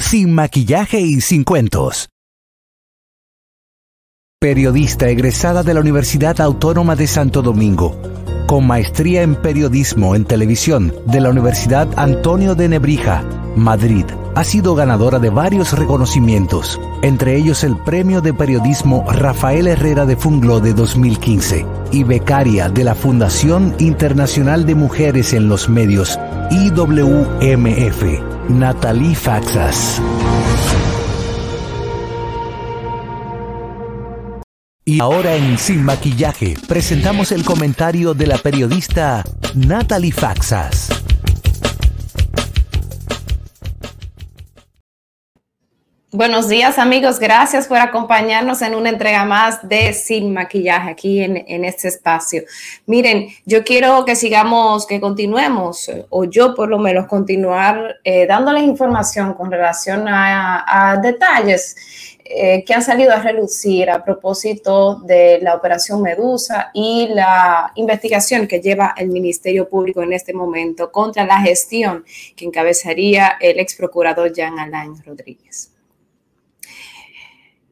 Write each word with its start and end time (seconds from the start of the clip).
Sin 0.00 0.32
maquillaje 0.32 1.00
y 1.00 1.20
sin 1.20 1.44
cuentos. 1.44 2.08
Periodista 4.38 5.08
egresada 5.08 5.62
de 5.62 5.74
la 5.74 5.80
Universidad 5.80 6.40
Autónoma 6.40 6.94
de 6.94 7.06
Santo 7.06 7.42
Domingo, 7.42 8.00
con 8.46 8.66
maestría 8.66 9.22
en 9.22 9.34
periodismo 9.34 10.14
en 10.14 10.24
televisión 10.24 10.94
de 11.04 11.20
la 11.20 11.30
Universidad 11.30 11.88
Antonio 11.96 12.54
de 12.54 12.68
Nebrija, 12.68 13.24
Madrid. 13.56 14.04
Ha 14.34 14.44
sido 14.44 14.74
ganadora 14.74 15.18
de 15.18 15.30
varios 15.30 15.72
reconocimientos, 15.72 16.80
entre 17.02 17.36
ellos 17.36 17.64
el 17.64 17.76
Premio 17.76 18.20
de 18.20 18.34
Periodismo 18.34 19.04
Rafael 19.10 19.66
Herrera 19.66 20.06
de 20.06 20.16
Funglo 20.16 20.60
de 20.60 20.74
2015 20.74 21.66
y 21.90 22.04
becaria 22.04 22.68
de 22.68 22.84
la 22.84 22.94
Fundación 22.94 23.74
Internacional 23.78 24.66
de 24.66 24.74
Mujeres 24.74 25.32
en 25.32 25.48
los 25.48 25.68
Medios, 25.68 26.18
IWMF, 26.50 28.02
Natalie 28.48 29.14
Faxas. 29.14 30.00
Y 34.88 35.00
ahora 35.00 35.34
en 35.34 35.58
Sin 35.58 35.82
Maquillaje 35.82 36.54
presentamos 36.68 37.32
el 37.32 37.44
comentario 37.44 38.14
de 38.14 38.28
la 38.28 38.38
periodista 38.38 39.24
Natalie 39.56 40.12
Faxas. 40.12 40.88
Buenos 46.12 46.48
días 46.48 46.78
amigos, 46.78 47.18
gracias 47.18 47.66
por 47.66 47.78
acompañarnos 47.78 48.62
en 48.62 48.76
una 48.76 48.90
entrega 48.90 49.24
más 49.24 49.68
de 49.68 49.92
Sin 49.92 50.32
Maquillaje 50.32 50.90
aquí 50.90 51.20
en, 51.20 51.64
este 51.64 51.88
espacio. 51.88 52.44
Miren, 52.86 53.26
yo 53.44 53.64
quiero 53.64 54.04
que 54.04 54.14
sigamos, 54.14 54.86
que 54.86 55.00
continuemos, 55.00 55.90
o 56.10 56.26
yo 56.26 56.54
por 56.54 56.68
lo 56.68 56.78
menos 56.78 57.08
continuar 57.08 57.96
eh, 58.04 58.24
dándoles 58.28 58.62
información 58.62 59.34
con 59.34 59.50
relación 59.50 60.06
a 60.08 60.96
detalles 61.02 61.74
eh, 62.28 62.64
que 62.64 62.74
han 62.74 62.82
salido 62.82 63.12
a 63.12 63.20
relucir 63.20 63.88
a 63.88 64.04
propósito 64.04 64.96
de 64.96 65.38
la 65.40 65.54
operación 65.54 66.02
Medusa 66.02 66.70
y 66.74 67.08
la 67.08 67.72
investigación 67.76 68.48
que 68.48 68.60
lleva 68.60 68.94
el 68.96 69.08
Ministerio 69.08 69.68
Público 69.68 70.02
en 70.02 70.12
este 70.12 70.32
momento 70.32 70.90
contra 70.90 71.24
la 71.24 71.40
gestión 71.40 72.04
que 72.34 72.44
encabezaría 72.44 73.36
el 73.40 73.60
ex 73.60 73.76
procurador 73.76 74.32
Jean 74.32 74.58
Alain 74.58 74.94
Rodríguez. 75.04 75.75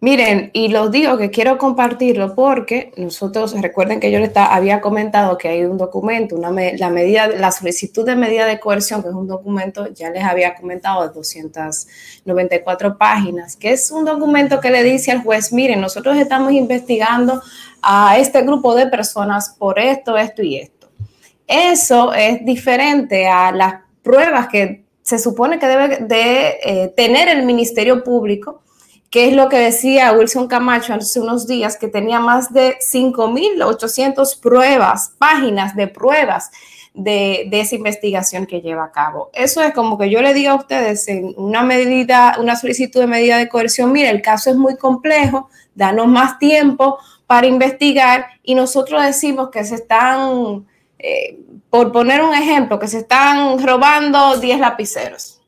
Miren, 0.04 0.50
y 0.52 0.68
los 0.68 0.90
digo 0.90 1.16
que 1.16 1.30
quiero 1.30 1.56
compartirlo 1.56 2.34
porque 2.34 2.92
nosotros, 2.98 3.58
recuerden 3.58 4.00
que 4.00 4.10
yo 4.10 4.18
les 4.18 4.36
había 4.36 4.82
comentado 4.82 5.38
que 5.38 5.48
hay 5.48 5.64
un 5.64 5.78
documento, 5.78 6.36
una, 6.36 6.50
la, 6.50 6.90
medida, 6.90 7.26
la 7.28 7.50
solicitud 7.50 8.04
de 8.04 8.14
medida 8.14 8.44
de 8.44 8.60
coerción, 8.60 9.02
que 9.02 9.08
es 9.08 9.14
un 9.14 9.26
documento, 9.26 9.90
ya 9.94 10.10
les 10.10 10.22
había 10.22 10.56
comentado, 10.56 11.08
de 11.08 11.14
294 11.14 12.98
páginas, 12.98 13.56
que 13.56 13.72
es 13.72 13.90
un 13.90 14.04
documento 14.04 14.60
que 14.60 14.70
le 14.70 14.82
dice 14.82 15.10
al 15.10 15.22
juez, 15.22 15.54
miren, 15.54 15.80
nosotros 15.80 16.18
estamos 16.18 16.52
investigando 16.52 17.40
a 17.80 18.18
este 18.18 18.42
grupo 18.42 18.74
de 18.74 18.88
personas 18.88 19.56
por 19.58 19.78
esto, 19.78 20.18
esto 20.18 20.42
y 20.42 20.58
esto. 20.58 20.90
Eso 21.46 22.12
es 22.12 22.44
diferente 22.44 23.26
a 23.26 23.52
las 23.52 23.76
pruebas 24.02 24.48
que 24.48 24.84
se 25.00 25.18
supone 25.18 25.58
que 25.58 25.66
debe 25.66 25.96
de 26.00 26.58
eh, 26.62 26.92
tener 26.94 27.30
el 27.30 27.46
Ministerio 27.46 28.04
Público 28.04 28.63
que 29.14 29.28
es 29.28 29.36
lo 29.36 29.48
que 29.48 29.58
decía 29.58 30.12
Wilson 30.12 30.48
Camacho 30.48 30.92
hace 30.92 31.20
unos 31.20 31.46
días, 31.46 31.76
que 31.76 31.86
tenía 31.86 32.18
más 32.18 32.52
de 32.52 32.78
5.800 32.80 34.40
pruebas, 34.40 35.14
páginas 35.18 35.76
de 35.76 35.86
pruebas 35.86 36.50
de, 36.94 37.48
esa 37.52 37.76
investigación 37.76 38.44
que 38.44 38.60
lleva 38.60 38.86
a 38.86 38.90
cabo. 38.90 39.30
Eso 39.32 39.62
es 39.62 39.72
como 39.72 39.96
que 39.96 40.10
yo 40.10 40.20
le 40.20 40.34
diga 40.34 40.50
a 40.50 40.56
ustedes 40.56 41.06
en 41.06 41.32
una 41.36 41.62
medida, 41.62 42.34
una 42.40 42.56
solicitud 42.56 42.98
de 42.98 43.06
medida 43.06 43.38
de 43.38 43.48
coerción, 43.48 43.92
mire, 43.92 44.10
el 44.10 44.20
caso 44.20 44.50
es 44.50 44.56
muy 44.56 44.76
complejo, 44.76 45.48
danos 45.76 46.08
más 46.08 46.40
tiempo 46.40 46.98
para 47.28 47.46
investigar 47.46 48.26
y 48.42 48.56
nosotros 48.56 49.00
decimos 49.00 49.50
que 49.50 49.62
se 49.62 49.76
están, 49.76 50.66
eh, 50.98 51.38
por 51.70 51.92
poner 51.92 52.20
un 52.20 52.34
ejemplo, 52.34 52.80
que 52.80 52.88
se 52.88 52.98
están 52.98 53.64
robando 53.64 54.38
10 54.38 54.58
lapiceros. 54.58 55.40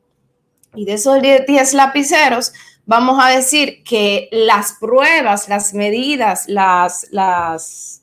Y 0.77 0.85
de 0.85 0.93
esos 0.93 1.21
10 1.21 1.75
lapiceros, 1.75 2.53
vamos 2.87 3.19
a 3.21 3.29
decir 3.31 3.83
que 3.83 4.29
las 4.31 4.75
pruebas, 4.75 5.49
las 5.49 5.75
medidas, 5.75 6.49
las, 6.49 7.09
las, 7.11 8.03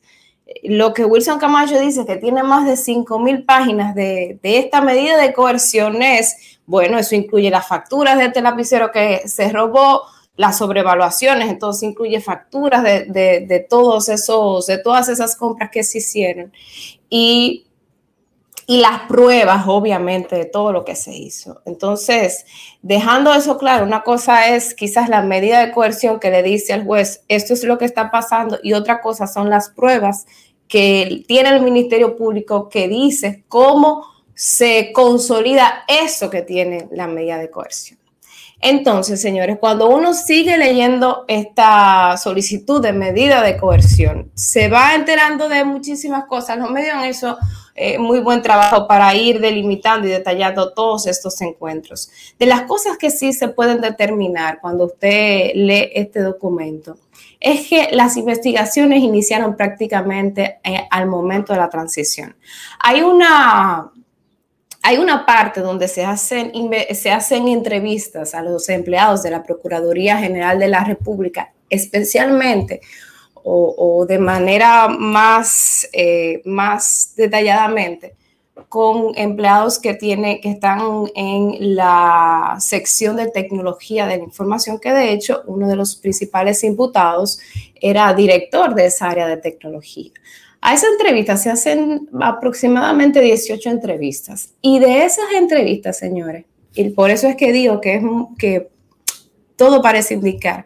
lo 0.63 0.94
que 0.94 1.05
Wilson 1.05 1.39
Camacho 1.39 1.79
dice 1.79 2.05
que 2.05 2.17
tiene 2.17 2.44
más 2.44 2.66
de 2.67 2.77
5 2.77 3.17
mil 3.19 3.44
páginas 3.45 3.95
de, 3.95 4.38
de, 4.44 4.59
esta 4.59 4.81
medida 4.81 5.17
de 5.17 5.33
coerción 5.33 6.01
es, 6.01 6.59
bueno, 6.66 6.99
eso 6.99 7.16
incluye 7.16 7.49
las 7.49 7.67
facturas 7.67 8.17
de 8.17 8.25
este 8.25 8.41
lapicero 8.41 8.91
que 8.91 9.27
se 9.27 9.49
robó, 9.49 10.03
las 10.35 10.57
sobrevaluaciones, 10.57 11.50
entonces 11.50 11.83
incluye 11.83 12.19
facturas 12.19 12.83
de, 12.83 13.05
de, 13.05 13.45
de 13.47 13.59
todos 13.59 14.09
esos, 14.09 14.65
de 14.65 14.79
todas 14.79 15.07
esas 15.07 15.35
compras 15.35 15.69
que 15.71 15.83
se 15.83 16.00
hicieron. 16.00 16.51
Y 17.09 17.67
y 18.73 18.78
las 18.78 19.01
pruebas, 19.01 19.66
obviamente, 19.67 20.35
de 20.35 20.45
todo 20.45 20.71
lo 20.71 20.83
que 20.83 20.95
se 20.95 21.13
hizo. 21.13 21.62
Entonces, 21.65 22.48
dejando 22.81 23.31
eso 23.31 23.59
claro, 23.59 23.86
una 23.86 24.01
cosa 24.01 24.48
es 24.48 24.74
quizás 24.74 25.09
la 25.09 25.21
medida 25.21 25.63
de 25.63 25.71
coerción 25.71 26.19
que 26.19 26.31
le 26.31 26.42
dice 26.42 26.74
al 26.74 26.83
juez, 26.83 27.24
esto 27.27 27.53
es 27.53 27.63
lo 27.65 27.77
que 27.77 27.86
está 27.86 28.09
pasando, 28.09 28.57
y 28.63 28.74
otra 28.74 29.00
cosa 29.00 29.27
son 29.27 29.51
las 29.51 29.69
pruebas 29.69 30.25
que 30.68 31.24
tiene 31.27 31.50
el 31.50 31.62
Ministerio 31.62 32.15
Público 32.15 32.68
que 32.68 32.88
dice 32.88 33.44
cómo 33.48 34.07
se 34.33 34.92
consolida 34.92 35.83
eso 35.88 36.31
que 36.31 36.42
tiene 36.42 36.88
la 36.92 37.06
medida 37.06 37.38
de 37.38 37.51
coerción. 37.51 38.00
Entonces, 38.59 39.21
señores, 39.21 39.57
cuando 39.59 39.88
uno 39.88 40.15
sigue 40.15 40.57
leyendo 40.57 41.25
esta 41.27 42.18
solicitud 42.18 42.81
de 42.81 42.94
medida 42.94 43.44
de 43.44 43.56
coerción, 43.56 44.31
se 44.33 44.68
va 44.68 44.95
enterando 44.95 45.48
de 45.48 45.63
muchísimas 45.63 46.25
cosas. 46.25 46.57
Los 46.57 46.71
medios 46.71 46.95
han 46.95 47.03
hecho 47.03 47.38
eh, 47.75 47.98
muy 47.98 48.20
buen 48.20 48.42
trabajo 48.42 48.88
para 48.88 49.16
ir 49.16 49.40
delimitando 49.40 50.08
y 50.08 50.12
detallando 50.12 50.74
todos 50.74 51.08
estos 51.08 51.42
encuentros. 51.42 52.10
De 52.38 52.46
las 52.46 52.64
cosas 52.64 52.98
que 52.98 53.10
sí 53.10 53.34
se 53.34 53.48
pueden 53.48 53.81
determinar 53.81 54.60
cuando 54.62 54.86
usted 54.86 55.52
lee 55.56 55.90
este 55.94 56.22
documento, 56.22 56.98
es 57.40 57.68
que 57.68 57.90
las 57.92 58.16
investigaciones 58.16 59.02
iniciaron 59.02 59.58
prácticamente 59.58 60.60
eh, 60.64 60.88
al 60.90 61.08
momento 61.08 61.52
de 61.52 61.60
la 61.60 61.70
transición. 61.70 62.36
Hay 62.80 63.02
una 63.02 63.92
hay 64.86 64.98
una 64.98 65.25
parte 65.25 65.62
donde 65.62 65.88
se 65.88 66.04
hacen, 66.04 66.52
se 66.94 67.10
hacen 67.10 67.48
entrevistas 67.48 68.36
a 68.36 68.42
los 68.42 68.68
empleados 68.68 69.24
de 69.24 69.31
la 69.31 69.42
Procuraduría 69.42 70.18
General 70.18 70.60
de 70.60 70.68
la 70.68 70.84
República, 70.84 71.54
especialmente 71.70 72.81
o, 73.44 74.06
de 74.07 74.19
manera 74.19 74.88
más, 74.88 75.88
eh, 75.92 76.42
más 76.45 77.13
detalladamente 77.16 78.16
con 78.69 79.18
empleados 79.18 79.80
que, 79.80 79.94
tiene, 79.94 80.40
que 80.40 80.51
están 80.51 80.80
en 81.16 81.75
la 81.75 82.56
sección 82.60 83.16
de 83.16 83.30
tecnología 83.30 84.06
de 84.07 84.18
la 84.18 84.24
información, 84.24 84.80
que 84.80 84.92
de 84.92 85.12
hecho 85.12 85.44
uno 85.48 85.68
de 85.68 85.75
los 85.75 85.95
principales 85.95 86.63
imputados 86.63 87.40
era 87.81 88.13
director 88.13 88.74
de 88.75 88.88
esa 88.88 89.10
área 89.10 89.28
de 89.28 89.38
tecnología. 89.38 90.12
A 90.62 90.74
esa 90.74 90.88
entrevista 90.88 91.36
se 91.36 91.50
hacen 91.50 92.07
aproximadamente 92.22 93.19
18 93.22 93.69
entrevistas 93.69 94.54
y 94.62 94.80
de 94.80 95.04
esas 95.04 95.25
entrevistas, 95.36 95.98
señores, 95.98 96.46
y 96.74 96.89
por 96.92 97.10
eso 97.10 97.28
es 97.28 97.36
que 97.36 97.51
digo 97.51 97.81
que, 97.81 97.96
es, 97.96 98.04
que 98.38 98.69
todo 99.56 99.81
parece 99.81 100.16
indicar 100.16 100.66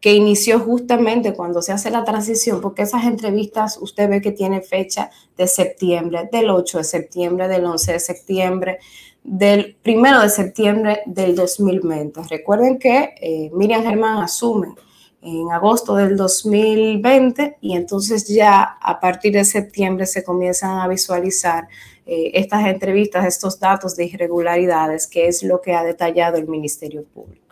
que 0.00 0.14
inició 0.14 0.60
justamente 0.60 1.32
cuando 1.34 1.62
se 1.62 1.72
hace 1.72 1.90
la 1.90 2.04
transición, 2.04 2.60
porque 2.60 2.82
esas 2.82 3.04
entrevistas 3.04 3.78
usted 3.80 4.08
ve 4.08 4.20
que 4.20 4.32
tiene 4.32 4.60
fecha 4.60 5.10
de 5.36 5.46
septiembre, 5.48 6.28
del 6.30 6.50
8 6.50 6.78
de 6.78 6.84
septiembre, 6.84 7.48
del 7.48 7.64
11 7.64 7.92
de 7.92 8.00
septiembre, 8.00 8.78
del 9.24 9.76
1 9.84 10.22
de 10.22 10.28
septiembre 10.28 11.00
del 11.06 11.34
2020. 11.34 12.22
Recuerden 12.30 12.78
que 12.78 13.14
eh, 13.20 13.50
Miriam 13.52 13.82
Germán 13.82 14.22
asume 14.22 14.74
en 15.22 15.50
agosto 15.50 15.96
del 15.96 16.16
2020 16.16 17.58
y 17.60 17.74
entonces 17.74 18.28
ya 18.28 18.62
a 18.62 19.00
partir 19.00 19.32
de 19.32 19.44
septiembre 19.44 20.06
se 20.06 20.22
comienzan 20.22 20.78
a 20.78 20.86
visualizar 20.86 21.66
eh, 22.04 22.30
estas 22.34 22.64
entrevistas, 22.66 23.26
estos 23.26 23.58
datos 23.58 23.96
de 23.96 24.04
irregularidades, 24.04 25.08
que 25.08 25.26
es 25.26 25.42
lo 25.42 25.60
que 25.60 25.74
ha 25.74 25.82
detallado 25.82 26.36
el 26.36 26.46
Ministerio 26.46 27.04
Público. 27.04 27.45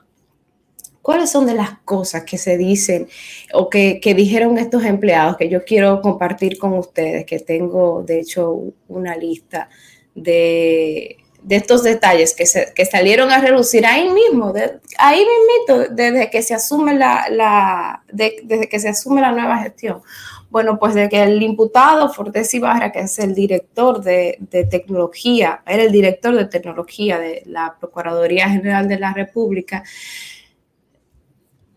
¿Cuáles 1.04 1.28
son 1.28 1.44
de 1.44 1.52
las 1.52 1.80
cosas 1.80 2.24
que 2.24 2.38
se 2.38 2.56
dicen 2.56 3.06
o 3.52 3.68
que, 3.68 4.00
dijeron 4.16 4.56
estos 4.56 4.86
empleados 4.86 5.36
que 5.36 5.50
yo 5.50 5.62
quiero 5.62 6.00
compartir 6.00 6.56
con 6.56 6.72
ustedes? 6.72 7.26
Que 7.26 7.40
tengo, 7.40 8.02
de 8.02 8.20
hecho, 8.20 8.72
una 8.88 9.14
lista 9.14 9.68
de, 10.14 11.18
estos 11.46 11.82
detalles 11.82 12.34
que, 12.34 12.86
salieron 12.86 13.30
a 13.32 13.38
reducir 13.38 13.84
ahí 13.84 14.08
mismo, 14.08 14.50
ahí 14.96 15.18
mismo, 15.20 15.84
desde 15.90 16.30
que 16.30 16.40
se 16.40 16.54
asume 16.54 16.94
la, 16.94 18.02
desde 18.10 18.66
que 18.66 18.80
se 18.80 18.88
asume 18.88 19.20
la 19.20 19.32
nueva 19.32 19.58
gestión. 19.58 20.00
Bueno, 20.48 20.78
pues 20.78 20.94
de 20.94 21.10
que 21.10 21.22
el 21.22 21.42
imputado 21.42 22.08
Fortes 22.14 22.54
Ibarra, 22.54 22.92
que 22.92 23.00
es 23.00 23.18
el 23.18 23.34
director 23.34 24.02
de, 24.02 24.38
de, 24.40 24.64
tecnología, 24.64 25.62
era 25.66 25.82
el 25.82 25.92
director 25.92 26.34
de 26.34 26.46
tecnología 26.46 27.18
de 27.18 27.42
la 27.44 27.76
Procuraduría 27.78 28.48
General 28.48 28.88
de 28.88 28.98
la 28.98 29.12
República, 29.12 29.84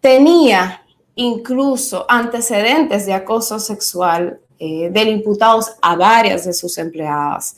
tenía 0.02 0.84
incluso 1.16 2.06
antecedentes 2.10 3.06
de 3.06 3.14
acoso 3.14 3.60
sexual 3.60 4.40
eh, 4.60 4.90
del 4.92 5.10
imputados 5.10 5.74
a 5.82 5.96
varias 5.96 6.46
de 6.46 6.54
sus 6.54 6.78
empleadas, 6.78 7.56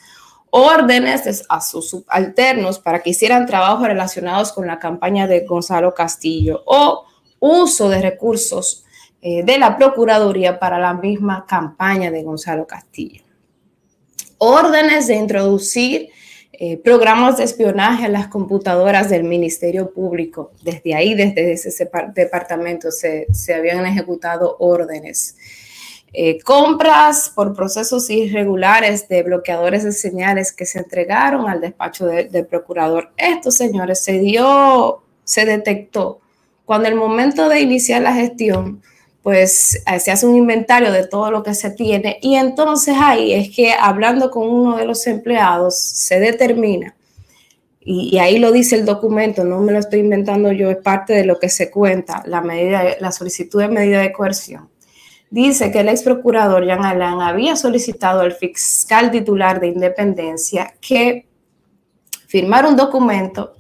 órdenes 0.50 1.46
a 1.48 1.62
sus 1.62 1.90
subalternos 1.90 2.80
para 2.80 3.02
que 3.02 3.12
hicieran 3.12 3.46
trabajos 3.46 3.88
relacionados 3.88 4.52
con 4.52 4.68
la 4.68 4.80
campaña 4.80 5.28
de 5.28 5.46
Gonzalo 5.46 5.94
Castillo 5.94 6.64
o 6.66 7.06
uso 7.40 7.90
de 7.90 8.02
recursos 8.02 8.84
eh, 9.22 9.44
de 9.44 9.58
la 9.58 9.78
Procuraduría 9.78 10.60
para 10.60 10.80
la 10.80 10.94
misma 10.94 11.46
campaña 11.46 12.10
de 12.12 12.24
Gonzalo 12.24 12.66
Castillo. 12.66 13.24
Órdenes 14.38 15.08
de 15.08 15.16
introducir 15.16 16.10
eh, 16.62 16.76
programas 16.76 17.38
de 17.38 17.46
espionaje 17.46 18.04
a 18.04 18.10
las 18.10 18.28
computadoras 18.28 19.10
del 19.10 19.24
Ministerio 19.24 19.94
Público. 19.94 20.52
Desde 20.62 20.94
ahí, 20.94 21.14
desde 21.14 21.54
ese 21.54 21.90
departamento, 22.14 22.92
se, 22.92 23.28
habían 23.56 23.86
ejecutado 23.86 24.58
órdenes. 24.60 25.38
Eh, 26.12 26.42
compras 26.42 27.32
por 27.34 27.56
procesos 27.56 28.10
irregulares 28.10 29.08
de 29.08 29.24
bloqueadores 29.24 29.86
de 29.86 29.94
señales 29.94 30.52
que 30.52 30.66
se 30.66 30.80
entregaron 30.80 31.48
al 31.48 31.62
despacho 31.62 32.08
del 32.08 32.46
procurador. 32.46 33.14
Esto, 33.16 33.52
señores, 33.52 34.04
se 34.04 34.20
dio, 34.20 35.02
se 35.24 35.46
detectó 35.46 36.20
cuando 36.66 36.90
el 36.90 36.96
momento 36.96 37.48
de 37.48 37.62
iniciar 37.62 38.02
la 38.02 38.14
gestión 38.14 38.82
pues 39.30 39.84
eh, 39.86 40.00
se 40.00 40.10
hace 40.10 40.26
un 40.26 40.36
inventario 40.36 40.92
de 40.92 41.06
todo 41.06 41.30
lo 41.30 41.44
que 41.44 41.54
se 41.54 41.70
tiene 41.70 42.18
y 42.20 42.34
entonces 42.34 42.96
ahí 43.00 43.32
es 43.32 43.56
que 43.56 43.72
hablando 43.74 44.32
con 44.32 44.50
uno 44.50 44.78
de 44.78 44.86
los 44.86 45.06
empleados 45.06 45.78
se 45.78 46.20
determina, 46.20 46.96
y, 47.80 48.18
ahí 48.18 48.40
lo 48.40 48.52
dice 48.52 48.76
el 48.76 48.86
documento, 48.86 49.44
no 49.44 49.60
me 49.62 49.72
lo 49.72 49.78
estoy 49.78 50.00
inventando 50.00 50.52
yo, 50.52 50.72
es 50.72 50.78
parte 50.78 51.14
de 51.14 51.26
lo 51.26 51.38
que 51.38 51.48
se 51.50 51.70
cuenta, 51.70 52.24
la, 52.26 52.42
medida, 52.42 52.84
la 53.00 53.12
solicitud 53.12 53.62
de 53.62 53.68
medida 53.68 54.02
de 54.02 54.12
coerción. 54.12 54.68
Dice 55.30 55.72
que 55.72 55.82
el 55.82 55.90
ex 55.90 56.02
procurador 56.02 56.66
Jean 56.66 56.84
Alain 56.84 57.22
había 57.22 57.56
solicitado 57.56 58.22
al 58.22 58.34
fiscal 58.34 59.12
titular 59.12 59.60
de 59.60 59.68
Independencia 59.68 60.74
que 60.82 61.28
firmara 62.26 62.68
un 62.68 62.76
documento 62.76 63.54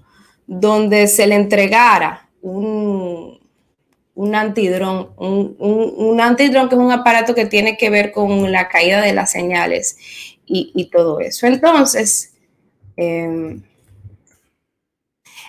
donde 0.48 1.07
se 1.07 1.27
le 1.27 1.36
entregara 1.36 2.27
un, 2.42 3.38
un 4.19 4.36
antidrón, 4.36 5.12
un, 5.16 5.56
un, 5.60 6.19
antidrón 6.19 6.68
que 6.68 6.75
es 6.75 6.81
un 6.81 6.92
aparato 6.92 7.33
que 7.33 7.45
tiene 7.45 7.77
que 7.77 7.89
ver 7.89 8.12
con 8.12 8.51
la 8.51 8.68
caída 8.68 9.00
de 9.01 9.13
las 9.13 9.31
señales 9.31 9.95
y, 10.45 10.89
todo 10.92 11.21
eso. 11.21 11.48
Entonces, 11.48 12.33
em, 12.98 13.63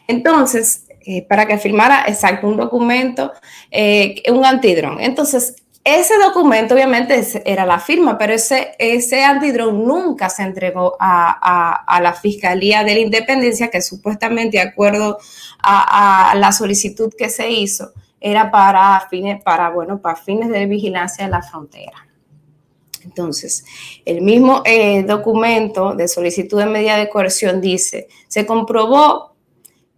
entonces, 0.07 0.87
eh, 1.05 1.27
para 1.27 1.47
que 1.47 1.59
firmara 1.59 2.05
exacto 2.07 2.47
un 2.47 2.59
documento, 2.59 3.33
eh, 3.73 4.23
un 4.31 4.45
antidrón. 4.45 5.01
Entonces, 5.01 5.57
ese 5.83 6.17
documento 6.19 6.75
obviamente 6.75 7.27
era 7.45 7.67
la 7.67 7.81
firma, 7.81 8.19
pero 8.19 8.35
ese, 8.35 8.77
ese 8.79 9.25
antidrón 9.25 9.85
nunca 9.85 10.31
se 10.31 10.45
entregó 10.45 10.97
a, 11.01 11.83
a, 11.89 12.01
la 12.01 12.13
Fiscalía 12.13 12.85
de 12.85 12.95
la 12.95 13.01
Independencia, 13.01 13.69
que 13.69 13.83
supuestamente, 13.83 14.59
de 14.59 14.63
acuerdo 14.63 15.19
a 15.59 16.35
la 16.37 16.53
solicitud 16.53 17.13
que 17.19 17.29
se 17.31 17.51
hizo, 17.51 17.93
era 18.21 18.51
para 18.51 19.07
fines, 19.09 19.43
para, 19.43 19.71
bueno, 19.71 20.01
para 20.01 20.17
fines 20.17 20.51
de 20.51 20.67
vigilancia 20.67 21.25
de 21.25 21.31
la 21.31 21.43
frontera. 21.43 22.07
Entonces, 23.05 23.65
el 24.05 24.21
mismo 24.21 24.63
eh, 24.65 25.03
documento 25.05 25.95
de 25.95 26.07
solicitud 26.07 26.59
de 26.59 26.67
medida 26.67 26.97
de 26.97 27.09
coerción 27.09 27.61
dice, 27.61 28.09
se 28.29 28.45
comprobó 28.45 29.31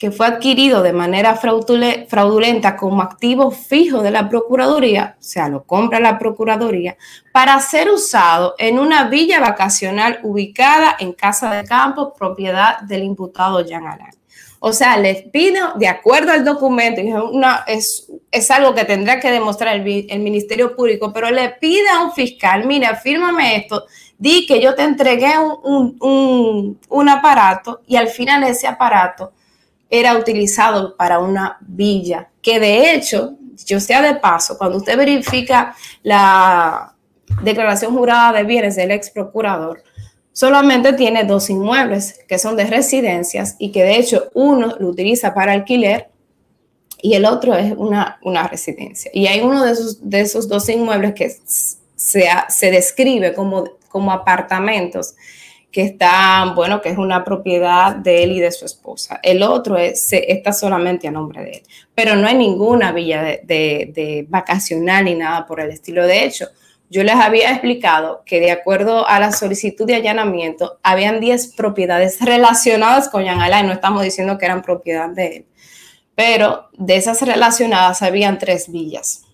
que 0.02 0.11
fue 0.11 0.26
adquirido 0.26 0.82
de 0.82 0.92
manera 0.92 1.37
fraudulenta 1.37 2.76
como 2.76 3.02
activo 3.02 3.52
fijo 3.52 4.02
de 4.02 4.11
la 4.11 4.28
Procuraduría, 4.28 5.16
o 5.16 5.23
sea, 5.23 5.49
lo 5.49 5.62
compra 5.62 6.00
la 6.00 6.18
Procuraduría, 6.18 6.97
para 7.32 7.61
ser 7.61 7.88
usado 7.88 8.56
en 8.58 8.80
una 8.80 9.04
villa 9.04 9.38
vacacional 9.38 10.18
ubicada 10.25 10.97
en 10.99 11.12
Casa 11.12 11.54
de 11.54 11.64
Campo, 11.64 12.14
propiedad 12.14 12.80
del 12.80 13.04
imputado 13.04 13.64
Jean 13.64 13.87
Alain. 13.87 14.11
O 14.58 14.73
sea, 14.73 14.97
les 14.97 15.23
pido, 15.23 15.75
de 15.76 15.87
acuerdo 15.87 16.32
al 16.32 16.44
documento, 16.44 17.00
es, 17.00 17.08
es 17.68 18.12
algo 18.50 18.74
que 18.74 18.84
tendrá 18.84 19.20
que 19.20 19.30
demostrar 19.30 19.76
el, 19.76 20.20
Ministerio 20.20 20.74
Público, 20.74 21.12
pero 21.12 21.30
le 21.30 21.50
pide 21.50 21.88
a 21.88 22.02
un 22.02 22.12
fiscal, 22.12 22.66
mira, 22.66 22.96
fírmame 22.96 23.56
esto, 23.56 23.84
di 24.18 24.46
que 24.46 24.60
yo 24.60 24.74
te 24.74 24.82
entregué 24.82 25.34
un, 25.38 26.78
un 26.88 27.08
aparato 27.08 27.82
y 27.86 27.96
al 27.96 28.08
final 28.08 28.42
ese 28.44 28.66
aparato 28.66 29.32
era 29.90 30.16
utilizado 30.16 30.96
para 30.96 31.18
una 31.18 31.58
villa, 31.60 32.30
que 32.40 32.58
de 32.58 32.94
hecho, 32.94 33.34
yo 33.66 33.78
sea 33.78 34.00
de 34.00 34.14
paso, 34.14 34.56
cuando 34.56 34.78
usted 34.78 34.96
verifica 34.96 35.76
la 36.02 36.94
declaración 37.42 37.94
jurada 37.94 38.32
de 38.32 38.44
bienes 38.44 38.76
del 38.76 38.90
ex 38.90 39.10
procurador, 39.10 39.82
solamente 40.32 40.94
tiene 40.94 41.24
dos 41.24 41.50
inmuebles 41.50 42.20
que 42.26 42.38
son 42.38 42.56
de 42.56 42.64
residencias 42.64 43.56
y 43.58 43.70
que 43.70 43.82
de 43.82 43.96
hecho 43.96 44.30
uno 44.32 44.74
lo 44.78 44.88
utiliza 44.88 45.34
para 45.34 45.52
alquiler 45.52 46.08
y 47.02 47.14
el 47.14 47.25
otro 47.25 47.54
es 47.54 47.75
una, 47.76 48.18
una 48.23 48.47
residencia. 48.47 49.11
Y 49.12 49.26
hay 49.26 49.40
uno 49.40 49.64
de 49.64 49.73
esos, 49.73 50.09
de 50.09 50.21
esos 50.21 50.49
dos 50.49 50.68
inmuebles 50.68 51.14
que 51.14 51.37
se, 51.97 52.25
se 52.49 52.71
describe 52.71 53.35
como, 53.35 53.64
como 53.88 54.12
apartamentos 54.12 55.14
que 55.73 55.82
están, 55.82 56.54
bueno, 56.54 56.82
que 56.82 56.90
es 56.90 56.99
una 56.99 57.25
propiedad 57.25 57.97
de 57.97 58.23
él 58.23 58.32
y 58.32 58.40
de 58.40 58.52
su 58.52 58.66
esposa. 58.66 59.18
El 59.23 59.42
otro 59.42 59.78
es, 59.78 60.12
está 60.12 60.52
solamente 60.52 61.09
a 61.09 61.11
nombre 61.11 61.42
de 61.42 61.50
él, 61.50 61.62
pero 61.94 62.14
no 62.14 62.28
hay 62.28 62.35
ninguna 62.35 62.92
villa 62.92 63.23
de, 63.23 63.40
de, 63.42 64.26
vacacional 64.28 65.06
ni 65.06 65.14
nada 65.14 65.47
por 65.47 65.61
el 65.61 65.71
estilo. 65.71 66.06
De 66.06 66.25
hecho, 66.25 66.47
yo 66.90 67.02
les 67.02 67.14
había 67.14 67.50
explicado 67.50 68.23
que 68.26 68.38
de 68.38 68.50
acuerdo 68.50 69.09
a 69.09 69.18
la 69.18 69.32
solicitud 69.32 69.87
de 69.87 69.94
allanamiento, 69.94 70.78
habían 70.82 71.21
10 71.21 71.54
propiedades 71.54 72.21
relacionadas 72.21 73.09
con 73.09 73.25
Jan 73.25 73.40
Alain, 73.40 73.66
no 73.66 73.73
estamos 73.73 74.02
diciendo 74.02 74.37
que 74.37 74.44
eran 74.44 74.61
propiedad 74.61 75.09
de 75.09 75.26
él, 75.37 75.47
pero 76.14 76.69
de 76.73 76.97
esas 76.97 77.23
relacionadas 77.23 78.02
habían 78.02 78.38
tres 78.38 78.71
villas. 78.71 79.25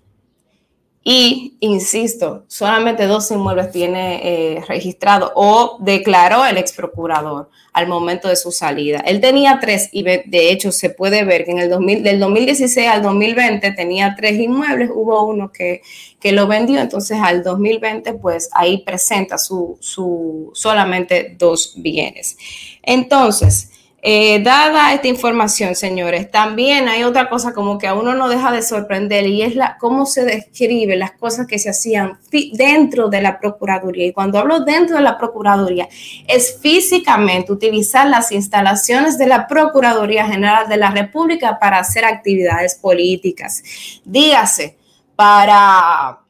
Y, 1.11 1.57
insisto, 1.61 2.45
solamente 2.49 3.07
dos 3.07 3.31
inmuebles 3.31 3.71
tiene 3.71 4.21
eh, 4.23 4.65
registrado 4.69 5.33
o 5.35 5.79
declaró 5.81 6.45
el 6.45 6.59
ex 6.59 6.73
procurador 6.73 7.49
al 7.73 7.87
momento 7.87 8.29
de 8.29 8.37
su 8.37 8.53
salida. 8.53 9.01
Él 9.07 9.19
tenía 9.19 9.59
tres 9.59 9.89
y 9.91 10.03
de 10.03 10.51
hecho 10.51 10.71
se 10.71 10.91
puede 10.91 11.25
ver 11.25 11.47
que 11.47 11.53
en 11.53 11.61
el 11.61 11.71
2000, 11.71 12.03
del 12.03 12.21
2016 12.21 12.89
al 12.89 13.03
2020 13.03 13.73
tenía 13.73 14.15
tres 14.19 14.39
inmuebles, 14.39 14.91
hubo 14.93 15.25
uno 15.25 15.51
que, 15.51 15.81
que 16.21 16.33
lo 16.33 16.47
vendió, 16.47 16.79
entonces 16.79 17.17
al 17.23 17.43
2020 17.43 18.13
pues 18.13 18.51
ahí 18.53 18.83
presenta 18.85 19.39
su, 19.39 19.79
su 19.81 20.51
solamente 20.53 21.37
dos 21.39 21.73
bienes. 21.77 22.37
Entonces, 22.83 23.71
eh, 24.01 24.41
dada 24.45 24.95
esta 24.95 25.09
información, 25.09 25.75
señores, 25.75 26.31
también 26.31 26.87
hay 26.87 27.03
otra 27.03 27.29
cosa 27.29 27.53
como 27.53 27.79
que 27.79 27.89
a 27.89 27.95
uno 27.95 28.15
no 28.15 28.29
deja 28.29 28.53
de 28.53 28.63
sorprender 28.63 29.27
y 29.27 29.43
es 29.43 29.57
la, 29.57 29.77
cómo 29.77 30.07
se 30.07 30.25
describe 30.25 30.95
las 30.95 31.13
cosas 31.13 31.49
que 31.49 31.59
se 31.59 31.71
hacían 31.71 32.17
dentro 32.53 33.09
de 33.09 33.21
la 33.21 33.41
Procuraduría. 33.41 34.07
Y 34.07 34.13
cuando 34.13 34.39
hablo 34.39 34.61
dentro 34.61 34.97
de 34.97 35.03
la 35.03 35.19
Procuraduría, 35.19 35.89
es 36.29 36.61
físicamente 36.61 37.51
utilizar 37.51 38.09
las 38.09 38.31
instalaciones 38.31 39.19
de 39.19 39.27
la 39.27 39.49
Procuraduría 39.49 40.27
General 40.27 40.69
de 40.69 40.77
la 40.77 40.93
República 40.93 41.59
para 41.59 41.81
hacer 41.81 42.05
actividades 42.05 42.77
políticas. 42.77 43.65
Dígase, 44.05 44.79
para... 45.17 46.21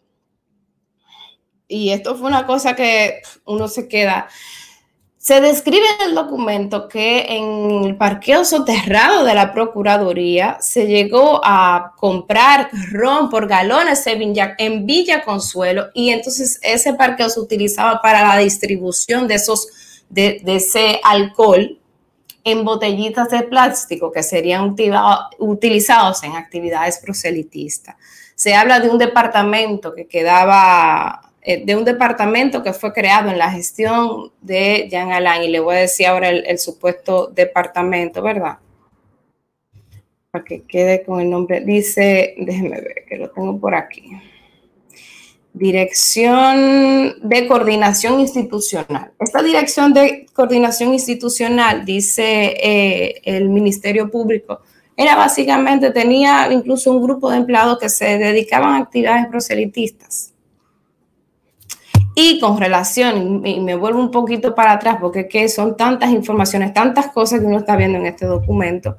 Y 1.70 1.90
esto 1.90 2.16
fue 2.16 2.28
una 2.28 2.46
cosa 2.46 2.74
que 2.74 3.20
uno 3.44 3.68
se 3.68 3.88
queda 3.88 4.26
se 5.28 5.42
describe 5.42 5.84
en 6.00 6.08
el 6.08 6.14
documento 6.14 6.88
que 6.88 7.26
en 7.28 7.84
el 7.84 7.96
parqueo 7.96 8.46
soterrado 8.46 9.24
de 9.24 9.34
la 9.34 9.52
Procuraduría 9.52 10.56
se 10.58 10.86
llegó 10.86 11.42
a 11.44 11.92
comprar 11.98 12.70
ron 12.92 13.28
por 13.28 13.46
galones 13.46 14.06
en 14.06 14.86
Villa 14.86 15.22
Consuelo 15.22 15.88
y 15.92 16.08
entonces 16.08 16.58
ese 16.62 16.94
parqueo 16.94 17.28
se 17.28 17.40
utilizaba 17.40 18.00
para 18.00 18.26
la 18.26 18.38
distribución 18.38 19.28
de, 19.28 19.34
esos, 19.34 19.68
de, 20.08 20.40
ese 20.46 20.98
alcohol 21.04 21.78
en 22.42 22.64
botellitas 22.64 23.28
de 23.28 23.42
plástico 23.42 24.10
que 24.10 24.22
serían 24.22 24.74
utilizados 25.38 26.22
en 26.22 26.36
actividades 26.36 27.00
proselitistas. 27.04 27.96
Se 28.34 28.54
habla 28.54 28.80
de 28.80 28.88
un 28.88 28.96
departamento 28.96 29.94
que 29.94 30.06
quedaba 30.06 31.27
eh, 31.50 31.64
de 31.64 31.74
un 31.74 31.82
departamento 31.82 32.62
que 32.62 32.74
fue 32.74 32.92
creado 32.92 33.30
en 33.30 33.38
la 33.38 33.50
gestión 33.50 34.30
de 34.42 34.86
Jean 34.90 35.12
Alain, 35.12 35.44
y 35.44 35.48
le 35.48 35.60
voy 35.60 35.76
a 35.76 35.78
decir 35.78 36.06
ahora 36.06 36.28
el, 36.28 36.58
supuesto 36.58 37.28
departamento, 37.28 38.20
¿verdad? 38.20 38.58
Para 40.30 40.44
que 40.44 40.64
quede 40.64 41.02
con 41.04 41.22
el 41.22 41.30
nombre, 41.30 41.62
dice, 41.62 42.34
déjeme 42.36 42.82
ver, 42.82 43.06
que 43.08 43.16
lo 43.16 43.30
tengo 43.30 43.58
por 43.58 43.74
aquí. 43.74 44.10
Dirección 45.54 47.14
de 47.26 47.48
Coordinación 47.48 48.20
Institucional. 48.20 49.12
Esta 49.18 49.42
dirección 49.42 49.94
de 49.94 50.26
coordinación 50.34 50.92
institucional, 50.92 51.86
dice 51.86 52.58
eh, 52.62 53.22
el 53.24 53.48
Ministerio 53.48 54.10
Público, 54.10 54.60
era 54.94 55.16
básicamente, 55.16 55.92
tenía 55.92 56.52
incluso 56.52 56.92
un 56.92 57.02
grupo 57.02 57.30
de 57.30 57.38
empleados 57.38 57.78
que 57.78 57.88
se 57.88 58.18
dedicaban 58.18 58.74
a 58.74 58.78
actividades 58.80 59.28
proselitistas 59.28 60.34
y 62.20 62.40
con 62.40 62.58
relación, 62.58 63.46
y 63.46 63.60
me 63.60 63.76
vuelvo 63.76 64.00
un 64.00 64.10
poquito 64.10 64.52
para 64.52 64.72
atrás 64.72 64.96
porque 65.00 65.28
que 65.28 65.48
son 65.48 65.76
tantas 65.76 66.10
informaciones, 66.10 66.74
tantas 66.74 67.12
cosas 67.12 67.38
que 67.38 67.46
uno 67.46 67.58
está 67.58 67.76
viendo 67.76 67.96
en 67.96 68.06
este 68.06 68.26
documento, 68.26 68.96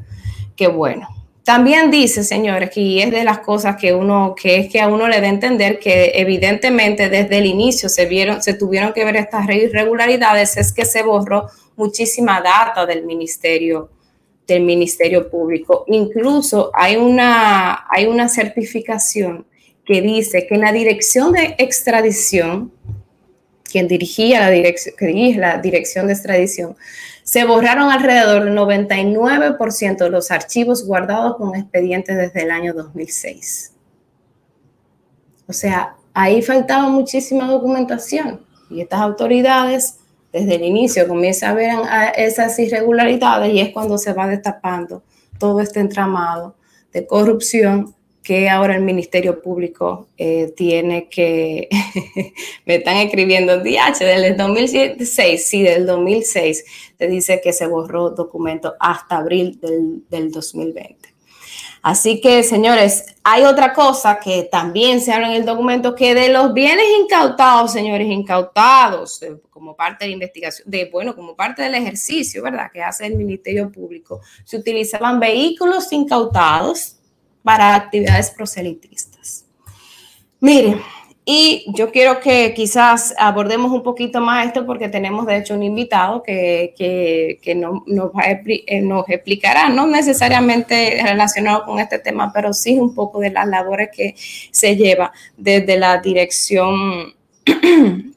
que 0.56 0.70
bueno. 0.70 1.10
También 1.44 1.92
dice, 1.92 2.24
señores, 2.24 2.70
que 2.70 3.04
es 3.04 3.12
de 3.12 3.26
las 3.26 3.40
cosas 3.40 3.76
que 3.76 3.94
uno, 3.94 4.34
que 4.42 4.60
es 4.60 4.72
que 4.72 4.80
a 4.80 4.88
uno 4.88 5.10
le 5.10 5.20
da 5.20 5.28
a 5.28 5.32
entender 5.32 5.80
que 5.80 6.14
evidentemente 6.16 7.10
desde 7.10 7.40
el 7.40 7.46
inicio 7.46 7.90
se 7.90 8.06
vieron, 8.06 8.42
se 8.42 8.54
tuvieron 8.54 8.94
que 8.94 9.04
ver 9.04 9.18
estas 9.18 9.50
irregularidades, 9.50 10.56
es 10.56 10.72
que 10.72 10.86
se 10.86 11.04
borró 11.04 11.48
muchísima 11.76 12.40
data 12.40 12.86
del 12.86 13.04
ministerio, 13.04 13.90
del 14.48 14.64
ministerio 14.64 15.30
público. 15.30 15.84
Incluso 15.88 16.72
hay 16.74 16.96
una, 16.96 17.86
hay 17.90 18.06
una 18.06 18.30
certificación 18.30 19.46
que 19.84 20.02
dice 20.02 20.48
que 20.48 20.56
en 20.56 20.62
la 20.62 20.72
dirección 20.72 21.34
de 21.34 21.56
extradición, 21.58 22.72
quien 23.70 23.88
dirigía 23.88 24.40
la 24.40 24.50
dirección, 24.50 24.96
que 24.98 25.08
dirige 25.08 25.40
la 25.40 25.58
dirección 25.58 26.08
de 26.08 26.14
extradición, 26.14 26.76
se 27.24 27.46
borraron 27.46 27.92
alrededor 27.92 28.46
del 28.46 28.56
99% 28.56 29.98
de 29.98 30.10
los 30.10 30.32
archivos 30.32 30.86
guardados 30.86 31.38
con 31.38 31.56
expedientes 31.56 32.18
desde 32.18 32.42
el 32.44 32.52
año 32.52 32.74
2006. 32.74 33.74
O 35.48 35.54
sea, 35.54 35.96
ahí 36.14 36.42
faltaba 36.42 36.90
muchísima 36.90 37.48
documentación 37.48 38.42
y 38.70 38.82
estas 38.82 39.02
autoridades 39.02 40.00
desde 40.32 40.56
el 40.56 40.64
inicio 40.64 41.08
comienzan 41.08 41.52
a 41.52 41.54
ver 41.56 41.72
esas 42.18 42.58
irregularidades 42.60 43.54
y 43.54 43.60
es 43.60 43.70
cuando 43.70 43.98
se 43.98 44.14
va 44.14 44.28
destapando 44.28 45.04
todo 45.38 45.60
este 45.62 45.80
entramado 45.80 46.56
de 46.94 47.06
corrupción 47.08 47.96
que 48.30 48.48
ahora 48.48 48.76
el 48.76 48.84
Ministerio 48.84 49.42
Público 49.42 50.10
eh, 50.16 50.54
tiene 50.56 51.10
que, 51.10 51.68
me 52.68 52.76
están 52.76 52.98
escribiendo, 52.98 53.58
DH, 53.58 53.98
del 54.06 54.38
2006, 54.38 55.48
sí, 55.50 55.64
del 55.64 55.88
2006, 55.88 56.64
te 56.96 57.08
dice 57.08 57.42
que 57.44 57.54
se 57.54 57.66
borró 57.66 58.12
documento 58.12 58.76
hasta 58.80 59.18
abril 59.18 59.60
del, 59.60 60.08
del 60.12 60.32
2020. 60.32 61.10
Así 61.82 62.22
que, 62.22 62.44
señores, 62.44 63.16
hay 63.24 63.46
otra 63.46 63.74
cosa 63.74 64.20
que 64.20 64.44
también 64.44 65.02
se 65.02 65.12
habla 65.12 65.30
en 65.30 65.38
el 65.38 65.46
documento, 65.46 65.96
que 65.96 66.14
de 66.14 66.30
los 66.30 66.54
bienes 66.54 66.86
incautados, 67.02 67.72
señores, 67.72 68.08
incautados 68.10 69.24
eh, 69.24 69.38
como 69.50 69.76
parte 69.76 70.06
de 70.06 70.10
la 70.10 70.14
investigación, 70.14 70.70
de, 70.70 70.88
bueno, 70.92 71.16
como 71.16 71.36
parte 71.36 71.64
del 71.64 71.74
ejercicio, 71.74 72.44
¿verdad?, 72.44 72.70
que 72.72 72.84
hace 72.84 73.08
el 73.08 73.16
Ministerio 73.16 73.72
Público, 73.72 74.22
se 74.44 74.58
utilizaban 74.58 75.20
vehículos 75.20 75.92
incautados, 75.92 76.99
para 77.44 77.76
actividades 77.76 78.32
proselitistas. 78.32 79.46
Mire, 80.40 80.78
y 81.32 81.66
yo 81.76 81.92
quiero 81.92 82.20
que 82.20 82.56
quizás 82.56 83.14
abordemos 83.18 83.72
un 83.72 83.84
poquito 83.84 84.20
más 84.20 84.48
esto 84.48 84.66
porque 84.66 84.90
tenemos 84.90 85.28
de 85.28 85.38
hecho 85.38 85.54
un 85.54 85.62
invitado 85.62 86.24
que, 86.24 86.74
que, 86.76 87.56
nos, 87.56 87.84
eh, 88.26 88.82
nos, 88.82 89.08
explicará, 89.08 89.70
no 89.70 89.86
necesariamente 89.86 91.00
relacionado 91.04 91.66
con 91.66 91.80
este 91.80 92.00
tema, 92.00 92.32
pero 92.34 92.52
sí 92.52 92.80
un 92.80 92.96
poco 92.96 93.20
de 93.20 93.30
las 93.30 93.48
labores 93.48 93.90
que 93.96 94.16
se 94.18 94.76
lleva 94.76 95.12
desde 95.38 95.78
la 95.78 96.00
dirección 96.00 97.14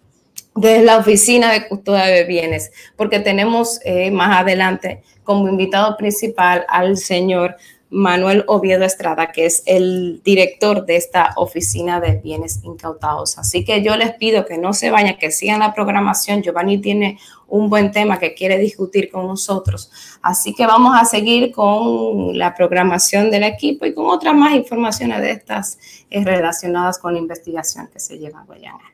desde 0.54 0.82
la 0.82 0.96
oficina 0.96 1.52
de 1.52 1.68
custodia 1.68 2.06
de 2.06 2.24
bienes, 2.24 2.72
porque 2.96 3.20
tenemos 3.20 3.78
eh, 3.84 4.10
más 4.10 4.40
adelante 4.40 5.02
como 5.22 5.48
invitado 5.48 5.96
principal 5.98 6.64
al 6.68 6.96
señor 6.96 7.56
Manuel 7.92 8.44
Oviedo 8.48 8.84
Estrada, 8.84 9.32
que 9.32 9.44
es 9.44 9.62
el 9.66 10.22
director 10.24 10.86
de 10.86 10.96
esta 10.96 11.34
oficina 11.36 12.00
de 12.00 12.16
bienes 12.16 12.60
incautados. 12.64 13.38
Así 13.38 13.64
que 13.64 13.82
yo 13.82 13.96
les 13.96 14.14
pido 14.14 14.46
que 14.46 14.56
no 14.56 14.72
se 14.72 14.90
vayan, 14.90 15.18
que 15.18 15.30
sigan 15.30 15.60
la 15.60 15.74
programación. 15.74 16.42
Giovanni 16.42 16.78
tiene 16.78 17.18
un 17.48 17.68
buen 17.68 17.92
tema 17.92 18.18
que 18.18 18.32
quiere 18.32 18.56
discutir 18.56 19.10
con 19.10 19.26
nosotros. 19.26 19.90
Así 20.22 20.54
que 20.54 20.66
vamos 20.66 20.96
a 20.98 21.04
seguir 21.04 21.52
con 21.52 22.36
la 22.38 22.54
programación 22.54 23.30
del 23.30 23.42
equipo 23.42 23.84
y 23.84 23.92
con 23.92 24.06
otras 24.06 24.34
más 24.34 24.54
informaciones 24.54 25.20
de 25.20 25.32
estas 25.32 25.78
eh, 26.08 26.24
relacionadas 26.24 26.98
con 26.98 27.12
la 27.12 27.18
investigación 27.18 27.88
que 27.92 28.00
se 28.00 28.18
lleva 28.18 28.40
a 28.40 28.44
Guayana. 28.44 28.91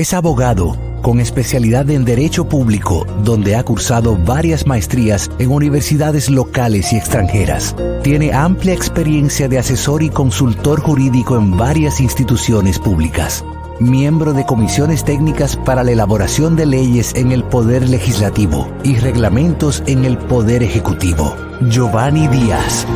Es 0.00 0.14
abogado 0.14 0.78
con 1.02 1.20
especialidad 1.20 1.90
en 1.90 2.06
Derecho 2.06 2.48
Público, 2.48 3.06
donde 3.22 3.54
ha 3.54 3.62
cursado 3.62 4.16
varias 4.16 4.66
maestrías 4.66 5.30
en 5.38 5.50
universidades 5.50 6.30
locales 6.30 6.94
y 6.94 6.96
extranjeras. 6.96 7.76
Tiene 8.02 8.32
amplia 8.32 8.72
experiencia 8.72 9.46
de 9.46 9.58
asesor 9.58 10.02
y 10.02 10.08
consultor 10.08 10.80
jurídico 10.80 11.36
en 11.36 11.54
varias 11.54 12.00
instituciones 12.00 12.78
públicas. 12.78 13.44
Miembro 13.78 14.32
de 14.32 14.46
comisiones 14.46 15.04
técnicas 15.04 15.56
para 15.56 15.84
la 15.84 15.92
elaboración 15.92 16.56
de 16.56 16.64
leyes 16.64 17.14
en 17.14 17.30
el 17.30 17.44
Poder 17.44 17.86
Legislativo 17.86 18.72
y 18.82 18.96
reglamentos 18.96 19.82
en 19.86 20.06
el 20.06 20.16
Poder 20.16 20.62
Ejecutivo. 20.62 21.36
Giovanni 21.68 22.26
Díaz. 22.28 22.86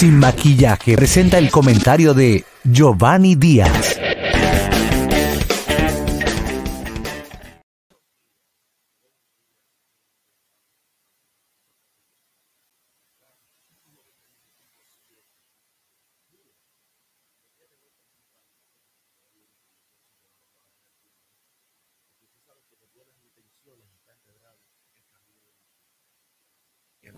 Sin 0.00 0.18
maquillaje 0.18 0.96
presenta 0.96 1.36
el 1.36 1.50
comentario 1.50 2.14
de 2.14 2.42
Giovanni 2.64 3.34
Díaz. 3.34 3.98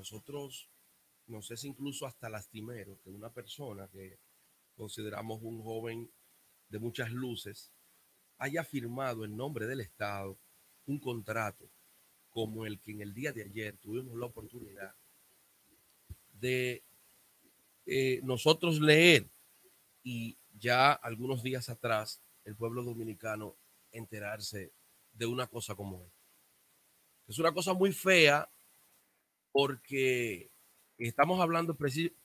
nosotros 0.03 0.69
nos 1.33 1.51
es 1.51 1.65
incluso 1.65 2.07
hasta 2.07 2.29
lastimero 2.29 2.99
que 3.03 3.11
una 3.11 3.31
persona 3.31 3.89
que 3.89 4.19
consideramos 4.77 5.43
un 5.43 5.63
joven 5.63 6.11
de 6.69 6.79
muchas 6.79 7.11
luces 7.11 7.73
haya 8.39 8.63
firmado 8.65 9.25
en 9.25 9.37
nombre 9.37 9.67
del 9.67 9.81
Estado 9.81 10.39
un 10.87 10.99
contrato 10.99 11.69
como 12.31 12.67
el 12.67 12.81
que 12.81 12.93
en 12.93 13.01
el 13.01 13.15
día 13.15 13.33
de 13.33 13.45
ayer 13.45 13.77
tuvimos 13.79 14.17
la 14.17 14.27
oportunidad 14.27 14.95
de 16.39 16.83
eh, 17.87 18.21
nosotros 18.23 18.81
leer 18.81 19.27
y 20.05 20.37
ya 20.59 20.93
algunos 20.93 21.43
días 21.43 21.69
atrás 21.69 22.21
el 22.45 22.57
pueblo 22.57 22.83
dominicano 22.83 23.57
enterarse 23.91 24.73
de 25.15 25.27
una 25.27 25.47
cosa 25.47 25.75
como 25.75 26.03
esta. 26.03 26.23
Es 27.29 27.39
una 27.39 27.53
cosa 27.53 27.73
muy 27.73 27.93
fea 27.93 28.49
porque 29.53 30.52
estamos 30.99 31.41
hablando 31.41 31.77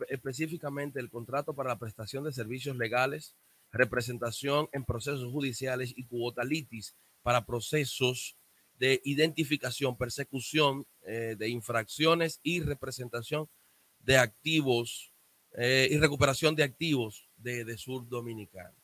específicamente 0.09 0.99
del 0.99 1.09
contrato 1.09 1.53
para 1.53 1.69
la 1.69 1.79
prestación 1.79 2.23
de 2.23 2.31
servicios 2.31 2.77
legales, 2.77 3.35
representación 3.71 4.69
en 4.71 4.85
procesos 4.85 5.31
judiciales 5.31 5.93
y 5.95 6.05
cuotalitis 6.05 6.95
para 7.21 7.45
procesos 7.45 8.37
de 8.79 9.01
identificación, 9.03 9.97
persecución 9.97 10.85
eh, 11.03 11.35
de 11.37 11.49
infracciones 11.49 12.39
y 12.43 12.61
representación 12.61 13.49
de 13.99 14.17
activos 14.17 15.11
eh, 15.53 15.87
y 15.91 15.97
recuperación 15.97 16.55
de 16.55 16.63
activos 16.63 17.27
de, 17.37 17.65
de 17.65 17.77
Sur 17.77 18.07
Dominicano. 18.07 18.75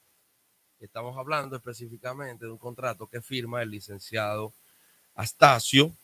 Estamos 0.80 1.18
hablando 1.18 1.56
específicamente 1.56 2.46
de 2.46 2.52
un 2.52 2.58
contrato 2.58 3.08
que 3.08 3.22
firma 3.22 3.62
el 3.62 3.70
licenciado 3.70 4.54
Astacio 5.16 5.96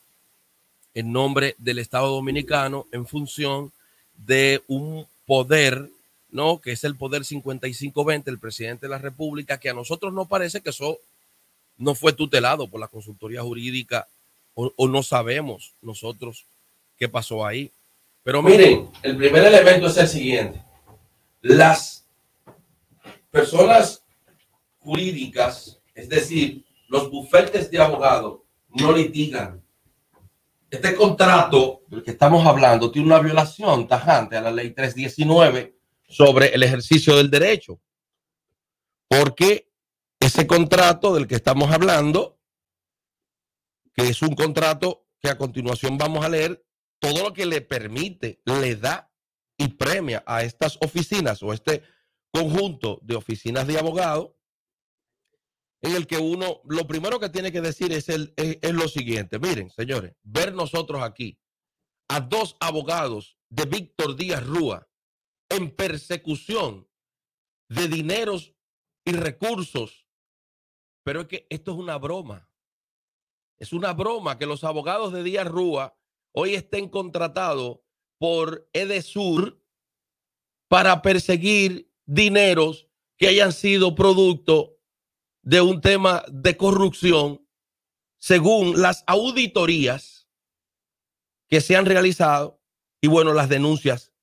en 1.00 1.12
nombre 1.12 1.56
del 1.58 1.79
Estado 1.79 2.10
Dominicano 2.10 2.88
en 2.91 3.08
función 3.08 3.72
de 4.15 4.62
un 4.68 5.08
poder, 5.25 5.89
¿no? 6.29 6.60
Que 6.60 6.74
es 6.74 6.84
el 6.84 6.96
poder 6.96 7.24
5520 7.24 8.29
del 8.29 8.39
presidente 8.39 8.86
de 8.86 8.91
la 8.91 8.98
República, 8.98 9.60
que 9.60 9.70
a 9.70 9.74
nosotros 9.74 10.13
nos 10.13 10.27
parece 10.27 10.62
que 10.62 10.72
eso 10.72 11.00
no 11.77 11.96
fue 11.96 12.13
tutelado 12.13 12.68
por 12.68 12.79
la 12.79 12.88
consultoría 12.88 13.41
jurídica 13.41 14.08
o, 14.53 14.72
o 14.75 14.88
no 14.88 15.01
sabemos 15.03 15.74
nosotros 15.82 16.46
qué 16.98 17.08
pasó 17.08 17.46
ahí. 17.46 17.72
Pero 18.24 18.41
miren, 18.44 18.89
el 19.01 19.15
primer 19.15 19.46
elemento 19.46 19.88
es 19.88 19.98
el 19.98 20.08
siguiente. 20.08 20.62
Las 21.41 22.06
personas 23.32 24.03
jurídicas, 24.79 25.79
es 25.96 26.10
decir, 26.10 26.65
los 26.89 27.10
bufetes 27.10 27.72
de 27.72 27.79
abogados, 27.79 28.41
no 28.68 28.91
litigan 28.91 29.62
este 30.70 30.96
contrato 30.96 31.82
del 31.88 32.04
que 32.04 32.12
estamos 32.12 32.46
hablando 32.46 32.92
tiene 32.92 33.08
una 33.08 33.20
violación 33.20 33.88
tajante 33.88 34.38
a 34.38 34.42
la 34.42 34.52
ley 34.52 34.72
319 34.72 35.78
sobre 36.08 36.54
el 36.54 36.64
ejercicio 36.64 37.16
del 37.16 37.30
derecho. 37.30 37.80
Porque 39.08 39.72
ese 40.20 40.46
contrato 40.46 41.16
del 41.16 41.28
que 41.28 41.36
estamos 41.36 41.72
hablando, 41.72 42.40
que 43.94 44.10
es 44.10 44.22
un 44.22 44.36
contrato 44.36 45.08
que 45.20 45.30
a 45.30 45.38
continuación 45.38 45.98
vamos 45.98 46.24
a 46.24 46.30
leer, 46.30 46.64
todo 47.00 47.24
lo 47.24 47.34
que 47.34 47.46
le 47.46 47.62
permite, 47.62 48.42
le 48.46 48.76
da 48.76 49.12
y 49.58 49.70
premia 49.70 50.24
a 50.26 50.44
estas 50.44 50.78
oficinas 50.82 51.42
o 51.42 51.54
este 51.54 51.84
conjunto 52.32 53.00
de 53.02 53.16
oficinas 53.16 53.66
de 53.66 53.80
abogados 53.80 54.32
en 55.82 55.96
el 55.96 56.08
que 56.08 56.18
uno, 56.18 56.62
lo 56.66 56.88
primero 56.88 57.20
que 57.20 57.30
tiene 57.30 57.52
que 57.52 57.62
decir 57.62 57.92
es, 57.94 58.10
el, 58.10 58.34
es, 58.36 58.74
lo 58.74 58.88
siguiente. 58.88 59.40
Miren, 59.40 59.70
señores, 59.70 60.14
ver 60.24 60.54
nosotros 60.54 61.02
aquí 61.02 61.40
a 62.10 62.20
dos 62.20 62.58
abogados 62.60 63.38
de 63.50 63.66
Víctor 63.66 64.16
Díaz 64.16 64.46
Rúa 64.46 64.90
en 65.50 65.76
persecución 65.76 66.88
de 67.70 67.88
dineros 67.88 68.54
y 69.06 69.14
recursos. 69.14 70.08
Pero 71.04 71.22
es 71.22 71.28
que 71.28 71.48
esto 71.50 71.72
es 71.72 71.78
una 71.78 71.98
broma. 71.98 72.50
Es 73.58 73.74
una 73.74 73.94
broma 73.94 74.38
que 74.38 74.46
los 74.46 74.63
abogados 74.63 75.13
de 75.13 75.24
Díaz 75.24 75.48
Rúa 75.48 75.98
hoy 76.34 76.56
estén 76.56 76.89
contratados 76.89 77.80
por 78.18 78.70
Edesur 78.74 79.62
para 80.68 81.02
perseguir 81.02 81.92
dineros 82.06 82.88
que 83.18 83.28
hayan 83.28 83.54
sido 83.54 83.96
producto 83.96 84.79
de 85.50 85.62
un 85.62 85.82
tema 85.82 86.24
de 86.28 86.56
corrupción 86.56 87.44
según 88.20 88.80
las 88.80 89.04
auditorías 89.08 90.30
que 91.48 91.60
se 91.60 91.76
han 91.76 91.88
realizado 91.88 92.62
y 93.02 93.08
bueno, 93.08 93.34
las 93.34 93.50
denuncias 93.50 94.14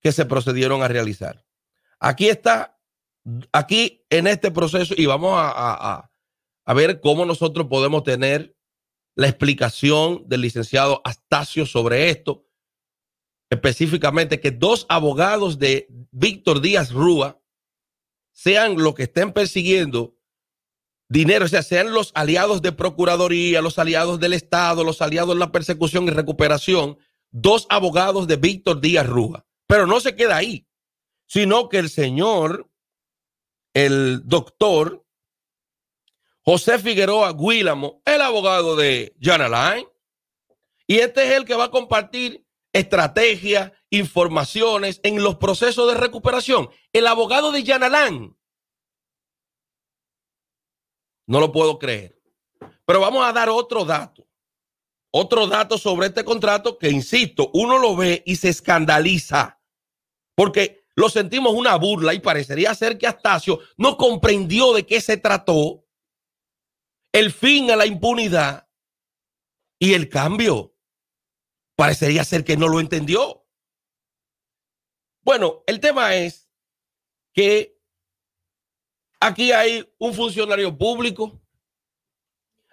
que 0.00 0.12
se 0.12 0.26
procedieron 0.26 0.84
a 0.84 0.88
realizar. 0.88 1.44
Aquí 1.98 2.28
está, 2.28 2.80
aquí 3.50 4.06
en 4.08 4.28
este 4.28 4.52
proceso 4.52 4.94
y 4.96 5.06
vamos 5.06 5.32
a, 5.34 6.08
a, 6.64 6.74
ver 6.74 7.00
cómo 7.00 7.26
nosotros 7.26 7.66
podemos 7.66 8.04
tener 8.04 8.56
la 9.16 9.26
explicación 9.26 10.22
del 10.28 10.42
licenciado 10.42 11.02
Astacio 11.04 11.66
sobre 11.66 12.08
esto, 12.08 12.46
específicamente 13.50 14.38
que 14.38 14.52
dos 14.52 14.86
abogados 14.88 15.58
de 15.58 15.88
Víctor 16.12 16.60
Díaz 16.60 16.92
Rúa 16.92 17.42
sean 18.30 18.76
los 18.76 18.94
que 18.94 19.02
estén 19.02 19.32
persiguiendo 19.32 20.19
dinero, 21.10 21.44
o 21.44 21.48
sea, 21.48 21.62
sean 21.62 21.92
los 21.92 22.12
aliados 22.14 22.62
de 22.62 22.72
Procuraduría, 22.72 23.60
los 23.60 23.78
aliados 23.78 24.18
del 24.20 24.32
Estado, 24.32 24.84
los 24.84 25.02
aliados 25.02 25.34
de 25.34 25.40
la 25.40 25.52
persecución 25.52 26.04
y 26.06 26.10
recuperación, 26.10 26.96
dos 27.30 27.66
abogados 27.68 28.26
de 28.26 28.36
Víctor 28.36 28.80
Díaz 28.80 29.06
Rúa. 29.06 29.44
Pero 29.66 29.86
no 29.86 30.00
se 30.00 30.16
queda 30.16 30.36
ahí, 30.36 30.66
sino 31.26 31.68
que 31.68 31.78
el 31.78 31.90
señor, 31.90 32.70
el 33.74 34.22
doctor 34.24 35.04
José 36.42 36.78
Figueroa 36.78 37.34
Guílamo, 37.34 38.00
el 38.06 38.22
abogado 38.22 38.76
de 38.76 39.14
Jan 39.20 39.42
Alain, 39.42 39.86
y 40.86 41.00
este 41.00 41.24
es 41.24 41.32
el 41.32 41.44
que 41.44 41.54
va 41.54 41.64
a 41.64 41.70
compartir 41.70 42.44
estrategias, 42.72 43.72
informaciones 43.90 45.00
en 45.02 45.22
los 45.22 45.36
procesos 45.36 45.92
de 45.92 45.98
recuperación. 45.98 46.70
El 46.92 47.06
abogado 47.06 47.52
de 47.52 47.62
Yanalán. 47.62 48.36
No 51.30 51.38
lo 51.38 51.52
puedo 51.52 51.78
creer. 51.78 52.20
Pero 52.84 53.00
vamos 53.00 53.24
a 53.24 53.32
dar 53.32 53.48
otro 53.48 53.84
dato. 53.84 54.26
Otro 55.12 55.46
dato 55.46 55.78
sobre 55.78 56.08
este 56.08 56.24
contrato 56.24 56.76
que, 56.76 56.90
insisto, 56.90 57.52
uno 57.54 57.78
lo 57.78 57.94
ve 57.94 58.24
y 58.26 58.34
se 58.34 58.48
escandaliza. 58.48 59.62
Porque 60.34 60.88
lo 60.96 61.08
sentimos 61.08 61.54
una 61.54 61.76
burla 61.76 62.14
y 62.14 62.18
parecería 62.18 62.74
ser 62.74 62.98
que 62.98 63.06
Astacio 63.06 63.60
no 63.76 63.96
comprendió 63.96 64.72
de 64.72 64.84
qué 64.84 65.00
se 65.00 65.18
trató. 65.18 65.86
El 67.12 67.32
fin 67.32 67.70
a 67.70 67.76
la 67.76 67.86
impunidad 67.86 68.68
y 69.78 69.94
el 69.94 70.08
cambio. 70.08 70.74
Parecería 71.76 72.24
ser 72.24 72.42
que 72.42 72.56
no 72.56 72.66
lo 72.66 72.80
entendió. 72.80 73.46
Bueno, 75.22 75.62
el 75.68 75.78
tema 75.78 76.16
es 76.16 76.50
que 77.32 77.79
aquí 79.20 79.52
hay 79.52 79.88
un 79.98 80.14
funcionario 80.14 80.76
público, 80.76 81.40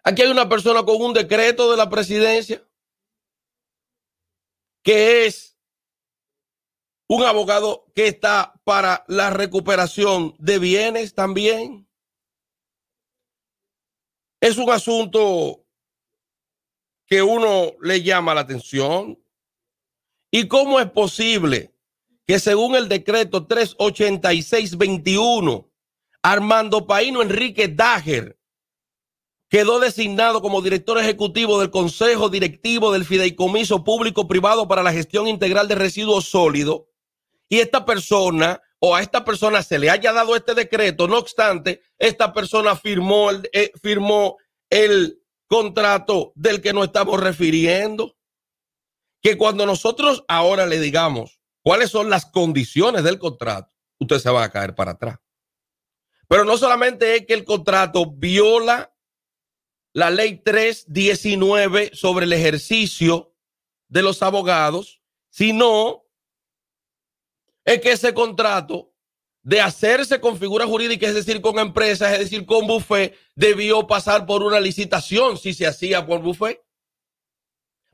aquí 0.04 0.24
hay 0.24 0.32
una 0.32 0.50
persona 0.50 0.84
con 0.84 1.00
un 1.02 1.14
decreto 1.14 1.70
de 1.70 1.78
la 1.78 1.90
presidencia, 1.90 2.66
que 4.82 5.26
es 5.26 5.58
un 7.10 7.24
abogado 7.24 7.86
que 7.94 8.08
está 8.08 8.60
para 8.64 9.04
la 9.08 9.30
recuperación 9.30 10.36
de 10.40 10.58
bienes 10.60 11.14
también. 11.14 11.88
Es 14.40 14.58
un 14.58 14.70
asunto 14.70 15.66
que 17.06 17.22
uno 17.24 17.74
le 17.82 18.04
llama 18.04 18.34
la 18.34 18.42
atención. 18.42 19.18
¿Y 20.30 20.50
cómo 20.50 20.78
es 20.80 20.92
posible 20.92 21.74
que 22.26 22.40
según 22.40 22.76
el 22.76 22.90
decreto 22.90 23.48
386-21, 23.48 25.67
Armando 26.28 26.86
Paino 26.88 27.22
Enrique 27.22 27.70
Dager 27.70 28.38
quedó 29.48 29.80
designado 29.80 30.42
como 30.42 30.62
director 30.62 30.98
ejecutivo 30.98 31.58
del 31.58 31.72
Consejo 31.72 32.28
Directivo 32.28 32.92
del 32.92 33.06
Fideicomiso 33.06 33.86
Público 33.86 34.28
Privado 34.28 34.68
para 34.68 34.84
la 34.84 34.92
Gestión 34.92 35.30
Integral 35.30 35.70
de 35.70 35.76
Residuos 35.76 36.26
Sólidos 36.26 36.82
y 37.48 37.60
esta 37.60 37.86
persona 37.86 38.62
o 38.80 38.94
a 38.94 39.02
esta 39.02 39.24
persona 39.24 39.64
se 39.64 39.80
le 39.80 39.90
haya 39.90 40.12
dado 40.12 40.36
este 40.36 40.54
decreto, 40.54 41.08
no 41.08 41.18
obstante, 41.18 41.82
esta 41.98 42.34
persona 42.34 42.76
firmó 42.76 43.30
el, 43.30 43.50
eh, 43.54 43.72
firmó 43.82 44.36
el 44.70 45.22
contrato 45.48 46.34
del 46.36 46.62
que 46.62 46.74
nos 46.74 46.88
estamos 46.88 47.22
refiriendo. 47.22 48.18
Que 49.22 49.38
cuando 49.38 49.66
nosotros 49.66 50.26
ahora 50.28 50.66
le 50.66 50.82
digamos 50.82 51.40
cuáles 51.64 51.90
son 51.90 52.10
las 52.10 52.26
condiciones 52.26 53.06
del 53.06 53.18
contrato, 53.18 53.72
usted 53.98 54.20
se 54.20 54.30
va 54.30 54.44
a 54.44 54.52
caer 54.52 54.76
para 54.76 54.92
atrás. 54.92 55.20
Pero 56.28 56.44
no 56.44 56.58
solamente 56.58 57.16
es 57.16 57.26
que 57.26 57.34
el 57.34 57.46
contrato 57.46 58.06
viola 58.06 58.94
la 59.94 60.10
ley 60.10 60.42
319 60.44 61.92
sobre 61.94 62.26
el 62.26 62.34
ejercicio 62.34 63.34
de 63.88 64.04
los 64.04 64.22
abogados, 64.22 65.02
sino 65.30 66.06
es 67.66 67.82
que 67.82 67.92
ese 67.92 68.14
contrato 68.14 68.94
de 69.42 69.62
hacerse 69.62 70.20
con 70.20 70.38
figura 70.38 70.66
jurídica, 70.66 71.08
es 71.08 71.16
decir, 71.16 71.42
con 71.42 71.58
empresas, 71.58 72.14
es 72.14 72.20
decir, 72.20 72.46
con 72.46 72.68
buffet, 72.68 73.16
debió 73.34 73.88
pasar 73.88 74.26
por 74.26 74.44
una 74.44 74.60
licitación 74.60 75.38
si 75.38 75.54
se 75.54 75.66
hacía 75.66 76.06
por 76.06 76.22
buffet. 76.22 76.62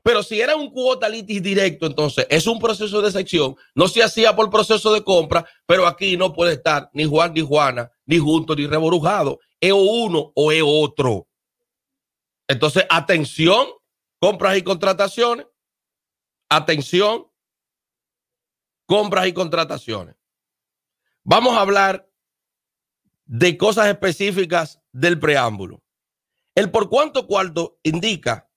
Pero 0.02 0.22
si 0.22 0.40
era 0.40 0.56
un 0.56 0.70
cuota 0.70 1.08
litis 1.08 1.42
directo, 1.42 1.86
entonces 1.86 2.26
es 2.28 2.46
un 2.46 2.58
proceso 2.58 3.00
de 3.00 3.10
sección, 3.10 3.56
no 3.74 3.88
se 3.88 4.02
hacía 4.02 4.36
por 4.36 4.50
proceso 4.50 4.92
de 4.92 5.02
compra, 5.02 5.46
pero 5.64 5.86
aquí 5.86 6.16
no 6.16 6.32
puede 6.32 6.54
estar 6.54 6.90
ni 6.92 7.04
Juan 7.04 7.32
ni 7.32 7.40
Juana, 7.40 7.90
ni 8.06 8.18
junto 8.18 8.54
ni 8.54 8.66
reborujado. 8.66 9.40
Es 9.60 9.72
uno 9.72 10.32
o 10.34 10.52
es 10.52 10.62
otro. 10.64 11.28
Entonces, 12.48 12.84
atención, 12.90 13.66
compras 14.20 14.56
y 14.58 14.62
contrataciones. 14.62 15.46
Atención, 16.48 17.26
compras 18.86 19.26
y 19.26 19.32
contrataciones. 19.32 20.16
Vamos 21.22 21.56
a 21.56 21.62
hablar 21.62 22.08
de 23.24 23.56
cosas 23.56 23.86
específicas 23.86 24.80
del 24.92 25.18
preámbulo. 25.18 25.82
El 26.54 26.70
por 26.70 26.90
cuánto 26.90 27.26
cuarto 27.26 27.78
indica, 27.82 28.50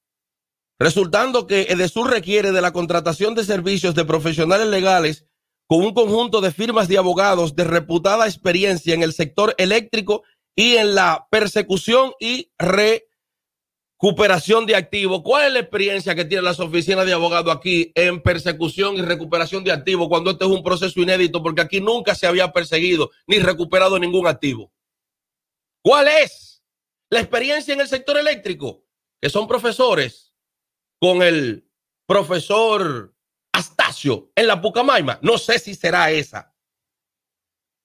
resultando 0.77 1.47
que 1.47 1.61
EDESUR 1.69 2.09
requiere 2.09 2.51
de 2.51 2.61
la 2.61 2.73
contratación 2.73 3.33
de 3.33 3.45
servicios 3.45 3.95
de 3.95 4.05
profesionales 4.05 4.67
legales 4.67 5.25
con 5.67 5.83
un 5.83 5.93
conjunto 5.93 6.41
de 6.41 6.51
firmas 6.51 6.87
de 6.87 6.97
abogados 6.97 7.55
de 7.55 7.65
reputada 7.65 8.25
experiencia 8.25 8.93
en 8.93 9.03
el 9.03 9.13
sector 9.13 9.53
eléctrico 9.57 10.23
y 10.55 10.77
en 10.77 10.95
la 10.95 11.27
persecución 11.29 12.13
y 12.19 12.51
re 12.57 13.07
recuperación 13.99 14.65
de 14.65 14.75
activos. 14.75 15.21
¿Cuál 15.23 15.47
es 15.47 15.53
la 15.53 15.59
experiencia 15.59 16.15
que 16.15 16.25
tienen 16.25 16.45
las 16.45 16.59
oficinas 16.59 17.05
de 17.05 17.13
abogados 17.13 17.55
aquí 17.55 17.91
en 17.95 18.21
persecución 18.21 18.95
y 18.95 19.01
recuperación 19.01 19.63
de 19.63 19.71
activos 19.71 20.07
cuando 20.07 20.31
este 20.31 20.45
es 20.45 20.51
un 20.51 20.63
proceso 20.63 20.99
inédito? 21.01 21.41
Porque 21.41 21.61
aquí 21.61 21.81
nunca 21.81 22.13
se 22.15 22.27
había 22.27 22.51
perseguido 22.51 23.09
ni 23.25 23.39
recuperado 23.39 23.97
ningún 23.97 24.27
activo. 24.27 24.71
¿Cuál 25.83 26.07
es 26.07 26.63
la 27.09 27.21
experiencia 27.21 27.73
en 27.73 27.81
el 27.81 27.87
sector 27.87 28.17
eléctrico? 28.17 28.83
Que 29.19 29.29
son 29.29 29.47
profesores 29.47 30.33
con 30.99 31.23
el 31.23 31.67
profesor 32.05 33.15
En 34.35 34.47
la 34.47 34.61
Pucamaima. 34.61 35.19
No 35.21 35.37
sé 35.37 35.59
si 35.59 35.75
será 35.75 36.11
esa. 36.11 36.53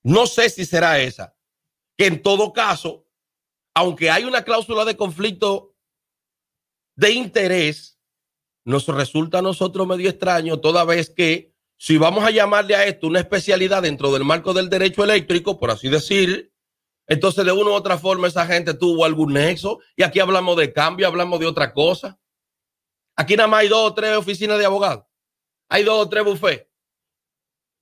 No 0.03 0.27
sé 0.27 0.51
si 0.51 0.65
será 0.65 1.01
esa. 1.01 1.37
Que 1.97 2.07
en 2.07 2.23
todo 2.23 2.53
caso, 2.53 3.07
aunque 3.75 4.11
hay 4.11 4.25
una 4.25 4.43
cláusula 4.43 4.85
de 4.85 4.97
conflicto 4.97 5.77
de 6.97 7.13
interés, 7.13 7.99
nos 8.65 8.87
resulta 8.87 9.39
a 9.39 9.43
nosotros 9.43 9.87
medio 9.87 10.11
extraño 10.11 10.61
toda 10.61 10.85
vez 10.85 11.11
que 11.11 11.53
si 11.77 11.99
vamos 11.99 12.25
a 12.25 12.31
llamarle 12.31 12.77
a 12.77 12.87
esto 12.87 13.09
una 13.09 13.19
especialidad 13.19 13.83
dentro 13.83 14.13
del 14.13 14.25
marco 14.25 14.53
del 14.55 14.69
derecho 14.71 15.03
eléctrico, 15.03 15.59
por 15.59 15.71
así 15.71 15.89
decir, 15.89 16.53
entonces 17.09 17.45
de 17.45 17.51
una 17.51 17.71
u 17.71 17.73
otra 17.73 17.99
forma 17.99 18.29
esa 18.29 18.47
gente 18.47 18.75
tuvo 18.75 19.05
algún 19.05 19.33
nexo 19.33 19.81
y 19.97 20.05
aquí 20.05 20.21
hablamos 20.21 20.57
de 20.57 20.73
cambio, 20.73 21.09
hablamos 21.09 21.41
de 21.41 21.47
otra 21.47 21.73
cosa. 21.73 22.21
Aquí 23.17 23.37
nada 23.37 23.49
más 23.49 23.63
hay 23.63 23.69
dos 23.69 23.91
o 23.91 23.95
tres 23.95 24.17
oficinas 24.17 24.59
de 24.59 24.65
abogados, 24.65 25.05
hay 25.73 25.85
dos 25.85 26.07
o 26.07 26.09
tres 26.09 26.23
bufés. 26.23 26.67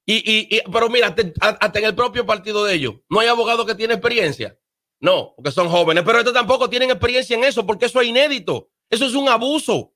Y, 0.06 0.56
y, 0.56 0.62
pero 0.72 0.88
mira, 0.88 1.14
hasta 1.40 1.78
en 1.78 1.84
el 1.84 1.94
propio 1.94 2.24
partido 2.24 2.64
de 2.64 2.74
ellos, 2.74 2.94
no 3.08 3.20
hay 3.20 3.28
abogado 3.28 3.66
que 3.66 3.74
tiene 3.74 3.94
experiencia. 3.94 4.58
No, 5.00 5.34
porque 5.36 5.50
son 5.50 5.68
jóvenes, 5.68 6.04
pero 6.04 6.18
estos 6.18 6.34
tampoco 6.34 6.70
tienen 6.70 6.90
experiencia 6.90 7.36
en 7.36 7.44
eso, 7.44 7.66
porque 7.66 7.86
eso 7.86 8.00
es 8.00 8.08
inédito. 8.08 8.70
Eso 8.88 9.06
es 9.06 9.14
un 9.14 9.28
abuso. 9.28 9.94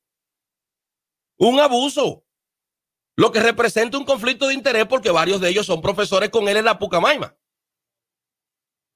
Un 1.39 1.61
abuso. 1.61 2.25
Lo 3.17 3.31
que 3.31 3.41
representa 3.41 3.97
un 3.97 4.05
conflicto 4.05 4.49
de 4.49 4.55
interés 4.55 4.87
porque 4.87 5.11
varios 5.11 5.41
de 5.41 5.51
ellos 5.51 5.67
son 5.67 5.81
profesores 5.81 6.31
con 6.31 6.49
él 6.49 6.57
en 6.57 6.65
la 6.65 6.79
Pucamaima. 6.79 7.37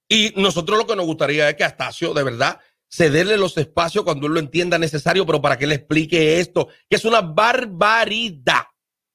Y 0.09 0.33
nosotros 0.35 0.77
lo 0.77 0.87
que 0.87 0.97
nos 0.97 1.07
gustaría 1.07 1.49
es 1.49 1.55
que 1.55 1.65
Astacio, 1.65 2.15
de 2.15 2.25
verdad, 2.25 2.61
cederle 2.91 3.37
los 3.37 3.57
espacios 3.59 4.05
cuando 4.05 4.27
él 4.27 4.33
lo 4.33 4.41
entienda 4.41 4.79
necesario, 4.79 5.27
pero 5.27 5.41
para 5.41 5.59
que 5.59 5.67
le 5.67 5.77
explique 5.77 6.41
esto, 6.41 6.69
que 6.89 6.97
es 6.97 7.05
una 7.05 7.21
barbaridad. 7.21 8.65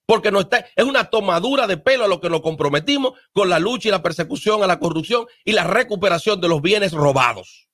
Porque 0.05 0.31
no 0.31 0.41
está, 0.41 0.65
es 0.75 0.83
una 0.83 1.09
tomadura 1.09 1.65
de 1.65 1.77
pelo 1.77 2.03
a 2.05 2.07
lo 2.07 2.19
que 2.19 2.29
nos 2.29 2.41
comprometimos 2.41 3.13
con 3.31 3.49
la 3.49 3.59
lucha 3.59 3.87
y 3.87 3.91
la 3.91 4.03
persecución 4.03 4.61
a 4.63 4.67
la 4.67 4.79
corrupción 4.79 5.25
y 5.45 5.53
la 5.53 5.63
recuperación 5.63 6.41
de 6.41 6.49
los 6.49 6.61
bienes 6.61 6.91
robados. 6.91 7.69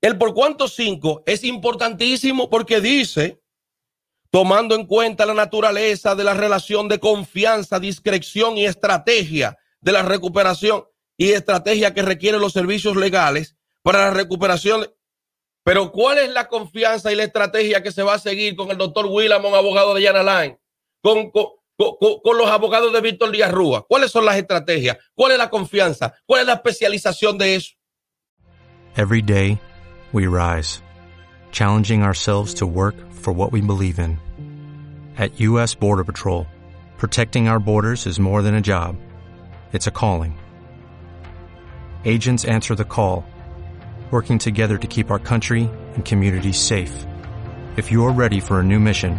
El 0.00 0.18
por 0.18 0.34
cuánto 0.34 0.66
cinco 0.66 1.22
es 1.26 1.44
importantísimo 1.44 2.50
porque 2.50 2.80
dice, 2.80 3.40
tomando 4.30 4.74
en 4.74 4.86
cuenta 4.86 5.26
la 5.26 5.34
naturaleza 5.34 6.14
de 6.14 6.24
la 6.24 6.34
relación 6.34 6.88
de 6.88 6.98
confianza, 6.98 7.78
discreción 7.78 8.56
y 8.56 8.64
estrategia 8.64 9.58
de 9.80 9.92
la 9.92 10.02
recuperación 10.02 10.84
y 11.16 11.32
estrategia 11.32 11.92
que 11.92 12.02
requieren 12.02 12.40
los 12.40 12.52
servicios 12.52 12.96
legales 12.96 13.56
para 13.82 14.06
la 14.06 14.10
recuperación. 14.10 14.90
Pero 15.64 15.92
¿cuál 15.92 16.18
es 16.18 16.30
la 16.30 16.48
confianza 16.48 17.12
y 17.12 17.14
la 17.14 17.24
estrategia 17.24 17.82
que 17.82 17.92
se 17.92 18.02
va 18.02 18.14
a 18.14 18.18
seguir 18.18 18.56
con 18.56 18.70
el 18.70 18.78
doctor 18.78 19.06
Willamon, 19.06 19.54
abogado 19.54 19.94
de 19.94 20.02
Yana 20.02 20.22
Line? 20.22 20.58
Con, 21.02 21.30
con, 21.30 21.46
con, 22.22 22.38
los 22.38 22.48
abogados 22.48 22.92
de 22.92 23.00
Víctor 23.00 23.32
Díaz 23.32 23.52
Rúa. 23.52 23.84
¿Cuáles 23.86 24.10
son 24.10 24.24
las 24.24 24.36
estrategias? 24.36 24.98
¿Cuál 25.14 25.32
es 25.32 25.38
la 25.38 25.50
confianza? 25.50 26.14
¿Cuál 26.26 26.42
es 26.42 26.46
la 26.46 26.54
especialización 26.54 27.38
de 27.38 27.56
eso? 27.56 27.72
Every 28.96 29.22
day 29.22 29.58
we 30.12 30.26
rise, 30.26 30.82
challenging 31.50 32.02
ourselves 32.02 32.54
to 32.54 32.66
work 32.66 32.94
for 33.10 33.32
what 33.32 33.52
we 33.52 33.60
believe 33.60 33.98
in. 33.98 34.18
At 35.16 35.40
U.S. 35.40 35.74
Border 35.74 36.04
Patrol, 36.04 36.46
protecting 36.98 37.48
our 37.48 37.58
borders 37.58 38.06
is 38.06 38.20
more 38.20 38.42
than 38.42 38.54
a 38.54 38.60
job, 38.60 38.96
it's 39.72 39.86
a 39.86 39.90
calling. 39.90 40.38
Agents 42.04 42.44
answer 42.44 42.74
the 42.74 42.84
call, 42.84 43.24
working 44.10 44.38
together 44.38 44.76
to 44.76 44.86
keep 44.86 45.10
our 45.10 45.18
country 45.18 45.70
and 45.94 46.04
communities 46.04 46.60
safe. 46.60 47.06
If 47.76 47.90
you're 47.90 48.12
ready 48.12 48.40
for 48.40 48.60
a 48.60 48.64
new 48.64 48.78
mission, 48.78 49.18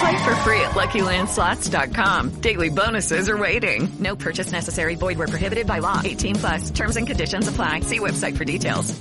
Play 0.00 0.18
for 0.24 0.34
free 0.44 0.60
at 0.60 0.72
LuckyLandSlots.com. 0.72 2.40
Daily 2.40 2.68
bonuses 2.68 3.28
are 3.28 3.36
waiting. 3.36 3.88
No 3.98 4.16
purchase 4.16 4.52
necessary. 4.52 4.96
Void 4.96 5.18
where 5.18 5.28
prohibited 5.28 5.66
by 5.66 5.78
law. 5.78 6.00
18 6.04 6.36
plus. 6.36 6.70
Terms 6.70 6.96
and 6.96 7.06
conditions 7.06 7.48
apply. 7.48 7.80
See 7.80 7.98
website 7.98 8.36
for 8.36 8.44
details. 8.44 8.94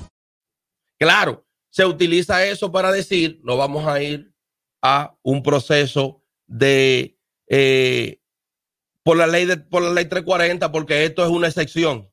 Claro, 1.00 1.44
se 1.70 1.86
utiliza 1.86 2.46
eso 2.46 2.72
para 2.72 2.92
decir, 2.92 3.42
no 3.44 3.58
vamos 3.58 3.86
a 3.86 4.02
ir 4.02 4.34
a 4.82 5.16
un 5.24 5.44
proceso 5.44 6.24
de 6.48 7.18
eh, 7.48 8.22
por 9.04 9.18
la 9.18 9.28
ley 9.28 9.46
de 9.46 9.58
por 9.58 9.82
la 9.82 9.92
ley 9.92 10.06
340 10.06 10.72
porque 10.72 11.04
esto 11.04 11.24
es 11.24 11.30
una 11.30 11.48
excepción. 11.48 12.10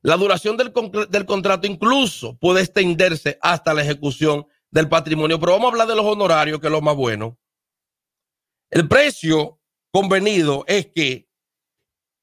La 0.00 0.16
duración 0.16 0.56
del, 0.56 0.72
del 1.10 1.26
contrato 1.26 1.66
incluso 1.66 2.38
puede 2.38 2.62
extenderse 2.62 3.38
hasta 3.42 3.74
la 3.74 3.82
ejecución 3.82 4.46
del 4.70 4.88
patrimonio, 4.88 5.38
pero 5.38 5.52
vamos 5.52 5.66
a 5.66 5.72
hablar 5.72 5.88
de 5.88 5.96
los 5.96 6.06
honorarios, 6.06 6.60
que 6.60 6.68
es 6.68 6.72
lo 6.72 6.80
más 6.80 6.96
bueno. 6.96 7.36
El 8.70 8.86
precio 8.88 9.60
convenido 9.90 10.64
es 10.66 10.88
que 10.94 11.28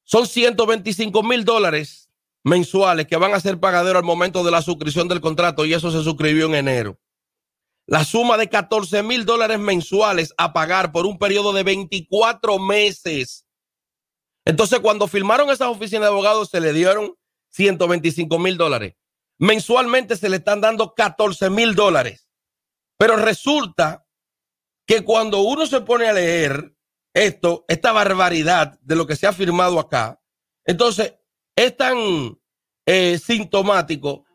son 0.03 0.27
125 0.27 1.23
mil 1.23 1.43
dólares 1.43 2.11
mensuales 2.43 3.07
que 3.07 3.17
van 3.17 3.33
a 3.33 3.39
ser 3.39 3.59
pagaderos 3.59 4.01
al 4.01 4.05
momento 4.05 4.43
de 4.43 4.51
la 4.51 4.61
suscripción 4.61 5.07
del 5.07 5.21
contrato 5.21 5.65
y 5.65 5.73
eso 5.73 5.89
se 5.89 6.03
suscribió 6.03 6.45
en 6.45 6.55
enero. 6.55 6.99
La 7.87 8.05
suma 8.05 8.37
de 8.37 8.49
14 8.49 9.01
mil 9.03 9.25
dólares 9.25 9.59
mensuales 9.59 10.33
a 10.37 10.53
pagar 10.53 10.91
por 10.91 11.05
un 11.05 11.17
periodo 11.17 11.53
de 11.53 11.63
24 11.63 12.59
meses. 12.59 13.47
Entonces, 14.45 14.79
cuando 14.79 15.07
firmaron 15.07 15.49
esas 15.49 15.69
oficinas 15.69 16.01
de 16.03 16.07
abogados, 16.07 16.49
se 16.49 16.61
le 16.61 16.73
dieron 16.73 17.15
125 17.49 18.37
mil 18.37 18.57
dólares. 18.57 18.95
Mensualmente 19.39 20.15
se 20.15 20.29
le 20.29 20.37
están 20.37 20.61
dando 20.61 20.93
14 20.93 21.49
mil 21.49 21.73
dólares. 21.75 22.27
Pero 22.97 23.17
resulta 23.17 24.04
que 24.85 25.03
cuando 25.03 25.41
uno 25.41 25.65
se 25.65 25.81
pone 25.81 26.07
a 26.07 26.13
leer 26.13 26.75
esto, 27.13 27.65
esta 27.67 27.91
barbaridad 27.91 28.79
de 28.81 28.95
lo 28.95 29.07
que 29.07 29.15
se 29.15 29.27
ha 29.27 29.33
firmado 29.33 29.79
acá, 29.79 30.21
entonces 30.63 31.15
es 31.55 31.75
tan 31.75 32.39
eh, 32.85 33.17
sintomático 33.17 34.25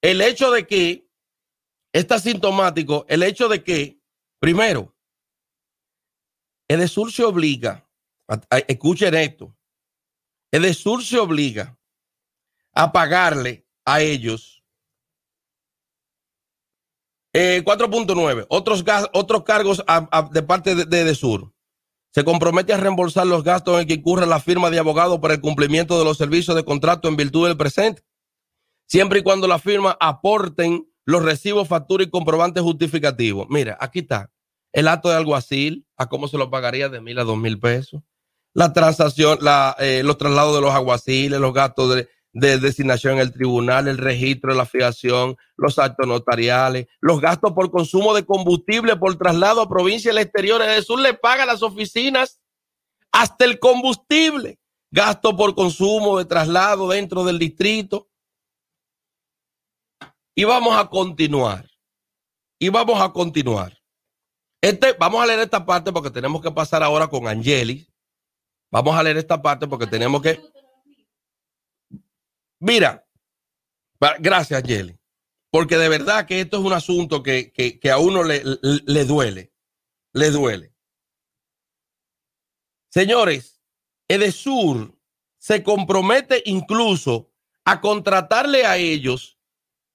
el 0.00 0.20
hecho 0.20 0.50
de 0.50 0.66
que, 0.66 1.08
está 1.92 2.18
sintomático 2.18 3.06
el 3.08 3.22
hecho 3.22 3.48
de 3.48 3.64
que, 3.64 4.00
primero, 4.38 4.94
Edesur 6.68 7.10
se 7.10 7.24
obliga, 7.24 7.88
escuchen 8.66 9.14
esto, 9.14 9.56
Edesur 10.52 11.02
se 11.02 11.18
obliga 11.18 11.78
a 12.72 12.92
pagarle 12.92 13.66
a 13.84 14.02
ellos 14.02 14.57
4.9, 17.38 18.42
eh, 18.42 18.46
otros, 18.48 18.84
otros 19.12 19.44
cargos 19.44 19.84
de 20.32 20.42
parte 20.42 20.74
de, 20.74 20.84
de 20.84 21.00
Edesur. 21.00 21.52
Se 22.10 22.24
compromete 22.24 22.72
a 22.72 22.78
reembolsar 22.78 23.26
los 23.26 23.44
gastos 23.44 23.80
en 23.80 23.86
que 23.86 23.94
incurre 23.94 24.26
la 24.26 24.40
firma 24.40 24.70
de 24.70 24.78
abogado 24.78 25.20
para 25.20 25.34
el 25.34 25.40
cumplimiento 25.40 25.98
de 25.98 26.04
los 26.04 26.16
servicios 26.16 26.56
de 26.56 26.64
contrato 26.64 27.08
en 27.08 27.16
virtud 27.16 27.46
del 27.46 27.56
presente, 27.56 28.02
siempre 28.86 29.20
y 29.20 29.22
cuando 29.22 29.46
la 29.46 29.58
firma 29.58 29.96
aporten 30.00 30.90
los 31.04 31.22
recibos, 31.22 31.68
facturas 31.68 32.06
y 32.06 32.10
comprobantes 32.10 32.62
justificativos. 32.62 33.46
Mira, 33.48 33.76
aquí 33.80 34.00
está 34.00 34.30
el 34.72 34.88
acto 34.88 35.08
de 35.08 35.16
alguacil, 35.16 35.86
a 35.96 36.08
cómo 36.08 36.28
se 36.28 36.38
lo 36.38 36.50
pagaría 36.50 36.88
de 36.88 37.00
mil 37.00 37.18
a 37.18 37.24
dos 37.24 37.38
mil 37.38 37.58
pesos, 37.58 38.02
la 38.54 38.72
transacción, 38.72 39.38
eh, 39.78 40.02
los 40.04 40.18
traslados 40.18 40.54
de 40.54 40.60
los 40.60 40.72
aguaciles, 40.72 41.40
los 41.40 41.54
gastos 41.54 41.94
de, 41.94 42.08
de 42.32 42.58
designación 42.58 43.14
en 43.14 43.20
el 43.20 43.32
tribunal, 43.32 43.88
el 43.88 43.98
registro 43.98 44.52
de 44.52 44.58
la 44.58 44.66
fijación, 44.66 45.36
los 45.56 45.78
actos 45.78 46.06
notariales, 46.06 46.86
los 47.00 47.20
gastos 47.20 47.52
por 47.52 47.70
consumo 47.70 48.14
de 48.14 48.24
combustible 48.24 48.96
por 48.96 49.16
traslado 49.16 49.62
a 49.62 49.68
provincias 49.68 50.14
del 50.14 50.24
exterior. 50.24 50.62
El 50.62 50.84
sur 50.84 51.00
le 51.00 51.14
paga 51.14 51.46
las 51.46 51.62
oficinas 51.62 52.40
hasta 53.12 53.44
el 53.44 53.58
combustible, 53.58 54.58
gasto 54.90 55.36
por 55.36 55.54
consumo 55.54 56.18
de 56.18 56.24
traslado 56.24 56.88
dentro 56.88 57.24
del 57.24 57.38
distrito. 57.38 58.08
Y 60.34 60.44
vamos 60.44 60.76
a 60.76 60.88
continuar. 60.88 61.68
Y 62.60 62.68
vamos 62.68 63.00
a 63.00 63.12
continuar. 63.12 63.78
Este, 64.60 64.92
vamos 64.92 65.22
a 65.22 65.26
leer 65.26 65.40
esta 65.40 65.64
parte 65.64 65.92
porque 65.92 66.10
tenemos 66.10 66.42
que 66.42 66.50
pasar 66.50 66.82
ahora 66.82 67.08
con 67.08 67.26
Angeli. 67.26 67.88
Vamos 68.70 68.96
a 68.96 69.02
leer 69.02 69.16
esta 69.16 69.40
parte 69.40 69.66
porque 69.66 69.86
tenemos 69.86 70.20
que 70.20 70.40
Mira, 72.60 73.06
gracias, 74.18 74.62
Jelly, 74.64 74.98
porque 75.50 75.76
de 75.76 75.88
verdad 75.88 76.26
que 76.26 76.40
esto 76.40 76.58
es 76.58 76.64
un 76.64 76.72
asunto 76.72 77.22
que, 77.22 77.80
a 77.90 77.98
uno 77.98 78.24
le, 78.24 78.42
le 78.62 79.04
duele, 79.04 79.52
le 80.12 80.30
duele. 80.30 80.74
Señores, 82.90 83.60
Edesur 84.08 84.98
se 85.38 85.62
compromete 85.62 86.42
incluso 86.46 87.30
a 87.64 87.80
contratarle 87.80 88.64
a 88.64 88.76
ellos 88.76 89.38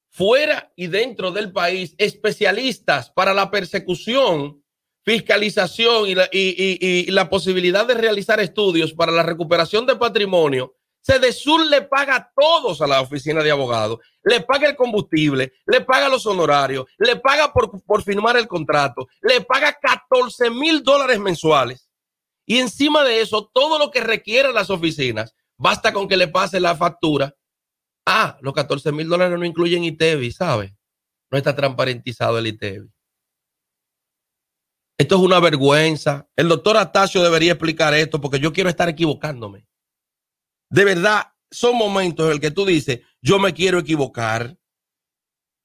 fuera 0.10 0.72
y 0.76 0.88
dentro 0.88 1.32
del 1.32 1.52
país 1.52 1.96
especialistas 1.98 3.10
para 3.10 3.34
la 3.34 3.50
persecución, 3.50 4.64
fiscalización 5.04 6.08
y 6.08 6.16
la, 6.16 6.30
y 6.32 7.10
la 7.12 7.30
posibilidad 7.30 7.86
de 7.86 7.96
realizar 7.96 8.40
estudios 8.40 8.94
para 8.94 9.12
la 9.12 9.24
recuperación 9.24 9.86
de 9.86 9.96
patrimonio 9.96 10.78
Sedesur 11.04 11.66
le 11.66 11.82
paga 11.82 12.32
todos 12.34 12.82
a 12.82 12.88
la 12.88 13.02
oficina 13.02 13.44
de 13.44 13.52
abogados, 13.52 14.00
le 14.24 14.40
paga 14.40 14.70
el 14.70 14.78
combustible, 14.78 15.52
le 15.66 15.82
paga 15.82 16.08
los 16.08 16.26
honorarios, 16.26 16.86
le 16.98 17.18
paga 17.18 17.52
por, 17.52 17.84
por 17.84 18.04
firmar 18.04 18.38
el 18.38 18.48
contrato, 18.48 19.08
le 19.22 19.42
paga 19.42 19.78
14 19.82 20.50
mil 20.50 20.82
dólares 20.82 21.20
mensuales. 21.20 21.90
Y 22.46 22.60
encima 22.60 23.04
de 23.04 23.20
eso, 23.20 23.52
todo 23.54 23.78
lo 23.80 23.92
que 23.92 24.00
requieran 24.00 24.54
las 24.54 24.70
oficinas, 24.70 25.36
basta 25.58 25.92
con 25.92 26.08
que 26.08 26.16
le 26.16 26.30
pase 26.30 26.62
la 26.62 26.74
factura. 26.74 27.36
Ah, 28.06 28.38
los 28.40 28.54
14 28.54 28.94
mil 28.94 29.10
dólares 29.10 29.38
no 29.38 29.44
incluyen 29.44 29.84
ITEVI, 29.84 30.32
¿sabe? 30.32 30.78
No 31.30 31.38
está 31.38 31.54
transparentizado 31.54 32.38
el 32.38 32.48
ITEVI. 32.48 32.90
Esto 34.98 35.16
es 35.16 35.22
una 35.22 35.42
vergüenza. 35.42 36.30
El 36.38 36.48
doctor 36.48 36.78
Atacio 36.78 37.22
debería 37.22 37.54
explicar 37.54 37.94
esto 37.94 38.22
porque 38.22 38.40
yo 38.40 38.54
quiero 38.54 38.70
estar 38.70 38.88
equivocándome 38.88 39.68
de 40.74 40.86
verdad, 40.86 41.32
son 41.52 41.78
momentos 41.78 42.26
en 42.26 42.32
el 42.32 42.40
que 42.40 42.50
tú 42.50 42.66
dices, 42.66 43.02
yo 43.22 43.38
me 43.38 43.54
quiero 43.54 43.78
equivocar, 43.78 44.58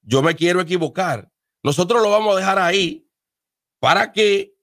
yo 0.03 0.21
me 0.21 0.35
quiero 0.35 0.61
equivocar. 0.61 1.31
Nosotros 1.63 2.03
lo 2.03 2.11
vamos 2.11 2.35
a 2.35 2.39
dejar 2.39 2.59
ahí 2.59 3.09
para 3.79 4.11
que 4.11 4.55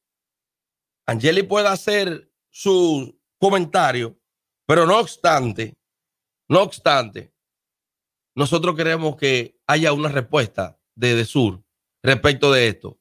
Angeli 1.04 1.42
pueda 1.42 1.72
hacer 1.72 2.32
su 2.48 3.20
comentario, 3.40 4.20
pero 4.66 4.87
no 4.87 5.00
obstante, 5.00 5.74
no 6.48 6.62
obstante, 6.62 7.35
nosotros 8.37 8.76
queremos 8.76 9.16
que 9.16 9.59
haya 9.66 9.92
una 9.92 10.11
respuesta 10.11 10.78
de, 10.94 11.16
de 11.16 11.24
Sur 11.24 11.64
respecto 12.04 12.52
de 12.52 12.68
esto, 12.68 13.00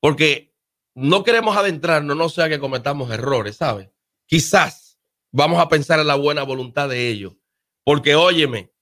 porque 0.00 0.56
no 0.94 1.24
queremos 1.24 1.58
adentrarnos, 1.58 2.16
no 2.16 2.30
sea 2.30 2.48
que 2.48 2.58
cometamos 2.58 3.10
errores, 3.10 3.56
¿sabes? 3.56 3.90
Quizás 4.24 4.83
vamos 5.34 5.58
a 5.58 5.68
pensar 5.68 5.98
en 5.98 6.06
la 6.06 6.14
buena 6.14 6.44
voluntad 6.44 6.88
de 6.88 7.08
ellos. 7.08 7.34
Porque 7.84 8.14
óyeme, 8.14 8.72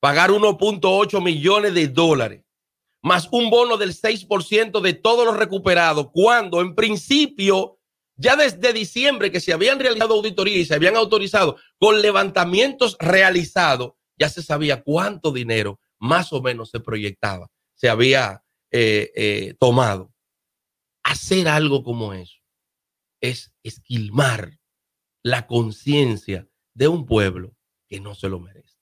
pagar 0.00 0.30
1.8 0.30 1.22
millones 1.22 1.72
de 1.72 1.88
dólares 1.88 2.44
más 3.00 3.28
un 3.30 3.50
bono 3.50 3.76
del 3.76 3.94
6% 3.94 4.80
de 4.80 4.94
todos 4.94 5.26
los 5.26 5.36
recuperados, 5.36 6.08
cuando 6.10 6.62
en 6.62 6.74
principio, 6.74 7.78
ya 8.16 8.34
desde 8.34 8.72
diciembre 8.72 9.30
que 9.30 9.40
se 9.40 9.52
habían 9.52 9.78
realizado 9.78 10.14
auditorías 10.14 10.58
y 10.60 10.64
se 10.64 10.74
habían 10.74 10.96
autorizado 10.96 11.58
con 11.78 12.00
levantamientos 12.00 12.96
realizados, 12.98 13.92
ya 14.18 14.30
se 14.30 14.42
sabía 14.42 14.82
cuánto 14.82 15.32
dinero 15.32 15.80
más 15.98 16.32
o 16.32 16.40
menos 16.40 16.70
se 16.70 16.80
proyectaba, 16.80 17.50
se 17.74 17.90
había 17.90 18.42
eh, 18.70 19.12
eh, 19.14 19.54
tomado. 19.60 20.10
Hacer 21.02 21.46
algo 21.46 21.84
como 21.84 22.14
eso 22.14 22.38
es 23.20 23.52
esquilmar 23.62 24.58
la 25.24 25.46
conciencia 25.46 26.46
de 26.74 26.86
un 26.86 27.06
pueblo 27.06 27.54
que 27.88 27.98
no 27.98 28.14
se 28.14 28.28
lo 28.28 28.40
merece. 28.40 28.76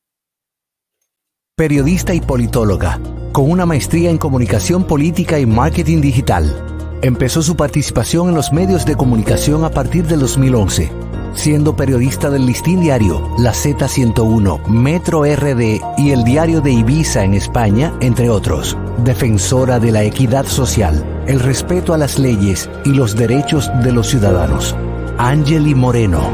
Periodista 1.57 2.15
y 2.15 2.21
politóloga, 2.21 2.99
con 3.31 3.49
una 3.49 3.65
maestría 3.65 4.11
en 4.11 4.19
comunicación 4.19 4.85
política 4.85 5.39
y 5.39 5.47
marketing 5.47 6.01
digital. 6.01 6.99
Empezó 7.01 7.43
su 7.43 7.57
participación 7.57 8.29
en 8.29 8.35
los 8.35 8.53
medios 8.53 8.85
de 8.85 8.97
comunicación 8.97 9.65
a 9.65 9.71
partir 9.71 10.05
del 10.09 10.19
2011, 10.19 10.91
siendo 11.35 11.77
periodista 11.77 12.29
del 12.29 12.47
Listín 12.47 12.81
Diario, 12.81 13.25
La 13.39 13.53
Z101, 13.53 14.67
Metro 14.67 15.23
RD 15.23 15.81
y 15.97 16.11
el 16.11 16.25
Diario 16.25 16.61
de 16.61 16.73
Ibiza 16.73 17.23
en 17.23 17.35
España, 17.35 17.97
entre 18.01 18.31
otros. 18.31 18.77
Defensora 19.05 19.79
de 19.79 19.93
la 19.93 20.03
equidad 20.03 20.47
social, 20.47 21.25
el 21.29 21.39
respeto 21.39 21.95
a 21.95 21.99
las 21.99 22.19
leyes 22.19 22.69
y 22.85 22.95
los 22.95 23.15
derechos 23.15 23.71
de 23.85 23.93
los 23.93 24.09
ciudadanos. 24.09 24.75
Angeli 25.19 25.75
Moreno. 25.75 26.31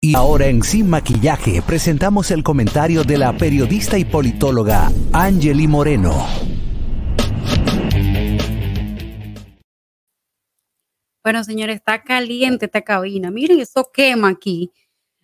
Y 0.00 0.14
ahora 0.14 0.46
en 0.46 0.62
Sin 0.62 0.88
Maquillaje 0.88 1.62
presentamos 1.62 2.30
el 2.30 2.42
comentario 2.42 3.04
de 3.04 3.18
la 3.18 3.36
periodista 3.36 3.98
y 3.98 4.04
politóloga 4.04 4.90
Angeli 5.12 5.66
Moreno. 5.66 6.26
Bueno, 11.22 11.44
señores, 11.44 11.76
está 11.76 12.02
caliente 12.02 12.66
esta 12.66 12.82
cabina. 12.82 13.30
Miren, 13.30 13.60
eso 13.60 13.90
quema 13.92 14.28
aquí. 14.28 14.70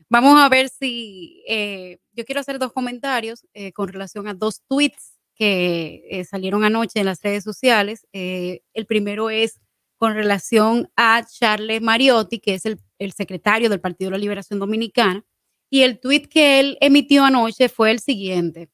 Vamos 0.08 0.38
a 0.38 0.48
ver 0.48 0.68
si 0.68 1.42
eh, 1.48 1.98
yo 2.12 2.24
quiero 2.24 2.40
hacer 2.40 2.58
dos 2.58 2.72
comentarios 2.72 3.46
eh, 3.54 3.72
con 3.72 3.88
relación 3.88 4.28
a 4.28 4.34
dos 4.34 4.62
tweets 4.68 5.21
que 5.34 6.04
eh, 6.10 6.24
salieron 6.24 6.64
anoche 6.64 7.00
en 7.00 7.06
las 7.06 7.22
redes 7.22 7.44
sociales. 7.44 8.06
Eh, 8.12 8.62
el 8.74 8.86
primero 8.86 9.30
es 9.30 9.60
con 9.96 10.14
relación 10.14 10.90
a 10.96 11.24
Charles 11.24 11.80
Mariotti, 11.80 12.40
que 12.40 12.54
es 12.54 12.66
el, 12.66 12.80
el, 12.98 13.12
secretario 13.12 13.70
del 13.70 13.80
Partido 13.80 14.10
de 14.10 14.18
la 14.18 14.20
Liberación 14.20 14.58
Dominicana, 14.58 15.24
y 15.70 15.82
el 15.82 16.00
tuit 16.00 16.26
que 16.26 16.60
él 16.60 16.76
emitió 16.80 17.24
anoche 17.24 17.68
fue 17.68 17.90
el 17.90 18.00
siguiente. 18.00 18.68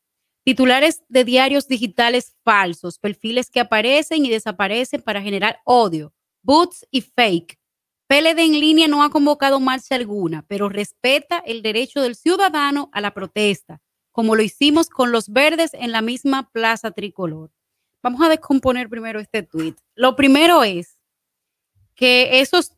Titulares 0.45 1.03
de 1.09 1.25
diarios 1.25 1.69
digitales 1.69 2.35
falsos, 2.43 2.99
perfiles 2.99 3.51
que 3.51 3.61
aparecen 3.61 4.25
y 4.25 4.31
desaparecen 4.31 5.03
para 5.03 5.21
generar 5.21 5.61
odio, 5.65 6.15
boots 6.43 6.87
y 6.91 7.03
fake. 7.03 7.59
PLD 8.09 8.39
en 8.39 8.59
línea 8.59 8.89
no 8.89 9.03
ha 9.03 9.11
convocado 9.11 9.61
marcha 9.61 9.95
alguna, 9.95 10.47
pero 10.49 10.71
respeta 10.71 11.39
el 11.45 11.61
derecho 11.61 12.01
del 12.01 12.17
ciudadano 12.17 12.89
a 12.95 13.03
la 13.03 13.13
protesta 13.13 13.83
como 14.19 14.35
lo 14.35 14.43
hicimos 14.43 14.89
con 14.89 15.13
los 15.13 15.29
verdes 15.29 15.71
en 15.75 15.93
la 15.93 16.03
misma 16.03 16.51
plaza 16.51 16.91
tricolor. 16.91 17.53
Vamos 18.03 18.21
a 18.21 18.29
descomponer 18.29 18.89
primero 18.89 19.21
este 19.21 19.45
tweet. 19.45 19.77
Lo 19.95 20.17
primero 20.17 20.65
es 20.65 20.99
que 21.95 22.41
esos 22.41 22.73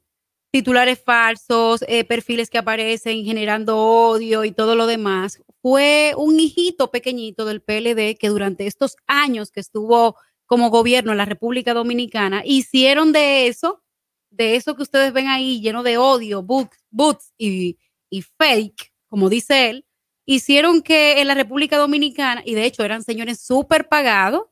titulares 0.51 1.03
falsos, 1.03 1.83
eh, 1.89 2.05
perfiles 2.05 2.51
que 2.51 2.59
aparecen 2.59 3.25
generando 3.25 3.79
odio 3.79 4.45
y 4.45 4.53
todo 4.53 4.75
lo 4.75 4.87
demás, 4.87 5.41
fue 5.63 6.13
un 6.19 6.39
hijito 6.39 6.91
pequeñito 6.91 7.47
del 7.47 7.63
PLD 7.63 8.19
que 8.19 8.29
durante 8.29 8.67
estos 8.67 8.97
años 9.07 9.51
que 9.51 9.61
estuvo 9.61 10.17
como 10.45 10.69
gobierno 10.69 11.11
en 11.13 11.17
la 11.17 11.25
República 11.25 11.73
Dominicana, 11.73 12.43
hicieron 12.45 13.13
de 13.13 13.47
eso, 13.47 13.83
de 14.29 14.57
eso 14.57 14.77
que 14.77 14.83
ustedes 14.83 15.15
ven 15.15 15.29
ahí 15.29 15.63
lleno 15.63 15.83
de 15.85 15.97
odio, 15.97 16.43
boots, 16.43 17.33
y, 17.39 17.79
y 18.11 18.21
fake, 18.21 18.93
como 19.09 19.31
dice 19.31 19.71
él, 19.71 19.87
hicieron 20.35 20.83
que 20.83 21.21
en 21.21 21.29
la 21.29 21.35
República 21.35 21.77
Dominicana, 21.77 22.43
y 22.45 22.55
de 22.55 22.65
hecho 22.65 22.85
eran 22.85 23.03
señores 23.03 23.41
súper 23.41 23.89
pagados, 23.89 24.45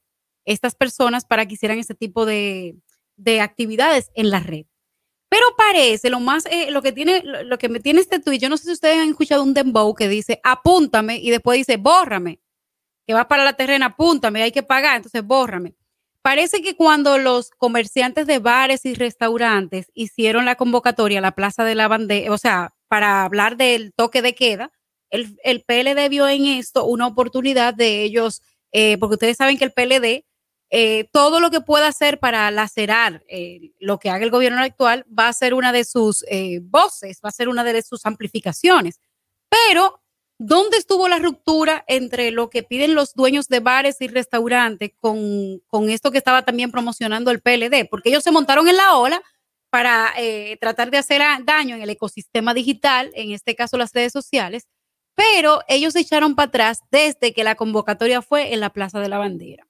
estas 0.44 0.74
personas 0.74 1.24
para 1.24 1.46
que 1.46 1.54
hicieran 1.54 1.78
este 1.78 1.94
tipo 1.94 2.24
de, 2.24 2.76
de 3.16 3.40
actividades 3.40 4.10
en 4.14 4.30
la 4.30 4.40
red. 4.40 4.64
Pero 5.28 5.44
parece, 5.58 6.08
lo 6.08 6.20
más, 6.20 6.46
eh, 6.46 6.70
lo 6.70 6.80
que 6.80 6.92
tiene, 6.92 7.22
lo, 7.22 7.58
que 7.58 7.68
me 7.68 7.80
tiene 7.80 8.00
este 8.00 8.18
tweet, 8.18 8.38
yo 8.38 8.48
no 8.48 8.56
sé 8.56 8.64
si 8.64 8.72
ustedes 8.72 8.96
han 8.96 9.10
escuchado 9.10 9.42
un 9.42 9.52
dembow 9.52 9.94
que 9.94 10.08
dice, 10.08 10.40
apúntame, 10.42 11.18
y 11.18 11.30
después 11.30 11.58
dice, 11.58 11.76
bórrame, 11.76 12.40
que 13.06 13.14
va 13.14 13.28
para 13.28 13.44
la 13.44 13.52
terrena, 13.52 13.86
apúntame, 13.86 14.42
hay 14.42 14.52
que 14.52 14.62
pagar, 14.62 14.96
entonces 14.96 15.22
bórrame. 15.22 15.74
Parece 16.22 16.62
que 16.62 16.76
cuando 16.76 17.18
los 17.18 17.50
comerciantes 17.50 18.26
de 18.26 18.38
bares 18.38 18.84
y 18.86 18.94
restaurantes 18.94 19.90
hicieron 19.94 20.46
la 20.46 20.56
convocatoria 20.56 21.18
a 21.18 21.22
la 21.22 21.32
Plaza 21.32 21.64
de 21.64 21.74
la 21.74 21.88
Bandera, 21.88 22.32
o 22.32 22.38
sea, 22.38 22.74
para 22.88 23.22
hablar 23.22 23.56
del 23.56 23.92
toque 23.94 24.22
de 24.22 24.34
queda, 24.34 24.72
el, 25.10 25.38
el 25.42 25.62
PLD 25.62 26.08
vio 26.08 26.28
en 26.28 26.46
esto 26.46 26.84
una 26.84 27.06
oportunidad 27.06 27.74
de 27.74 28.02
ellos, 28.02 28.42
eh, 28.72 28.98
porque 28.98 29.14
ustedes 29.14 29.36
saben 29.36 29.58
que 29.58 29.64
el 29.64 29.72
PLD 29.72 30.24
eh, 30.70 31.08
todo 31.12 31.40
lo 31.40 31.50
que 31.50 31.62
pueda 31.62 31.86
hacer 31.86 32.18
para 32.18 32.50
lacerar 32.50 33.24
eh, 33.28 33.72
lo 33.80 33.98
que 33.98 34.10
haga 34.10 34.22
el 34.24 34.30
gobierno 34.30 34.60
actual 34.60 35.06
va 35.06 35.28
a 35.28 35.32
ser 35.32 35.54
una 35.54 35.72
de 35.72 35.84
sus 35.84 36.24
eh, 36.28 36.60
voces, 36.62 37.20
va 37.24 37.30
a 37.30 37.32
ser 37.32 37.48
una 37.48 37.64
de 37.64 37.80
sus 37.82 38.04
amplificaciones. 38.04 39.00
Pero, 39.48 40.02
¿dónde 40.38 40.76
estuvo 40.76 41.08
la 41.08 41.18
ruptura 41.20 41.84
entre 41.88 42.32
lo 42.32 42.50
que 42.50 42.62
piden 42.62 42.94
los 42.94 43.14
dueños 43.14 43.48
de 43.48 43.60
bares 43.60 43.96
y 44.00 44.08
restaurantes 44.08 44.90
con, 45.00 45.60
con 45.68 45.88
esto 45.88 46.10
que 46.10 46.18
estaba 46.18 46.44
también 46.44 46.70
promocionando 46.70 47.30
el 47.30 47.40
PLD? 47.40 47.88
Porque 47.90 48.10
ellos 48.10 48.22
se 48.22 48.30
montaron 48.30 48.68
en 48.68 48.76
la 48.76 48.96
ola 48.98 49.22
para 49.70 50.14
tratar 50.60 50.90
de 50.90 50.96
hacer 50.96 51.20
daño 51.44 51.76
en 51.76 51.82
el 51.82 51.90
ecosistema 51.90 52.54
digital, 52.54 53.10
en 53.14 53.32
este 53.32 53.54
caso 53.54 53.76
las 53.76 53.92
redes 53.92 54.12
sociales, 54.12 54.66
pero 55.18 55.62
ellos 55.66 55.94
se 55.94 56.00
echaron 56.00 56.36
para 56.36 56.46
atrás 56.46 56.84
desde 56.92 57.34
que 57.34 57.42
la 57.42 57.56
convocatoria 57.56 58.22
fue 58.22 58.54
en 58.54 58.60
la 58.60 58.70
Plaza 58.70 59.00
de 59.00 59.08
la 59.08 59.18
Bandera. 59.18 59.66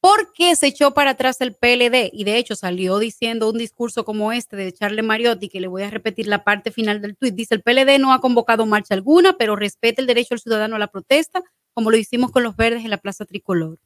¿Por 0.00 0.32
qué 0.32 0.56
se 0.56 0.68
echó 0.68 0.94
para 0.94 1.10
atrás 1.10 1.42
el 1.42 1.54
PLD? 1.54 2.08
Y 2.10 2.24
de 2.24 2.38
hecho 2.38 2.56
salió 2.56 2.98
diciendo 2.98 3.50
un 3.50 3.58
discurso 3.58 4.06
como 4.06 4.32
este 4.32 4.56
de 4.56 4.72
Charles 4.72 5.04
Mariotti, 5.04 5.50
que 5.50 5.60
le 5.60 5.66
voy 5.66 5.82
a 5.82 5.90
repetir 5.90 6.26
la 6.26 6.42
parte 6.42 6.70
final 6.70 7.02
del 7.02 7.18
tuit. 7.18 7.34
Dice, 7.34 7.54
el 7.54 7.60
PLD 7.60 7.98
no 7.98 8.14
ha 8.14 8.22
convocado 8.22 8.64
marcha 8.64 8.94
alguna, 8.94 9.36
pero 9.36 9.56
respeta 9.56 10.00
el 10.00 10.06
derecho 10.06 10.30
del 10.30 10.40
ciudadano 10.40 10.76
a 10.76 10.78
la 10.78 10.90
protesta, 10.90 11.42
como 11.74 11.90
lo 11.90 11.98
hicimos 11.98 12.30
con 12.30 12.42
los 12.42 12.56
verdes 12.56 12.82
en 12.82 12.90
la 12.90 12.98
Plaza 12.98 13.26
Tricolor. 13.26 13.78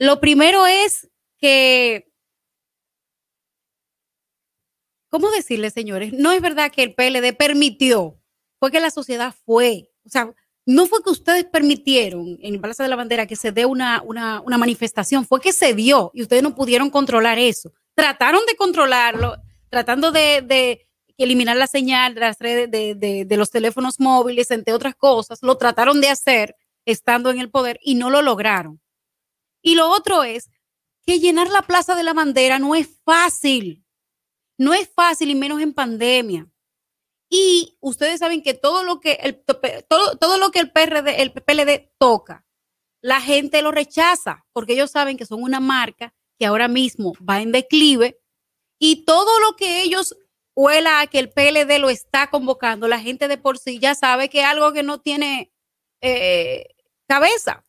Lo 0.00 0.18
primero 0.18 0.66
es 0.66 1.08
que, 1.38 2.10
¿cómo 5.10 5.30
decirle, 5.30 5.70
señores? 5.70 6.12
No 6.12 6.32
es 6.32 6.42
verdad 6.42 6.72
que 6.72 6.82
el 6.82 6.94
PLD 6.96 7.36
permitió, 7.36 8.18
fue 8.58 8.72
que 8.72 8.80
la 8.80 8.90
sociedad 8.90 9.32
fue. 9.44 9.91
O 10.04 10.08
sea, 10.08 10.32
no 10.64 10.86
fue 10.86 11.02
que 11.02 11.10
ustedes 11.10 11.44
permitieron 11.44 12.38
en 12.40 12.54
el 12.54 12.60
Plaza 12.60 12.82
de 12.82 12.88
la 12.88 12.96
Bandera 12.96 13.26
que 13.26 13.36
se 13.36 13.52
dé 13.52 13.66
una, 13.66 14.02
una, 14.02 14.58
manifestación, 14.58 15.26
fue 15.26 15.40
que 15.40 15.52
se 15.52 15.74
dio 15.74 16.10
y 16.14 16.22
ustedes 16.22 16.42
no 16.42 16.54
pudieron 16.54 16.90
controlar 16.90 17.38
eso. 17.38 17.72
Trataron 17.94 18.42
de 18.46 18.56
controlarlo, 18.56 19.36
tratando 19.68 20.12
de, 20.12 20.86
eliminar 21.18 21.56
la 21.56 21.66
señal 21.68 22.14
de 22.14 22.20
las 22.20 22.38
redes 22.38 22.70
de, 22.70 22.94
de, 23.24 23.36
los 23.36 23.50
teléfonos 23.50 24.00
móviles, 24.00 24.50
entre 24.50 24.74
otras 24.74 24.94
cosas. 24.96 25.40
Lo 25.42 25.56
trataron 25.56 26.00
de 26.00 26.08
hacer 26.08 26.56
estando 26.84 27.30
en 27.30 27.38
el 27.38 27.50
poder 27.50 27.78
y 27.82 27.94
no 27.94 28.10
lo 28.10 28.22
lograron. 28.22 28.80
Y 29.62 29.76
lo 29.76 29.88
otro 29.88 30.24
es 30.24 30.50
que 31.06 31.20
llenar 31.20 31.48
la 31.48 31.62
Plaza 31.62 31.94
de 31.94 32.02
la 32.02 32.12
Bandera 32.12 32.58
no 32.58 32.74
es 32.74 32.88
fácil. 33.04 33.84
No 34.58 34.74
es 34.74 34.88
fácil 34.94 35.30
y 35.30 35.34
menos 35.34 35.60
en 35.60 35.72
pandemia. 35.72 36.48
Y 37.34 37.78
ustedes 37.80 38.18
saben 38.18 38.42
que 38.42 38.52
todo 38.52 38.84
lo 38.84 39.00
que 39.00 39.12
el, 39.22 39.42
todo, 39.88 40.18
todo 40.18 40.36
lo 40.36 40.50
que 40.50 40.58
el 40.58 40.70
PRD, 40.70 41.22
el 41.22 41.32
PLD 41.32 41.90
toca, 41.96 42.44
la 43.00 43.22
gente 43.22 43.62
lo 43.62 43.70
rechaza 43.70 44.44
porque 44.52 44.74
ellos 44.74 44.90
saben 44.90 45.16
que 45.16 45.24
son 45.24 45.42
una 45.42 45.58
marca 45.58 46.12
que 46.38 46.44
ahora 46.44 46.68
mismo 46.68 47.14
va 47.26 47.40
en 47.40 47.50
declive 47.50 48.20
y 48.78 49.06
todo 49.06 49.40
lo 49.40 49.56
que 49.56 49.80
ellos 49.80 50.14
huela 50.54 51.00
a 51.00 51.06
que 51.06 51.20
el 51.20 51.30
PLD 51.30 51.78
lo 51.78 51.88
está 51.88 52.28
convocando, 52.28 52.86
la 52.86 53.00
gente 53.00 53.28
de 53.28 53.38
por 53.38 53.56
sí 53.58 53.78
ya 53.78 53.94
sabe 53.94 54.28
que 54.28 54.40
es 54.40 54.46
algo 54.46 54.74
que 54.74 54.82
no 54.82 55.00
tiene 55.00 55.54
eh, 56.02 56.66
cabeza. 57.08 57.64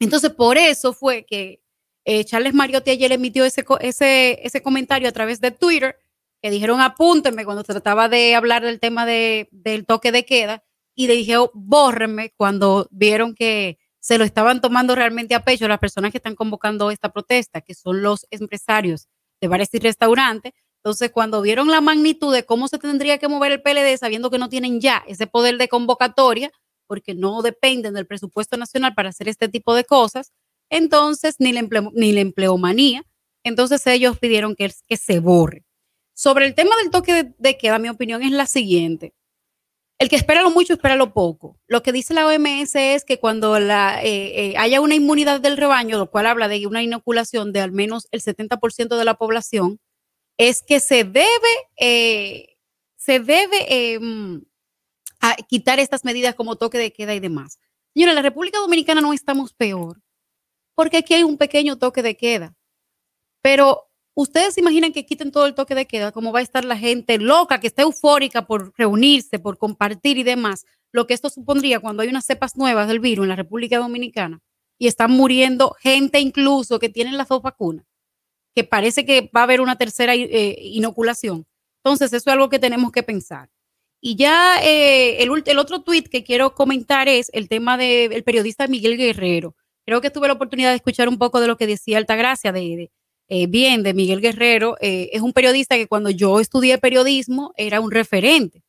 Entonces, 0.00 0.30
por 0.30 0.58
eso 0.58 0.92
fue 0.92 1.24
que 1.24 1.62
eh, 2.04 2.24
Charles 2.24 2.52
Mariotti 2.52 2.90
ayer 2.90 3.12
emitió 3.12 3.44
ese, 3.44 3.64
ese, 3.78 4.40
ese 4.42 4.60
comentario 4.60 5.08
a 5.08 5.12
través 5.12 5.40
de 5.40 5.52
Twitter 5.52 6.00
que 6.42 6.50
dijeron 6.50 6.80
apúntenme 6.80 7.44
cuando 7.44 7.64
trataba 7.64 8.08
de 8.08 8.34
hablar 8.34 8.64
del 8.64 8.80
tema 8.80 9.06
de, 9.06 9.48
del 9.50 9.86
toque 9.86 10.12
de 10.12 10.24
queda 10.24 10.64
y 10.94 11.06
le 11.06 11.14
dije 11.14 11.36
oh, 11.36 11.50
bórrenme 11.54 12.32
cuando 12.36 12.88
vieron 12.90 13.34
que 13.34 13.78
se 14.06 14.18
lo 14.18 14.24
estaban 14.24 14.60
tomando 14.60 14.94
realmente 14.94 15.34
a 15.34 15.44
pecho 15.44 15.66
las 15.66 15.80
personas 15.80 16.12
que 16.12 16.18
están 16.18 16.36
convocando 16.36 16.92
esta 16.92 17.12
protesta, 17.12 17.60
que 17.60 17.74
son 17.74 18.02
los 18.02 18.24
empresarios 18.30 19.08
de 19.40 19.48
bares 19.48 19.68
y 19.72 19.80
restaurantes. 19.80 20.52
Entonces, 20.76 21.10
cuando 21.10 21.42
vieron 21.42 21.72
la 21.72 21.80
magnitud 21.80 22.32
de 22.32 22.44
cómo 22.44 22.68
se 22.68 22.78
tendría 22.78 23.18
que 23.18 23.26
mover 23.26 23.50
el 23.50 23.62
PLD, 23.62 23.98
sabiendo 23.98 24.30
que 24.30 24.38
no 24.38 24.48
tienen 24.48 24.80
ya 24.80 25.02
ese 25.08 25.26
poder 25.26 25.58
de 25.58 25.66
convocatoria, 25.66 26.52
porque 26.86 27.16
no 27.16 27.42
dependen 27.42 27.94
del 27.94 28.06
presupuesto 28.06 28.56
nacional 28.56 28.94
para 28.94 29.08
hacer 29.08 29.28
este 29.28 29.48
tipo 29.48 29.74
de 29.74 29.84
cosas, 29.84 30.32
entonces 30.70 31.34
ni 31.40 31.52
la, 31.52 31.66
ni 31.92 32.12
la 32.12 32.20
empleomanía, 32.20 33.04
entonces 33.42 33.84
ellos 33.88 34.18
pidieron 34.20 34.54
que, 34.54 34.72
que 34.86 34.96
se 34.96 35.18
borre. 35.18 35.65
Sobre 36.16 36.46
el 36.46 36.54
tema 36.54 36.74
del 36.76 36.90
toque 36.90 37.34
de, 37.36 37.58
queda, 37.58 37.78
mi 37.78 37.90
opinión 37.90 38.22
es 38.22 38.30
la 38.30 38.46
siguiente. 38.46 39.14
El 39.98 40.08
que 40.08 40.16
espera 40.16 40.40
lo 40.40 40.50
mucho, 40.50 40.72
espera 40.72 40.96
lo 40.96 41.12
poco. 41.12 41.58
Lo 41.66 41.82
que 41.82 41.92
dice 41.92 42.14
la 42.14 42.26
OMS 42.26 42.74
es 42.74 43.04
que 43.04 43.20
cuando 43.20 43.54
eh, 43.58 44.00
eh, 44.02 44.54
haya 44.56 44.80
una 44.80 44.94
inmunidad 44.94 45.42
del 45.42 45.58
rebaño, 45.58 45.98
lo 45.98 46.10
cual 46.10 46.24
habla 46.24 46.48
de 46.48 46.66
una 46.66 46.82
inoculación 46.82 47.52
de 47.52 47.60
al 47.60 47.70
menos 47.70 48.08
el 48.12 48.22
70% 48.22 48.96
de 48.96 49.04
la 49.04 49.18
población, 49.18 49.78
es 50.38 50.62
que 50.62 50.80
se 50.80 51.04
debe, 51.04 51.28
eh, 51.78 52.56
se 52.96 53.20
debe 53.20 53.92
em, 53.92 54.42
quitar 55.48 55.80
estas 55.80 56.02
medidas 56.02 56.34
como 56.34 56.56
toque 56.56 56.78
de 56.78 56.94
queda 56.94 57.14
y 57.14 57.20
demás. 57.20 57.58
Señora, 57.92 58.12
en 58.12 58.16
la 58.16 58.22
República 58.22 58.58
Dominicana 58.58 59.02
no 59.02 59.12
estamos 59.12 59.52
peor, 59.52 60.00
porque 60.74 60.96
aquí 60.96 61.12
hay 61.12 61.24
un 61.24 61.36
pequeño 61.36 61.76
toque 61.76 62.02
de 62.02 62.16
queda. 62.16 62.54
Pero 63.42 63.85
¿Ustedes 64.18 64.54
se 64.54 64.60
imaginan 64.60 64.94
que 64.94 65.04
quiten 65.04 65.30
todo 65.30 65.44
el 65.44 65.54
toque 65.54 65.74
de 65.74 65.86
queda? 65.86 66.10
¿Cómo 66.10 66.32
va 66.32 66.38
a 66.38 66.42
estar 66.42 66.64
la 66.64 66.78
gente 66.78 67.18
loca, 67.18 67.60
que 67.60 67.66
está 67.66 67.82
eufórica 67.82 68.46
por 68.46 68.72
reunirse, 68.74 69.38
por 69.38 69.58
compartir 69.58 70.16
y 70.16 70.22
demás? 70.22 70.64
Lo 70.90 71.06
que 71.06 71.12
esto 71.12 71.28
supondría 71.28 71.80
cuando 71.80 72.02
hay 72.02 72.08
unas 72.08 72.24
cepas 72.24 72.56
nuevas 72.56 72.88
del 72.88 72.98
virus 72.98 73.24
en 73.24 73.28
la 73.28 73.36
República 73.36 73.76
Dominicana 73.76 74.40
y 74.78 74.86
están 74.86 75.10
muriendo 75.10 75.76
gente 75.80 76.18
incluso 76.18 76.78
que 76.78 76.88
tienen 76.88 77.18
las 77.18 77.28
dos 77.28 77.42
vacunas, 77.42 77.84
que 78.54 78.64
parece 78.64 79.04
que 79.04 79.30
va 79.36 79.40
a 79.40 79.44
haber 79.44 79.60
una 79.60 79.76
tercera 79.76 80.14
eh, 80.14 80.56
inoculación. 80.62 81.46
Entonces, 81.84 82.10
eso 82.14 82.30
es 82.30 82.32
algo 82.32 82.48
que 82.48 82.58
tenemos 82.58 82.92
que 82.92 83.02
pensar. 83.02 83.50
Y 84.00 84.16
ya 84.16 84.62
eh, 84.62 85.22
el, 85.22 85.58
otro 85.58 85.82
tweet 85.82 86.04
que 86.04 86.24
quiero 86.24 86.54
comentar 86.54 87.06
es 87.06 87.30
el 87.34 87.50
tema 87.50 87.76
del 87.76 88.24
periodista 88.24 88.66
Miguel 88.66 88.96
Guerrero. 88.96 89.54
Creo 89.84 90.00
que 90.00 90.10
tuve 90.10 90.26
la 90.26 90.34
oportunidad 90.34 90.70
de 90.70 90.76
escuchar 90.76 91.06
un 91.06 91.18
poco 91.18 91.38
de 91.38 91.48
lo 91.48 91.58
que 91.58 91.66
decía 91.66 91.98
Altagracia 91.98 92.50
de, 92.50 92.60
de 92.60 92.90
eh, 93.28 93.46
bien 93.46 93.82
de 93.82 93.94
Miguel 93.94 94.20
Guerrero, 94.20 94.76
eh, 94.80 95.10
es 95.12 95.20
un 95.20 95.32
periodista 95.32 95.76
que 95.76 95.88
cuando 95.88 96.10
yo 96.10 96.40
estudié 96.40 96.78
periodismo 96.78 97.52
era 97.56 97.80
un 97.80 97.90
referente. 97.90 98.62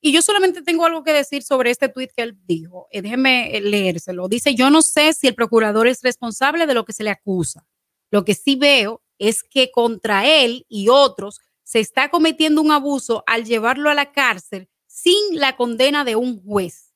Y 0.00 0.12
yo 0.12 0.20
solamente 0.20 0.62
tengo 0.62 0.84
algo 0.84 1.02
que 1.02 1.12
decir 1.12 1.42
sobre 1.42 1.70
este 1.70 1.88
tuit 1.88 2.10
que 2.14 2.22
él 2.22 2.36
dijo. 2.44 2.88
Eh, 2.90 3.00
déjeme 3.00 3.58
leérselo. 3.62 4.28
Dice, 4.28 4.54
yo 4.54 4.68
no 4.68 4.82
sé 4.82 5.14
si 5.14 5.28
el 5.28 5.34
procurador 5.34 5.86
es 5.86 6.02
responsable 6.02 6.66
de 6.66 6.74
lo 6.74 6.84
que 6.84 6.92
se 6.92 7.04
le 7.04 7.10
acusa. 7.10 7.66
Lo 8.10 8.24
que 8.24 8.34
sí 8.34 8.56
veo 8.56 9.02
es 9.18 9.42
que 9.42 9.70
contra 9.70 10.26
él 10.28 10.66
y 10.68 10.88
otros 10.88 11.40
se 11.62 11.80
está 11.80 12.10
cometiendo 12.10 12.60
un 12.60 12.72
abuso 12.72 13.24
al 13.26 13.44
llevarlo 13.44 13.88
a 13.88 13.94
la 13.94 14.12
cárcel 14.12 14.68
sin 14.86 15.16
la 15.32 15.56
condena 15.56 16.04
de 16.04 16.16
un 16.16 16.42
juez. 16.44 16.92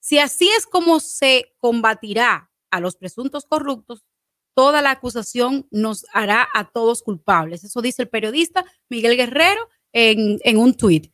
Si 0.00 0.18
así 0.18 0.48
es 0.50 0.66
como 0.66 1.00
se 1.00 1.54
combatirá 1.58 2.50
a 2.70 2.80
los 2.80 2.96
presuntos 2.96 3.46
corruptos, 3.46 4.04
toda 4.54 4.82
la 4.82 4.92
acusación 4.92 5.66
nos 5.70 6.04
hará 6.12 6.48
a 6.54 6.70
todos 6.70 7.02
culpables. 7.02 7.64
Eso 7.64 7.82
dice 7.82 8.02
el 8.02 8.08
periodista 8.08 8.64
Miguel 8.88 9.16
Guerrero 9.16 9.68
en, 9.92 10.56
un 10.56 10.74
tuit. 10.74 11.12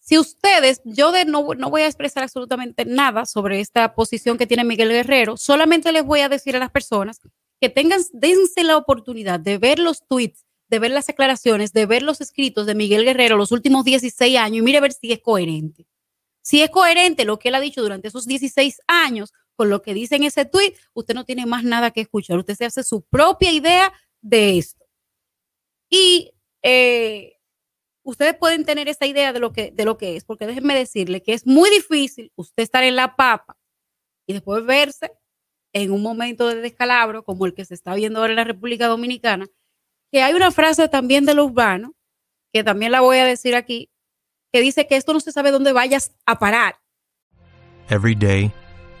Si 0.00 0.18
ustedes, 0.18 0.80
yo 0.84 1.12
de 1.12 1.24
no, 1.24 1.54
no, 1.54 1.70
voy 1.70 1.82
a 1.82 1.86
expresar 1.86 2.24
absolutamente 2.24 2.84
nada 2.84 3.24
sobre 3.24 3.60
esta 3.60 3.94
posición 3.94 4.36
que 4.36 4.46
tiene 4.46 4.64
Miguel 4.64 4.88
Guerrero, 4.88 5.36
solamente 5.36 5.92
les 5.92 6.04
voy 6.04 6.20
a 6.20 6.28
decir 6.28 6.56
a 6.56 6.58
las 6.58 6.70
personas 6.70 7.20
que 7.60 7.68
tengan, 7.68 8.00
dense 8.12 8.64
la 8.64 8.76
oportunidad 8.76 9.38
de 9.38 9.58
ver 9.58 9.78
los 9.78 10.04
tweets, 10.08 10.44
de 10.68 10.80
ver 10.80 10.90
las 10.90 11.06
declaraciones, 11.06 11.72
de 11.72 11.86
ver 11.86 12.02
los 12.02 12.20
escritos 12.20 12.66
de 12.66 12.74
Miguel 12.74 13.04
Guerrero 13.04 13.36
los 13.36 13.52
últimos 13.52 13.84
16 13.84 14.36
años 14.38 14.58
y 14.58 14.62
mire 14.62 14.78
a 14.78 14.80
ver 14.80 14.92
si 14.92 15.12
es 15.12 15.20
coherente. 15.20 15.86
Si 16.42 16.60
es 16.60 16.70
coherente 16.70 17.24
lo 17.24 17.38
que 17.38 17.50
él 17.50 17.54
ha 17.54 17.60
dicho 17.60 17.80
durante 17.82 18.08
esos 18.08 18.26
16 18.26 18.80
años 18.88 19.32
con 19.62 19.70
lo 19.70 19.80
que 19.80 19.94
dice 19.94 20.16
en 20.16 20.24
ese 20.24 20.44
tweet, 20.44 20.74
usted 20.92 21.14
no 21.14 21.24
tiene 21.24 21.46
más 21.46 21.62
nada 21.62 21.92
que 21.92 22.00
escuchar. 22.00 22.36
Usted 22.36 22.56
se 22.56 22.64
hace 22.64 22.82
su 22.82 23.02
propia 23.02 23.52
idea 23.52 23.92
de 24.20 24.58
esto. 24.58 24.84
Y 25.88 26.32
eh, 26.64 27.38
ustedes 28.02 28.34
pueden 28.34 28.64
tener 28.64 28.88
esa 28.88 29.06
idea 29.06 29.32
de 29.32 29.38
lo, 29.38 29.52
que, 29.52 29.70
de 29.70 29.84
lo 29.84 29.98
que 29.98 30.16
es, 30.16 30.24
porque 30.24 30.48
déjenme 30.48 30.74
decirle 30.74 31.22
que 31.22 31.32
es 31.32 31.46
muy 31.46 31.70
difícil 31.70 32.32
usted 32.34 32.64
estar 32.64 32.82
en 32.82 32.96
la 32.96 33.14
papa 33.14 33.56
y 34.26 34.32
después 34.32 34.66
verse 34.66 35.12
en 35.72 35.92
un 35.92 36.02
momento 36.02 36.48
de 36.48 36.56
descalabro 36.56 37.22
como 37.22 37.46
el 37.46 37.54
que 37.54 37.64
se 37.64 37.74
está 37.74 37.94
viendo 37.94 38.18
ahora 38.18 38.32
en 38.32 38.38
la 38.38 38.44
República 38.44 38.88
Dominicana, 38.88 39.46
que 40.10 40.22
hay 40.22 40.34
una 40.34 40.50
frase 40.50 40.88
también 40.88 41.24
de 41.24 41.34
lo 41.34 41.44
urbano, 41.44 41.94
que 42.52 42.64
también 42.64 42.90
la 42.90 43.00
voy 43.00 43.18
a 43.18 43.24
decir 43.24 43.54
aquí, 43.54 43.92
que 44.52 44.60
dice 44.60 44.88
que 44.88 44.96
esto 44.96 45.12
no 45.12 45.20
se 45.20 45.30
sabe 45.30 45.52
dónde 45.52 45.70
vayas 45.70 46.10
a 46.26 46.40
parar. 46.40 46.80
Every 47.88 48.16
day, 48.16 48.52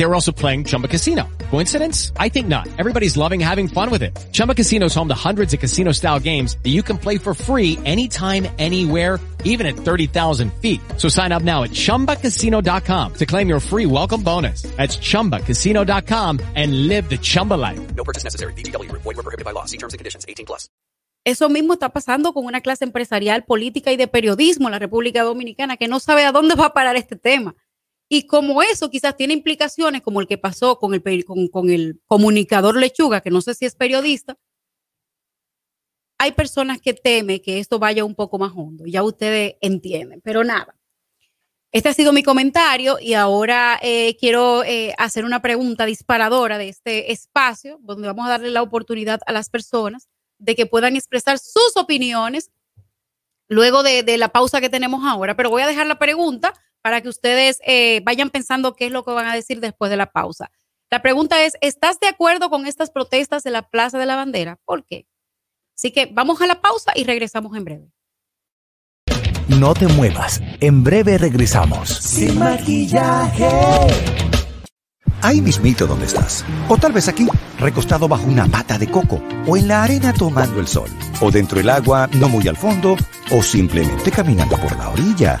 They 0.00 0.06
were 0.06 0.14
also 0.14 0.32
playing 0.32 0.64
Chumba 0.64 0.88
Casino. 0.88 1.28
Coincidence? 1.50 2.10
I 2.16 2.30
think 2.30 2.48
not. 2.48 2.68
Everybody's 2.78 3.18
loving 3.18 3.38
having 3.38 3.68
fun 3.68 3.90
with 3.90 4.02
it. 4.02 4.18
Chumba 4.32 4.54
Casino 4.54 4.86
is 4.86 4.94
home 4.94 5.08
to 5.08 5.14
hundreds 5.14 5.52
of 5.52 5.60
casino-style 5.60 6.20
games 6.20 6.56
that 6.62 6.70
you 6.70 6.82
can 6.82 6.96
play 6.96 7.18
for 7.18 7.34
free 7.34 7.78
anytime, 7.84 8.48
anywhere, 8.58 9.20
even 9.44 9.66
at 9.66 9.76
30,000 9.76 10.54
feet. 10.62 10.80
So 10.96 11.10
sign 11.10 11.32
up 11.32 11.42
now 11.42 11.64
at 11.64 11.72
ChumbaCasino.com 11.72 13.12
to 13.18 13.26
claim 13.26 13.46
your 13.50 13.60
free 13.60 13.84
welcome 13.84 14.22
bonus. 14.22 14.62
That's 14.74 14.96
ChumbaCasino.com 14.96 16.40
and 16.54 16.88
live 16.88 17.10
the 17.10 17.18
Chumba 17.18 17.60
life. 17.60 17.94
No 17.94 18.02
purchase 18.02 18.24
necessary. 18.24 18.54
BGW. 18.54 18.90
Void 18.92 19.04
were 19.04 19.22
prohibited 19.22 19.44
by 19.44 19.52
law. 19.52 19.66
See 19.66 19.76
terms 19.76 19.92
and 19.92 19.98
conditions. 19.98 20.24
18 20.26 20.46
plus. 20.46 20.70
Eso 21.26 21.50
mismo 21.50 21.74
está 21.74 21.90
pasando 21.90 22.32
con 22.32 22.46
una 22.46 22.62
clase 22.62 22.86
empresarial, 22.86 23.44
política 23.44 23.92
y 23.92 23.98
de 23.98 24.08
periodismo 24.08 24.68
en 24.68 24.72
la 24.72 24.78
República 24.78 25.24
Dominicana 25.24 25.76
que 25.76 25.88
no 25.88 26.00
sabe 26.00 26.24
a 26.24 26.32
dónde 26.32 26.54
va 26.54 26.68
a 26.68 26.72
parar 26.72 26.96
este 26.96 27.16
tema. 27.16 27.54
Y 28.12 28.26
como 28.26 28.60
eso 28.60 28.90
quizás 28.90 29.16
tiene 29.16 29.34
implicaciones 29.34 30.02
como 30.02 30.20
el 30.20 30.26
que 30.26 30.36
pasó 30.36 30.80
con 30.80 30.94
el, 30.94 31.24
con, 31.24 31.46
con 31.46 31.70
el 31.70 32.00
comunicador 32.06 32.76
Lechuga, 32.76 33.20
que 33.20 33.30
no 33.30 33.40
sé 33.40 33.54
si 33.54 33.66
es 33.66 33.76
periodista, 33.76 34.36
hay 36.18 36.32
personas 36.32 36.80
que 36.80 36.92
temen 36.92 37.40
que 37.40 37.60
esto 37.60 37.78
vaya 37.78 38.04
un 38.04 38.16
poco 38.16 38.36
más 38.36 38.52
hondo. 38.54 38.84
Ya 38.84 39.04
ustedes 39.04 39.54
entienden, 39.60 40.20
pero 40.24 40.42
nada. 40.42 40.76
Este 41.70 41.88
ha 41.88 41.94
sido 41.94 42.12
mi 42.12 42.24
comentario 42.24 42.98
y 43.00 43.14
ahora 43.14 43.78
eh, 43.80 44.16
quiero 44.18 44.64
eh, 44.64 44.92
hacer 44.98 45.24
una 45.24 45.40
pregunta 45.40 45.86
disparadora 45.86 46.58
de 46.58 46.68
este 46.68 47.12
espacio, 47.12 47.78
donde 47.80 48.08
vamos 48.08 48.26
a 48.26 48.30
darle 48.30 48.50
la 48.50 48.62
oportunidad 48.62 49.20
a 49.24 49.32
las 49.32 49.50
personas 49.50 50.08
de 50.38 50.56
que 50.56 50.66
puedan 50.66 50.96
expresar 50.96 51.38
sus 51.38 51.76
opiniones 51.76 52.50
luego 53.48 53.84
de, 53.84 54.02
de 54.02 54.18
la 54.18 54.30
pausa 54.30 54.60
que 54.60 54.68
tenemos 54.68 55.04
ahora. 55.04 55.36
Pero 55.36 55.50
voy 55.50 55.62
a 55.62 55.68
dejar 55.68 55.86
la 55.86 56.00
pregunta 56.00 56.52
para 56.82 57.00
que 57.00 57.08
ustedes 57.08 57.58
eh, 57.66 58.00
vayan 58.04 58.30
pensando 58.30 58.74
qué 58.74 58.86
es 58.86 58.92
lo 58.92 59.04
que 59.04 59.12
van 59.12 59.26
a 59.26 59.34
decir 59.34 59.60
después 59.60 59.90
de 59.90 59.96
la 59.96 60.10
pausa. 60.12 60.50
La 60.90 61.02
pregunta 61.02 61.44
es, 61.44 61.54
¿estás 61.60 62.00
de 62.00 62.08
acuerdo 62.08 62.50
con 62.50 62.66
estas 62.66 62.90
protestas 62.90 63.42
de 63.42 63.50
la 63.50 63.62
Plaza 63.62 63.98
de 63.98 64.06
la 64.06 64.16
Bandera? 64.16 64.58
¿Por 64.64 64.84
qué? 64.84 65.06
Así 65.76 65.92
que 65.92 66.06
vamos 66.12 66.40
a 66.42 66.46
la 66.46 66.60
pausa 66.60 66.92
y 66.94 67.04
regresamos 67.04 67.56
en 67.56 67.64
breve. 67.64 67.92
No 69.48 69.74
te 69.74 69.86
muevas, 69.88 70.40
en 70.60 70.84
breve 70.84 71.18
regresamos. 71.18 71.88
Sin 71.88 72.38
maquillaje. 72.38 73.48
Ahí 75.22 75.40
mismito 75.40 75.86
donde 75.86 76.06
estás. 76.06 76.44
O 76.68 76.76
tal 76.76 76.92
vez 76.92 77.08
aquí, 77.08 77.26
recostado 77.58 78.08
bajo 78.08 78.24
una 78.24 78.46
pata 78.46 78.78
de 78.78 78.90
coco. 78.90 79.22
O 79.46 79.56
en 79.56 79.68
la 79.68 79.82
arena 79.82 80.12
tomando 80.12 80.60
el 80.60 80.68
sol. 80.68 80.88
O 81.20 81.30
dentro 81.30 81.58
del 81.58 81.68
agua, 81.68 82.08
no 82.14 82.28
muy 82.28 82.48
al 82.48 82.56
fondo. 82.56 82.96
O 83.30 83.42
simplemente 83.42 84.10
caminando 84.10 84.56
por 84.56 84.76
la 84.76 84.88
orilla. 84.88 85.40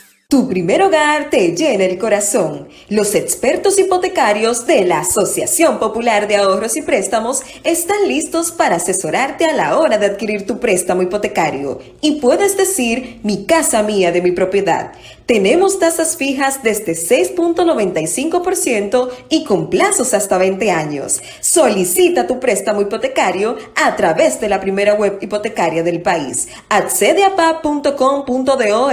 Tu 0.31 0.47
primer 0.47 0.81
hogar 0.81 1.29
te 1.29 1.57
llena 1.57 1.83
el 1.83 1.97
corazón. 1.97 2.69
Los 2.87 3.15
expertos 3.15 3.77
hipotecarios 3.77 4.65
de 4.65 4.85
la 4.85 5.01
Asociación 5.01 5.77
Popular 5.77 6.29
de 6.29 6.37
Ahorros 6.37 6.77
y 6.77 6.81
Préstamos 6.81 7.41
están 7.65 8.07
listos 8.07 8.53
para 8.53 8.77
asesorarte 8.77 9.43
a 9.43 9.51
la 9.51 9.77
hora 9.77 9.97
de 9.97 10.05
adquirir 10.05 10.47
tu 10.47 10.57
préstamo 10.57 11.01
hipotecario. 11.01 11.79
Y 11.99 12.21
puedes 12.21 12.55
decir, 12.55 13.19
mi 13.23 13.45
casa 13.45 13.83
mía 13.83 14.13
de 14.13 14.21
mi 14.21 14.31
propiedad. 14.31 14.93
Tenemos 15.25 15.79
tasas 15.79 16.17
fijas 16.17 16.61
desde 16.63 16.91
6.95% 16.93 19.09
y 19.29 19.45
con 19.45 19.69
plazos 19.69 20.13
hasta 20.13 20.37
20 20.37 20.69
años. 20.71 21.21
Solicita 21.39 22.27
tu 22.27 22.37
préstamo 22.39 22.81
hipotecario 22.81 23.55
a 23.75 23.95
través 23.95 24.41
de 24.41 24.49
la 24.49 24.59
primera 24.59 24.95
web 24.95 25.19
hipotecaria 25.21 25.83
del 25.83 26.01
país. 26.01 26.49
Accede 26.69 27.23
a 27.23 27.31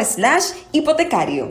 slash 0.05 0.45
hipotecario. 0.73 1.49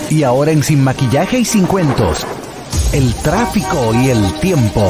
Y 0.09 0.22
ahora 0.22 0.51
en 0.51 0.62
Sin 0.62 0.82
maquillaje 0.82 1.40
y 1.40 1.45
sin 1.45 1.66
cuentos, 1.66 2.26
el 2.95 3.12
tráfico 3.16 3.93
y 3.95 4.09
el 4.09 4.40
tiempo. 4.40 4.80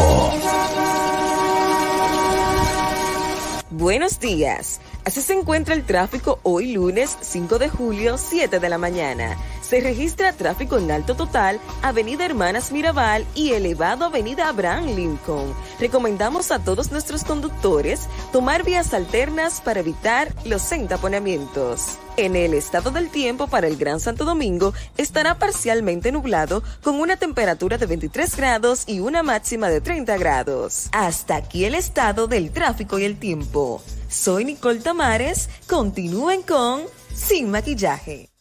Buenos 3.70 4.20
días. 4.20 4.80
Así 5.04 5.20
se 5.20 5.32
encuentra 5.32 5.74
el 5.74 5.82
tráfico 5.82 6.38
hoy 6.44 6.72
lunes 6.72 7.18
5 7.22 7.58
de 7.58 7.68
julio 7.70 8.16
7 8.18 8.60
de 8.60 8.68
la 8.68 8.78
mañana. 8.78 9.36
Se 9.72 9.80
registra 9.80 10.34
tráfico 10.34 10.76
en 10.76 10.90
alto 10.90 11.16
total 11.16 11.58
Avenida 11.80 12.26
Hermanas 12.26 12.72
Mirabal 12.72 13.24
y 13.34 13.52
elevado 13.52 14.04
Avenida 14.04 14.50
Abraham 14.50 14.94
Lincoln. 14.94 15.54
Recomendamos 15.80 16.50
a 16.50 16.58
todos 16.58 16.92
nuestros 16.92 17.24
conductores 17.24 18.00
tomar 18.32 18.64
vías 18.64 18.92
alternas 18.92 19.62
para 19.62 19.80
evitar 19.80 20.30
los 20.44 20.70
entaponamientos. 20.72 21.96
En 22.18 22.36
el 22.36 22.52
estado 22.52 22.90
del 22.90 23.08
tiempo 23.08 23.46
para 23.46 23.66
el 23.66 23.78
Gran 23.78 23.98
Santo 23.98 24.26
Domingo 24.26 24.74
estará 24.98 25.38
parcialmente 25.38 26.12
nublado 26.12 26.62
con 26.82 27.00
una 27.00 27.16
temperatura 27.16 27.78
de 27.78 27.86
23 27.86 28.36
grados 28.36 28.84
y 28.86 29.00
una 29.00 29.22
máxima 29.22 29.70
de 29.70 29.80
30 29.80 30.18
grados. 30.18 30.90
Hasta 30.92 31.36
aquí 31.36 31.64
el 31.64 31.76
estado 31.76 32.26
del 32.26 32.50
tráfico 32.50 32.98
y 32.98 33.04
el 33.04 33.18
tiempo. 33.18 33.82
Soy 34.10 34.44
Nicole 34.44 34.80
Tamares. 34.80 35.48
Continúen 35.66 36.42
con 36.42 36.82
Sin 37.14 37.50
Maquillaje. 37.50 38.31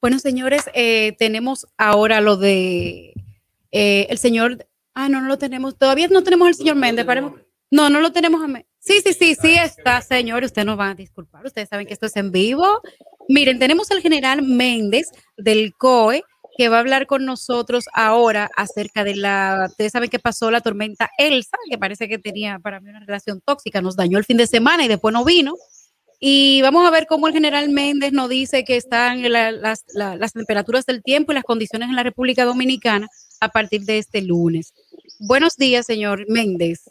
Bueno, 0.00 0.18
señores, 0.18 0.64
eh, 0.74 1.14
tenemos 1.18 1.66
ahora 1.76 2.20
lo 2.20 2.36
de 2.36 3.12
eh, 3.70 4.06
el 4.08 4.18
señor. 4.18 4.66
Ah, 4.94 5.08
no, 5.08 5.20
no 5.20 5.28
lo 5.28 5.38
tenemos. 5.38 5.76
Todavía 5.76 6.08
no 6.08 6.22
tenemos 6.22 6.48
al 6.48 6.54
señor 6.54 6.76
Méndez. 6.76 7.06
No, 7.70 7.88
no 7.88 8.00
lo 8.00 8.12
tenemos 8.12 8.42
a 8.42 8.62
Sí, 8.78 9.00
sí, 9.04 9.12
sí, 9.12 9.36
sí 9.40 9.54
está, 9.54 10.00
señor. 10.00 10.42
Usted 10.42 10.64
nos 10.64 10.78
va 10.78 10.90
a 10.90 10.94
disculpar. 10.94 11.44
Ustedes 11.44 11.68
saben 11.68 11.86
que 11.86 11.92
esto 11.92 12.06
es 12.06 12.16
en 12.16 12.32
vivo. 12.32 12.80
Miren, 13.28 13.58
tenemos 13.58 13.90
al 13.90 14.00
general 14.00 14.42
Méndez 14.42 15.10
del 15.36 15.74
COE 15.76 16.24
que 16.56 16.68
va 16.68 16.78
a 16.78 16.80
hablar 16.80 17.06
con 17.06 17.24
nosotros 17.24 17.84
ahora 17.92 18.50
acerca 18.56 19.04
de 19.04 19.16
la, 19.16 19.66
ustedes 19.70 19.92
saben 19.92 20.10
que 20.10 20.18
pasó 20.18 20.50
la 20.50 20.60
tormenta 20.60 21.08
Elsa, 21.16 21.56
que 21.70 21.78
parece 21.78 22.08
que 22.08 22.18
tenía 22.18 22.58
para 22.58 22.80
mí 22.80 22.90
una 22.90 23.00
relación 23.00 23.40
tóxica, 23.40 23.80
nos 23.80 23.96
dañó 23.96 24.18
el 24.18 24.24
fin 24.24 24.36
de 24.36 24.46
semana 24.46 24.84
y 24.84 24.88
después 24.88 25.12
no 25.12 25.24
vino. 25.24 25.54
Y 26.22 26.60
vamos 26.60 26.86
a 26.86 26.90
ver 26.90 27.06
cómo 27.06 27.28
el 27.28 27.32
general 27.32 27.70
Méndez 27.70 28.12
nos 28.12 28.28
dice 28.28 28.62
que 28.62 28.76
están 28.76 29.22
las, 29.32 29.84
las 29.94 30.32
temperaturas 30.34 30.84
del 30.84 31.02
tiempo 31.02 31.32
y 31.32 31.34
las 31.34 31.44
condiciones 31.44 31.88
en 31.88 31.96
la 31.96 32.02
República 32.02 32.44
Dominicana 32.44 33.08
a 33.40 33.48
partir 33.48 33.84
de 33.86 33.96
este 33.96 34.20
lunes. 34.20 34.74
Buenos 35.18 35.56
días, 35.56 35.86
señor 35.86 36.26
Méndez. 36.28 36.84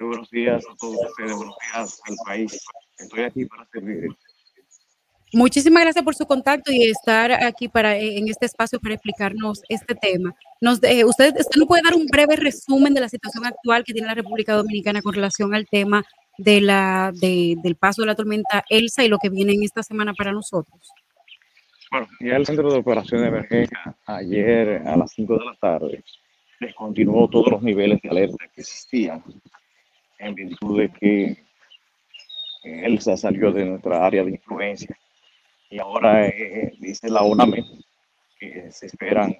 Muy 0.00 0.08
buenos 0.08 0.30
días 0.30 0.64
a 0.68 0.74
todos 0.80 0.96
ustedes, 1.08 1.36
buenos 1.36 1.54
días 1.62 2.00
al 2.08 2.16
país. 2.26 2.60
Estoy 2.98 3.22
aquí 3.22 3.44
para 3.44 3.68
servir. 3.72 4.08
Muchísimas 5.32 5.84
gracias 5.84 6.04
por 6.04 6.16
su 6.16 6.26
contacto 6.26 6.72
y 6.72 6.84
estar 6.84 7.30
aquí 7.32 7.68
para 7.68 7.96
eh, 7.96 8.18
en 8.18 8.28
este 8.28 8.46
espacio 8.46 8.80
para 8.80 8.94
explicarnos 8.94 9.62
este 9.68 9.94
tema. 9.94 10.34
Nos, 10.60 10.82
eh, 10.82 11.04
usted, 11.04 11.34
usted 11.38 11.56
nos 11.56 11.68
puede 11.68 11.82
dar 11.82 11.94
un 11.94 12.06
breve 12.06 12.34
resumen 12.34 12.94
de 12.94 13.00
la 13.00 13.08
situación 13.08 13.46
actual 13.46 13.84
que 13.84 13.92
tiene 13.92 14.08
la 14.08 14.14
República 14.14 14.54
Dominicana 14.54 15.02
con 15.02 15.14
relación 15.14 15.54
al 15.54 15.66
tema 15.66 16.04
de 16.38 16.60
la, 16.60 17.12
de, 17.14 17.56
del 17.62 17.76
paso 17.76 18.02
de 18.02 18.06
la 18.06 18.14
tormenta 18.14 18.64
Elsa 18.68 19.04
y 19.04 19.08
lo 19.08 19.18
que 19.18 19.30
viene 19.30 19.52
en 19.52 19.62
esta 19.62 19.82
semana 19.82 20.14
para 20.14 20.32
nosotros. 20.32 20.90
Bueno, 21.90 22.08
ya 22.20 22.36
el 22.36 22.46
Centro 22.46 22.72
de 22.72 22.78
Operación 22.78 23.22
de 23.22 23.28
Emergencia 23.28 23.96
ayer 24.06 24.82
a 24.86 24.96
las 24.96 25.12
5 25.12 25.38
de 25.38 25.44
la 25.44 25.54
tarde 25.56 26.04
descontinuó 26.60 27.28
todos 27.28 27.52
los 27.52 27.62
niveles 27.62 28.00
de 28.02 28.08
alerta 28.08 28.44
que 28.54 28.62
existían 28.62 29.22
en 30.18 30.34
virtud 30.34 30.80
de 30.80 30.88
que 30.90 31.44
Elsa 32.64 33.16
salió 33.16 33.52
de 33.52 33.64
nuestra 33.64 34.04
área 34.04 34.24
de 34.24 34.32
influencia 34.32 34.96
y 35.70 35.78
ahora 35.78 36.26
eh, 36.26 36.72
dice 36.78 37.10
la 37.10 37.22
ONAME 37.22 37.64
que 38.38 38.70
se 38.70 38.86
esperan 38.86 39.36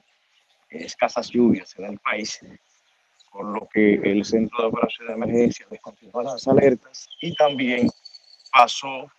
escasas 0.69 1.31
lluvias 1.31 1.77
en 1.79 1.85
el 1.85 1.99
país, 1.99 2.41
por 3.35 3.47
lo 3.47 3.69
que 3.69 3.95
el 3.95 4.25
Centro 4.25 4.63
de 4.63 4.69
Operación 4.69 5.09
de 5.09 5.15
Emergencia 5.15 5.67
descontinuó 5.69 6.23
las 6.23 6.47
alertas 6.47 7.09
y 7.21 7.35
también 7.35 7.91
pasó 8.53 9.11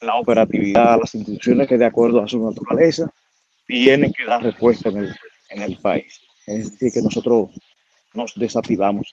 la 0.00 0.16
operatividad 0.16 0.94
a 0.94 0.96
las 0.96 1.14
instituciones 1.14 1.68
que 1.68 1.78
de 1.78 1.86
acuerdo 1.86 2.20
a 2.20 2.26
su 2.26 2.44
naturaleza 2.44 3.08
tienen 3.64 4.12
que 4.12 4.24
dar 4.24 4.42
respuesta 4.42 4.88
en 4.88 4.96
el, 4.98 5.16
en 5.50 5.62
el 5.62 5.78
país. 5.78 6.20
Es 6.46 6.72
decir, 6.72 6.92
que 6.92 7.02
nosotros 7.02 7.50
nos 8.12 8.34
desactivamos. 8.34 9.12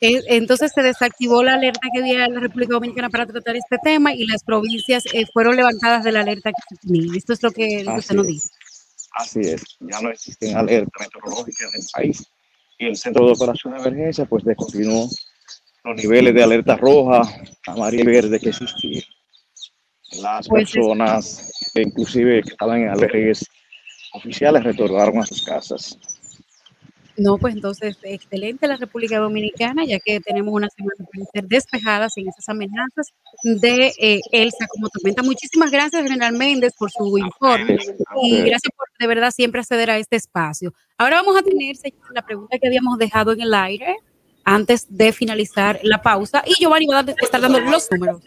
Entonces 0.00 0.72
se 0.74 0.82
desactivó 0.82 1.42
la 1.42 1.54
alerta 1.54 1.88
que 1.92 2.00
había 2.00 2.24
en 2.24 2.34
la 2.34 2.40
República 2.40 2.72
Dominicana 2.72 3.10
para 3.10 3.26
tratar 3.26 3.54
este 3.56 3.76
tema 3.84 4.14
y 4.14 4.26
las 4.26 4.42
provincias 4.42 5.04
eh, 5.12 5.26
fueron 5.32 5.56
levantadas 5.56 6.04
de 6.04 6.12
la 6.12 6.20
alerta 6.20 6.50
que 6.50 6.74
se 6.74 6.86
tenía. 6.86 7.16
Esto 7.16 7.34
es 7.34 7.42
lo 7.42 7.50
que, 7.50 7.84
usted 7.86 8.14
nos 8.14 8.26
dice. 8.26 8.48
Así 9.14 9.40
es, 9.40 9.62
ya 9.80 10.00
no 10.00 10.10
existen 10.10 10.56
alertas 10.56 10.90
meteorológicas 11.00 11.74
en 11.74 11.80
el 11.80 11.86
país 11.92 12.26
y 12.78 12.86
el 12.86 12.96
Centro 12.96 13.26
de 13.26 13.32
Operación 13.32 13.74
de 13.74 13.80
Emergencia 13.80 14.24
pues 14.24 14.44
descontinuó 14.44 15.08
los 15.84 15.96
niveles 15.96 16.34
de 16.34 16.42
alerta 16.42 16.76
roja, 16.76 17.22
amarilla 17.66 18.02
y 18.02 18.06
verde 18.06 18.40
que 18.40 18.48
existían. 18.50 19.02
Las 20.20 20.48
pues 20.48 20.72
personas, 20.72 21.52
inclusive 21.74 22.42
que 22.42 22.50
estaban 22.50 22.82
en 22.82 22.88
albergues 22.90 23.46
oficiales, 24.12 24.62
retornaron 24.62 25.18
a 25.18 25.26
sus 25.26 25.44
casas. 25.44 25.98
No, 27.16 27.36
pues 27.36 27.54
entonces, 27.54 27.98
excelente 28.02 28.66
la 28.66 28.76
República 28.76 29.18
Dominicana, 29.18 29.84
ya 29.84 29.98
que 29.98 30.20
tenemos 30.20 30.54
una 30.54 30.68
semana 30.70 30.94
para 31.12 31.24
ser 31.32 31.44
despejadas 31.46 32.12
en 32.16 32.28
esas 32.28 32.48
amenazas 32.48 33.12
de 33.42 33.92
eh, 33.98 34.20
Elsa 34.32 34.66
como 34.68 34.88
tormenta. 34.88 35.22
Muchísimas 35.22 35.70
gracias, 35.70 36.02
General 36.02 36.32
Méndez, 36.32 36.72
por 36.78 36.90
su 36.90 37.18
informe 37.18 37.76
y 38.22 38.38
gracias 38.38 38.72
por 38.76 38.88
de 38.98 39.06
verdad 39.06 39.30
siempre 39.30 39.60
acceder 39.60 39.90
a 39.90 39.98
este 39.98 40.16
espacio. 40.16 40.72
Ahora 40.96 41.16
vamos 41.16 41.36
a 41.36 41.42
tener, 41.42 41.76
señor, 41.76 42.14
la 42.14 42.22
pregunta 42.22 42.58
que 42.58 42.66
habíamos 42.66 42.96
dejado 42.98 43.32
en 43.32 43.42
el 43.42 43.52
aire 43.52 43.96
antes 44.44 44.86
de 44.88 45.12
finalizar 45.12 45.80
la 45.82 46.00
pausa 46.00 46.42
y 46.46 46.54
Giovanni 46.54 46.86
va 46.86 47.00
a 47.00 47.14
estar 47.20 47.40
dando 47.40 47.60
los 47.60 47.90
números. 47.90 48.22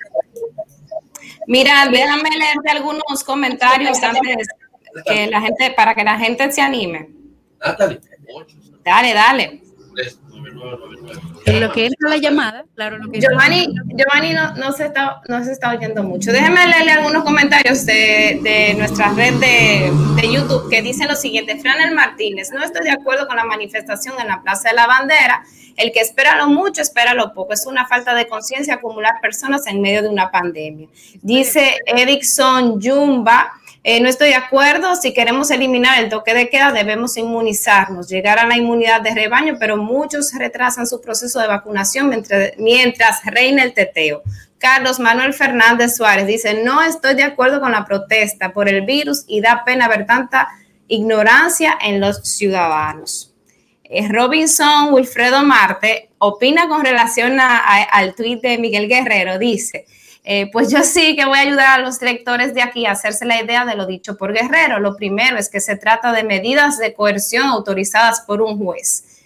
Mira, 1.48 1.88
déjame 1.90 2.30
leerte 2.38 2.72
algunos 2.72 3.24
comentarios 3.24 4.02
antes 4.04 4.48
que 5.06 5.28
la 5.28 5.42
gente, 5.42 5.74
para 5.76 5.96
que 5.96 6.04
la 6.04 6.18
gente 6.18 6.52
se 6.52 6.62
anime. 6.62 7.10
Dale, 8.86 9.14
dale. 9.16 9.62
En 11.46 11.60
lo 11.60 11.72
que 11.72 11.86
entra 11.86 12.10
la 12.10 12.18
llamada, 12.18 12.66
claro. 12.76 12.98
Lo 12.98 13.12
que 13.12 13.20
Giovanni, 13.20 13.68
Giovanni 13.96 14.34
no, 14.34 14.56
no, 14.56 14.72
se 14.72 14.86
está, 14.86 15.22
no 15.28 15.44
se 15.44 15.52
está 15.52 15.72
oyendo 15.72 16.04
mucho. 16.04 16.32
Déjeme 16.32 16.68
leerle 16.68 16.92
algunos 16.92 17.24
comentarios 17.24 17.86
de, 17.86 18.40
de 18.44 18.76
nuestra 18.76 19.10
red 19.10 19.34
de, 19.36 19.92
de, 20.22 20.34
YouTube 20.34 20.70
que 20.70 20.82
dicen 20.82 21.08
lo 21.08 21.16
siguiente. 21.16 21.58
Franel 21.60 21.94
Martínez, 21.94 22.52
no 22.52 22.64
estoy 22.64 22.84
de 22.84 22.92
acuerdo 22.92 23.28
con 23.28 23.36
la 23.38 23.46
manifestación 23.46 24.16
en 24.20 24.28
la 24.28 24.42
Plaza 24.42 24.70
de 24.70 24.76
la 24.76 24.88
Bandera. 24.88 25.44
El 25.78 25.92
que 25.92 26.00
espera 26.00 26.38
lo 26.38 26.48
mucho, 26.48 26.82
espera 26.82 27.14
lo 27.14 27.34
poco. 27.34 27.54
Es 27.54 27.66
una 27.66 27.88
falta 27.88 28.14
de 28.14 28.28
conciencia 28.28 28.76
acumular 28.76 29.20
personas 29.22 29.68
en 29.68 29.82
medio 29.82 30.02
de 30.02 30.10
una 30.10 30.32
pandemia. 30.32 30.88
Dice 31.22 31.78
Edison 31.86 32.82
Jumba. 32.82 33.52
Eh, 33.88 34.02
no 34.02 34.10
estoy 34.10 34.30
de 34.30 34.36
acuerdo. 34.36 34.96
Si 34.96 35.14
queremos 35.14 35.52
eliminar 35.52 36.02
el 36.02 36.10
toque 36.10 36.34
de 36.34 36.50
queda, 36.50 36.72
debemos 36.72 37.18
inmunizarnos, 37.18 38.10
llegar 38.10 38.40
a 38.40 38.48
la 38.48 38.58
inmunidad 38.58 39.02
de 39.02 39.14
rebaño, 39.14 39.58
pero 39.60 39.78
muchos 39.78 40.34
retrasan 40.34 40.88
su 40.88 41.02
proceso 41.02 41.40
de 41.40 41.46
vacunación 41.46 42.10
mientras, 42.58 43.24
reina 43.26 43.62
el 43.62 43.76
teteo. 43.76 44.24
Carlos 44.58 45.00
Manuel 45.00 45.36
Fernández 45.36 45.98
Suárez 45.98 46.26
dice, 46.26 46.64
no 46.64 46.82
estoy 46.82 47.14
de 47.14 47.26
acuerdo 47.26 47.62
con 47.62 47.74
la 47.74 47.86
protesta 47.86 48.54
por 48.54 48.68
el 48.68 48.88
virus 48.88 49.24
y 49.28 49.40
da 49.40 49.64
pena 49.64 49.88
ver 49.88 50.08
tanta 50.08 50.48
ignorancia 50.88 51.78
en 51.80 52.02
los 52.02 52.24
ciudadanos. 52.24 53.36
Eh, 53.84 54.08
Robinson 54.08 54.96
Wilfredo 54.96 55.44
Marte 55.44 56.10
opina 56.18 56.68
con 56.68 56.84
relación 56.84 57.38
al 57.40 58.16
tuit 58.16 58.42
de 58.42 58.58
Miguel 58.58 58.88
Guerrero, 58.88 59.38
dice, 59.38 59.86
eh, 60.28 60.50
pues 60.52 60.72
yo 60.72 60.82
sí 60.82 61.16
que 61.16 61.26
voy 61.26 61.38
a 61.38 61.42
ayudar 61.42 61.80
a 61.80 61.84
los 61.84 62.02
lectores 62.02 62.56
de 62.56 62.64
aquí 62.64 62.88
a 62.88 62.94
hacerse 62.94 63.26
la 63.26 63.40
idea 63.40 63.64
de 63.64 63.76
lo 63.76 63.86
dicho 63.86 64.18
por 64.18 64.34
Guerrero. 64.34 64.80
Lo 64.80 64.96
primero 64.96 65.38
es 65.38 65.50
que 65.50 65.62
se 65.62 65.78
trata 65.78 66.12
de 66.12 66.24
medidas 66.24 66.80
de 66.80 66.96
coerción 66.96 67.46
autorizadas 67.46 68.22
por 68.22 68.42
un 68.42 68.58
juez. 68.58 69.22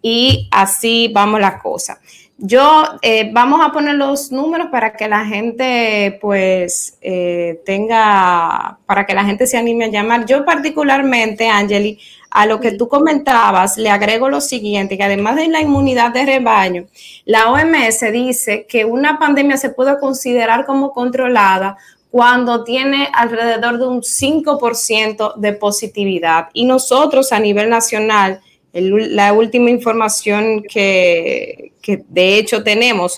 Y 0.00 0.48
así 0.50 1.10
vamos 1.12 1.40
la 1.40 1.58
cosa. 1.58 2.00
Yo 2.40 2.84
eh, 3.02 3.30
vamos 3.32 3.60
a 3.60 3.72
poner 3.72 3.96
los 3.96 4.30
números 4.30 4.68
para 4.70 4.92
que 4.92 5.08
la 5.08 5.24
gente 5.24 6.18
pues 6.20 6.96
eh, 7.00 7.60
tenga, 7.66 8.78
para 8.86 9.06
que 9.06 9.14
la 9.14 9.24
gente 9.24 9.48
se 9.48 9.58
anime 9.58 9.86
a 9.86 9.88
llamar. 9.88 10.24
Yo 10.24 10.44
particularmente, 10.44 11.48
Angeli, 11.48 11.98
a 12.30 12.46
lo 12.46 12.60
que 12.60 12.70
tú 12.70 12.86
comentabas, 12.86 13.76
le 13.76 13.90
agrego 13.90 14.28
lo 14.28 14.40
siguiente, 14.40 14.96
que 14.96 15.02
además 15.02 15.34
de 15.34 15.48
la 15.48 15.60
inmunidad 15.60 16.12
de 16.12 16.26
rebaño, 16.26 16.86
la 17.24 17.50
OMS 17.50 18.12
dice 18.12 18.66
que 18.68 18.84
una 18.84 19.18
pandemia 19.18 19.56
se 19.56 19.70
puede 19.70 19.98
considerar 19.98 20.64
como 20.64 20.92
controlada 20.92 21.76
cuando 22.08 22.62
tiene 22.62 23.08
alrededor 23.14 23.78
de 23.78 23.86
un 23.88 24.02
5% 24.02 25.34
de 25.34 25.52
positividad. 25.54 26.50
Y 26.52 26.66
nosotros 26.66 27.32
a 27.32 27.40
nivel 27.40 27.68
nacional, 27.68 28.40
la 28.80 29.32
última 29.32 29.70
información 29.70 30.62
que, 30.62 31.72
que 31.82 32.04
de 32.08 32.38
hecho 32.38 32.62
tenemos, 32.62 33.16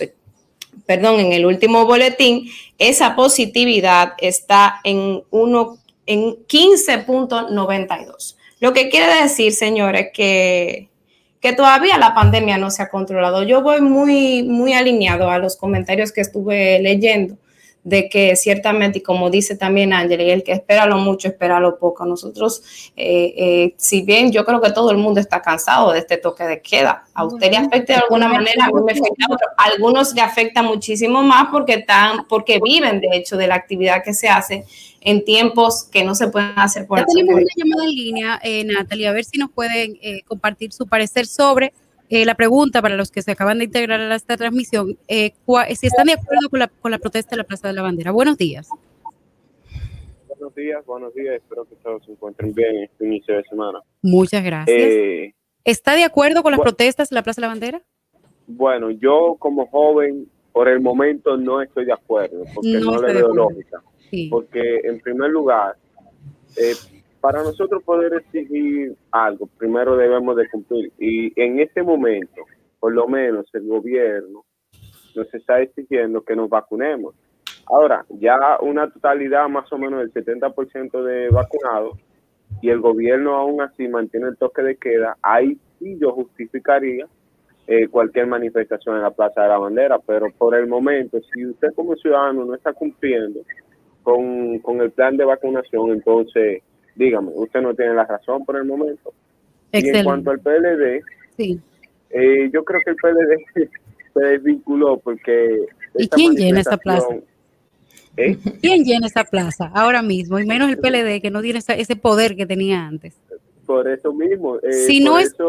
perdón, 0.87 1.21
en 1.21 1.33
el 1.33 1.47
último 1.47 1.87
boletín, 1.87 2.51
esa 2.79 3.15
positividad 3.17 4.15
está 4.19 4.81
en, 4.85 5.23
uno, 5.31 5.79
en 6.07 6.37
15.92. 6.47 8.37
Lo 8.61 8.73
que 8.73 8.89
quiere 8.89 9.23
decir, 9.23 9.53
señores, 9.53 10.09
que, 10.13 10.91
que 11.41 11.53
todavía 11.53 11.99
la 11.99 12.15
pandemia 12.15 12.59
no 12.59 12.71
se 12.71 12.83
ha 12.83 12.91
controlado. 12.91 13.43
Yo 13.43 13.63
voy 13.63 13.81
muy, 13.81 14.43
muy 14.43 14.73
alineado 14.75 15.31
a 15.31 15.39
los 15.39 15.57
comentarios 15.57 16.13
que 16.13 16.21
estuve 16.21 16.79
leyendo 16.81 17.37
de 17.83 18.09
que 18.09 18.37
ciertamente, 18.37 18.99
y 18.99 19.03
como 19.03 19.31
dice 19.31 19.57
también 19.57 19.93
Ángel, 19.93 20.21
y 20.21 20.31
el 20.31 20.43
que 20.43 20.53
espera 20.53 20.87
lo 20.87 20.99
mucho, 20.99 21.29
espera 21.29 21.61
lo 21.61 21.79
poco. 21.79 22.05
Nosotros, 22.05 22.63
eh, 22.97 23.35
eh, 23.37 23.75
si 23.77 24.03
bien 24.03 24.33
yo 24.33 24.45
creo 24.45 24.61
que 24.61 24.71
todo 24.71 24.91
el 24.91 24.99
mundo 24.99 25.21
está 25.21 25.41
cansado 25.41 25.93
de 25.93 26.01
este 26.01 26.17
toque 26.17 26.45
de 26.45 26.61
queda, 26.61 27.05
a 27.15 27.25
usted 27.25 27.51
le 27.51 27.57
afecta 27.57 27.95
de 27.95 28.01
alguna 28.01 28.29
manera, 28.29 28.67
a 28.67 28.69
mí 28.69 28.83
me 28.85 28.93
afecta, 28.93 29.27
a 29.57 29.65
algunos 29.65 30.15
le 30.15 30.21
afecta 30.21 30.63
muchísimo 30.63 31.23
más 31.23 31.49
porque, 31.51 31.75
están, 31.75 32.27
porque 32.29 32.61
viven, 32.63 33.01
de 33.01 33.09
hecho, 33.13 33.37
de 33.37 33.47
la 33.47 33.55
actividad 33.55 34.03
que 34.05 34.13
se 34.15 34.29
hace 34.29 34.65
en 35.01 35.25
tiempos 35.25 35.85
que 35.85 36.05
no 36.05 36.15
se 36.15 36.29
pueden 36.29 36.59
hacer 36.59 36.87
por 36.87 36.99
ya 36.99 37.07
tenemos 37.07 37.41
una 37.41 37.53
llamada 37.57 37.85
en 37.85 37.91
línea, 37.91 38.41
eh, 38.43 38.65
Natalia, 38.65 39.11
a 39.11 39.13
ver 39.13 39.25
si 39.25 39.39
nos 39.39 39.51
pueden 39.51 39.99
eh, 40.03 40.23
compartir 40.27 40.73
su 40.73 40.87
parecer 40.87 41.27
sobre 41.27 41.73
eh, 42.11 42.27
la 42.27 42.35
pregunta 42.35 42.83
para 42.83 42.97
los 42.97 43.11
que 43.11 43.23
se 43.23 43.31
acaban 43.31 43.59
de 43.59 43.65
integrar 43.65 44.01
a 44.01 44.15
esta 44.15 44.37
transmisión, 44.37 44.99
eh, 45.09 45.33
si 45.75 45.87
están 45.87 46.07
de 46.07 46.15
acuerdo 46.15 46.51
con 46.51 46.59
la, 46.59 46.69
con 46.69 46.91
la 46.91 46.99
protesta 46.99 47.31
de 47.31 47.39
la 47.39 47.45
Plaza 47.45 47.69
de 47.69 47.75
la 47.75 47.83
Bandera. 47.83 48.11
Buenos 48.11 48.37
días. 48.37 48.69
Buenos 50.29 50.55
días, 50.55 50.85
buenos 50.85 51.15
días. 51.15 51.37
Espero 51.37 51.65
que 51.65 51.77
todos 51.77 52.05
se 52.05 52.13
encuentren 52.13 52.53
bien 52.53 52.77
en 52.77 52.83
este 52.85 53.07
inicio 53.07 53.37
de 53.37 53.45
semana. 53.45 53.81
Muchas 54.03 54.45
gracias. 54.45 54.77
Eh, 54.79 55.35
¿Está 55.65 55.95
de 55.95 56.05
acuerdo 56.05 56.43
con 56.43 56.51
las 56.53 56.59
bueno. 56.59 56.71
protestas 56.71 57.11
de 57.11 57.15
la 57.15 57.23
Plaza 57.23 57.41
de 57.41 57.47
la 57.47 57.53
Bandera? 57.53 57.83
bueno, 58.57 58.91
yo 58.91 59.37
como 59.39 59.67
joven, 59.67 60.29
por 60.53 60.69
el 60.69 60.81
momento 60.81 61.37
no 61.37 61.63
estoy 61.63 61.85
de 61.85 61.93
acuerdo, 61.93 62.45
porque 62.55 62.73
No 62.73 62.93
no, 62.93 63.03
le 63.03 63.15
veo 63.15 63.33
lógica. 63.33 63.83
Sí. 64.11 64.29
Porque 64.29 64.81
en 64.83 65.01
primer 65.01 65.31
lugar, 65.31 65.77
eh, 66.57 66.75
para 67.21 67.43
nosotros 67.43 67.83
poder 67.83 68.15
exigir 68.15 68.97
algo, 69.11 69.47
primero 69.59 69.97
debemos 69.97 70.37
de 70.37 70.49
cumplir. 70.49 70.93
Y 70.99 71.33
en 71.41 71.61
este 71.61 71.83
momento, 71.83 72.43
por 72.79 72.93
lo 72.93 73.07
menos 73.09 73.47
el 73.53 73.67
gobierno 73.67 74.45
nos 75.15 75.33
está 75.35 75.61
exigiendo 75.61 76.23
que 76.23 76.37
nos 76.37 76.49
vacunemos. 76.49 77.15
Ahora, 77.67 78.05
ya 78.09 78.59
una 78.61 78.91
totalidad 78.91 79.49
más 79.49 79.71
o 79.73 79.79
menos 79.79 80.01
del 80.01 80.13
70% 80.13 81.03
de 81.03 81.29
vacunados 81.29 81.99
y 82.63 82.71
el 82.71 82.81
gobierno 82.81 83.37
aún 83.37 83.61
así 83.61 83.87
mantiene 83.87 84.29
el 84.29 84.37
toque 84.37 84.63
de 84.63 84.77
queda, 84.77 85.17
ahí 85.23 85.57
sí 85.79 85.97
yo 86.01 86.13
justificaría 86.13 87.07
eh, 87.67 87.87
cualquier 87.89 88.27
manifestación 88.27 88.97
en 88.97 89.03
la 89.03 89.13
Plaza 89.13 89.43
de 89.43 89.49
la 89.49 89.59
Bandera, 89.59 89.99
pero 90.05 90.27
por 90.37 90.57
el 90.57 90.67
momento, 90.67 91.21
si 91.33 91.47
usted 91.47 91.69
como 91.77 91.95
ciudadano 91.95 92.45
no 92.45 92.55
está 92.55 92.73
cumpliendo 92.73 93.41
con, 94.03 94.59
con 94.59 94.81
el 94.81 94.91
plan 94.91 95.17
de 95.17 95.25
vacunación, 95.25 95.91
entonces 95.91 96.63
dígame, 97.01 97.31
usted 97.35 97.61
no 97.63 97.75
tiene 97.75 97.95
la 97.95 98.05
razón 98.05 98.45
por 98.45 98.57
el 98.57 98.65
momento. 98.65 99.13
Y 99.73 99.89
en 99.89 100.05
cuanto 100.05 100.31
al 100.31 100.41
PLD, 100.41 101.03
Sí. 101.37 101.59
eh, 102.11 102.51
yo 102.53 102.65
creo 102.65 102.81
que 102.85 102.91
el 102.91 102.97
PLD 102.97 103.45
se 104.15 104.21
desvinculó 104.21 104.99
porque... 104.99 105.67
¿Y 105.97 106.09
quién 106.09 106.35
llena 106.35 106.61
esa 106.61 106.77
manifestación- 106.77 107.25
¿Eh? 108.17 108.37
¿Quién 108.61 108.85
llena 108.85 109.07
esa 109.07 109.25
plaza 109.25 109.71
ahora 109.73 110.03
mismo? 110.03 110.39
Y 110.39 110.45
menos 110.47 110.69
el 110.69 110.79
PLD, 110.79 111.21
que 111.23 111.31
no 111.31 111.41
tiene 111.43 111.61
ese 111.61 111.97
poder 111.97 112.37
que 112.37 112.45
tenía 112.45 112.85
antes. 112.87 113.17
Por 113.67 113.89
eso 113.89 114.13
mismo. 114.13 114.57
eh, 114.57 114.73
Si 114.73 115.03
no 115.03 115.19
es- 115.19 115.29
eso 115.29 115.49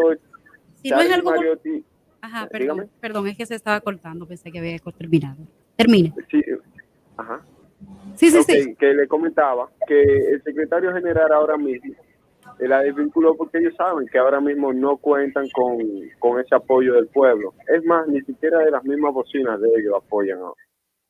si 0.80 0.90
no 0.90 1.00
es 1.00 1.12
algo- 1.12 1.32
Mariotti- 1.32 1.82
Ajá, 2.20 2.46
perdón, 2.46 2.88
perdón, 3.00 3.26
es 3.26 3.36
que 3.36 3.46
se 3.46 3.56
estaba 3.56 3.80
cortando, 3.80 4.26
pensé 4.26 4.50
que 4.52 4.60
había 4.60 4.78
terminado. 4.96 5.38
Termine. 5.76 6.14
Sí, 6.30 6.40
ajá. 7.16 7.44
Sí, 8.14 8.30
sí, 8.30 8.42
sí. 8.42 8.74
Que 8.78 8.94
le 8.94 9.08
comentaba 9.08 9.68
que 9.86 10.02
el 10.02 10.42
secretario 10.42 10.92
general 10.92 11.32
ahora 11.32 11.56
mismo 11.56 11.94
la 12.58 12.80
desvinculó 12.82 13.36
porque 13.36 13.58
ellos 13.58 13.74
saben 13.76 14.06
que 14.08 14.18
ahora 14.18 14.40
mismo 14.40 14.72
no 14.72 14.96
cuentan 14.96 15.48
con, 15.50 15.78
con 16.18 16.40
ese 16.40 16.54
apoyo 16.54 16.94
del 16.94 17.08
pueblo. 17.08 17.54
Es 17.68 17.84
más, 17.84 18.06
ni 18.08 18.20
siquiera 18.22 18.58
de 18.58 18.70
las 18.70 18.84
mismas 18.84 19.12
bocinas 19.14 19.60
de 19.60 19.68
ellos 19.68 19.94
apoyan 19.96 20.38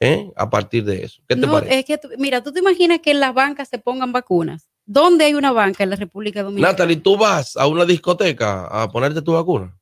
¿Eh? 0.00 0.30
A 0.36 0.50
partir 0.50 0.84
de 0.84 1.04
eso. 1.04 1.22
¿Qué 1.28 1.36
te 1.36 1.46
No, 1.46 1.52
parece? 1.52 1.78
es 1.78 1.84
que, 1.84 2.00
mira, 2.18 2.42
tú 2.42 2.52
te 2.52 2.60
imaginas 2.60 2.98
que 3.00 3.10
en 3.12 3.20
las 3.20 3.34
bancas 3.34 3.68
se 3.68 3.78
pongan 3.78 4.12
vacunas. 4.12 4.68
¿Dónde 4.86 5.26
hay 5.26 5.34
una 5.34 5.52
banca 5.52 5.84
en 5.84 5.90
la 5.90 5.96
República 5.96 6.42
Dominicana? 6.42 6.72
Natalie, 6.72 6.96
tú 6.96 7.16
vas 7.16 7.56
a 7.56 7.66
una 7.68 7.84
discoteca 7.84 8.64
a 8.66 8.90
ponerte 8.90 9.22
tu 9.22 9.32
vacuna. 9.34 9.76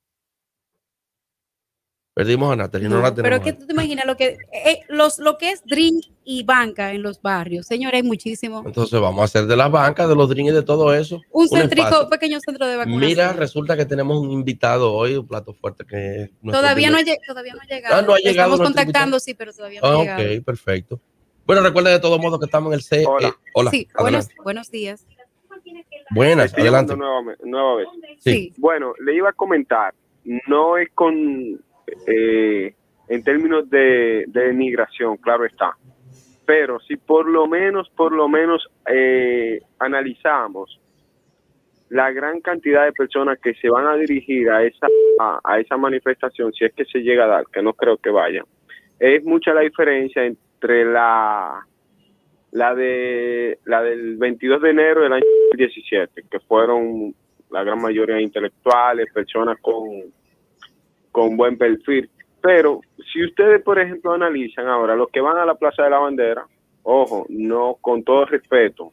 Perdimos 2.19 2.53
a 2.53 2.57
Natalie, 2.57 2.89
no, 2.89 2.97
No, 2.97 3.03
la 3.03 3.15
pero 3.15 3.23
tenemos. 3.29 3.47
es 3.47 3.53
que 3.55 3.61
tú 3.61 3.67
te 3.69 3.73
imaginas 3.75 4.05
lo 4.05 4.17
que, 4.17 4.37
eh, 4.53 4.81
los, 4.89 5.21
lo 5.21 5.39
que 5.39 5.51
es 5.53 5.63
drink 5.65 6.05
y 6.25 6.43
banca 6.43 6.93
en 6.93 7.03
los 7.03 7.23
barrios. 7.23 7.67
Señores, 7.67 8.03
hay 8.03 8.07
muchísimo. 8.07 8.65
Entonces 8.67 9.01
vamos 9.01 9.21
a 9.21 9.25
hacer 9.27 9.47
de 9.47 9.57
las 9.57 9.71
bancas, 9.71 10.09
de 10.09 10.17
los 10.17 10.29
drinks 10.29 10.51
y 10.51 10.55
de 10.57 10.63
todo 10.63 10.93
eso. 10.93 11.21
Un 11.31 11.47
centrico, 11.49 11.87
espacio. 11.87 12.09
pequeño 12.09 12.41
centro 12.41 12.67
de 12.67 12.77
vacunación. 12.77 13.09
Mira, 13.09 13.33
resulta 13.35 13.77
que 13.77 13.85
tenemos 13.87 14.19
un 14.19 14.33
invitado 14.33 14.93
hoy, 14.93 15.15
un 15.17 15.29
plato 15.29 15.53
fuerte 15.55 15.85
que 15.89 16.23
es 16.23 16.31
todavía, 16.43 16.91
no 16.91 16.97
ha, 16.97 17.01
primer- 17.03 17.19
lleg- 17.21 17.27
todavía 17.27 17.55
no 17.55 17.61
ha 17.61 17.67
llegado. 17.67 17.95
Ah, 17.95 18.03
no 18.03 18.15
ha 18.15 18.19
llegado 18.19 18.55
Estamos 18.55 18.61
contactando, 18.67 19.17
invitado. 19.17 19.21
sí, 19.21 19.35
pero 19.35 19.53
todavía 19.53 19.81
no 19.81 19.87
Ah, 19.87 19.93
ha 19.95 19.99
llegado. 20.19 20.39
ok, 20.39 20.45
perfecto. 20.45 21.01
Bueno, 21.47 21.63
recuerda 21.63 21.91
de 21.91 22.01
todos 22.01 22.19
modos 22.21 22.41
que 22.41 22.47
estamos 22.47 22.73
en 22.73 22.75
el 22.75 22.83
C. 22.83 23.05
Hola. 23.07 23.29
eh, 23.29 23.33
hola. 23.55 23.71
Sí, 23.71 23.87
buenos, 23.97 24.27
buenos 24.43 24.71
días. 24.73 25.07
Buenas, 26.11 26.53
adelante. 26.55 26.97
nueva, 26.97 27.35
nueva 27.45 27.77
vez. 27.77 27.89
Sí. 28.19 28.53
Bueno, 28.57 28.93
le 29.05 29.15
iba 29.15 29.31
a 29.31 29.33
comentar, 29.33 29.95
no 30.47 30.79
es 30.79 30.89
con, 30.95 31.61
eh, 32.07 32.75
en 33.09 33.25
términos 33.25 33.69
de, 33.71 34.25
de 34.29 34.53
migración, 34.53 35.17
claro 35.17 35.45
está, 35.45 35.77
pero 36.49 36.81
si 36.81 36.97
por 36.97 37.29
lo 37.29 37.47
menos, 37.47 37.91
por 37.91 38.13
lo 38.13 38.29
menos 38.29 38.67
eh, 38.91 39.61
analizamos 39.79 40.81
la 41.91 42.11
gran 42.11 42.41
cantidad 42.41 42.85
de 42.85 42.93
personas 42.93 43.39
que 43.39 43.55
se 43.55 43.69
van 43.69 43.87
a 43.87 43.97
dirigir 43.97 44.51
a 44.51 44.63
esa, 44.63 44.87
a, 45.45 45.61
esa 45.61 45.77
manifestación, 45.77 46.53
si 46.53 46.65
es 46.65 46.73
que 46.75 46.85
se 46.85 47.01
llega 47.01 47.25
a 47.25 47.29
dar, 47.29 47.45
que 47.53 47.63
no 47.63 47.73
creo 47.75 47.97
que 47.97 48.11
vayan, 48.11 48.45
es 48.99 49.23
mucha 49.25 49.55
la 49.55 49.61
diferencia 49.61 50.25
entre 50.25 50.85
la 50.85 51.67
la 52.51 52.75
de 52.75 53.59
la 53.67 53.83
del 53.83 54.17
22 54.17 54.63
de 54.63 54.71
enero 54.71 55.03
del 55.03 55.13
año 55.13 55.25
17, 55.55 56.25
que 56.31 56.41
fueron 56.41 57.15
la 57.51 57.63
gran 57.63 57.81
mayoría 57.81 58.21
intelectuales, 58.21 59.13
personas 59.13 59.59
con, 59.61 59.85
con 61.13 61.37
buen 61.37 61.57
perfil. 61.57 62.09
Pero 62.41 62.81
si 63.13 63.25
ustedes, 63.25 63.63
por 63.63 63.79
ejemplo, 63.79 64.13
analizan 64.13 64.69
ahora 64.69 64.95
los 64.95 65.09
que 65.11 65.21
van 65.21 65.39
a 65.39 65.45
la 65.45 65.55
Plaza 65.55 65.85
de 65.85 65.91
la 65.91 65.99
Bandera, 65.99 66.47
ojo, 66.83 67.27
no 67.29 67.77
con 67.81 68.05
todo 68.05 68.25
respeto, 68.27 68.93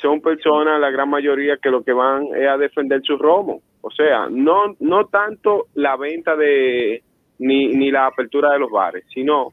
son 0.00 0.20
personas, 0.20 0.80
la 0.80 0.90
gran 0.90 1.08
mayoría, 1.08 1.56
que 1.56 1.70
lo 1.70 1.82
que 1.82 1.92
van 1.92 2.26
es 2.34 2.46
a 2.48 2.56
defender 2.56 3.02
su 3.02 3.16
romo. 3.16 3.60
O 3.80 3.90
sea, 3.90 4.28
no, 4.30 4.76
no 4.78 5.06
tanto 5.06 5.66
la 5.74 5.96
venta 5.96 6.36
de 6.36 7.02
ni, 7.38 7.68
ni 7.68 7.90
la 7.90 8.06
apertura 8.06 8.52
de 8.52 8.58
los 8.58 8.70
bares, 8.70 9.04
sino 9.12 9.52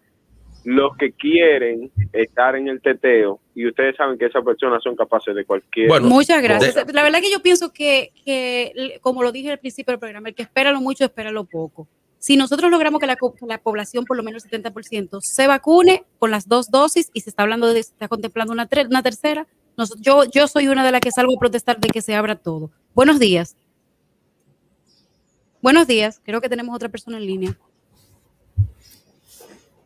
los 0.67 0.97
que 0.97 1.13
quieren 1.13 1.89
estar 2.11 2.57
en 2.57 2.67
el 2.67 2.81
teteo 2.81 3.39
y 3.55 3.65
ustedes 3.65 3.95
saben 3.95 4.17
que 4.17 4.25
esas 4.25 4.43
personas 4.43 4.83
son 4.83 4.97
capaces 4.97 5.33
de 5.33 5.45
cualquier... 5.45 5.87
Bueno, 5.87 6.09
Muchas 6.09 6.43
gracias. 6.43 6.75
La 6.93 7.03
verdad 7.03 7.21
que 7.21 7.31
yo 7.31 7.41
pienso 7.41 7.71
que, 7.71 8.11
que, 8.25 8.99
como 8.99 9.23
lo 9.23 9.31
dije 9.31 9.49
al 9.49 9.59
principio 9.59 9.93
del 9.93 9.99
programa, 9.99 10.27
el 10.27 10.35
que 10.35 10.43
espera 10.43 10.73
lo 10.73 10.81
mucho, 10.81 11.05
espera 11.05 11.31
lo 11.31 11.45
poco. 11.45 11.87
Si 12.19 12.35
nosotros 12.35 12.69
logramos 12.69 12.99
que 12.99 13.07
la, 13.07 13.15
la 13.47 13.57
población, 13.59 14.03
por 14.03 14.17
lo 14.17 14.23
menos 14.23 14.43
el 14.43 14.61
70%, 14.61 15.21
se 15.21 15.47
vacune 15.47 16.03
con 16.19 16.31
las 16.31 16.49
dos 16.49 16.69
dosis 16.69 17.11
y 17.13 17.21
se 17.21 17.29
está 17.29 17.43
hablando 17.43 17.71
de, 17.71 17.79
está 17.79 18.09
contemplando 18.09 18.51
una, 18.51 18.67
una 18.89 19.03
tercera, 19.03 19.47
yo, 20.01 20.25
yo 20.25 20.49
soy 20.49 20.67
una 20.67 20.85
de 20.85 20.91
las 20.91 20.99
que 20.99 21.11
salgo 21.11 21.33
a 21.33 21.39
protestar 21.39 21.79
de 21.79 21.87
que 21.87 22.01
se 22.01 22.13
abra 22.13 22.35
todo. 22.35 22.71
Buenos 22.93 23.19
días. 23.19 23.55
Buenos 25.61 25.87
días. 25.87 26.19
Creo 26.25 26.41
que 26.41 26.49
tenemos 26.49 26.75
otra 26.75 26.89
persona 26.89 27.15
en 27.19 27.25
línea. 27.25 27.57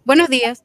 Buenos 0.04 0.28
días. 0.28 0.64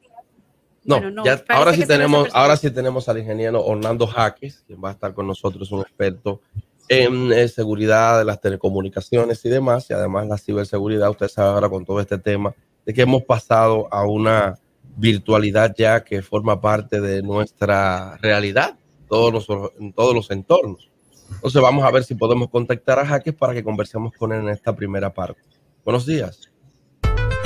No, 0.87 1.01
ahora 1.49 1.73
sí 1.73 1.85
tenemos, 1.85 2.29
ahora 2.31 2.55
sí 2.55 2.71
tenemos 2.71 3.09
al 3.09 3.19
ingeniero 3.19 3.63
Orlando 3.63 4.07
Jaques, 4.07 4.63
quien 4.65 4.81
va 4.83 4.89
a 4.89 4.91
estar 4.93 5.13
con 5.13 5.27
nosotros, 5.27 5.69
un 5.71 5.81
experto 5.81 6.41
en 6.87 7.33
eh, 7.33 7.49
seguridad 7.49 8.19
de 8.19 8.25
las 8.25 8.39
telecomunicaciones 8.39 9.43
y 9.43 9.49
demás, 9.49 9.89
y 9.89 9.93
además 9.93 10.27
la 10.27 10.37
ciberseguridad. 10.37 11.09
Usted 11.09 11.27
sabe 11.27 11.49
ahora 11.49 11.69
con 11.69 11.85
todo 11.85 11.99
este 11.99 12.17
tema 12.17 12.55
de 12.85 12.93
que 12.93 13.01
hemos 13.01 13.23
pasado 13.23 13.87
a 13.91 14.05
una 14.05 14.57
virtualidad 14.95 15.75
ya 15.77 16.03
que 16.03 16.21
forma 16.21 16.59
parte 16.59 17.01
de 17.01 17.21
nuestra 17.21 18.17
realidad 18.17 18.79
todos 19.09 19.33
los, 19.33 19.71
en 19.79 19.91
todos 19.91 20.15
los 20.15 20.31
entornos. 20.31 20.89
Entonces 21.29 21.61
vamos 21.61 21.83
a 21.83 21.91
ver 21.91 22.05
si 22.05 22.15
podemos 22.15 22.49
contactar 22.49 22.99
a 22.99 23.05
Jaques 23.05 23.33
para 23.33 23.53
que 23.53 23.63
conversemos 23.63 24.13
con 24.13 24.31
él 24.31 24.39
en 24.39 24.49
esta 24.49 24.73
primera 24.73 25.13
parte. 25.13 25.41
Buenos 25.83 26.05
días. 26.05 26.49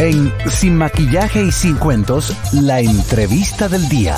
En 0.04 0.34
Sin 0.50 0.78
Maquillaje 0.78 1.44
y 1.44 1.52
Sin 1.52 1.78
Cuentos, 1.78 2.36
la 2.60 2.80
entrevista 2.80 3.70
del 3.70 3.88
día. 3.88 4.16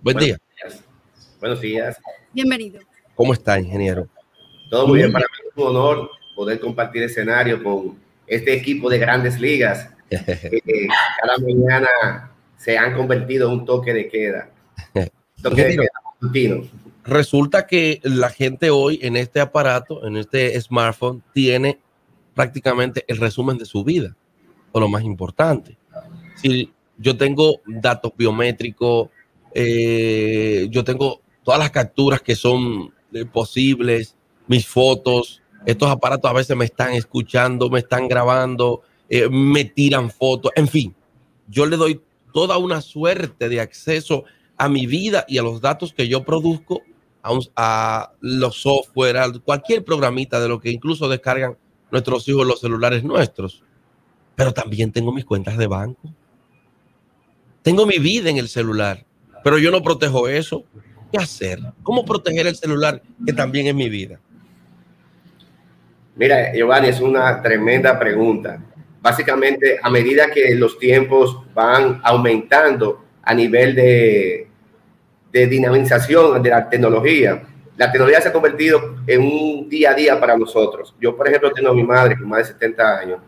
Buen 0.00 0.16
día. 0.16 0.38
Buenos 1.40 1.60
días. 1.60 1.96
Bienvenido. 2.32 2.78
¿Cómo 3.16 3.32
está, 3.32 3.58
ingeniero? 3.58 4.06
Todo 4.70 4.86
muy 4.86 4.98
bien. 4.98 5.10
Para 5.10 5.24
mí 5.24 5.48
es 5.50 5.56
un 5.56 5.76
honor 5.76 6.08
poder 6.36 6.60
compartir 6.60 7.02
escenario 7.02 7.60
con 7.64 7.98
este 8.28 8.54
equipo 8.54 8.88
de 8.88 8.98
grandes 8.98 9.40
ligas 9.40 9.90
que 10.08 10.86
cada 11.20 11.36
mañana 11.38 12.30
se 12.58 12.78
han 12.78 12.94
convertido 12.94 13.48
en 13.48 13.58
un 13.58 13.64
toque 13.64 13.92
de 13.92 14.08
queda. 14.08 14.50
Toque 15.42 15.64
de 15.64 15.70
queda 15.78 16.85
Resulta 17.06 17.68
que 17.68 18.00
la 18.02 18.30
gente 18.30 18.70
hoy 18.70 18.98
en 19.00 19.16
este 19.16 19.40
aparato, 19.40 20.04
en 20.06 20.16
este 20.16 20.60
smartphone, 20.60 21.22
tiene 21.32 21.78
prácticamente 22.34 23.04
el 23.06 23.18
resumen 23.18 23.58
de 23.58 23.64
su 23.64 23.84
vida, 23.84 24.16
o 24.72 24.80
lo 24.80 24.88
más 24.88 25.04
importante. 25.04 25.78
Si 26.34 26.72
yo 26.98 27.16
tengo 27.16 27.60
datos 27.64 28.12
biométricos, 28.16 29.10
eh, 29.54 30.66
yo 30.68 30.82
tengo 30.82 31.20
todas 31.44 31.60
las 31.60 31.70
capturas 31.70 32.20
que 32.22 32.34
son 32.34 32.92
eh, 33.12 33.24
posibles, 33.24 34.16
mis 34.48 34.66
fotos, 34.66 35.40
estos 35.64 35.88
aparatos 35.88 36.28
a 36.28 36.34
veces 36.34 36.56
me 36.56 36.64
están 36.64 36.92
escuchando, 36.92 37.70
me 37.70 37.78
están 37.78 38.08
grabando, 38.08 38.82
eh, 39.08 39.28
me 39.28 39.64
tiran 39.64 40.10
fotos, 40.10 40.50
en 40.56 40.66
fin, 40.66 40.94
yo 41.48 41.66
le 41.66 41.76
doy 41.76 42.00
toda 42.32 42.58
una 42.58 42.80
suerte 42.80 43.48
de 43.48 43.60
acceso 43.60 44.24
a 44.56 44.68
mi 44.68 44.86
vida 44.86 45.24
y 45.28 45.38
a 45.38 45.42
los 45.42 45.60
datos 45.60 45.92
que 45.92 46.08
yo 46.08 46.24
produzco 46.24 46.82
a, 47.56 48.12
los 48.20 48.60
software, 48.60 49.16
a 49.18 49.32
cualquier 49.44 49.84
programita 49.84 50.40
de 50.40 50.48
lo 50.48 50.60
que 50.60 50.70
incluso 50.70 51.08
descargan 51.08 51.56
nuestros 51.90 52.26
hijos 52.28 52.46
los 52.46 52.60
celulares 52.60 53.04
nuestros. 53.04 53.62
Pero 54.34 54.52
también 54.52 54.92
tengo 54.92 55.12
mis 55.12 55.24
cuentas 55.24 55.56
de 55.56 55.66
banco. 55.66 56.12
Tengo 57.62 57.86
mi 57.86 57.98
vida 57.98 58.30
en 58.30 58.36
el 58.36 58.48
celular, 58.48 59.04
pero 59.42 59.58
yo 59.58 59.70
no 59.70 59.82
protejo 59.82 60.28
eso. 60.28 60.64
¿Qué 61.10 61.18
hacer? 61.18 61.58
¿Cómo 61.82 62.04
proteger 62.04 62.46
el 62.46 62.56
celular 62.56 63.02
que 63.24 63.32
también 63.32 63.66
es 63.66 63.74
mi 63.74 63.88
vida? 63.88 64.20
Mira, 66.16 66.52
Giovanni, 66.54 66.88
es 66.88 67.00
una 67.00 67.42
tremenda 67.42 67.98
pregunta. 67.98 68.62
Básicamente, 69.02 69.78
a 69.82 69.90
medida 69.90 70.30
que 70.30 70.54
los 70.54 70.78
tiempos 70.78 71.38
van 71.54 72.00
aumentando 72.02 73.04
a 73.22 73.34
nivel 73.34 73.74
de, 73.74 74.45
de 75.40 75.46
dinamización 75.46 76.42
de 76.42 76.50
la 76.50 76.68
tecnología. 76.68 77.42
La 77.76 77.92
tecnología 77.92 78.22
se 78.22 78.28
ha 78.28 78.32
convertido 78.32 78.96
en 79.06 79.20
un 79.20 79.68
día 79.68 79.90
a 79.90 79.94
día 79.94 80.18
para 80.18 80.36
nosotros. 80.36 80.94
Yo, 80.98 81.14
por 81.14 81.28
ejemplo, 81.28 81.52
tengo 81.52 81.70
a 81.70 81.74
mi 81.74 81.82
madre 81.82 82.16
con 82.16 82.28
más 82.28 82.38
de 82.38 82.54
70 82.54 82.98
años 82.98 83.18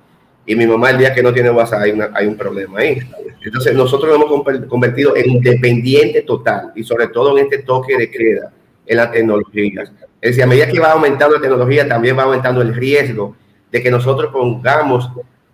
y 0.46 0.56
mi 0.56 0.66
mamá 0.66 0.90
el 0.90 0.98
día 0.98 1.12
que 1.12 1.22
no 1.22 1.34
tiene 1.34 1.50
WhatsApp 1.50 1.82
hay, 1.82 1.98
hay 2.14 2.26
un 2.26 2.36
problema 2.36 2.78
ahí. 2.80 2.98
Entonces 3.44 3.74
nosotros 3.74 4.18
nos 4.18 4.26
hemos 4.26 4.66
convertido 4.66 5.14
en 5.14 5.30
independiente 5.30 6.22
total 6.22 6.72
y 6.74 6.82
sobre 6.82 7.08
todo 7.08 7.36
en 7.36 7.44
este 7.44 7.58
toque 7.58 7.98
de 7.98 8.10
queda 8.10 8.50
en 8.86 8.96
las 8.96 9.12
tecnologías. 9.12 9.92
Es 10.20 10.30
decir, 10.30 10.42
a 10.42 10.46
medida 10.46 10.66
que 10.66 10.80
va 10.80 10.92
aumentando 10.92 11.36
la 11.36 11.42
tecnología, 11.42 11.86
también 11.86 12.16
va 12.16 12.22
aumentando 12.22 12.62
el 12.62 12.74
riesgo 12.74 13.36
de 13.70 13.82
que 13.82 13.90
nosotros 13.90 14.32
pongamos 14.32 15.10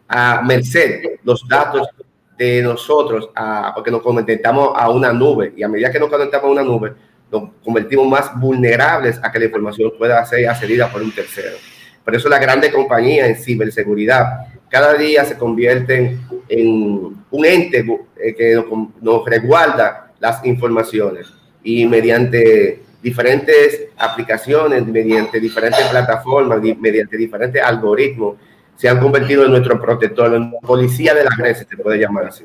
a 0.07 0.40
merced 0.42 1.02
los 1.24 1.46
datos 1.48 1.88
de 2.37 2.62
nosotros, 2.62 3.30
a, 3.35 3.72
porque 3.74 3.91
nos 3.91 4.03
conectamos 4.03 4.70
a 4.74 4.91
una 4.91 5.12
nube 5.12 5.53
y 5.57 5.62
a 5.62 5.68
medida 5.68 5.91
que 5.91 6.01
nos 6.01 6.09
conectamos 6.09 6.49
a 6.49 6.51
una 6.51 6.62
nube, 6.62 6.93
nos 7.30 7.51
convertimos 7.64 8.07
más 8.07 8.39
vulnerables 8.39 9.20
a 9.22 9.30
que 9.30 9.39
la 9.39 9.45
información 9.47 9.93
pueda 9.99 10.24
ser 10.26 10.49
accedida 10.49 10.91
por 10.91 11.03
un 11.03 11.12
tercero. 11.12 11.57
Por 12.05 12.14
eso 12.14 12.28
la 12.28 12.39
grande 12.39 12.70
compañía 12.70 13.26
en 13.26 13.37
ciberseguridad 13.37 14.47
cada 14.74 14.95
día 14.95 15.24
se 15.24 15.39
convierten 15.39 16.20
en 16.49 17.16
un 17.30 17.45
ente 17.45 17.87
eh, 18.16 18.35
que 18.35 18.55
nos, 18.55 18.66
nos 19.01 19.24
resguarda 19.24 20.12
las 20.18 20.45
informaciones 20.45 21.32
y 21.62 21.87
mediante 21.87 22.82
diferentes 23.01 23.89
aplicaciones, 23.97 24.85
mediante 24.87 25.39
diferentes 25.39 25.85
plataformas, 25.87 26.61
mediante 26.80 27.16
diferentes 27.16 27.62
algoritmos, 27.62 28.37
se 28.77 28.89
han 28.89 29.01
convertido 29.01 29.45
en 29.45 29.53
nuestro 29.53 29.81
protector, 29.81 30.35
en 30.35 30.53
policía 30.61 31.14
de 31.14 31.25
la 31.25 31.31
red, 31.37 31.55
se 31.55 31.77
puede 31.77 31.99
llamar 31.99 32.27
así. 32.27 32.45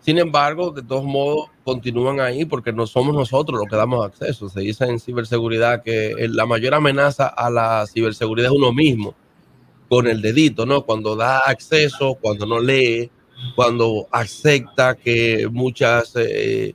Sin 0.00 0.18
embargo, 0.18 0.70
de 0.70 0.82
todos 0.82 1.04
modos, 1.04 1.50
continúan 1.62 2.20
ahí 2.20 2.46
porque 2.46 2.72
no 2.72 2.86
somos 2.86 3.14
nosotros 3.14 3.60
los 3.60 3.68
que 3.68 3.76
damos 3.76 4.04
acceso. 4.04 4.48
Se 4.48 4.60
dice 4.60 4.86
en 4.86 4.98
ciberseguridad 4.98 5.82
que 5.82 6.14
la 6.30 6.46
mayor 6.46 6.74
amenaza 6.74 7.26
a 7.26 7.50
la 7.50 7.86
ciberseguridad 7.86 8.50
es 8.50 8.56
uno 8.56 8.72
mismo, 8.72 9.14
con 9.88 10.06
el 10.06 10.22
dedito, 10.22 10.64
¿no? 10.64 10.86
Cuando 10.86 11.16
da 11.16 11.40
acceso, 11.40 12.16
cuando 12.20 12.46
no 12.46 12.60
lee, 12.60 13.10
cuando 13.54 14.08
acepta 14.10 14.94
que 14.94 15.48
muchas, 15.50 16.14
eh, 16.16 16.74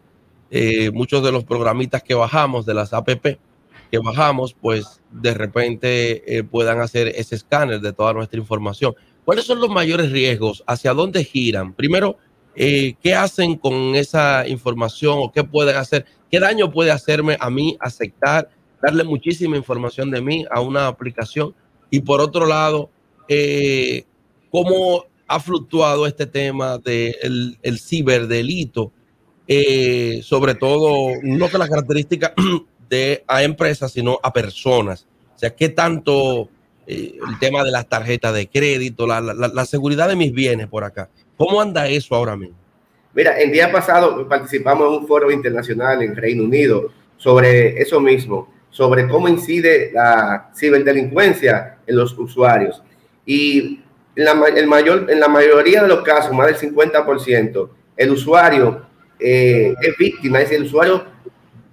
eh, 0.51 0.91
muchos 0.91 1.23
de 1.23 1.31
los 1.31 1.43
programitas 1.43 2.03
que 2.03 2.13
bajamos 2.13 2.65
de 2.65 2.73
las 2.75 2.93
APP 2.93 3.39
que 3.91 3.99
bajamos, 3.99 4.53
pues 4.53 5.01
de 5.11 5.33
repente 5.33 6.37
eh, 6.37 6.43
puedan 6.43 6.81
hacer 6.81 7.07
ese 7.09 7.35
escáner 7.35 7.81
de 7.81 7.93
toda 7.93 8.13
nuestra 8.13 8.39
información. 8.39 8.95
¿Cuáles 9.23 9.45
son 9.45 9.59
los 9.59 9.69
mayores 9.69 10.11
riesgos? 10.11 10.63
¿Hacia 10.67 10.93
dónde 10.93 11.23
giran? 11.23 11.73
Primero, 11.73 12.17
eh, 12.55 12.95
¿qué 13.01 13.15
hacen 13.15 13.55
con 13.55 13.95
esa 13.95 14.47
información 14.47 15.17
o 15.19 15.31
qué 15.31 15.43
pueden 15.43 15.75
hacer? 15.77 16.05
¿Qué 16.29 16.39
daño 16.39 16.71
puede 16.71 16.91
hacerme 16.91 17.37
a 17.39 17.49
mí 17.49 17.77
aceptar, 17.79 18.49
darle 18.81 19.03
muchísima 19.03 19.57
información 19.57 20.11
de 20.11 20.21
mí 20.21 20.45
a 20.51 20.61
una 20.61 20.87
aplicación? 20.87 21.53
Y 21.89 22.01
por 22.01 22.21
otro 22.21 22.45
lado, 22.45 22.89
eh, 23.27 24.05
¿cómo 24.51 25.05
ha 25.27 25.39
fluctuado 25.39 26.05
este 26.05 26.25
tema 26.25 26.77
del 26.77 27.57
el 27.61 27.79
ciberdelito? 27.79 28.91
sobre 30.23 30.55
todo, 30.55 31.11
no 31.21 31.49
que 31.49 31.59
las 31.59 31.69
características 31.69 32.33
de, 32.89 33.23
a 33.27 33.43
empresas, 33.43 33.91
sino 33.91 34.19
a 34.21 34.31
personas. 34.33 35.07
O 35.35 35.39
sea, 35.39 35.55
¿qué 35.55 35.69
tanto 35.69 36.49
eh, 36.87 37.17
el 37.27 37.39
tema 37.39 37.63
de 37.63 37.71
las 37.71 37.87
tarjetas 37.87 38.33
de 38.33 38.47
crédito, 38.47 39.07
la, 39.07 39.21
la, 39.21 39.65
seguridad 39.65 40.07
de 40.07 40.15
mis 40.15 40.31
bienes 40.31 40.67
por 40.67 40.83
acá? 40.83 41.09
¿Cómo 41.37 41.59
anda 41.59 41.87
eso 41.87 42.15
ahora 42.15 42.35
mismo? 42.35 42.55
Mira, 43.13 43.39
el 43.39 43.51
día 43.51 43.71
pasado 43.71 44.27
participamos 44.27 44.87
en 44.87 45.01
un 45.01 45.07
foro 45.07 45.31
internacional 45.31 46.01
en 46.01 46.15
Reino 46.15 46.43
Unido 46.43 46.91
sobre 47.17 47.81
eso 47.81 47.99
mismo, 47.99 48.53
sobre 48.69 49.07
cómo 49.07 49.27
incide 49.27 49.91
la 49.93 50.51
ciberdelincuencia 50.55 51.77
en 51.87 51.95
los 51.95 52.17
usuarios. 52.17 52.81
Y 53.25 53.79
en 54.15 54.25
la, 54.25 54.33
el 54.55 54.67
mayor, 54.67 55.09
en 55.09 55.19
la 55.19 55.27
mayoría 55.27 55.81
de 55.81 55.87
los 55.87 56.01
casos, 56.01 56.33
más 56.33 56.47
del 56.47 56.73
50%, 56.73 57.69
el 57.97 58.11
usuario 58.11 58.85
eh, 59.19 59.73
es 59.81 59.97
víctima, 59.97 60.41
es 60.41 60.51
el 60.51 60.63
usuario 60.63 61.05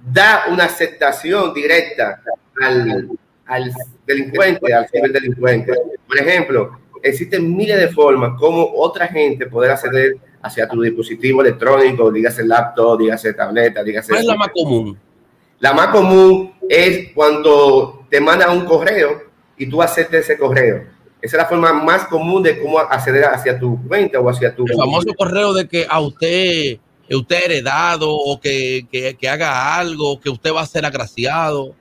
da 0.05 0.45
una 0.51 0.65
aceptación 0.65 1.55
directa 1.55 2.21
al, 2.61 3.11
al 3.47 3.73
delincuente, 4.07 4.75
al 4.75 4.89
ciberdelincuente. 4.89 5.73
Por 6.07 6.19
ejemplo, 6.19 6.79
existen 7.03 7.57
miles 7.57 7.79
de 7.79 7.89
formas 7.89 8.39
como 8.39 8.73
otra 8.75 9.09
gente 9.09 9.47
poder 9.47 9.71
acceder 9.71 10.17
hacia 10.43 10.69
tu 10.69 10.83
dispositivo 10.83 11.41
electrónico, 11.41 12.11
dígase 12.11 12.45
laptop, 12.45 12.99
dígase 12.99 13.33
tableta, 13.35 13.83
dígase... 13.83 14.11
¿Cuál 14.11 14.23
es 14.23 14.27
la 14.27 14.37
más 14.37 14.49
común? 14.49 14.99
La 15.61 15.73
más 15.73 15.89
común 15.89 16.55
es 16.69 17.13
cuando 17.15 18.07
te 18.11 18.21
mandan 18.21 18.51
un 18.51 18.65
correo 18.65 19.23
y 19.57 19.67
tú 19.67 19.81
aceptes 19.81 20.25
ese 20.25 20.37
correo. 20.37 20.85
Esa 21.21 21.37
es 21.37 21.43
la 21.43 21.47
forma 21.47 21.73
más 21.73 22.07
común 22.07 22.43
de 22.43 22.61
cómo 22.61 22.81
acceder 22.81 23.27
hacia 23.27 23.57
tu 23.57 23.81
cuenta 23.87 24.19
o 24.19 24.29
hacia 24.29 24.53
tu... 24.53 24.67
El 24.67 24.77
famoso 24.77 25.15
correo 25.17 25.53
de 25.53 25.69
que 25.69 25.87
a 25.89 26.01
usted, 26.01 26.79
usted 27.11 27.45
heredado 27.45 28.11
o 28.11 28.41
que, 28.41 28.87
que, 28.91 29.15
que 29.15 29.29
haga 29.29 29.77
algo, 29.77 30.21
que 30.21 30.31
usted 30.31 30.53
va 30.53 30.63
a 30.63 30.67
ser 30.67 30.85
agraciado. 30.85 31.75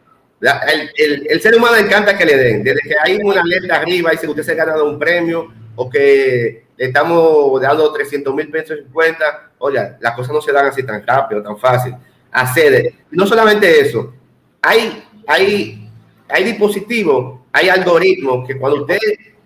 El, 0.97 1.27
el, 1.29 1.41
ser 1.41 1.55
humano 1.55 1.77
encanta 1.77 2.17
que 2.17 2.25
le 2.25 2.35
den. 2.35 2.63
Desde 2.63 2.81
que 2.81 2.95
hay 3.03 3.17
una 3.23 3.43
letra 3.43 3.77
arriba 3.77 4.11
dice 4.11 4.23
que 4.23 4.31
usted 4.31 4.43
se 4.43 4.51
ha 4.53 4.55
ganado 4.55 4.89
un 4.89 4.97
premio 4.97 5.53
o 5.75 5.89
que 5.89 6.65
le 6.75 6.85
estamos 6.85 7.61
dando 7.61 7.91
300 7.93 8.33
mil 8.33 8.49
pesos 8.49 8.79
en 8.79 8.91
cuenta, 8.91 9.51
oye, 9.59 9.79
las 9.99 10.15
cosas 10.15 10.33
no 10.33 10.41
se 10.41 10.51
dan 10.51 10.65
así 10.65 10.83
tan 10.83 11.05
rápido, 11.05 11.43
tan 11.43 11.57
fácil. 11.57 11.95
Accede. 12.31 12.95
No 13.11 13.27
solamente 13.27 13.81
eso, 13.81 14.13
hay, 14.61 15.03
hay, 15.27 15.89
hay 16.27 16.43
dispositivos, 16.43 17.41
hay 17.51 17.69
algoritmos 17.69 18.47
que 18.47 18.57
cuando 18.57 18.81
usted, 18.81 18.99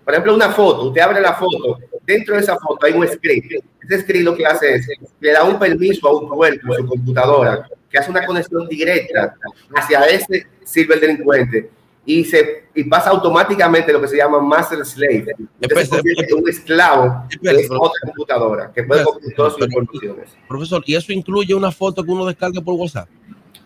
por 0.04 0.14
ejemplo, 0.14 0.34
una 0.34 0.50
foto, 0.50 0.88
usted 0.88 1.00
abre 1.00 1.20
la 1.20 1.34
foto, 1.34 1.78
dentro 2.06 2.36
de 2.36 2.42
esa 2.42 2.56
foto 2.56 2.86
hay 2.86 2.92
un 2.92 3.06
script. 3.06 3.52
Ese 3.82 4.00
script 4.02 4.24
lo 4.24 4.36
que 4.36 4.46
hace 4.46 4.76
es, 4.76 4.88
le 5.20 5.32
da 5.32 5.44
un 5.44 5.58
permiso 5.58 6.08
a 6.08 6.18
un 6.18 6.28
cuerpo 6.28 6.74
en 6.74 6.82
su 6.82 6.86
computadora 6.86 7.68
que 7.90 7.98
hace 7.98 8.10
una 8.10 8.24
conexión 8.24 8.66
directa 8.68 9.34
hacia 9.74 10.04
ese 10.06 10.46
ciberdelincuente 10.64 11.70
y, 12.04 12.24
se, 12.24 12.64
y 12.74 12.84
pasa 12.84 13.10
automáticamente 13.10 13.92
lo 13.92 14.00
que 14.00 14.08
se 14.08 14.16
llama 14.16 14.40
master 14.40 14.84
slave. 14.84 15.34
Entonces, 15.60 15.88
se 16.28 16.34
un 16.34 16.48
esclavo 16.48 17.24
de 17.40 17.66
otra 17.70 18.00
computadora 18.04 18.72
que 18.72 18.84
puede 18.84 19.04
computar 19.04 19.34
todas 19.34 19.52
sus 19.54 19.66
informaciones. 19.66 20.36
Profesor, 20.48 20.82
¿y 20.86 20.94
eso 20.94 21.12
incluye 21.12 21.54
una 21.54 21.72
foto 21.72 22.04
que 22.04 22.10
uno 22.10 22.24
descarga 22.26 22.60
por 22.60 22.74
WhatsApp? 22.74 23.08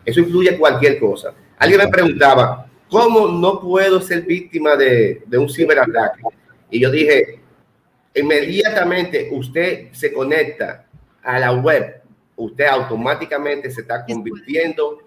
Eso 0.05 0.21
incluye 0.21 0.57
cualquier 0.59 0.99
cosa. 0.99 1.35
Alguien 1.59 1.81
me 1.81 1.89
preguntaba, 1.89 2.67
¿cómo 2.89 3.29
no 3.29 3.61
puedo 3.61 4.01
ser 4.01 4.23
víctima 4.23 4.75
de, 4.77 5.23
de 5.27 5.39
un 5.39 5.49
ciberataque? 5.49 6.23
Y 6.71 6.81
yo 6.81 6.91
dije, 6.91 7.40
inmediatamente 8.15 9.29
usted 9.33 9.93
se 9.93 10.13
conecta 10.13 10.87
a 11.23 11.39
la 11.39 11.53
web, 11.53 12.01
usted 12.37 12.67
automáticamente 12.67 13.71
se 13.71 13.83
está 13.83 14.05
convirtiendo 14.05 14.99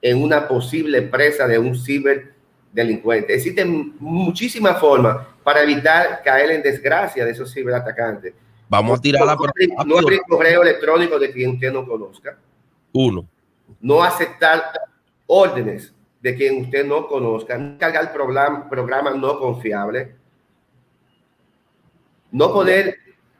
en 0.00 0.22
una 0.22 0.46
posible 0.46 1.02
presa 1.02 1.46
de 1.46 1.58
un 1.58 1.76
ciberdelincuente. 1.76 3.34
Existen 3.34 3.94
muchísimas 3.98 4.78
formas 4.78 5.26
para 5.42 5.62
evitar 5.62 6.22
caer 6.22 6.50
en 6.50 6.62
desgracia 6.62 7.24
de 7.24 7.30
esos 7.30 7.52
ciberatacantes. 7.52 8.34
Vamos 8.68 8.98
a 8.98 9.02
tirar 9.02 9.26
la 9.26 9.36
no, 9.36 9.84
no 9.84 9.98
abrir 9.98 10.20
correo 10.28 10.62
electrónico 10.62 11.18
de 11.18 11.30
quien 11.30 11.50
usted 11.50 11.72
no 11.72 11.86
conozca. 11.86 12.38
Uno. 12.92 13.28
No 13.80 14.02
aceptar 14.02 14.62
órdenes 15.26 15.92
de 16.20 16.34
quien 16.34 16.62
usted 16.62 16.84
no 16.86 17.06
conozca. 17.06 17.58
No 17.58 17.78
cargar 17.78 18.12
programa, 18.12 18.68
programas 18.68 19.16
no 19.16 19.38
confiables. 19.38 20.08
No 22.32 22.52
poner 22.52 22.96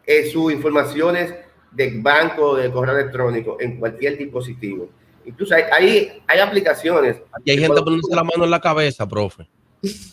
eh, 0.06 0.30
sus 0.30 0.52
informaciones 0.52 1.34
de 1.72 1.92
banco, 2.00 2.56
de 2.56 2.70
correo 2.70 2.98
electrónico 2.98 3.56
en 3.58 3.78
cualquier 3.78 4.16
dispositivo. 4.18 4.88
Incluso 5.24 5.54
hay, 5.54 5.64
hay, 5.72 6.22
hay 6.26 6.38
aplicaciones. 6.40 7.16
Aquí 7.32 7.50
hay 7.50 7.58
gente 7.58 7.80
poniéndose 7.80 8.14
la 8.14 8.24
mano 8.24 8.44
en 8.44 8.50
la 8.50 8.60
cabeza, 8.60 9.08
profe. 9.08 9.48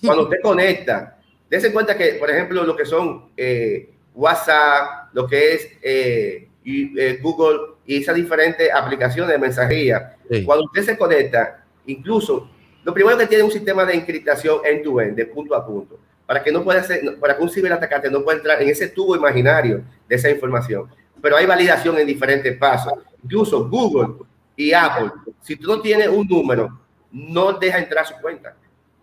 Cuando 0.04 0.24
usted 0.24 0.38
conecta, 0.42 1.20
dése 1.50 1.72
cuenta 1.72 1.98
que, 1.98 2.14
por 2.14 2.30
ejemplo, 2.30 2.64
lo 2.64 2.76
que 2.76 2.86
son 2.86 3.30
eh, 3.36 3.90
WhatsApp, 4.14 5.14
lo 5.14 5.28
que 5.28 5.54
es 5.54 5.68
eh, 5.82 6.48
y, 6.64 7.00
eh, 7.00 7.20
Google 7.22 7.76
y 7.86 7.98
esas 7.98 8.16
diferentes 8.16 8.72
aplicaciones 8.74 9.32
de 9.32 9.38
mensajería, 9.38 10.18
sí. 10.30 10.44
cuando 10.44 10.66
usted 10.66 10.84
se 10.84 10.98
conecta, 10.98 11.66
incluso 11.86 12.50
lo 12.84 12.94
primero 12.94 13.18
que 13.18 13.28
tiene 13.28 13.44
un 13.44 13.52
sistema 13.52 13.86
de 13.86 13.96
encriptación 13.96 14.60
end-to-end, 14.64 15.16
de 15.16 15.26
punto 15.26 15.56
a 15.56 15.66
punto, 15.66 16.00
para 16.30 16.44
que 16.44 16.52
no 16.52 16.64
pueda 16.64 16.84
ser, 16.84 17.18
para 17.20 17.36
que 17.36 17.42
un 17.42 17.50
ciberatacante 17.50 18.08
no 18.08 18.24
pueda 18.24 18.38
entrar 18.38 18.62
en 18.62 18.70
ese 18.70 18.90
tubo 18.90 19.16
imaginario 19.16 19.82
de 20.08 20.16
esa 20.16 20.30
información. 20.30 20.88
Pero 21.20 21.36
hay 21.36 21.48
validación 21.48 21.98
en 21.98 22.06
diferentes 22.06 22.56
pasos. 22.56 22.94
Incluso 23.24 23.68
Google 23.68 24.28
y 24.56 24.72
Apple, 24.72 25.10
si 25.42 25.56
tú 25.56 25.68
no 25.68 25.82
tienes 25.82 26.08
un 26.08 26.28
número, 26.28 26.82
no 27.12 27.54
deja 27.54 27.80
entrar 27.80 28.06
su 28.06 28.14
cuenta. 28.22 28.56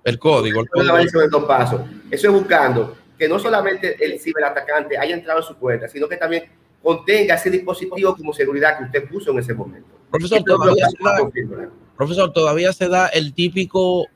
El 0.05 0.20
código. 0.20 0.61
El 0.61 0.68
código. 0.68 1.20
De 1.20 1.29
dos 1.29 1.45
pasos. 1.47 1.81
Eso 2.12 2.29
es 2.29 2.33
buscando 2.33 2.97
que 3.18 3.29
no 3.29 3.41
solamente 3.41 3.97
el 4.05 4.20
ciberatacante 4.20 4.97
haya 4.97 5.16
entrado 5.16 5.41
en 5.41 5.47
su 5.47 5.57
cuenta, 5.57 5.89
sino 5.89 6.07
que 6.09 6.18
también 6.18 6.45
contenga 6.81 7.35
ese 7.35 7.51
dispositivo 7.51 8.14
como 8.14 8.33
seguridad 8.33 8.79
que 8.79 8.85
usted 8.85 9.09
puso 9.09 9.33
en 9.33 9.41
ese 9.41 9.53
momento. 9.53 9.89
Profesor, 10.12 10.45
todavía 10.45 10.89
se, 10.89 11.03
da, 11.03 11.68
profesor 11.97 12.33
todavía 12.33 12.72
se 12.72 12.89
da 12.89 13.09
el 13.09 13.35
típico 13.35 14.07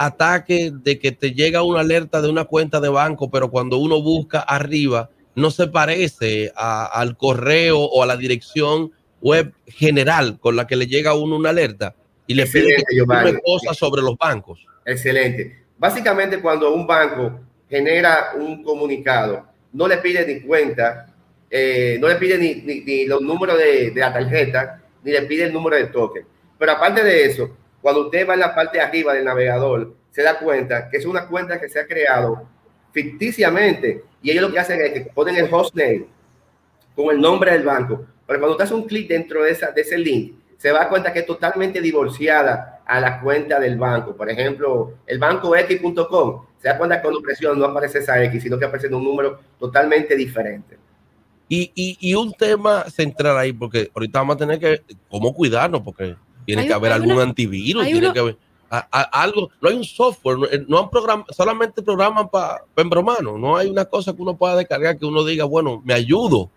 ataque 0.00 0.72
de 0.72 0.98
que 0.98 1.12
te 1.12 1.32
llega 1.32 1.62
una 1.62 1.80
alerta 1.80 2.22
de 2.22 2.30
una 2.30 2.46
cuenta 2.46 2.80
de 2.80 2.88
banco, 2.88 3.30
pero 3.30 3.50
cuando 3.50 3.76
uno 3.76 4.00
busca 4.00 4.40
arriba 4.40 5.10
no 5.34 5.50
se 5.50 5.66
parece 5.66 6.50
a, 6.56 6.86
al 6.86 7.18
correo 7.18 7.80
o 7.80 8.02
a 8.02 8.06
la 8.06 8.16
dirección 8.16 8.92
web 9.20 9.52
general 9.66 10.38
con 10.40 10.56
la 10.56 10.66
que 10.66 10.76
le 10.76 10.86
llega 10.86 11.10
a 11.10 11.14
uno 11.14 11.36
una 11.36 11.50
alerta 11.50 11.94
y 12.26 12.32
le 12.32 12.46
pide 12.46 12.76
que 12.76 13.40
cosas 13.44 13.76
sobre 13.76 14.00
los 14.00 14.16
bancos. 14.16 14.66
Excelente. 14.86 15.64
Básicamente 15.76 16.40
cuando 16.40 16.72
un 16.72 16.86
banco 16.86 17.38
genera 17.68 18.32
un 18.36 18.62
comunicado, 18.62 19.48
no 19.74 19.86
le 19.86 19.98
pide 19.98 20.26
ni 20.26 20.40
cuenta, 20.40 21.14
eh, 21.50 21.98
no 22.00 22.08
le 22.08 22.16
pide 22.16 22.38
ni, 22.38 22.54
ni, 22.62 22.80
ni 22.80 23.04
los 23.04 23.20
números 23.20 23.58
de, 23.58 23.90
de, 23.90 24.00
la 24.00 24.14
tarjeta, 24.14 24.82
ni 25.04 25.12
le 25.12 25.22
pide 25.22 25.44
el 25.44 25.52
número 25.52 25.76
de 25.76 25.88
token. 25.88 26.24
Pero 26.58 26.72
aparte 26.72 27.04
de 27.04 27.26
eso, 27.26 27.54
cuando 27.82 28.02
usted 28.02 28.28
va 28.28 28.34
en 28.34 28.40
la 28.40 28.54
parte 28.54 28.78
de 28.78 28.84
arriba 28.84 29.14
del 29.14 29.24
navegador, 29.24 29.94
se 30.10 30.22
da 30.22 30.38
cuenta 30.38 30.88
que 30.88 30.98
es 30.98 31.06
una 31.06 31.26
cuenta 31.26 31.60
que 31.60 31.68
se 31.68 31.80
ha 31.80 31.86
creado 31.86 32.46
ficticiamente 32.92 34.04
y 34.22 34.30
ellos 34.30 34.42
lo 34.42 34.52
que 34.52 34.58
hacen 34.58 34.80
es 34.80 34.92
que 34.92 35.00
ponen 35.02 35.36
el 35.36 35.52
hostname 35.52 36.06
con 36.94 37.14
el 37.14 37.20
nombre 37.20 37.52
del 37.52 37.64
banco. 37.64 38.04
Pero 38.26 38.38
cuando 38.38 38.52
usted 38.52 38.64
hace 38.64 38.74
un 38.74 38.86
clic 38.86 39.08
dentro 39.08 39.42
de, 39.42 39.50
esa, 39.50 39.70
de 39.70 39.80
ese 39.80 39.98
link, 39.98 40.34
se 40.56 40.70
da 40.70 40.88
cuenta 40.88 41.12
que 41.12 41.20
es 41.20 41.26
totalmente 41.26 41.80
divorciada 41.80 42.82
a 42.84 43.00
la 43.00 43.20
cuenta 43.20 43.58
del 43.58 43.78
banco. 43.78 44.14
Por 44.14 44.28
ejemplo, 44.28 44.94
el 45.06 45.18
banco 45.18 45.56
X.com, 45.56 46.44
se 46.58 46.68
da 46.68 46.76
cuenta 46.76 47.00
cuando 47.00 47.20
presiona 47.22 47.58
no 47.58 47.64
aparece 47.64 48.00
esa 48.00 48.22
X, 48.24 48.42
sino 48.42 48.58
que 48.58 48.66
aparece 48.66 48.94
un 48.94 49.02
número 49.02 49.40
totalmente 49.58 50.14
diferente. 50.14 50.76
Y, 51.48 51.72
y, 51.74 51.96
y, 51.98 52.14
un 52.14 52.32
tema 52.32 52.84
central 52.84 53.36
ahí, 53.36 53.52
porque 53.52 53.90
ahorita 53.92 54.20
vamos 54.20 54.36
a 54.36 54.38
tener 54.38 54.60
que, 54.60 54.82
¿cómo 55.08 55.34
cuidarnos? 55.34 55.80
Porque 55.80 56.14
tiene 56.46 56.62
hay, 56.62 56.68
que 56.68 56.74
haber 56.74 56.92
algún 56.92 57.12
una, 57.12 57.22
antivirus, 57.22 57.84
tiene 57.84 57.98
uno, 58.06 58.12
que 58.12 58.20
haber 58.20 58.36
a, 58.70 58.86
a, 58.90 59.22
algo, 59.22 59.50
no 59.60 59.68
hay 59.68 59.76
un 59.76 59.84
software, 59.84 60.38
no, 60.38 60.46
no 60.68 60.78
han 60.78 60.90
programa, 60.90 61.24
solamente 61.30 61.82
programan 61.82 62.28
para 62.30 62.64
pa 62.72 62.82
embromano, 62.82 63.36
no 63.36 63.56
hay 63.56 63.68
una 63.68 63.84
cosa 63.84 64.14
que 64.14 64.22
uno 64.22 64.36
pueda 64.36 64.56
descargar 64.56 64.96
que 64.96 65.04
uno 65.04 65.24
diga, 65.24 65.44
bueno, 65.44 65.82
me 65.84 65.92
ayudo. 65.92 66.50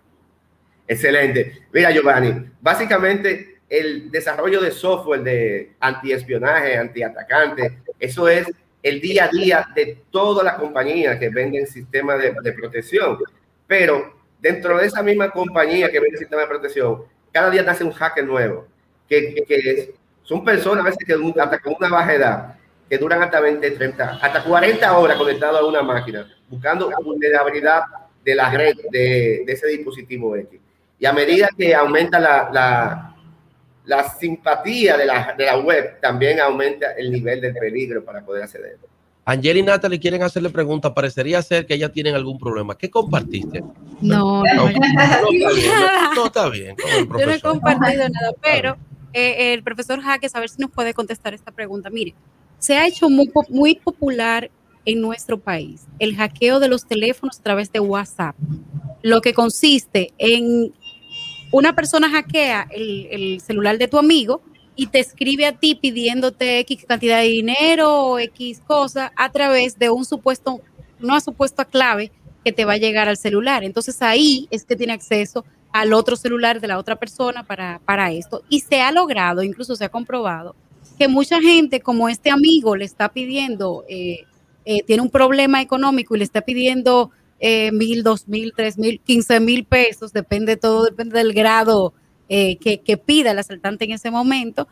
Excelente. 0.87 1.63
Mira, 1.73 1.91
Giovanni, 1.91 2.49
básicamente 2.61 3.61
el 3.67 4.11
desarrollo 4.11 4.61
de 4.61 4.69
software 4.69 5.23
de 5.23 5.71
antiespionaje, 5.79 6.77
antiatacante, 6.77 7.79
eso 7.99 8.27
es 8.29 8.47
el 8.83 9.01
día 9.01 9.25
a 9.25 9.29
día 9.29 9.67
de 9.73 10.03
todas 10.11 10.45
las 10.45 10.55
compañías 10.55 11.17
que 11.17 11.29
venden 11.29 11.65
sistemas 11.65 12.21
de, 12.21 12.35
de, 12.43 12.53
protección. 12.53 13.17
Pero 13.65 14.13
dentro 14.39 14.77
de 14.77 14.85
esa 14.85 15.01
misma 15.01 15.31
compañía 15.31 15.89
que 15.89 15.99
vende 15.99 16.17
sistemas 16.17 16.43
de 16.43 16.49
protección, 16.49 17.03
cada 17.31 17.49
día 17.49 17.63
nace 17.63 17.83
un 17.83 17.93
hacker 17.93 18.25
nuevo, 18.25 18.67
que, 19.13 19.43
que, 19.47 19.61
que 19.61 19.93
son 20.23 20.43
personas 20.43 20.85
a 20.85 20.89
veces 20.89 21.05
que 21.05 21.41
hasta 21.41 21.59
con 21.59 21.75
una 21.77 21.89
baja 21.89 22.13
edad, 22.13 22.55
que 22.89 22.97
duran 22.97 23.21
hasta 23.21 23.39
20, 23.39 23.71
30, 23.71 24.19
hasta 24.21 24.43
40 24.43 24.97
horas 24.97 25.17
conectados 25.17 25.59
a 25.59 25.65
una 25.65 25.81
máquina, 25.81 26.27
buscando 26.49 26.91
vulnerabilidad 27.03 27.83
de 28.23 28.35
la 28.35 28.49
red 28.49 28.75
de, 28.91 29.43
de 29.45 29.53
ese 29.53 29.67
dispositivo 29.67 30.35
X. 30.35 30.59
Y 30.99 31.05
a 31.05 31.13
medida 31.13 31.49
que 31.57 31.75
aumenta 31.75 32.19
la, 32.19 32.49
la, 32.51 33.15
la 33.85 34.09
simpatía 34.09 34.95
de 34.97 35.05
la, 35.05 35.35
de 35.37 35.45
la, 35.45 35.57
web, 35.57 35.99
también 35.99 36.39
aumenta 36.39 36.93
el 36.93 37.11
nivel 37.11 37.41
de 37.41 37.53
peligro 37.53 38.03
para 38.03 38.23
poder 38.23 38.43
acceder. 38.43 38.77
Angel 39.25 39.57
y 39.57 39.63
Natalie 39.63 39.99
quieren 39.99 40.21
hacerle 40.21 40.49
preguntas. 40.49 40.91
Parecería 40.91 41.41
ser 41.41 41.65
que 41.65 41.75
ellas 41.75 41.91
tienen 41.91 42.13
algún 42.13 42.37
problema. 42.37 42.77
¿Qué 42.77 42.89
compartiste? 42.89 43.63
No, 44.01 44.43
no, 44.43 44.69
no, 44.69 44.69
no, 44.69 44.95
está, 44.95 45.29
bien, 45.29 45.49
no, 45.65 46.15
no 46.15 46.25
está 46.25 46.49
bien. 46.49 46.75
Yo 47.19 47.25
no 47.25 47.31
he 47.31 47.39
compartido 47.39 48.09
nada, 48.09 48.33
pero 48.41 48.77
eh, 49.13 49.53
el 49.53 49.63
profesor 49.63 50.01
Jaques, 50.01 50.35
a 50.35 50.39
ver 50.39 50.49
si 50.49 50.61
nos 50.61 50.71
puede 50.71 50.93
contestar 50.93 51.33
esta 51.33 51.51
pregunta. 51.51 51.89
Mire, 51.89 52.15
se 52.59 52.77
ha 52.77 52.87
hecho 52.87 53.09
muy, 53.09 53.75
popular 53.75 54.49
en 54.85 55.01
nuestro 55.01 55.39
país 55.39 55.85
el 55.99 56.15
hackeo 56.15 56.59
de 56.59 56.67
los 56.67 56.85
teléfonos 56.85 57.39
a 57.39 57.43
través 57.43 57.71
de 57.71 57.79
WhatsApp, 57.79 58.35
lo 59.01 59.21
que 59.21 59.33
consiste 59.33 60.13
en 60.17 60.73
una 61.51 61.75
persona 61.75 62.09
hackea 62.09 62.67
el, 62.71 63.07
el 63.11 63.41
celular 63.41 63.77
de 63.77 63.87
tu 63.87 63.97
amigo 63.97 64.41
y 64.75 64.87
te 64.87 64.99
escribe 64.99 65.45
a 65.45 65.53
ti 65.53 65.75
pidiéndote 65.75 66.59
X 66.59 66.85
cantidad 66.87 67.19
de 67.19 67.27
dinero 67.27 68.07
o 68.07 68.19
X 68.19 68.61
cosa 68.65 69.13
a 69.15 69.31
través 69.31 69.77
de 69.77 69.89
un 69.89 70.05
supuesto, 70.05 70.61
una 71.01 71.19
supuesta 71.19 71.65
clave 71.65 72.11
que 72.43 72.51
te 72.51 72.65
va 72.65 72.73
a 72.73 72.77
llegar 72.77 73.07
al 73.07 73.17
celular. 73.17 73.63
Entonces 73.63 74.01
ahí 74.01 74.47
es 74.51 74.65
que 74.65 74.75
tiene 74.75 74.93
acceso 74.93 75.45
al 75.73 75.91
otro 75.91 76.15
celular 76.15 76.61
de 76.61 76.67
la 76.67 76.77
otra 76.77 76.95
persona 76.95 77.43
para, 77.43 77.81
para 77.83 78.11
esto. 78.11 78.43
Y 78.47 78.61
se 78.61 78.79
ha 78.79 78.91
logrado, 78.91 79.41
incluso 79.41 79.75
se 79.75 79.83
ha 79.83 79.89
comprobado, 79.89 80.55
que 80.97 81.07
mucha 81.07 81.41
gente, 81.41 81.81
como 81.81 82.07
este 82.07 82.29
amigo 82.29 82.75
le 82.75 82.85
está 82.85 83.09
pidiendo, 83.09 83.83
eh, 83.89 84.23
eh, 84.65 84.83
tiene 84.83 85.01
un 85.01 85.09
problema 85.09 85.61
económico 85.61 86.15
y 86.15 86.19
le 86.19 86.23
está 86.23 86.41
pidiendo 86.41 87.09
eh, 87.39 87.71
mil, 87.71 88.03
dos 88.03 88.27
mil, 88.27 88.53
tres 88.55 88.77
mil, 88.77 89.01
quince 89.01 89.39
mil 89.39 89.65
pesos, 89.65 90.13
depende 90.13 90.57
todo, 90.57 90.85
depende 90.85 91.17
del 91.17 91.33
grado 91.33 91.93
que, 92.29 92.81
que, 92.83 92.97
pida 92.97 93.31
el 93.31 93.37
asaltante 93.37 93.85
en 93.85 93.91
ese 93.91 94.09
momento, 94.09 94.67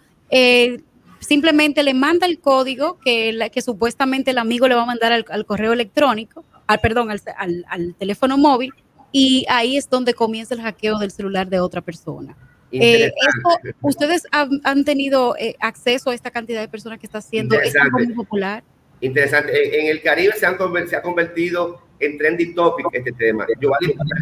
simplemente 1.19 1.83
le 1.83 1.93
manda 1.93 2.25
el 2.25 2.39
código 2.39 2.97
que, 2.97 3.37
que 3.53 3.61
supuestamente 3.61 4.31
el 4.31 4.39
amigo 4.39 4.67
le 4.67 4.73
va 4.73 4.81
a 4.81 4.87
mandar 4.87 5.11
al, 5.11 5.45
correo 5.45 5.71
electrónico, 5.71 6.43
al, 6.65 6.79
perdón, 6.79 7.11
al, 7.11 7.65
al 7.69 7.93
teléfono 7.99 8.35
móvil, 8.39 8.73
y 9.11 9.45
ahí 9.49 9.77
es 9.77 9.89
donde 9.89 10.13
comienza 10.13 10.53
el 10.55 10.61
hackeo 10.61 10.97
del 10.99 11.11
celular 11.11 11.49
de 11.49 11.59
otra 11.59 11.81
persona. 11.81 12.35
Eh, 12.71 13.05
esto, 13.05 13.75
¿Ustedes 13.81 14.23
han, 14.31 14.61
han 14.63 14.85
tenido 14.85 15.35
eh, 15.37 15.55
acceso 15.59 16.09
a 16.09 16.13
esta 16.13 16.31
cantidad 16.31 16.61
de 16.61 16.69
personas 16.69 16.99
que 16.99 17.05
está 17.05 17.17
haciendo 17.17 17.59
esto 17.59 17.79
muy 17.91 18.07
popular? 18.13 18.63
Interesante. 19.01 19.79
En 19.81 19.87
el 19.87 20.01
Caribe 20.01 20.33
se, 20.37 20.45
han, 20.45 20.57
se 20.87 20.95
ha 20.95 21.01
convertido 21.01 21.81
en 21.99 22.17
trending 22.17 22.55
topic 22.55 22.87
este 22.93 23.11
tema. 23.11 23.45
Yo 23.59 23.71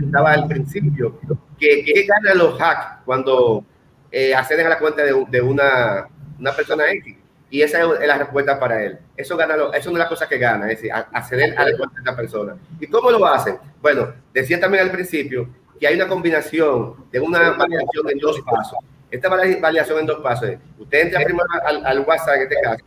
estaba 0.03 0.33
al 0.33 0.47
principio 0.47 1.19
que, 1.59 1.83
que 1.83 2.05
ganan 2.05 2.37
los 2.37 2.59
hacks 2.59 3.03
cuando 3.05 3.63
eh, 4.11 4.33
acceden 4.33 4.65
a 4.65 4.69
la 4.69 4.79
cuenta 4.79 5.03
de, 5.03 5.13
de 5.29 5.41
una, 5.41 6.07
una 6.39 6.55
persona 6.55 6.91
X. 6.91 7.15
Y 7.51 7.61
esa 7.61 7.81
es 7.81 8.07
la 8.07 8.17
respuesta 8.17 8.59
para 8.59 8.83
él. 8.83 8.99
Eso, 9.17 9.35
gana 9.35 9.55
eso 9.73 9.89
no 9.89 9.97
es 9.97 10.03
la 10.03 10.07
cosa 10.07 10.29
que 10.29 10.37
gana, 10.37 10.69
es 10.71 10.77
decir, 10.77 10.91
acceder 10.93 11.57
a 11.57 11.65
la 11.65 11.77
cuenta 11.77 11.95
de 11.95 12.01
esta 12.01 12.15
persona. 12.15 12.55
¿Y 12.79 12.87
cómo 12.87 13.09
lo 13.09 13.25
hacen? 13.25 13.57
Bueno, 13.81 14.13
decía 14.33 14.59
también 14.59 14.83
al 14.83 14.91
principio 14.91 15.49
que 15.79 15.87
hay 15.87 15.95
una 15.95 16.07
combinación 16.07 17.05
de 17.11 17.19
una 17.19 17.51
variación 17.51 18.09
en 18.09 18.19
dos 18.19 18.39
pasos. 18.41 18.77
Esta 19.09 19.29
variación 19.29 19.99
en 19.99 20.05
dos 20.05 20.19
pasos 20.19 20.49
es, 20.49 20.59
usted 20.77 21.01
entra 21.05 21.23
primero 21.23 21.47
al, 21.65 21.83
al 21.85 21.99
WhatsApp 22.01 22.35
en 22.35 22.41
este 22.43 22.55
caso, 22.61 22.85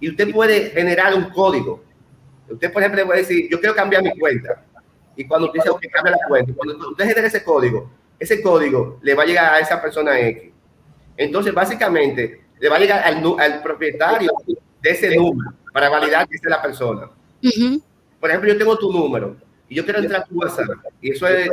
y 0.00 0.08
usted 0.08 0.32
puede 0.32 0.70
generar 0.70 1.14
un 1.14 1.28
código. 1.30 1.84
Usted, 2.48 2.72
por 2.72 2.82
ejemplo, 2.82 3.04
puede 3.04 3.20
decir, 3.20 3.48
yo 3.50 3.60
quiero 3.60 3.74
cambiar 3.74 4.02
mi 4.02 4.18
cuenta. 4.18 4.64
Y 5.16 5.26
cuando 5.26 5.48
usted 5.48 5.58
dice, 5.58 5.70
ok, 5.70 5.82
cambia 5.92 6.12
la 6.12 6.28
cuenta, 6.28 6.52
cuando 6.54 6.90
usted 6.90 7.04
genera 7.04 7.26
ese 7.26 7.42
código, 7.42 7.90
ese 8.18 8.40
código 8.40 8.98
le 9.02 9.14
va 9.14 9.24
a 9.24 9.26
llegar 9.26 9.54
a 9.54 9.58
esa 9.58 9.82
persona 9.82 10.18
X. 10.18 10.50
Entonces, 11.16 11.52
básicamente, 11.52 12.44
le 12.60 12.68
va 12.68 12.76
a 12.76 12.78
llegar 12.78 13.02
al, 13.04 13.22
al 13.38 13.62
propietario 13.62 14.30
de 14.82 14.90
ese 14.90 15.16
número 15.16 15.52
para 15.72 15.88
validar 15.88 16.28
que 16.28 16.36
es 16.36 16.42
la 16.44 16.60
persona. 16.60 17.10
Por 18.20 18.30
ejemplo, 18.30 18.52
yo 18.52 18.58
tengo 18.58 18.76
tu 18.78 18.92
número 18.92 19.36
y 19.68 19.76
yo 19.76 19.84
quiero 19.84 20.00
entrar 20.00 20.22
a 20.22 20.24
tu 20.24 20.36
WhatsApp. 20.36 20.66
Y 21.00 21.12
eso 21.12 21.26
es 21.28 21.50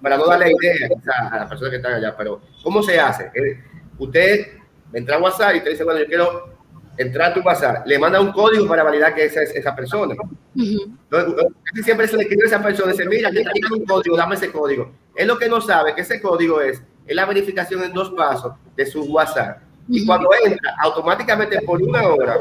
para 0.00 0.16
no 0.16 0.26
darle 0.26 0.52
idea 0.52 0.88
a 1.30 1.36
las 1.38 1.48
personas 1.48 1.70
que 1.70 1.76
están 1.76 1.94
allá, 1.94 2.16
pero 2.16 2.40
¿cómo 2.62 2.82
se 2.82 2.98
hace? 2.98 3.30
Eh, 3.34 3.62
usted 3.98 4.58
entra 4.92 5.16
a 5.16 5.20
WhatsApp 5.20 5.56
y 5.56 5.60
te 5.60 5.70
dice, 5.70 5.84
bueno, 5.84 6.00
yo 6.00 6.06
quiero 6.06 6.58
entrar 6.96 7.30
a 7.30 7.34
tu 7.34 7.40
WhatsApp, 7.40 7.86
le 7.86 7.98
manda 7.98 8.20
un 8.20 8.32
código 8.32 8.66
para 8.66 8.82
validar 8.82 9.14
que 9.14 9.24
esa 9.24 9.42
es 9.42 9.54
esa 9.54 9.76
persona. 9.76 10.16
Entonces, 10.56 11.44
siempre 11.84 12.08
se 12.08 12.16
le 12.16 12.22
escribe 12.22 12.44
a 12.44 12.46
esa 12.46 12.62
persona 12.62 12.92
y 12.92 12.96
dice, 12.96 13.08
mira, 13.08 13.30
tiene 13.30 13.50
un 13.70 13.84
código, 13.84 14.16
dame 14.16 14.34
ese 14.34 14.50
código. 14.50 14.90
Es 15.14 15.26
lo 15.26 15.38
que 15.38 15.48
no 15.48 15.60
sabe, 15.60 15.94
que 15.94 16.00
ese 16.00 16.20
código 16.20 16.60
es, 16.60 16.82
es 17.06 17.14
la 17.14 17.26
verificación 17.26 17.84
en 17.84 17.92
dos 17.92 18.10
pasos 18.10 18.54
de 18.74 18.86
su 18.86 19.04
WhatsApp. 19.04 19.67
Y 19.88 20.06
cuando 20.06 20.28
entra, 20.44 20.74
automáticamente 20.80 21.60
por 21.62 21.82
una 21.82 22.06
hora, 22.08 22.40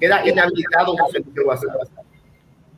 queda 0.00 0.26
inhabilitado 0.26 0.96
su 0.96 1.12
servicio 1.12 1.46
WhatsApp. 1.46 1.88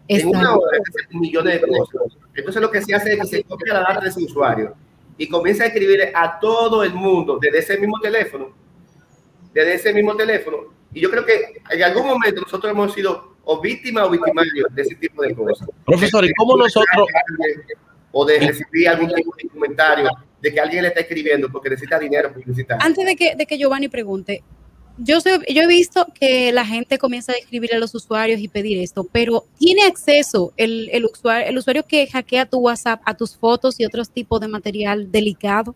En 0.08 0.28
una 0.28 0.56
hora 0.56 0.78
millones 1.10 1.60
de 1.60 1.68
cosas. 1.68 2.18
Entonces 2.34 2.62
lo 2.62 2.70
que 2.70 2.82
se 2.82 2.94
hace 2.94 3.12
es 3.12 3.20
que 3.20 3.26
se 3.26 3.44
copia 3.44 3.74
la 3.74 3.80
data 3.80 4.00
de 4.00 4.10
su 4.10 4.24
usuario 4.24 4.74
y 5.18 5.28
comienza 5.28 5.64
a 5.64 5.66
escribir 5.66 6.12
a 6.14 6.38
todo 6.38 6.82
el 6.82 6.94
mundo 6.94 7.38
desde 7.40 7.58
ese 7.58 7.78
mismo 7.78 7.98
teléfono, 8.00 8.52
desde 9.52 9.74
ese 9.74 9.92
mismo 9.92 10.16
teléfono. 10.16 10.58
Y 10.94 11.00
yo 11.00 11.10
creo 11.10 11.26
que 11.26 11.60
en 11.70 11.82
algún 11.82 12.06
momento 12.06 12.40
nosotros 12.40 12.72
hemos 12.72 12.94
sido 12.94 13.36
o 13.44 13.60
víctimas 13.60 14.04
o 14.04 14.10
victimarios 14.10 14.74
de 14.74 14.82
ese 14.82 14.94
tipo 14.94 15.22
de 15.22 15.34
cosas. 15.34 15.68
Profesor, 15.84 16.24
¿y 16.24 16.32
cómo 16.34 16.56
nosotros... 16.56 17.06
O 18.12 18.24
de 18.24 18.38
recibir 18.38 18.88
algún 18.88 19.12
tipo 19.12 19.34
de 19.36 19.48
comentario 19.48 20.08
de 20.40 20.52
que 20.52 20.60
alguien 20.60 20.82
le 20.82 20.88
está 20.88 21.00
escribiendo 21.00 21.50
porque 21.50 21.70
necesita 21.70 21.98
dinero 21.98 22.32
necesita... 22.34 22.78
Antes 22.80 23.04
de 23.04 23.16
que, 23.16 23.34
de 23.34 23.46
que 23.46 23.58
Giovanni 23.58 23.88
pregunte, 23.88 24.42
yo, 24.98 25.20
sé, 25.20 25.40
yo 25.48 25.62
he 25.62 25.66
visto 25.66 26.06
que 26.18 26.52
la 26.52 26.64
gente 26.64 26.98
comienza 26.98 27.32
a 27.32 27.36
escribir 27.36 27.74
a 27.74 27.78
los 27.78 27.94
usuarios 27.94 28.40
y 28.40 28.48
pedir 28.48 28.78
esto, 28.78 29.04
pero 29.04 29.44
¿tiene 29.58 29.84
acceso 29.84 30.52
el, 30.56 30.88
el, 30.92 31.04
usuario, 31.04 31.48
el 31.48 31.58
usuario 31.58 31.84
que 31.86 32.06
hackea 32.06 32.46
tu 32.46 32.58
WhatsApp 32.58 33.00
a 33.04 33.14
tus 33.14 33.36
fotos 33.36 33.78
y 33.78 33.84
otros 33.84 34.10
tipos 34.10 34.40
de 34.40 34.48
material 34.48 35.10
delicado? 35.10 35.74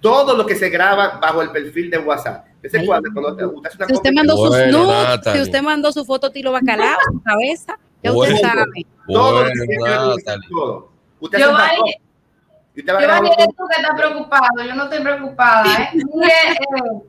Todo 0.00 0.36
lo 0.36 0.46
que 0.46 0.54
se 0.54 0.70
graba 0.70 1.18
bajo 1.20 1.42
el 1.42 1.50
perfil 1.50 1.90
de 1.90 1.98
WhatsApp. 1.98 2.46
Ese 2.62 2.84
cuadro, 2.84 3.12
cuando 3.12 3.52
usted, 3.54 3.86
si 3.86 3.92
usted 3.92 4.12
mandó 4.12 4.36
sus 4.36 4.56
nudes, 4.66 5.20
si 5.32 5.40
usted 5.40 5.62
mandó 5.62 5.92
su 5.92 6.04
foto 6.04 6.30
tiro 6.32 6.50
bacalao, 6.50 6.98
su 7.12 7.22
cabeza, 7.22 7.78
ya 8.02 8.12
usted 8.12 8.36
sabe. 8.36 8.86
Todo 9.06 9.44
lo 9.44 9.50
que 9.50 9.58
se 9.58 10.38
todo. 10.48 10.92
Usted 11.20 11.38
yo 11.38 11.46
Giovanni, 11.46 13.30
eres 13.32 13.48
tú 13.56 13.66
que 13.66 13.80
estás 13.80 13.96
preocupado, 13.96 14.64
yo 14.64 14.74
no 14.74 14.84
estoy 14.84 15.00
preocupada. 15.00 15.82
¿eh? 15.82 15.90
eh 15.94 17.08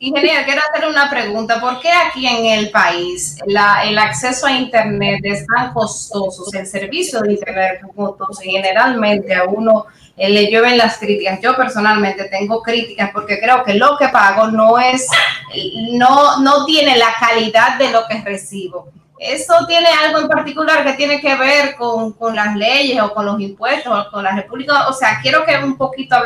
Ingeniero, 0.00 0.44
quiero 0.46 0.62
hacer 0.62 0.88
una 0.88 1.10
pregunta. 1.10 1.60
¿Por 1.60 1.80
qué 1.80 1.90
aquí 1.92 2.26
en 2.26 2.46
el 2.46 2.70
país 2.70 3.38
la, 3.46 3.84
el 3.84 3.98
acceso 3.98 4.46
a 4.46 4.52
Internet 4.52 5.20
es 5.24 5.46
tan 5.46 5.72
costoso? 5.72 6.44
El 6.52 6.66
servicio 6.66 7.20
de 7.20 7.34
Internet 7.34 7.80
es 7.82 7.94
costoso 7.94 8.42
y 8.42 8.50
generalmente 8.50 9.34
a 9.34 9.44
uno 9.44 9.86
eh, 10.16 10.30
le 10.30 10.50
llueven 10.50 10.78
las 10.78 10.98
críticas. 10.98 11.40
Yo 11.42 11.54
personalmente 11.54 12.24
tengo 12.24 12.62
críticas 12.62 13.10
porque 13.12 13.38
creo 13.38 13.62
que 13.62 13.74
lo 13.74 13.96
que 13.98 14.08
pago 14.08 14.48
no 14.48 14.78
es, 14.78 15.06
no, 15.92 16.40
no 16.40 16.64
tiene 16.64 16.96
la 16.96 17.14
calidad 17.18 17.78
de 17.78 17.90
lo 17.90 18.06
que 18.08 18.22
recibo. 18.22 18.88
¿Eso 19.20 19.52
tiene 19.68 19.86
algo 20.02 20.20
en 20.20 20.28
particular 20.28 20.82
que 20.82 20.94
tiene 20.94 21.20
que 21.20 21.36
ver 21.36 21.74
con, 21.76 22.14
con, 22.14 22.34
las 22.34 22.56
leyes 22.56 23.02
o 23.02 23.12
con 23.12 23.26
los 23.26 23.38
impuestos 23.38 23.92
o 23.92 24.10
con 24.10 24.24
la 24.24 24.34
República? 24.34 24.88
O 24.88 24.94
sea, 24.94 25.18
quiero 25.20 25.44
que 25.44 25.62
un 25.62 25.76
poquito 25.76 26.16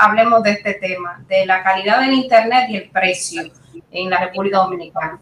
hablemos 0.00 0.42
de 0.42 0.50
este 0.50 0.74
tema, 0.74 1.24
de 1.28 1.46
la 1.46 1.62
calidad 1.62 2.00
del 2.00 2.12
Internet 2.12 2.68
y 2.68 2.76
el 2.78 2.90
precio 2.90 3.44
en 3.92 4.10
la 4.10 4.18
República 4.26 4.58
Dominicana. 4.58 5.20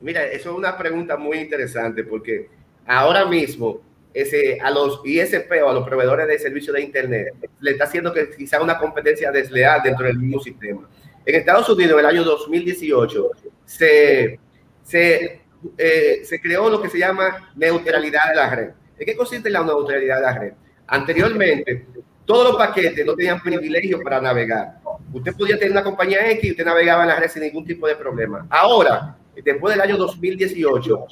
Mira, 0.00 0.22
eso 0.22 0.52
es 0.52 0.56
una 0.56 0.78
pregunta 0.78 1.16
muy 1.16 1.38
interesante 1.38 2.04
porque 2.04 2.48
ahora 2.86 3.24
mismo 3.24 3.80
ese, 4.14 4.60
a 4.60 4.70
los 4.70 5.00
ISP 5.04 5.50
o 5.64 5.70
a 5.70 5.74
los 5.74 5.84
proveedores 5.84 6.28
de 6.28 6.38
servicios 6.38 6.76
de 6.76 6.82
Internet 6.82 7.34
le 7.58 7.72
está 7.72 7.84
haciendo 7.84 8.12
que 8.12 8.30
quizá 8.30 8.62
una 8.62 8.78
competencia 8.78 9.32
desleal 9.32 9.82
dentro 9.82 10.06
del 10.06 10.18
mismo 10.18 10.40
sistema. 10.40 10.88
En 11.24 11.34
Estados 11.34 11.68
Unidos, 11.68 11.94
en 11.94 11.98
el 11.98 12.06
año 12.06 12.22
2018, 12.22 13.30
se, 13.64 14.38
se 14.84 15.45
eh, 15.76 16.22
se 16.24 16.40
creó 16.40 16.68
lo 16.68 16.80
que 16.80 16.88
se 16.88 16.98
llama 16.98 17.50
neutralidad 17.54 18.28
de 18.30 18.34
la 18.34 18.50
red. 18.50 18.70
¿En 18.98 19.06
qué 19.06 19.16
consiste 19.16 19.50
la 19.50 19.62
neutralidad 19.62 20.16
de 20.16 20.22
la 20.22 20.38
red? 20.38 20.52
Anteriormente, 20.86 21.86
todos 22.24 22.48
los 22.48 22.56
paquetes 22.56 23.06
no 23.06 23.14
tenían 23.14 23.40
privilegio 23.40 24.02
para 24.02 24.20
navegar. 24.20 24.80
Usted 25.12 25.34
podía 25.36 25.56
tener 25.56 25.72
una 25.72 25.84
compañía 25.84 26.30
X 26.32 26.44
y 26.44 26.50
usted 26.50 26.64
navegaba 26.64 27.02
en 27.02 27.08
la 27.08 27.16
red 27.16 27.28
sin 27.28 27.42
ningún 27.42 27.64
tipo 27.64 27.86
de 27.86 27.96
problema. 27.96 28.46
Ahora, 28.50 29.16
después 29.44 29.74
del 29.74 29.80
año 29.82 29.96
2018, 29.96 31.06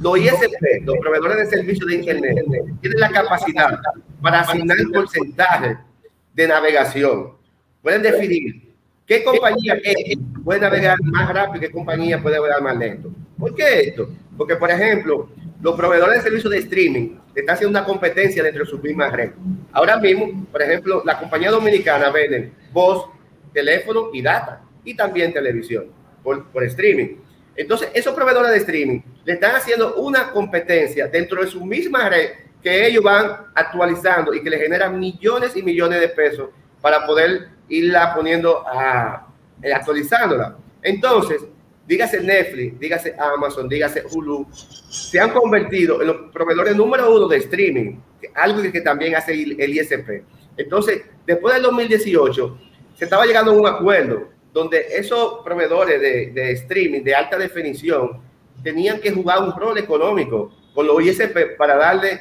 los 0.00 0.18
ISP, 0.18 0.84
los 0.84 0.96
proveedores 0.98 1.38
de 1.38 1.46
servicios 1.46 1.88
de 1.88 1.94
Internet, 1.96 2.44
tienen 2.80 3.00
la 3.00 3.10
capacidad 3.10 3.78
para 4.22 4.40
asignar 4.40 4.78
el 4.78 4.90
porcentaje 4.90 5.76
de 6.34 6.48
navegación. 6.48 7.32
Pueden 7.82 8.02
definir 8.02 8.74
qué 9.06 9.22
compañía 9.22 9.78
puede 10.44 10.60
navegar 10.60 10.98
más 11.02 11.32
rápido 11.32 11.56
y 11.56 11.60
qué 11.60 11.70
compañía 11.70 12.22
puede 12.22 12.36
navegar 12.36 12.62
más 12.62 12.76
lento. 12.76 13.10
¿Por 13.38 13.54
qué 13.54 13.80
esto? 13.80 14.08
Porque, 14.36 14.56
por 14.56 14.70
ejemplo, 14.70 15.28
los 15.60 15.76
proveedores 15.76 16.18
de 16.18 16.22
servicios 16.22 16.52
de 16.52 16.58
streaming 16.58 17.18
están 17.34 17.54
haciendo 17.54 17.78
una 17.78 17.86
competencia 17.86 18.42
dentro 18.42 18.64
de 18.64 18.70
sus 18.70 18.82
mismas 18.82 19.12
redes. 19.12 19.34
Ahora 19.72 19.98
mismo, 19.98 20.46
por 20.50 20.62
ejemplo, 20.62 21.02
la 21.04 21.18
compañía 21.18 21.50
dominicana 21.50 22.10
vende 22.10 22.52
voz, 22.72 23.10
teléfono 23.52 24.10
y 24.12 24.22
data, 24.22 24.62
y 24.84 24.94
también 24.94 25.32
televisión 25.32 25.86
por, 26.22 26.46
por 26.46 26.64
streaming. 26.64 27.16
Entonces, 27.56 27.88
esos 27.94 28.14
proveedores 28.14 28.50
de 28.52 28.58
streaming 28.58 29.00
le 29.24 29.34
están 29.34 29.56
haciendo 29.56 29.96
una 29.96 30.30
competencia 30.30 31.08
dentro 31.08 31.42
de 31.42 31.48
su 31.48 31.64
misma 31.64 32.08
red 32.08 32.30
que 32.62 32.86
ellos 32.86 33.02
van 33.02 33.46
actualizando 33.54 34.34
y 34.34 34.42
que 34.42 34.50
le 34.50 34.58
generan 34.58 34.98
millones 34.98 35.56
y 35.56 35.62
millones 35.62 36.00
de 36.00 36.08
pesos 36.08 36.50
para 36.80 37.06
poder 37.06 37.48
irla 37.68 38.14
poniendo 38.14 38.66
a, 38.66 39.26
eh, 39.62 39.72
actualizándola. 39.72 40.56
Entonces, 40.82 41.42
dígase 41.86 42.20
Netflix, 42.20 42.78
dígase 42.78 43.14
Amazon, 43.18 43.68
dígase 43.68 44.02
Hulu, 44.10 44.46
se 44.52 45.20
han 45.20 45.30
convertido 45.30 46.00
en 46.00 46.08
los 46.08 46.16
proveedores 46.32 46.76
número 46.76 47.14
uno 47.14 47.28
de 47.28 47.38
streaming, 47.38 47.96
algo 48.34 48.62
que 48.70 48.80
también 48.80 49.14
hace 49.14 49.32
el 49.32 49.70
ISP. 49.74 50.22
Entonces, 50.56 51.02
después 51.26 51.54
del 51.54 51.62
2018, 51.64 52.58
se 52.96 53.04
estaba 53.04 53.26
llegando 53.26 53.52
a 53.52 53.54
un 53.54 53.66
acuerdo 53.66 54.28
donde 54.52 54.86
esos 54.90 55.44
proveedores 55.44 56.00
de, 56.00 56.52
streaming 56.52 57.02
de 57.02 57.14
alta 57.14 57.36
definición 57.36 58.20
tenían 58.62 59.00
que 59.00 59.12
jugar 59.12 59.42
un 59.42 59.54
rol 59.54 59.76
económico 59.76 60.50
con 60.74 60.86
los 60.86 61.02
ISP 61.02 61.56
para 61.58 61.76
darle 61.76 62.20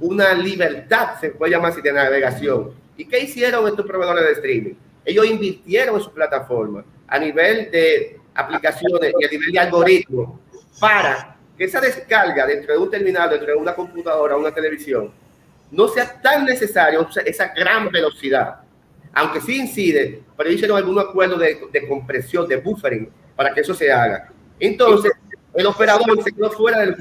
una 0.00 0.34
libertad, 0.34 1.18
se 1.20 1.30
puede 1.30 1.52
llamar 1.52 1.72
así, 1.72 1.80
de 1.80 1.92
navegación. 1.92 2.72
¿Y 2.96 3.06
qué 3.06 3.20
hicieron 3.20 3.66
estos 3.66 3.86
proveedores 3.86 4.24
de 4.24 4.32
streaming? 4.32 4.74
Ellos 5.06 5.26
invirtieron 5.26 5.96
en 5.96 6.02
su 6.02 6.12
plataforma 6.12 6.84
a 7.06 7.18
nivel 7.18 7.70
de 7.70 8.20
aplicaciones 8.34 9.12
y 9.18 9.24
a 9.24 9.28
nivel 9.28 9.52
de 9.52 9.58
algoritmos 9.58 10.40
para 10.80 11.36
que 11.56 11.64
esa 11.64 11.80
descarga 11.80 12.46
dentro 12.46 12.72
de 12.72 12.78
un 12.78 12.90
terminal, 12.90 13.30
dentro 13.30 13.48
de 13.48 13.54
una 13.54 13.74
computadora, 13.74 14.36
una 14.36 14.52
televisión, 14.52 15.12
no 15.70 15.88
sea 15.88 16.20
tan 16.20 16.44
necesario 16.44 17.06
esa 17.24 17.48
gran 17.54 17.90
velocidad. 17.90 18.60
Aunque 19.12 19.40
sí 19.40 19.60
incide, 19.60 20.22
pero 20.36 20.50
hicieron 20.50 20.76
algún 20.76 20.98
acuerdo 20.98 21.38
de, 21.38 21.60
de 21.72 21.88
compresión, 21.88 22.48
de 22.48 22.56
buffering, 22.56 23.08
para 23.36 23.54
que 23.54 23.60
eso 23.60 23.72
se 23.72 23.90
haga. 23.90 24.32
Entonces, 24.58 25.12
el 25.54 25.66
operador 25.66 26.22
se 26.22 26.32
quedó 26.32 26.50
fuera 26.50 26.80
del, 26.80 26.96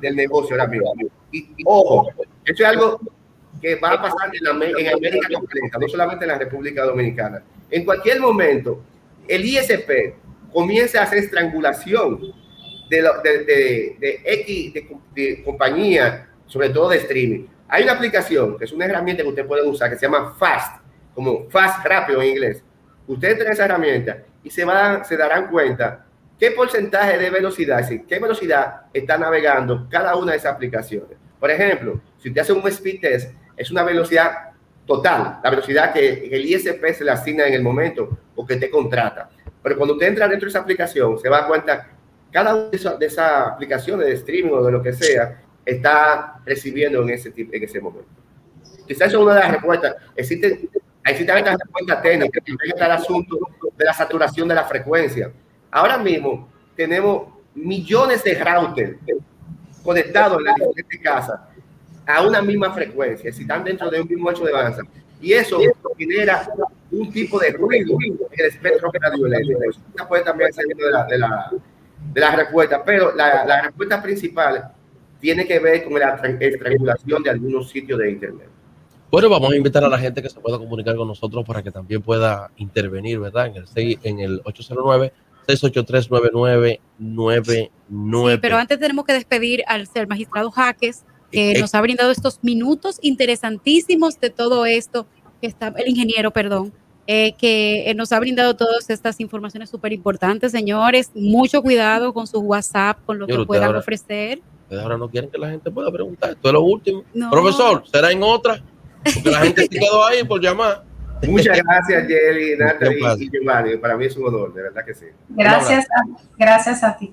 del, 0.00 0.16
negocio 0.16 0.54
ahora 0.54 0.68
mismo. 0.68 0.94
Y, 1.32 1.48
ojo, 1.64 2.08
esto 2.44 2.62
es 2.62 2.68
algo 2.68 3.00
que 3.60 3.74
va 3.76 3.92
a 3.92 4.02
pasar 4.02 4.30
en, 4.32 4.46
América 4.46 5.28
completa, 5.32 5.78
no 5.78 5.88
solamente 5.88 6.24
en 6.24 6.30
la 6.30 6.38
República 6.38 6.84
Dominicana. 6.84 7.42
En 7.70 7.84
cualquier 7.84 8.20
momento, 8.20 8.80
el 9.26 9.44
ISP 9.44 10.14
comienza 10.52 11.00
a 11.00 11.04
hacer 11.04 11.18
estrangulación 11.18 12.32
de, 12.88 13.02
de, 13.02 13.96
de, 13.98 14.20
X 14.24 14.74
de, 15.14 15.42
compañía, 15.44 16.28
sobre 16.46 16.70
todo 16.70 16.88
de 16.88 16.98
streaming. 16.98 17.46
Hay 17.68 17.84
una 17.84 17.92
aplicación 17.92 18.58
que 18.58 18.64
es 18.64 18.72
una 18.72 18.86
herramienta 18.86 19.22
que 19.22 19.28
usted 19.28 19.46
puede 19.46 19.66
usar 19.66 19.90
que 19.90 19.96
se 19.96 20.06
llama 20.06 20.34
Fast, 20.38 20.82
como 21.14 21.48
Fast 21.50 21.84
rápido 21.84 22.20
en 22.20 22.30
inglés. 22.30 22.64
Usted 23.06 23.30
entra 23.30 23.46
en 23.46 23.52
esa 23.52 23.64
herramienta 23.64 24.18
y 24.42 24.50
se, 24.50 24.64
va, 24.64 25.04
se 25.04 25.16
darán 25.16 25.48
cuenta 25.48 26.06
qué 26.38 26.50
porcentaje 26.50 27.18
de 27.18 27.30
velocidad, 27.30 27.80
es 27.80 27.88
decir, 27.88 28.06
qué 28.06 28.18
velocidad 28.18 28.82
está 28.92 29.18
navegando 29.18 29.86
cada 29.88 30.16
una 30.16 30.32
de 30.32 30.38
esas 30.38 30.54
aplicaciones. 30.54 31.18
Por 31.38 31.50
ejemplo, 31.50 32.00
si 32.18 32.28
usted 32.28 32.40
hace 32.40 32.52
un 32.52 32.66
speed 32.66 33.00
test, 33.00 33.34
es 33.56 33.70
una 33.70 33.82
velocidad 33.82 34.50
total, 34.86 35.38
la 35.44 35.50
velocidad 35.50 35.92
que 35.92 36.28
el 36.32 36.44
ISP 36.46 36.84
se 36.92 37.04
le 37.04 37.12
asigna 37.12 37.46
en 37.46 37.54
el 37.54 37.62
momento 37.62 38.18
o 38.34 38.44
que 38.44 38.56
te 38.56 38.70
contrata. 38.70 39.30
Pero 39.62 39.76
cuando 39.76 39.94
usted 39.94 40.08
entra 40.08 40.28
dentro 40.28 40.46
de 40.46 40.50
esa 40.50 40.60
aplicación, 40.60 41.18
se 41.18 41.28
va 41.28 41.40
a 41.40 41.46
cuenta, 41.46 41.88
cada 42.30 42.54
una 42.54 42.70
de 42.70 43.06
esas, 43.06 43.46
aplicaciones 43.52 44.06
de 44.06 44.12
streaming 44.14 44.52
o 44.52 44.64
de 44.64 44.72
lo 44.72 44.82
que 44.82 44.92
sea, 44.92 45.42
está 45.64 46.40
recibiendo 46.44 47.02
en 47.02 47.10
ese, 47.10 47.32
en 47.36 47.62
ese 47.62 47.80
momento. 47.80 48.08
Quizás 48.86 49.08
eso 49.08 49.18
es 49.18 49.24
una 49.24 49.34
de 49.34 49.40
las 49.40 49.52
respuestas. 49.52 49.96
Existen, 50.16 50.68
existen 51.04 51.36
estas 51.38 51.58
respuestas 51.58 52.02
técnicas, 52.02 52.44
también 52.44 52.72
está 52.72 52.86
el 52.86 52.92
asunto 52.92 53.38
de 53.76 53.84
la 53.84 53.94
saturación 53.94 54.48
de 54.48 54.54
la 54.54 54.64
frecuencia. 54.64 55.30
Ahora 55.70 55.98
mismo 55.98 56.48
tenemos 56.74 57.28
millones 57.54 58.24
de 58.24 58.34
routers 58.34 58.96
conectados 59.82 60.38
en 60.38 60.44
las 60.44 60.54
diferentes 60.56 61.00
casas 61.00 61.40
a 62.06 62.22
una 62.26 62.42
misma 62.42 62.72
frecuencia, 62.72 63.32
si 63.32 63.42
están 63.42 63.62
dentro 63.62 63.90
de 63.90 64.00
un 64.00 64.08
mismo 64.08 64.30
hecho 64.30 64.44
de 64.44 64.52
banda. 64.52 64.82
Y 65.20 65.32
eso 65.32 65.58
genera 65.98 66.48
un 66.90 67.12
tipo 67.12 67.38
de 67.38 67.52
ruido 67.52 67.96
en 68.02 68.18
el 68.32 68.46
espectro 68.46 68.90
radioeléctrico. 68.92 69.60
Eso 69.68 69.80
puede 70.08 70.24
también 70.24 70.52
salir 70.52 70.76
de 70.76 70.90
la, 70.90 71.04
de 71.04 71.18
la, 71.18 71.50
de 72.12 72.20
la 72.20 72.36
respuesta, 72.36 72.82
pero 72.84 73.14
la, 73.14 73.44
la, 73.44 73.62
respuesta 73.62 74.02
principal 74.02 74.72
tiene 75.20 75.46
que 75.46 75.58
ver 75.58 75.84
con 75.84 75.98
la 75.98 76.20
estrangulación 76.40 77.22
de 77.22 77.30
algunos 77.30 77.70
sitios 77.70 77.98
de 77.98 78.10
Internet. 78.10 78.48
Bueno, 79.10 79.28
vamos 79.28 79.52
a 79.52 79.56
invitar 79.56 79.84
a 79.84 79.88
la 79.88 79.98
gente 79.98 80.22
que 80.22 80.30
se 80.30 80.40
pueda 80.40 80.56
comunicar 80.56 80.96
con 80.96 81.08
nosotros 81.08 81.44
para 81.44 81.62
que 81.62 81.70
también 81.70 82.00
pueda 82.00 82.50
intervenir, 82.56 83.18
¿verdad? 83.18 83.46
En 83.46 83.56
el, 83.56 83.98
en 84.04 84.20
el 84.20 84.40
809 84.44 85.12
683-9999. 85.48 87.44
Sí, 87.44 87.70
pero 88.40 88.56
antes 88.56 88.78
tenemos 88.78 89.04
que 89.04 89.12
despedir 89.12 89.62
al 89.66 89.86
ser 89.86 90.08
magistrado 90.08 90.50
Jaques, 90.50 91.04
que 91.30 91.58
nos 91.58 91.74
ha 91.74 91.80
brindado 91.80 92.10
estos 92.10 92.40
minutos 92.42 92.98
interesantísimos 93.02 94.18
de 94.20 94.30
todo 94.30 94.66
esto, 94.66 95.06
que 95.40 95.46
está 95.46 95.72
el 95.76 95.88
ingeniero, 95.88 96.30
perdón, 96.30 96.72
eh, 97.06 97.34
que 97.38 97.92
nos 97.96 98.12
ha 98.12 98.20
brindado 98.20 98.54
todas 98.54 98.88
estas 98.90 99.20
informaciones 99.20 99.70
súper 99.70 99.92
importantes, 99.92 100.52
señores. 100.52 101.10
Mucho 101.14 101.62
cuidado 101.62 102.12
con 102.12 102.26
su 102.26 102.38
WhatsApp, 102.38 102.98
con 103.04 103.18
lo 103.18 103.26
que 103.26 103.44
puedan 103.44 103.74
ofrecer. 103.74 104.40
ahora 104.70 104.96
no 104.96 105.08
quieren 105.08 105.30
que 105.30 105.38
la 105.38 105.50
gente 105.50 105.70
pueda 105.70 105.90
preguntar. 105.90 106.30
Esto 106.30 106.48
es 106.48 106.52
lo 106.52 106.62
último. 106.62 107.04
Profesor, 107.30 107.82
¿será 107.90 108.12
en 108.12 108.22
otra? 108.22 108.62
Porque 109.02 109.30
la 109.30 109.40
gente 109.40 109.62
se 109.62 109.68
quedó 109.80 110.04
ahí 110.04 110.22
por 110.24 110.40
llamar. 110.40 110.84
Muchas 111.26 111.58
gracias, 111.58 112.06
Jelly, 112.06 112.56
Natalie 112.56 113.00
y 113.18 113.30
Giovanni. 113.30 113.76
Para 113.76 113.96
mí 113.96 114.06
es 114.06 114.16
un 114.16 114.26
honor, 114.26 114.54
de 114.54 114.62
verdad 114.62 114.84
que 114.84 114.94
sí. 114.94 115.06
Gracias, 115.28 115.86
gracias 116.38 116.82
a 116.82 116.96
ti. 116.96 117.12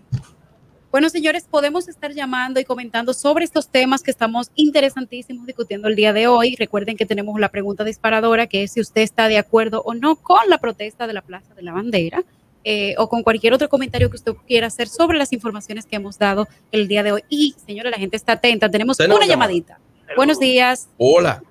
Bueno, 0.91 1.09
señores, 1.09 1.45
podemos 1.49 1.89
estar 1.89 2.13
llamando 2.13 2.59
y 2.61 2.65
comentando 2.65 3.13
sobre 3.13 3.43
estos 3.43 3.67
temas 3.69 4.03
que 4.03 4.11
estamos 4.11 4.51
interesantísimos 4.55 5.45
discutiendo 5.45 5.89
el 5.89 5.95
día 5.95 6.13
de 6.13 6.27
hoy. 6.27 6.55
Recuerden 6.55 6.95
que 6.95 7.05
tenemos 7.05 7.37
la 7.39 7.49
pregunta 7.49 7.83
disparadora, 7.83 8.47
que 8.47 8.63
es 8.63 8.71
si 8.71 8.79
usted 8.79 9.01
está 9.01 9.27
de 9.27 9.37
acuerdo 9.37 9.81
o 9.85 9.93
no 9.93 10.15
con 10.15 10.49
la 10.49 10.59
protesta 10.59 11.05
de 11.05 11.13
la 11.13 11.21
Plaza 11.21 11.53
de 11.53 11.61
la 11.61 11.73
Bandera. 11.73 12.23
Eh, 12.69 12.95
o 12.97 13.07
con 13.07 13.23
cualquier 13.23 13.53
otro 13.53 13.69
comentario 13.69 14.09
que 14.09 14.17
usted 14.17 14.33
quiera 14.45 14.67
hacer 14.67 14.89
sobre 14.89 15.17
las 15.17 15.31
informaciones 15.31 15.85
que 15.85 15.95
hemos 15.95 16.19
dado 16.19 16.49
el 16.73 16.89
día 16.89 17.01
de 17.01 17.13
hoy. 17.13 17.23
Y, 17.29 17.55
señores, 17.65 17.91
la 17.91 17.97
gente 17.97 18.17
está 18.17 18.33
atenta. 18.33 18.69
Tenemos 18.69 18.99
una 18.99 19.25
llamadita. 19.25 19.79
Buenos 20.17 20.37
días. 20.37 20.89
Hola. 20.97 21.41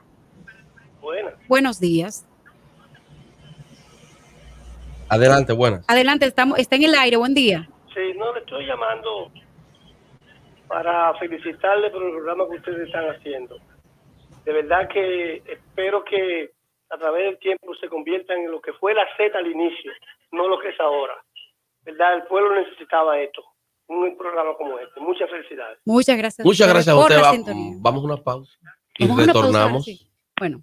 Buenas. 1.00 1.34
Buenos 1.48 1.80
días. 1.80 2.26
Adelante, 5.08 5.54
buenas. 5.54 5.84
Adelante, 5.88 6.26
estamos, 6.26 6.58
está 6.58 6.76
en 6.76 6.82
el 6.82 6.94
aire, 6.94 7.16
buen 7.16 7.32
día. 7.32 7.70
Sí, 7.96 8.12
no, 8.18 8.30
le 8.34 8.40
estoy 8.40 8.66
llamando 8.66 9.32
para 10.68 11.14
felicitarle 11.14 11.88
por 11.88 12.02
el 12.02 12.10
programa 12.10 12.44
que 12.50 12.56
ustedes 12.56 12.86
están 12.88 13.06
haciendo. 13.08 13.56
De 14.44 14.52
verdad 14.52 14.86
que 14.92 15.36
espero 15.46 16.04
que 16.04 16.50
a 16.90 16.98
través 16.98 17.24
del 17.24 17.38
tiempo 17.38 17.74
se 17.80 17.88
conviertan 17.88 18.40
en 18.40 18.50
lo 18.50 18.60
que 18.60 18.74
fue 18.74 18.92
la 18.92 19.06
Z 19.16 19.36
al 19.38 19.46
inicio, 19.46 19.90
no 20.30 20.46
lo 20.46 20.58
que 20.58 20.68
es 20.68 20.78
ahora. 20.78 21.14
¿Verdad? 21.84 22.16
El 22.16 22.22
pueblo 22.24 22.54
necesitaba 22.54 23.18
esto, 23.18 23.42
un 23.86 24.14
programa 24.18 24.54
como 24.58 24.78
este. 24.78 25.00
Muchas 25.00 25.30
felicidades. 25.30 25.78
Muchas 25.86 26.18
gracias. 26.18 26.44
Muchas 26.44 26.68
gracias 26.68 26.94
a 26.94 26.98
usted. 26.98 27.54
vamos 27.78 28.02
a 28.02 28.04
una 28.04 28.16
pausa 28.18 28.52
y 28.98 29.08
retornamos. 29.08 29.86
Bueno. 30.38 30.62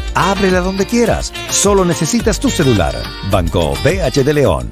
Ábrela 0.15 0.61
donde 0.61 0.85
quieras. 0.85 1.33
Solo 1.49 1.85
necesitas 1.85 2.39
tu 2.39 2.49
celular. 2.49 2.95
Banco 3.29 3.73
BH 3.83 4.23
de 4.23 4.33
León. 4.33 4.71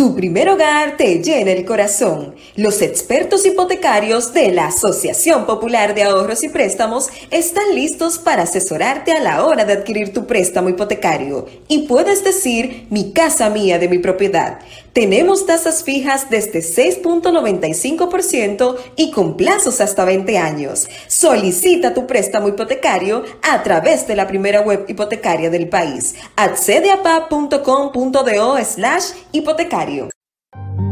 Tu 0.00 0.16
primer 0.16 0.48
hogar 0.48 0.96
te 0.96 1.22
llena 1.22 1.50
el 1.50 1.66
corazón. 1.66 2.34
Los 2.56 2.80
expertos 2.80 3.44
hipotecarios 3.44 4.32
de 4.32 4.50
la 4.50 4.68
Asociación 4.68 5.44
Popular 5.44 5.94
de 5.94 6.04
Ahorros 6.04 6.42
y 6.42 6.48
Préstamos 6.48 7.10
están 7.30 7.74
listos 7.74 8.16
para 8.16 8.44
asesorarte 8.44 9.12
a 9.12 9.20
la 9.20 9.44
hora 9.44 9.66
de 9.66 9.74
adquirir 9.74 10.14
tu 10.14 10.26
préstamo 10.26 10.70
hipotecario. 10.70 11.44
Y 11.68 11.86
puedes 11.86 12.24
decir, 12.24 12.86
mi 12.88 13.12
casa 13.12 13.50
mía 13.50 13.78
de 13.78 13.90
mi 13.90 13.98
propiedad. 13.98 14.60
Tenemos 14.92 15.46
tasas 15.46 15.84
fijas 15.84 16.30
desde 16.30 16.58
6.95% 16.60 18.76
y 18.96 19.12
con 19.12 19.36
plazos 19.36 19.80
hasta 19.80 20.04
20 20.04 20.36
años. 20.36 20.88
Solicita 21.06 21.94
tu 21.94 22.08
préstamo 22.08 22.48
hipotecario 22.48 23.22
a 23.48 23.62
través 23.62 24.08
de 24.08 24.16
la 24.16 24.26
primera 24.26 24.62
web 24.62 24.86
hipotecaria 24.88 25.48
del 25.48 25.68
país. 25.68 26.16
Accede 26.34 26.90
a 26.90 27.04
pa.com.do 27.04 28.58
slash 28.64 29.04
hipotecario. 29.30 30.08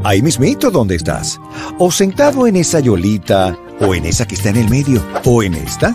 Ahí 0.04 0.22
mismito 0.22 0.70
donde 0.70 0.94
estás. 0.94 1.40
O 1.78 1.90
sentado 1.90 2.46
en 2.46 2.54
esa 2.54 2.78
yolita, 2.78 3.58
o 3.80 3.96
en 3.96 4.06
esa 4.06 4.28
que 4.28 4.36
está 4.36 4.50
en 4.50 4.58
el 4.58 4.70
medio, 4.70 5.04
o 5.24 5.42
en 5.42 5.54
esta, 5.54 5.92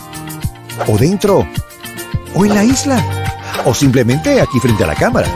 o 0.88 0.97
dentro, 0.97 1.47
o 2.35 2.45
en 2.45 2.53
la 2.53 2.65
isla, 2.65 3.01
o 3.63 3.73
simplemente 3.73 4.41
aquí 4.41 4.59
frente 4.59 4.84
a 4.84 4.88
la 4.88 4.95
cámara. 4.95 5.30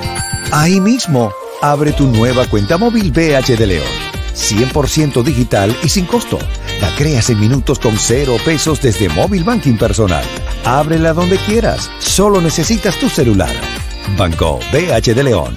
Ahí 0.51 0.81
mismo, 0.81 1.31
abre 1.61 1.91
tu 1.93 2.07
nueva 2.07 2.45
cuenta 2.47 2.77
móvil 2.77 3.11
BH 3.11 3.57
de 3.57 3.67
León. 3.67 3.87
100% 4.35 5.23
digital 5.23 5.75
y 5.83 5.89
sin 5.89 6.05
costo. 6.05 6.37
La 6.79 6.93
creas 6.95 7.29
en 7.29 7.39
minutos 7.39 7.79
con 7.79 7.97
cero 7.97 8.35
pesos 8.45 8.81
desde 8.81 9.09
móvil 9.09 9.43
banking 9.43 9.77
personal. 9.77 10.23
Ábrela 10.63 11.13
donde 11.13 11.37
quieras. 11.37 11.89
Solo 11.99 12.39
necesitas 12.41 12.99
tu 12.99 13.09
celular. 13.09 13.53
Banco 14.17 14.59
BH 14.71 15.13
de 15.13 15.23
León. 15.23 15.55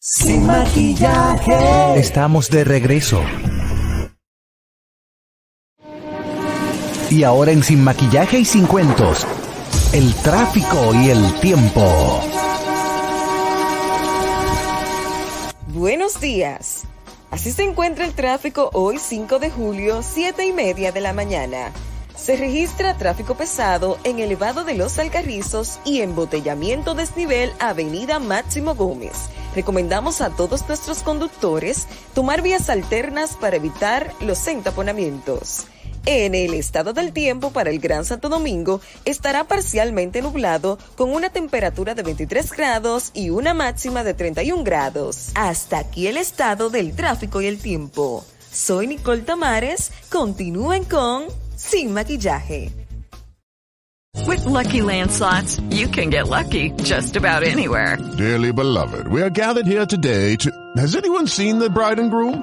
Sin 0.00 0.46
maquillaje. 0.46 1.54
Estamos 1.96 2.50
de 2.50 2.64
regreso. 2.64 3.22
Y 7.10 7.22
ahora 7.22 7.52
en 7.52 7.62
Sin 7.62 7.82
Maquillaje 7.82 8.40
y 8.40 8.44
Sin 8.44 8.66
Cuentos, 8.66 9.26
el 9.92 10.14
tráfico 10.16 10.94
y 10.94 11.08
el 11.08 11.32
tiempo. 11.40 12.22
Buenos 15.78 16.20
días. 16.20 16.82
Así 17.30 17.52
se 17.52 17.62
encuentra 17.62 18.04
el 18.04 18.12
tráfico 18.12 18.68
hoy 18.72 18.98
5 18.98 19.38
de 19.38 19.48
julio, 19.48 20.02
7 20.02 20.44
y 20.44 20.52
media 20.52 20.90
de 20.90 21.00
la 21.00 21.12
mañana. 21.12 21.70
Se 22.16 22.36
registra 22.36 22.98
tráfico 22.98 23.36
pesado 23.36 23.96
en 24.02 24.18
elevado 24.18 24.64
de 24.64 24.74
los 24.74 24.98
Alcarrizos 24.98 25.78
y 25.84 26.00
embotellamiento 26.00 26.94
desnivel 26.94 27.52
Avenida 27.60 28.18
Máximo 28.18 28.74
Gómez. 28.74 29.30
Recomendamos 29.54 30.20
a 30.20 30.30
todos 30.30 30.66
nuestros 30.66 31.04
conductores 31.04 31.86
tomar 32.12 32.42
vías 32.42 32.68
alternas 32.70 33.36
para 33.36 33.54
evitar 33.54 34.12
los 34.18 34.48
entaponamientos. 34.48 35.68
En 36.06 36.34
el 36.34 36.54
estado 36.54 36.92
del 36.92 37.12
tiempo 37.12 37.50
para 37.50 37.70
el 37.70 37.78
Gran 37.78 38.04
Santo 38.04 38.28
Domingo 38.28 38.80
estará 39.04 39.44
parcialmente 39.44 40.22
nublado 40.22 40.78
con 40.96 41.10
una 41.10 41.30
temperatura 41.30 41.94
de 41.94 42.02
23 42.02 42.52
grados 42.52 43.10
y 43.14 43.30
una 43.30 43.54
máxima 43.54 44.04
de 44.04 44.14
31 44.14 44.64
grados. 44.64 45.30
Hasta 45.34 45.78
aquí 45.78 46.06
el 46.06 46.16
estado 46.16 46.70
del 46.70 46.94
tráfico 46.94 47.40
y 47.40 47.46
el 47.46 47.58
tiempo. 47.58 48.24
Soy 48.50 48.86
Nicole 48.86 49.22
Tamares. 49.22 49.90
Continúen 50.08 50.84
con 50.84 51.26
Sin 51.56 51.92
Maquillaje. 51.92 52.72
With 54.26 54.44
Lucky 54.44 54.82
Land 54.82 55.10
slots, 55.10 55.60
you 55.70 55.88
can 55.88 56.10
get 56.10 56.28
lucky 56.28 56.70
just 56.82 57.16
about 57.16 57.44
anywhere. 57.44 57.96
Dearly 58.18 58.52
beloved, 58.52 59.08
we 59.08 59.22
are 59.22 59.30
gathered 59.30 59.66
here 59.66 59.86
today 59.86 60.36
to. 60.36 60.50
Has 60.76 60.96
anyone 60.96 61.26
seen 61.26 61.58
the 61.58 61.70
bride 61.70 61.98
and 61.98 62.10
groom? 62.10 62.42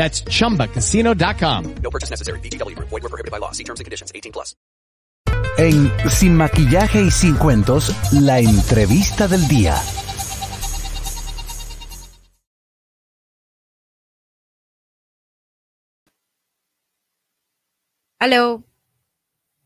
That's 0.00 0.22
chumbacasino.com. 0.22 1.74
No 1.82 1.90
purchase 1.90 2.08
necessary. 2.08 2.40
VGW 2.40 2.74
Group. 2.74 2.88
Void 2.88 3.02
were 3.02 3.10
prohibited 3.10 3.30
by 3.30 3.36
law. 3.38 3.52
See 3.52 3.64
terms 3.64 3.80
and 3.80 3.84
conditions. 3.84 4.10
18 4.14 4.32
plus. 4.32 4.56
En 5.58 5.92
Sin 6.08 6.34
Maquillaje 6.36 7.02
y 7.02 7.10
Sin 7.10 7.36
Cuentos, 7.36 7.94
la 8.12 8.40
entrevista 8.40 9.28
del 9.28 9.46
día. 9.46 9.76
Hello. 18.20 18.69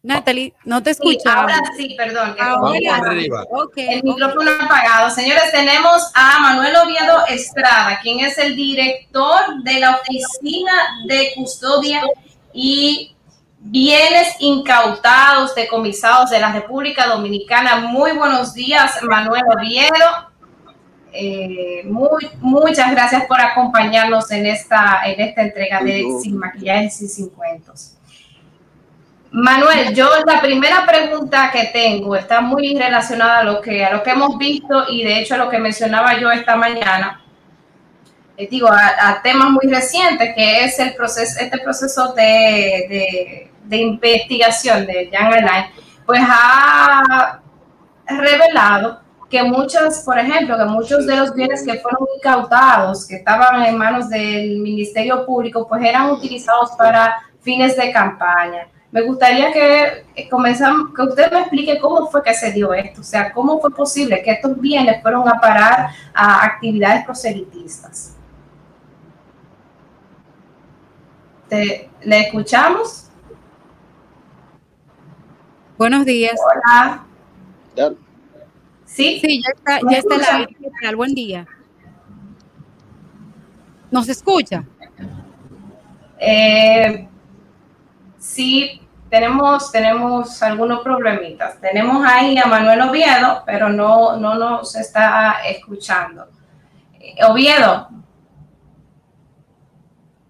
Natalie, 0.04 0.52
no 0.64 0.82
te 0.82 0.92
Sí, 0.92 1.00
escuchaba. 1.02 1.40
ahora 1.42 1.60
sí, 1.78 1.94
perdón. 1.96 2.34
que 2.34 2.42
Ahora. 2.42 2.72
tenía 2.72 2.94
arriba. 2.96 3.44
Ok, 3.50 3.72
El 3.78 4.02
micrófono 4.04 4.50
apagado. 4.62 5.08
Señores, 5.10 5.50
tenemos 5.50 6.10
a 6.14 6.38
Manuel 6.40 6.76
Oviedo 6.76 7.26
Estrada, 7.26 7.98
quien 8.02 8.20
es 8.20 8.36
el 8.38 8.54
director 8.54 9.62
de 9.62 9.80
la 9.80 9.96
Oficina 9.96 10.72
de 11.08 11.32
Custodia 11.34 12.02
y 12.52 13.16
Bienes 13.60 14.34
Incautados, 14.40 15.54
Decomisados 15.54 16.28
de 16.28 16.38
la 16.38 16.52
República 16.52 17.06
Dominicana. 17.06 17.76
Muy 17.76 18.12
buenos 18.12 18.52
días, 18.52 19.02
Manuel 19.02 19.42
Oviedo. 19.56 20.28
Eh, 21.14 21.82
muy, 21.86 22.28
muchas 22.40 22.90
gracias 22.90 23.24
por 23.24 23.40
acompañarnos 23.40 24.30
en 24.32 24.44
esta, 24.46 25.00
en 25.06 25.18
esta 25.20 25.42
entrega 25.42 25.80
de 25.80 26.04
Sin 26.22 26.36
Maquillajes 26.36 27.00
y 27.00 27.08
Sin 27.08 27.30
Cuentos. 27.30 27.93
Manuel, 29.36 29.92
yo 29.96 30.08
la 30.24 30.40
primera 30.40 30.86
pregunta 30.86 31.50
que 31.50 31.64
tengo 31.72 32.14
está 32.14 32.40
muy 32.40 32.78
relacionada 32.78 33.40
a 33.40 33.42
lo 33.42 33.60
que, 33.60 33.84
a 33.84 33.92
lo 33.92 34.00
que 34.00 34.10
hemos 34.10 34.38
visto 34.38 34.84
y 34.88 35.02
de 35.02 35.18
hecho 35.18 35.34
a 35.34 35.38
lo 35.38 35.48
que 35.48 35.58
mencionaba 35.58 36.16
yo 36.20 36.30
esta 36.30 36.54
mañana. 36.54 37.20
Eh, 38.36 38.46
digo, 38.48 38.68
a, 38.68 39.20
temas 39.24 39.50
muy 39.50 39.66
recientes, 39.66 40.36
que 40.36 40.62
es 40.62 40.78
el 40.78 40.94
proceso, 40.94 41.40
este 41.40 41.58
proceso 41.58 42.12
de, 42.12 42.22
de, 42.88 43.50
de 43.64 43.76
investigación 43.76 44.86
de 44.86 45.10
Jan 45.12 45.32
Alain, 45.32 45.64
pues 46.06 46.20
ha 46.24 47.40
revelado 48.06 49.00
que 49.28 49.42
muchos, 49.42 49.98
por 50.04 50.16
ejemplo, 50.16 50.56
que 50.56 50.64
muchos 50.66 51.08
de 51.08 51.16
los 51.16 51.34
bienes 51.34 51.64
que 51.66 51.80
fueron 51.80 52.06
incautados, 52.16 53.04
que 53.04 53.16
estaban 53.16 53.64
en 53.64 53.76
manos 53.76 54.08
del 54.08 54.58
Ministerio 54.58 55.26
Público, 55.26 55.66
pues 55.66 55.82
eran 55.82 56.12
utilizados 56.12 56.70
para 56.78 57.20
fines 57.40 57.76
de 57.76 57.90
campaña. 57.90 58.68
Me 58.94 59.02
gustaría 59.02 59.50
que, 59.52 60.04
que 60.14 60.28
comenzam- 60.30 60.94
que 60.94 61.02
usted 61.02 61.32
me 61.32 61.40
explique 61.40 61.80
cómo 61.80 62.06
fue 62.06 62.22
que 62.22 62.32
se 62.32 62.52
dio 62.52 62.72
esto, 62.72 63.00
o 63.00 63.04
sea, 63.04 63.32
cómo 63.32 63.60
fue 63.60 63.72
posible 63.74 64.22
que 64.22 64.30
estos 64.30 64.60
bienes 64.60 65.02
fueron 65.02 65.28
a 65.28 65.40
parar 65.40 65.88
a 66.14 66.44
actividades 66.44 67.04
proselitistas. 67.04 68.14
Te- 71.48 71.90
¿Le 72.02 72.20
escuchamos? 72.20 73.08
Buenos 75.76 76.04
días. 76.06 76.38
Hola. 76.54 77.04
Sí, 78.84 79.18
Sí, 79.20 79.42
ya 79.42 79.50
está, 79.56 79.80
¿Me 79.84 79.92
ya 79.92 79.98
está 79.98 80.46
tal? 80.82 80.94
Buen 80.94 81.14
día. 81.16 81.44
¿Nos 83.90 84.08
escucha? 84.08 84.64
Eh, 86.20 87.08
sí, 88.18 88.80
tenemos, 89.14 89.70
tenemos 89.70 90.42
algunos 90.42 90.80
problemitas. 90.80 91.60
Tenemos 91.60 92.04
ahí 92.04 92.36
a 92.36 92.46
Manuel 92.46 92.80
Oviedo, 92.80 93.44
pero 93.46 93.68
no, 93.68 94.16
no 94.16 94.34
nos 94.34 94.74
está 94.74 95.36
escuchando. 95.48 96.26
Eh, 96.98 97.24
Oviedo, 97.24 97.88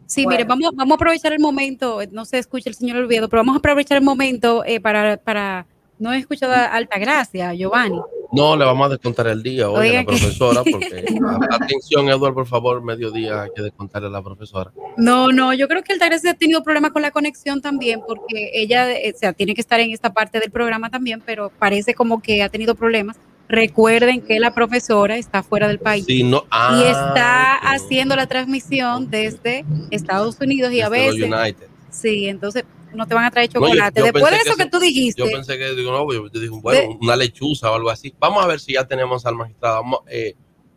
Sí, 0.06 0.24
Bueno. 0.24 0.36
mire, 0.36 0.44
vamos, 0.44 0.70
vamos 0.74 0.92
a 0.92 0.94
aprovechar 0.96 1.32
el 1.32 1.40
momento, 1.40 2.02
eh, 2.02 2.08
no 2.12 2.26
se 2.26 2.38
escucha 2.38 2.68
el 2.68 2.76
señor 2.76 2.98
Oviedo, 2.98 3.28
pero 3.28 3.40
vamos 3.40 3.54
a 3.56 3.58
aprovechar 3.58 3.96
el 3.96 4.04
momento 4.04 4.62
eh, 4.66 4.78
para, 4.78 5.16
para 5.16 5.66
No 5.98 6.12
he 6.12 6.18
escuchado 6.18 6.52
a 6.52 6.66
Altagracia, 6.66 7.54
Giovanni. 7.54 7.98
No, 8.34 8.56
le 8.56 8.64
vamos 8.64 8.86
a 8.86 8.90
descontar 8.90 9.26
el 9.28 9.42
día 9.42 9.70
hoy 9.70 9.90
a 9.90 9.92
la 10.00 10.04
profesora, 10.04 10.62
porque 10.70 11.04
atención, 11.50 12.08
Eduardo, 12.08 12.34
por 12.34 12.46
favor, 12.46 12.82
mediodía 12.82 13.42
hay 13.42 13.50
que 13.54 13.62
descontarle 13.62 14.08
a 14.08 14.10
la 14.10 14.22
profesora. 14.22 14.72
No, 14.96 15.30
no, 15.30 15.54
yo 15.54 15.68
creo 15.68 15.82
que 15.82 15.92
Altagracia 15.92 16.32
ha 16.32 16.34
tenido 16.34 16.62
problemas 16.62 16.92
con 16.92 17.02
la 17.02 17.10
conexión 17.10 17.60
también, 17.60 18.00
porque 18.06 18.50
ella, 18.54 18.90
eh, 18.92 19.12
o 19.14 19.18
sea, 19.18 19.32
tiene 19.32 19.54
que 19.54 19.60
estar 19.60 19.78
en 19.80 19.92
esta 19.92 20.12
parte 20.12 20.40
del 20.40 20.50
programa 20.50 20.90
también, 20.90 21.22
pero 21.24 21.50
parece 21.58 21.94
como 21.94 22.20
que 22.20 22.42
ha 22.42 22.48
tenido 22.48 22.74
problemas. 22.74 23.16
Recuerden 23.48 24.22
que 24.22 24.40
la 24.40 24.54
profesora 24.54 25.16
está 25.18 25.42
fuera 25.42 25.68
del 25.68 25.78
país 25.78 26.06
Sí, 26.06 26.24
no, 26.24 26.38
y 26.38 26.46
ah, 26.50 26.82
está 26.88 27.54
haciendo 27.56 28.16
la 28.16 28.26
transmisión 28.26 29.10
desde 29.10 29.66
Estados 29.90 30.40
Unidos 30.40 30.72
y 30.72 30.80
a 30.80 30.88
desde 30.88 31.12
veces 31.12 31.30
United. 31.30 31.66
Sí, 31.90 32.26
entonces 32.26 32.64
no 32.94 33.06
te 33.06 33.14
van 33.14 33.24
a 33.24 33.30
traer 33.30 33.48
No, 33.54 33.60
yo- 33.60 33.66
chocolate. 33.66 34.00
yo 34.00 34.04
Después 34.04 34.30
de 34.30 34.36
eso 34.38 34.56
que, 34.56 34.66
tú 34.66 34.78
dijiste, 34.78 35.22
Yo 35.22 35.30
pensé 35.30 35.58
que, 35.58 35.74
digo, 35.74 35.90
no, 35.92 36.12
yo, 36.12 36.28
yo 36.30 36.40
dije, 36.40 36.48
bueno, 36.60 36.80
De- 36.80 36.98
una 37.00 37.16
lechuza 37.16 37.70
o 37.70 37.74
algo 37.74 37.90
así. 37.90 38.14
Vamos 38.18 38.42
a 38.44 38.46
ver 38.46 38.60
si 38.60 38.74
ya 38.74 38.86
tenemos 38.86 39.26
al 39.26 39.34
magistrado. 39.34 39.76
Vamos, 39.82 40.00
eh, 40.08 40.34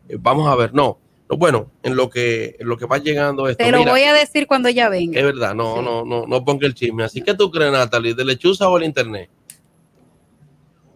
eh, 0.08 0.16
vamos 0.18 0.48
a 0.48 0.54
ver, 0.56 0.72
no. 0.74 0.98
No, 1.30 1.36
Bueno, 1.36 1.70
en 1.82 1.94
lo 1.94 2.08
que 2.08 2.56
en 2.58 2.68
lo 2.68 2.76
que 2.78 2.86
va 2.86 2.96
llegando 2.98 3.48
esto. 3.48 3.62
te 3.62 3.70
lo 3.70 3.78
mira, 3.80 3.90
voy 3.92 4.02
a 4.02 4.14
decir 4.14 4.46
cuando 4.46 4.68
ella 4.70 4.88
venga. 4.88 5.18
Es 5.18 5.24
verdad, 5.26 5.54
no, 5.54 5.82
no, 5.82 6.02
no, 6.04 6.26
no 6.26 6.44
ponga 6.44 6.66
el 6.66 6.72
chisme. 6.74 7.04
Así 7.04 7.20
que 7.20 7.34
tú 7.34 7.50
crees, 7.50 7.70
Natalie, 7.70 8.14
de 8.14 8.24
lechuza 8.24 8.68
o 8.68 8.78
el 8.78 8.84
internet. 8.84 9.28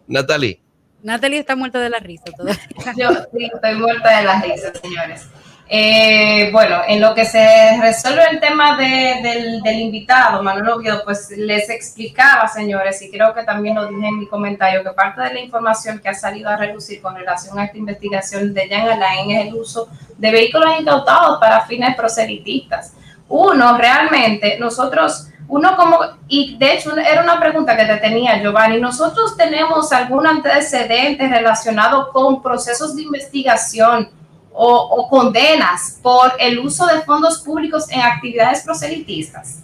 Natalie, 0.07 0.59
Natalie 1.03 1.39
está 1.39 1.55
muerta 1.55 1.79
de 1.79 1.89
la 1.89 1.99
risa 1.99 2.23
todavía. 2.35 2.59
Yo 2.97 3.09
sí, 3.35 3.49
estoy 3.53 3.75
muerta 3.75 4.17
de 4.19 4.23
la 4.25 4.41
risa, 4.41 4.73
señores. 4.81 5.27
Eh, 5.69 6.49
bueno, 6.51 6.81
en 6.87 6.99
lo 6.99 7.15
que 7.15 7.25
se 7.25 7.77
resuelve 7.81 8.21
el 8.29 8.39
tema 8.39 8.77
de- 8.77 9.61
del, 9.63 9.79
invitado, 9.79 10.43
Manuel 10.43 10.69
Oviedo, 10.69 11.01
pues 11.03 11.29
les 11.35 11.69
explicaba, 11.69 12.47
señores, 12.47 13.01
y 13.01 13.09
creo 13.09 13.33
que 13.33 13.43
también 13.43 13.75
lo 13.75 13.87
dije 13.87 14.07
en 14.07 14.19
mi 14.19 14.27
comentario, 14.27 14.83
que 14.83 14.91
parte 14.91 15.21
de 15.21 15.33
la 15.33 15.39
información 15.39 15.99
que 15.99 16.09
ha 16.09 16.13
salido 16.13 16.49
a 16.49 16.57
relucir 16.57 17.01
con 17.01 17.15
relación 17.15 17.57
a 17.57 17.65
esta 17.65 17.77
investigación 17.77 18.53
de 18.53 18.67
Jan 18.69 18.89
Alain 18.89 19.31
es 19.31 19.47
el 19.47 19.53
uso 19.55 19.87
de 20.17 20.31
vehículos 20.31 20.79
incautados 20.79 21.39
para 21.39 21.61
fines 21.61 21.95
proselitistas. 21.95 22.93
Uno, 23.29 23.77
realmente, 23.77 24.57
nosotros, 24.59 25.29
uno 25.47 25.75
como, 25.77 25.97
y 26.27 26.57
de 26.57 26.73
hecho 26.73 26.95
era 26.97 27.23
una 27.23 27.39
pregunta 27.39 27.75
que 27.75 27.85
te 27.85 27.97
tenía, 27.97 28.37
Giovanni, 28.39 28.79
¿nosotros 28.79 29.35
tenemos 29.37 29.91
algún 29.93 30.27
antecedente 30.27 31.27
relacionado 31.27 32.11
con 32.11 32.43
procesos 32.43 32.95
de 32.95 33.03
investigación 33.03 34.09
o, 34.53 34.73
o 34.73 35.09
condenas 35.09 35.99
por 36.01 36.33
el 36.39 36.59
uso 36.59 36.85
de 36.85 37.01
fondos 37.01 37.41
públicos 37.41 37.89
en 37.89 38.01
actividades 38.01 38.61
proselitistas? 38.63 39.63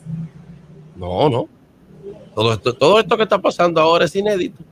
no, 0.96 1.30
no. 1.30 1.48
Todo 2.36 2.54
esto, 2.54 2.74
todo 2.74 3.00
esto 3.00 3.18
que 3.18 3.24
está 3.24 3.38
pasando 3.38 3.82
ahora 3.82 4.06
es 4.06 4.16
inédito. 4.16 4.64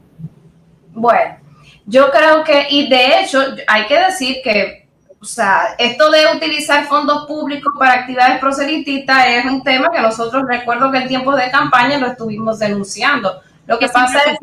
Bueno, 0.94 1.38
yo 1.86 2.10
creo 2.12 2.44
que, 2.44 2.68
y 2.70 2.88
de 2.90 3.20
hecho, 3.20 3.44
hay 3.68 3.86
que 3.88 4.00
decir 4.00 4.38
que, 4.44 4.88
o 5.20 5.26
sea, 5.26 5.76
esto 5.78 6.10
de 6.10 6.36
utilizar 6.36 6.86
fondos 6.86 7.26
públicos 7.26 7.74
para 7.78 7.94
actividades 7.94 8.40
proselitistas 8.40 9.28
es 9.28 9.46
un 9.46 9.64
tema 9.64 9.90
que 9.92 10.02
nosotros 10.02 10.44
recuerdo 10.48 10.92
que 10.92 11.00
en 11.00 11.08
tiempos 11.08 11.36
de 11.36 11.52
campaña 11.52 11.98
lo 11.98 12.08
estuvimos 12.08 12.60
denunciando. 12.60 13.42
Lo 13.66 13.78
que 13.78 13.90
pasa 13.90 14.20
es. 14.32 14.38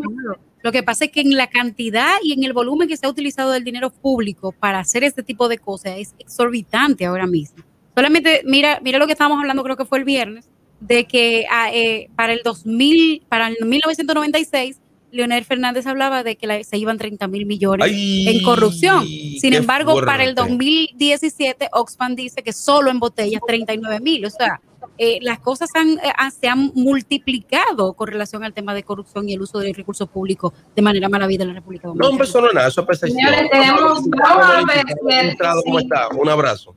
Lo 0.64 0.72
que 0.72 0.82
pasa 0.82 1.04
es 1.04 1.12
que 1.12 1.20
en 1.20 1.36
la 1.36 1.48
cantidad 1.48 2.14
y 2.22 2.32
en 2.32 2.42
el 2.42 2.54
volumen 2.54 2.88
que 2.88 2.96
se 2.96 3.04
ha 3.04 3.10
utilizado 3.10 3.50
del 3.50 3.64
dinero 3.64 3.90
público 3.90 4.50
para 4.50 4.78
hacer 4.78 5.04
este 5.04 5.22
tipo 5.22 5.46
de 5.46 5.58
cosas 5.58 5.98
es 5.98 6.14
exorbitante 6.18 7.04
ahora 7.04 7.26
mismo. 7.26 7.62
Solamente 7.94 8.40
mira, 8.46 8.80
mira 8.82 8.98
lo 8.98 9.04
que 9.04 9.12
estábamos 9.12 9.38
hablando, 9.38 9.62
creo 9.62 9.76
que 9.76 9.84
fue 9.84 9.98
el 9.98 10.04
viernes, 10.04 10.48
de 10.80 11.04
que 11.04 11.44
ah, 11.50 11.70
eh, 11.70 12.08
para 12.16 12.32
el 12.32 12.40
2000, 12.42 13.24
para 13.28 13.48
el 13.48 13.58
1996, 13.62 14.80
Leonel 15.14 15.44
Fernández 15.44 15.86
hablaba 15.86 16.22
de 16.22 16.36
que 16.36 16.46
la- 16.46 16.62
se 16.64 16.76
iban 16.76 16.98
30 16.98 17.28
mil 17.28 17.46
millones 17.46 17.86
Ay, 17.86 18.28
en 18.28 18.42
corrupción. 18.42 19.06
Sin 19.06 19.54
embargo, 19.54 19.94
para 20.04 20.24
el 20.24 20.34
fuerte. 20.34 20.50
2017, 20.52 21.68
Oxfam 21.72 22.14
dice 22.16 22.42
que 22.42 22.52
solo 22.52 22.90
en 22.90 22.98
botellas 22.98 23.40
39 23.46 24.00
mil. 24.00 24.26
O 24.26 24.30
sea, 24.30 24.60
eh, 24.98 25.18
las 25.22 25.38
cosas 25.40 25.70
han, 25.74 25.90
eh, 25.98 26.12
han- 26.16 26.30
se 26.32 26.48
han 26.48 26.72
multiplicado 26.74 27.94
con 27.94 28.08
relación 28.08 28.44
al 28.44 28.52
tema 28.52 28.74
de 28.74 28.82
corrupción 28.82 29.28
y 29.28 29.34
el 29.34 29.40
uso 29.42 29.58
de 29.58 29.72
recursos 29.72 30.08
públicos 30.08 30.52
de 30.74 30.82
manera 30.82 31.08
maravilla 31.08 31.42
en 31.42 31.48
la 31.48 31.54
República 31.54 31.88
No, 31.88 31.94
Dominicana. 31.94 32.10
hombre, 32.10 32.28
eso 32.28 32.40
no 32.40 32.48
es 32.48 32.54
nada, 32.54 32.68
eso 32.68 32.86
es. 32.90 32.98
Señores, 33.00 33.50
tenemos- 33.50 34.02
vamos 34.10 34.44
a 34.46 34.64
ver 34.66 35.34
¿Cómo 35.64 35.78
está? 35.78 36.08
Un 36.08 36.28
abrazo. 36.28 36.74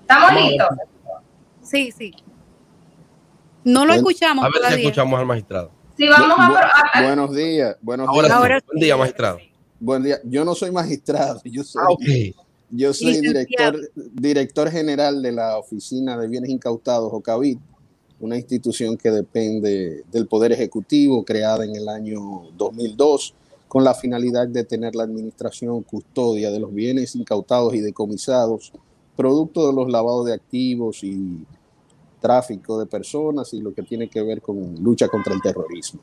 ¿Estamos 0.00 0.28
Vamos. 0.30 0.48
listos? 0.50 0.68
Sí, 1.62 1.92
sí. 1.96 2.14
No 3.64 3.86
lo 3.86 3.94
escuchamos 3.94 4.44
A 4.44 4.48
ver 4.48 4.72
si 4.74 4.80
escuchamos 4.82 5.18
al 5.18 5.24
magistrado. 5.26 5.70
Sí, 5.96 6.08
vamos 6.08 6.36
a... 6.38 6.48
Bu- 6.50 6.56
a- 6.56 6.98
a- 6.98 7.02
buenos 7.04 7.34
días, 7.34 7.76
buenos 7.82 8.08
Ahora 8.08 8.28
días. 8.28 8.60
sí. 8.60 8.66
Buen 8.66 8.80
día, 8.80 8.96
magistrado. 8.96 9.38
Buen 9.80 10.02
día. 10.02 10.20
Yo 10.24 10.44
no 10.44 10.54
soy 10.54 10.70
magistrado, 10.70 11.40
yo 11.44 11.62
soy, 11.62 12.34
Ah, 12.36 12.42
yo 12.70 12.92
soy 12.94 13.20
director, 13.20 13.90
director 14.12 14.70
general 14.70 15.22
de 15.22 15.32
la 15.32 15.58
Oficina 15.58 16.16
de 16.16 16.26
Bienes 16.28 16.50
Incautados, 16.50 17.10
OCAVIT, 17.12 17.58
una 18.20 18.36
institución 18.36 18.96
que 18.96 19.10
depende 19.10 20.02
del 20.10 20.26
Poder 20.26 20.52
Ejecutivo, 20.52 21.24
creada 21.24 21.64
en 21.64 21.76
el 21.76 21.88
año 21.88 22.20
2002, 22.56 23.34
con 23.68 23.84
la 23.84 23.94
finalidad 23.94 24.48
de 24.48 24.64
tener 24.64 24.94
la 24.94 25.02
administración 25.04 25.82
custodia 25.82 26.50
de 26.50 26.60
los 26.60 26.72
bienes 26.72 27.14
incautados 27.16 27.74
y 27.74 27.80
decomisados, 27.80 28.72
producto 29.16 29.66
de 29.68 29.72
los 29.74 29.90
lavados 29.90 30.26
de 30.26 30.32
activos 30.34 31.04
y 31.04 31.44
tráfico 32.24 32.78
de 32.78 32.86
personas 32.86 33.52
y 33.52 33.60
lo 33.60 33.74
que 33.74 33.82
tiene 33.82 34.08
que 34.08 34.22
ver 34.22 34.40
con 34.40 34.82
lucha 34.82 35.08
contra 35.08 35.34
el 35.34 35.42
terrorismo. 35.42 36.00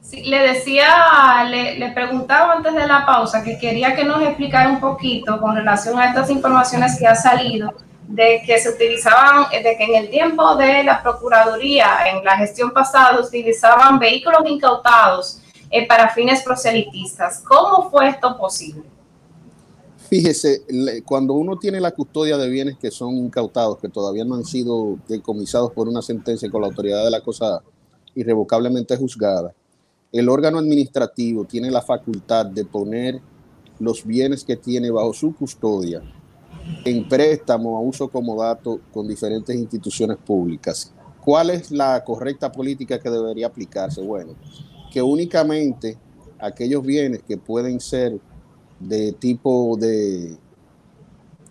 Sí, 0.00 0.22
le 0.22 0.38
decía, 0.38 1.42
le, 1.50 1.76
le 1.76 1.90
preguntaba 1.90 2.52
antes 2.52 2.72
de 2.72 2.86
la 2.86 3.04
pausa 3.04 3.42
que 3.42 3.58
quería 3.58 3.96
que 3.96 4.04
nos 4.04 4.22
explicara 4.22 4.70
un 4.70 4.78
poquito 4.78 5.40
con 5.40 5.56
relación 5.56 5.98
a 5.98 6.06
estas 6.06 6.30
informaciones 6.30 6.96
que 6.96 7.08
ha 7.08 7.16
salido 7.16 7.74
de 8.06 8.42
que 8.46 8.58
se 8.60 8.68
utilizaban, 8.68 9.50
de 9.50 9.76
que 9.76 9.84
en 9.84 9.96
el 9.96 10.08
tiempo 10.08 10.54
de 10.54 10.84
la 10.84 11.02
Procuraduría, 11.02 12.06
en 12.06 12.24
la 12.24 12.36
gestión 12.36 12.70
pasada, 12.70 13.18
utilizaban 13.18 13.98
vehículos 13.98 14.42
incautados 14.46 15.40
eh, 15.68 15.84
para 15.88 16.10
fines 16.10 16.44
proselitistas. 16.44 17.40
¿Cómo 17.40 17.90
fue 17.90 18.10
esto 18.10 18.38
posible? 18.38 18.84
Fíjese, 20.08 20.62
cuando 21.04 21.34
uno 21.34 21.56
tiene 21.58 21.80
la 21.80 21.90
custodia 21.90 22.36
de 22.36 22.48
bienes 22.48 22.76
que 22.78 22.90
son 22.90 23.16
incautados, 23.16 23.78
que 23.78 23.88
todavía 23.88 24.24
no 24.24 24.36
han 24.36 24.44
sido 24.44 24.98
decomisados 25.08 25.72
por 25.72 25.88
una 25.88 26.00
sentencia 26.00 26.48
con 26.50 26.60
la 26.60 26.68
autoridad 26.68 27.04
de 27.04 27.10
la 27.10 27.20
cosa 27.22 27.62
irrevocablemente 28.14 28.96
juzgada, 28.96 29.52
el 30.12 30.28
órgano 30.28 30.58
administrativo 30.58 31.44
tiene 31.44 31.70
la 31.70 31.82
facultad 31.82 32.46
de 32.46 32.64
poner 32.64 33.20
los 33.80 34.06
bienes 34.06 34.44
que 34.44 34.56
tiene 34.56 34.90
bajo 34.90 35.12
su 35.12 35.34
custodia 35.34 36.00
en 36.84 37.08
préstamo 37.08 37.76
a 37.76 37.80
uso 37.80 38.08
como 38.08 38.40
dato 38.40 38.80
con 38.92 39.08
diferentes 39.08 39.54
instituciones 39.54 40.16
públicas. 40.18 40.92
¿Cuál 41.24 41.50
es 41.50 41.72
la 41.72 42.02
correcta 42.04 42.50
política 42.52 43.00
que 43.00 43.10
debería 43.10 43.48
aplicarse? 43.48 44.00
Bueno, 44.00 44.34
que 44.92 45.02
únicamente 45.02 45.98
aquellos 46.38 46.84
bienes 46.84 47.22
que 47.24 47.36
pueden 47.36 47.80
ser 47.80 48.20
de 48.78 49.12
tipo 49.12 49.76
de, 49.78 50.36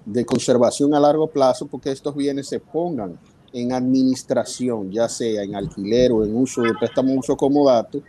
de 0.06 0.26
conservación 0.26 0.94
a 0.94 1.00
largo 1.00 1.28
plazo, 1.28 1.68
porque 1.68 1.92
estos 1.92 2.16
bienes 2.16 2.48
se 2.48 2.60
pongan 2.60 3.20
en 3.54 3.72
administración, 3.72 4.92
ya 4.92 5.08
sea 5.08 5.44
en 5.44 5.56
alquiler 5.56 6.12
o 6.12 6.26
en 6.26 6.36
uso 6.36 6.62
de 6.62 6.74
préstamo 6.74 7.14
uso 7.14 7.38
como 7.38 7.68
dato, 7.68 8.02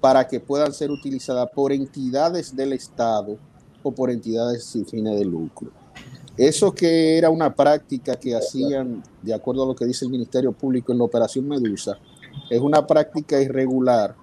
para 0.00 0.26
que 0.26 0.40
puedan 0.40 0.72
ser 0.72 0.90
utilizadas 0.90 1.48
por 1.54 1.72
entidades 1.72 2.54
del 2.54 2.72
Estado 2.72 3.36
o 3.82 3.92
por 3.92 4.10
entidades 4.10 4.64
sin 4.64 4.86
fines 4.86 5.18
de 5.18 5.24
lucro. 5.24 5.70
Eso 6.36 6.72
que 6.72 7.16
era 7.16 7.30
una 7.30 7.54
práctica 7.54 8.16
que 8.16 8.34
hacían, 8.34 9.02
de 9.22 9.32
acuerdo 9.32 9.62
a 9.62 9.66
lo 9.66 9.74
que 9.74 9.86
dice 9.86 10.04
el 10.04 10.10
Ministerio 10.10 10.52
Público 10.52 10.92
en 10.92 10.98
la 10.98 11.04
Operación 11.04 11.48
Medusa, 11.48 11.98
es 12.50 12.60
una 12.60 12.86
práctica 12.86 13.40
irregular 13.40 14.14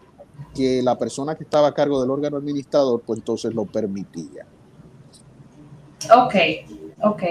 que 0.54 0.82
la 0.84 0.98
persona 0.98 1.36
que 1.36 1.44
estaba 1.44 1.70
a 1.70 1.74
cargo 1.74 2.02
del 2.02 2.12
órgano 2.12 2.38
administrador, 2.38 3.02
pues 3.06 3.20
entonces 3.20 3.54
lo 3.54 3.66
permitía. 3.66 4.46
Ok, 6.12 6.36
ok. 7.02 7.24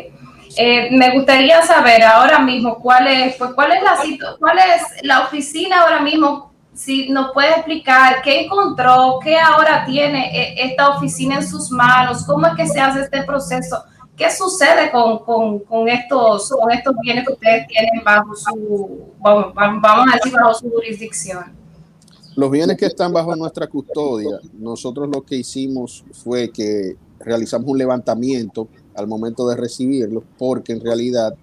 Eh, 0.56 0.90
me 0.90 1.14
gustaría 1.14 1.62
saber 1.62 2.02
ahora 2.02 2.38
mismo 2.40 2.78
cuál 2.78 3.06
es, 3.06 3.36
pues, 3.36 3.52
cuál 3.54 3.72
es 3.72 3.82
la 3.82 3.96
cuál 4.38 4.58
es 4.58 5.04
la 5.04 5.20
oficina 5.22 5.82
ahora 5.82 6.00
mismo. 6.00 6.52
Si 6.74 7.10
nos 7.10 7.32
puede 7.32 7.50
explicar 7.50 8.22
qué 8.22 8.44
encontró, 8.44 9.18
qué 9.22 9.38
ahora 9.38 9.84
tiene 9.84 10.30
eh, 10.34 10.54
esta 10.64 10.90
oficina 10.90 11.36
en 11.36 11.46
sus 11.46 11.70
manos, 11.70 12.24
cómo 12.24 12.46
es 12.46 12.54
que 12.54 12.66
se 12.66 12.80
hace 12.80 13.00
este 13.00 13.22
proceso, 13.24 13.82
qué 14.16 14.30
sucede 14.30 14.90
con, 14.90 15.18
con, 15.18 15.58
con 15.60 15.88
estos, 15.88 16.48
con 16.50 16.70
estos 16.70 16.94
bienes 17.02 17.26
que 17.26 17.32
ustedes 17.34 17.66
tienen 17.66 18.02
bajo 18.02 18.34
su, 18.34 19.12
vamos, 19.18 19.52
vamos 19.54 20.06
a 20.12 20.16
decir, 20.16 20.32
bajo 20.32 20.54
su 20.54 20.70
jurisdicción. 20.70 21.61
Los 22.34 22.50
bienes 22.50 22.78
que 22.78 22.86
están 22.86 23.12
bajo 23.12 23.36
nuestra 23.36 23.66
custodia, 23.66 24.40
nosotros 24.58 25.06
lo 25.12 25.22
que 25.22 25.36
hicimos 25.36 26.02
fue 26.12 26.50
que 26.50 26.96
realizamos 27.20 27.68
un 27.68 27.76
levantamiento 27.76 28.68
al 28.94 29.06
momento 29.06 29.46
de 29.48 29.56
recibirlos, 29.56 30.24
porque 30.38 30.72
en 30.72 30.80
realidad 30.80 31.34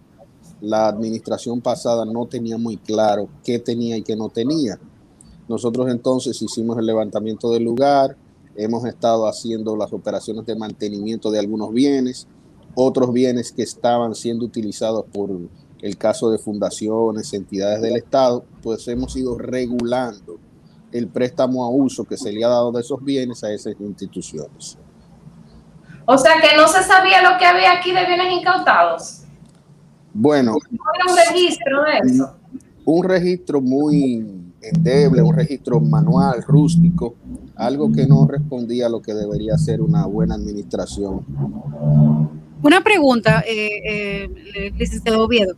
la 0.61 0.87
administración 0.87 1.61
pasada 1.61 2.05
no 2.05 2.25
tenía 2.25 2.57
muy 2.57 2.77
claro 2.77 3.29
qué 3.43 3.59
tenía 3.59 3.97
y 3.97 4.01
qué 4.01 4.15
no 4.15 4.29
tenía. 4.29 4.79
Nosotros 5.47 5.89
entonces 5.91 6.41
hicimos 6.41 6.79
el 6.79 6.87
levantamiento 6.87 7.51
del 7.51 7.65
lugar, 7.65 8.17
hemos 8.55 8.83
estado 8.85 9.27
haciendo 9.27 9.75
las 9.75 9.93
operaciones 9.93 10.47
de 10.47 10.55
mantenimiento 10.55 11.29
de 11.29 11.37
algunos 11.37 11.71
bienes, 11.71 12.27
otros 12.73 13.13
bienes 13.13 13.51
que 13.51 13.61
estaban 13.61 14.15
siendo 14.15 14.43
utilizados 14.43 15.05
por 15.13 15.29
el 15.81 15.97
caso 15.97 16.31
de 16.31 16.39
fundaciones, 16.39 17.31
entidades 17.33 17.79
del 17.81 17.95
Estado, 17.95 18.43
pues 18.63 18.87
hemos 18.87 19.15
ido 19.15 19.37
regulando 19.37 20.37
el 20.91 21.07
préstamo 21.07 21.63
a 21.63 21.69
uso 21.69 22.03
que 22.05 22.17
se 22.17 22.31
le 22.31 22.43
ha 22.43 22.47
dado 22.47 22.71
de 22.71 22.81
esos 22.81 23.03
bienes 23.03 23.43
a 23.43 23.51
esas 23.51 23.75
instituciones. 23.79 24.77
O 26.05 26.17
sea 26.17 26.41
que 26.41 26.57
no 26.57 26.67
se 26.67 26.83
sabía 26.83 27.21
lo 27.21 27.37
que 27.37 27.45
había 27.45 27.73
aquí 27.73 27.91
de 27.91 28.05
bienes 28.05 28.33
incautados. 28.33 29.21
Bueno. 30.13 30.53
un 30.53 31.17
registro 31.27 31.83
de 31.83 32.11
eso? 32.11 32.35
Un 32.85 33.03
registro 33.03 33.61
muy 33.61 34.25
endeble, 34.61 35.21
un 35.21 35.35
registro 35.35 35.79
manual, 35.79 36.43
rústico, 36.47 37.15
algo 37.55 37.91
que 37.91 38.07
no 38.07 38.25
respondía 38.27 38.87
a 38.87 38.89
lo 38.89 39.01
que 39.01 39.13
debería 39.13 39.57
ser 39.57 39.81
una 39.81 40.05
buena 40.05 40.35
administración. 40.35 41.25
Una 42.61 42.81
pregunta, 42.81 43.43
eh, 43.47 44.27
eh, 44.55 44.71
licenciado 44.77 45.23
Oviedo. 45.23 45.55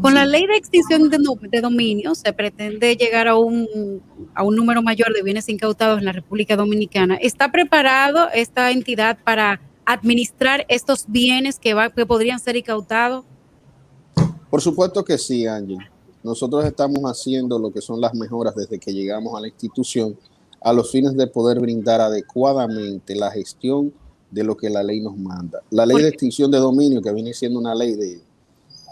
Con 0.00 0.14
la 0.14 0.26
ley 0.26 0.46
de 0.46 0.56
extinción 0.56 1.10
de, 1.10 1.18
de, 1.50 1.60
dominio 1.60 2.14
se 2.14 2.32
pretende 2.32 2.96
llegar 2.96 3.28
a 3.28 3.36
un, 3.36 4.02
a 4.34 4.42
un 4.42 4.56
número 4.56 4.82
mayor 4.82 5.12
de 5.14 5.22
bienes 5.22 5.48
incautados 5.48 5.98
en 5.98 6.04
la 6.04 6.12
República 6.12 6.56
Dominicana. 6.56 7.16
¿Está 7.16 7.52
preparado 7.52 8.28
esta 8.34 8.70
entidad 8.70 9.18
para 9.24 9.60
administrar 9.84 10.64
estos 10.68 11.06
bienes 11.08 11.58
que, 11.58 11.74
va, 11.74 11.90
que 11.90 12.04
podrían 12.04 12.40
ser 12.40 12.56
incautados? 12.56 13.24
Por 14.50 14.60
supuesto 14.60 15.04
que 15.04 15.18
sí, 15.18 15.46
Ángel. 15.46 15.78
Nosotros 16.22 16.64
estamos 16.64 17.02
haciendo 17.04 17.58
lo 17.58 17.72
que 17.72 17.80
son 17.80 18.00
las 18.00 18.14
mejoras 18.14 18.54
desde 18.54 18.78
que 18.78 18.92
llegamos 18.92 19.36
a 19.36 19.40
la 19.40 19.48
institución 19.48 20.16
a 20.60 20.72
los 20.72 20.90
fines 20.90 21.16
de 21.16 21.26
poder 21.26 21.58
brindar 21.58 22.00
adecuadamente 22.00 23.16
la 23.16 23.30
gestión 23.30 23.92
de 24.30 24.44
lo 24.44 24.56
que 24.56 24.70
la 24.70 24.82
ley 24.82 25.00
nos 25.00 25.16
manda. 25.16 25.60
La 25.70 25.84
ley 25.84 26.02
de 26.02 26.08
extinción 26.08 26.50
de 26.50 26.58
dominio, 26.58 27.02
que 27.02 27.12
viene 27.12 27.34
siendo 27.34 27.58
una 27.58 27.74
ley 27.74 27.94
de 27.94 28.20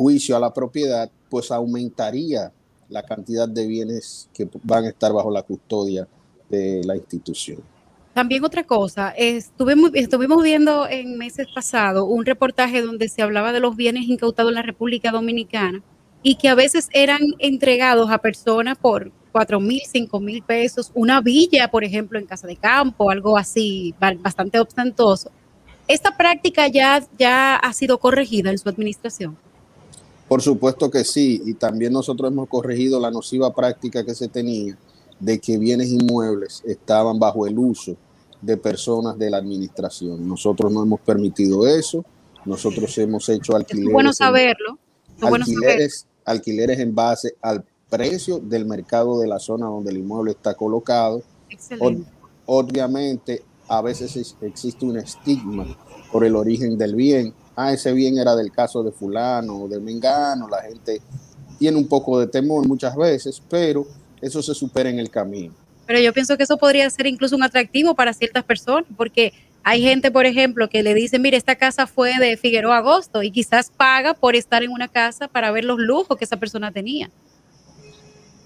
juicio 0.00 0.34
a 0.34 0.40
la 0.40 0.50
propiedad, 0.50 1.10
pues 1.28 1.50
aumentaría 1.50 2.50
la 2.88 3.02
cantidad 3.02 3.46
de 3.46 3.66
bienes 3.66 4.30
que 4.32 4.48
van 4.62 4.84
a 4.86 4.88
estar 4.88 5.12
bajo 5.12 5.30
la 5.30 5.42
custodia 5.42 6.08
de 6.48 6.80
la 6.84 6.96
institución. 6.96 7.58
También 8.14 8.42
otra 8.42 8.64
cosa, 8.64 9.10
estuvimos, 9.10 9.92
viendo 10.42 10.88
en 10.88 11.18
meses 11.18 11.48
pasados 11.54 12.06
un 12.08 12.24
reportaje 12.24 12.80
donde 12.80 13.10
se 13.10 13.20
hablaba 13.20 13.52
de 13.52 13.60
los 13.60 13.76
bienes 13.76 14.04
incautados 14.08 14.50
en 14.50 14.54
la 14.54 14.62
República 14.62 15.10
Dominicana 15.10 15.82
y 16.22 16.36
que 16.36 16.48
a 16.48 16.54
veces 16.54 16.88
eran 16.94 17.20
entregados 17.38 18.10
a 18.10 18.16
personas 18.16 18.78
por 18.78 19.12
cuatro 19.32 19.60
mil, 19.60 19.82
cinco 19.86 20.18
mil 20.18 20.42
pesos, 20.42 20.90
una 20.94 21.20
villa, 21.20 21.70
por 21.70 21.84
ejemplo, 21.84 22.18
en 22.18 22.24
casa 22.24 22.46
de 22.46 22.56
campo, 22.56 23.10
algo 23.10 23.36
así, 23.36 23.94
bastante 24.00 24.58
ostentoso. 24.58 25.30
¿Esta 25.86 26.16
práctica 26.16 26.68
ya, 26.68 27.06
ya 27.18 27.56
ha 27.56 27.72
sido 27.74 27.98
corregida 27.98 28.50
en 28.50 28.56
su 28.56 28.66
administración? 28.70 29.36
Por 30.30 30.42
supuesto 30.42 30.88
que 30.92 31.02
sí, 31.02 31.42
y 31.44 31.54
también 31.54 31.92
nosotros 31.92 32.30
hemos 32.30 32.48
corregido 32.48 33.00
la 33.00 33.10
nociva 33.10 33.52
práctica 33.52 34.04
que 34.04 34.14
se 34.14 34.28
tenía 34.28 34.78
de 35.18 35.40
que 35.40 35.58
bienes 35.58 35.88
inmuebles 35.90 36.62
estaban 36.64 37.18
bajo 37.18 37.48
el 37.48 37.58
uso 37.58 37.96
de 38.40 38.56
personas 38.56 39.18
de 39.18 39.28
la 39.28 39.38
administración. 39.38 40.28
Nosotros 40.28 40.70
no 40.70 40.84
hemos 40.84 41.00
permitido 41.00 41.66
eso, 41.66 42.04
nosotros 42.44 42.96
hemos 42.98 43.28
hecho 43.28 43.56
alquileres. 43.56 43.88
Es 43.88 43.92
bueno 43.92 44.12
saberlo. 44.12 44.78
alquileres, 45.20 46.06
alquileres 46.24 46.78
en 46.78 46.94
base 46.94 47.34
al 47.42 47.64
precio 47.88 48.38
del 48.38 48.66
mercado 48.66 49.18
de 49.18 49.26
la 49.26 49.40
zona 49.40 49.66
donde 49.66 49.90
el 49.90 49.98
inmueble 49.98 50.30
está 50.30 50.54
colocado. 50.54 51.24
obviamente, 52.46 53.42
a 53.66 53.82
veces 53.82 54.36
existe 54.42 54.86
un 54.86 54.96
estigma 54.96 55.76
por 56.12 56.24
el 56.24 56.36
origen 56.36 56.78
del 56.78 56.94
bien. 56.94 57.34
Ah, 57.62 57.74
ese 57.74 57.92
bien 57.92 58.16
era 58.16 58.34
del 58.34 58.50
caso 58.50 58.82
de 58.82 58.90
fulano 58.90 59.64
o 59.64 59.68
de 59.68 59.78
mengano. 59.78 60.48
La 60.48 60.62
gente 60.62 61.02
tiene 61.58 61.76
un 61.76 61.86
poco 61.86 62.18
de 62.18 62.26
temor 62.26 62.66
muchas 62.66 62.96
veces, 62.96 63.42
pero 63.50 63.86
eso 64.22 64.42
se 64.42 64.54
supera 64.54 64.88
en 64.88 64.98
el 64.98 65.10
camino. 65.10 65.52
Pero 65.86 66.00
yo 66.00 66.14
pienso 66.14 66.38
que 66.38 66.44
eso 66.44 66.56
podría 66.56 66.88
ser 66.88 67.06
incluso 67.06 67.36
un 67.36 67.42
atractivo 67.42 67.94
para 67.94 68.14
ciertas 68.14 68.44
personas, 68.44 68.86
porque 68.96 69.34
hay 69.62 69.82
gente, 69.82 70.10
por 70.10 70.24
ejemplo, 70.24 70.70
que 70.70 70.82
le 70.82 70.94
dice, 70.94 71.18
mire, 71.18 71.36
esta 71.36 71.54
casa 71.56 71.86
fue 71.86 72.18
de 72.18 72.38
Figueroa 72.38 72.78
Agosto 72.78 73.22
y 73.22 73.30
quizás 73.30 73.70
paga 73.76 74.14
por 74.14 74.36
estar 74.36 74.62
en 74.62 74.70
una 74.70 74.88
casa 74.88 75.28
para 75.28 75.50
ver 75.50 75.64
los 75.66 75.78
lujos 75.78 76.16
que 76.16 76.24
esa 76.24 76.38
persona 76.38 76.72
tenía. 76.72 77.10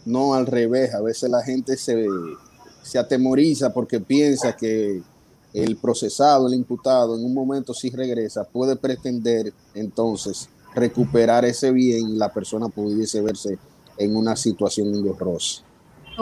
No, 0.05 0.35
al 0.35 0.47
revés, 0.47 0.93
a 0.93 1.01
veces 1.01 1.31
la 1.31 1.43
gente 1.43 1.77
se, 1.77 2.05
se 2.83 2.99
atemoriza 2.99 3.73
porque 3.73 4.01
piensa 4.01 4.57
que 4.57 5.03
el 5.55 5.77
procesado, 5.77 6.49
el 6.49 6.55
imputado, 6.55 7.17
en 7.17 7.25
un 7.25 7.33
momento 7.33 7.73
si 7.73 7.89
regresa, 7.91 8.45
puede 8.45 8.75
pretender 8.75 9.53
entonces 9.75 10.49
recuperar 10.75 11.45
ese 11.45 11.71
bien 11.71 12.11
y 12.11 12.17
la 12.17 12.33
persona 12.33 12.69
pudiese 12.69 13.23
verse 13.23 13.57
en 13.97 14.17
una 14.17 14.35
situación 14.35 14.89
engorrosa. 14.89 15.63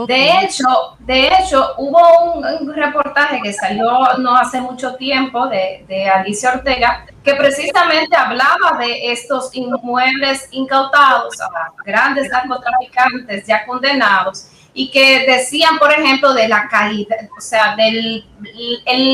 De 0.06 0.30
hecho, 0.40 0.64
de 1.00 1.28
hecho, 1.28 1.74
hubo 1.76 1.98
un, 2.34 2.74
reportaje 2.74 3.40
que 3.42 3.52
salió 3.52 3.84
no 4.18 4.34
hace 4.34 4.58
mucho 4.60 4.94
tiempo 4.94 5.46
de, 5.48 5.84
de, 5.86 6.08
Alicia 6.08 6.52
Ortega 6.54 7.04
que 7.22 7.34
precisamente 7.34 8.16
hablaba 8.16 8.78
de 8.78 9.12
estos 9.12 9.54
inmuebles 9.54 10.48
incautados 10.50 11.38
a 11.42 11.72
grandes 11.84 12.30
narcotraficantes 12.30 13.46
ya 13.46 13.66
condenados 13.66 14.46
y 14.74 14.90
que 14.90 15.26
decían, 15.26 15.78
por 15.78 15.92
ejemplo, 15.92 16.32
de 16.32 16.48
la 16.48 16.68
calidad, 16.68 17.16
o 17.36 17.40
sea, 17.40 17.76
de 17.76 18.24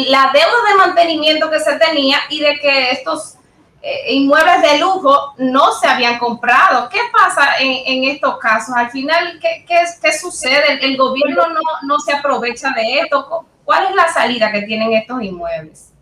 la 0.08 0.30
deuda 0.32 0.68
de 0.68 0.74
mantenimiento 0.76 1.50
que 1.50 1.60
se 1.60 1.76
tenía 1.78 2.18
y 2.30 2.40
de 2.40 2.58
que 2.60 2.92
estos 2.92 3.38
eh, 3.80 4.14
inmuebles 4.14 4.60
de 4.62 4.78
lujo 4.78 5.34
no 5.38 5.72
se 5.72 5.86
habían 5.86 6.18
comprado. 6.18 6.88
¿Qué 6.88 6.98
pasa 7.12 7.58
en, 7.60 8.04
estos 8.04 8.38
casos? 8.38 8.74
Al 8.74 8.90
final, 8.90 9.38
¿qué, 9.40 9.64
qué, 9.66 10.12
sucede? 10.12 10.84
¿El, 10.84 10.96
gobierno 10.96 11.42
no, 11.82 11.98
se 12.00 12.12
aprovecha 12.12 12.70
de 12.70 13.00
esto? 13.00 13.46
¿Cuál 13.64 13.86
es 13.86 13.94
la 13.94 14.12
salida 14.12 14.50
que 14.50 14.62
tienen 14.62 14.92
estos 14.94 15.22
inmuebles? 15.22 15.92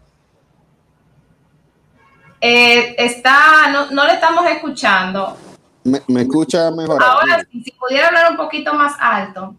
Eh, 2.40 2.94
está, 2.98 3.68
no, 3.90 4.04
le 4.04 4.12
estamos 4.14 4.46
escuchando. 4.46 5.36
Me, 5.86 6.22
escucha 6.22 6.70
mejor. 6.70 7.02
Ahora 7.02 7.46
sí, 7.50 7.62
si 7.62 7.70
pudiera 7.72 8.08
hablar 8.08 8.32
un 8.32 8.36
poquito 8.36 8.74
más 8.74 8.94
alto. 8.98 9.54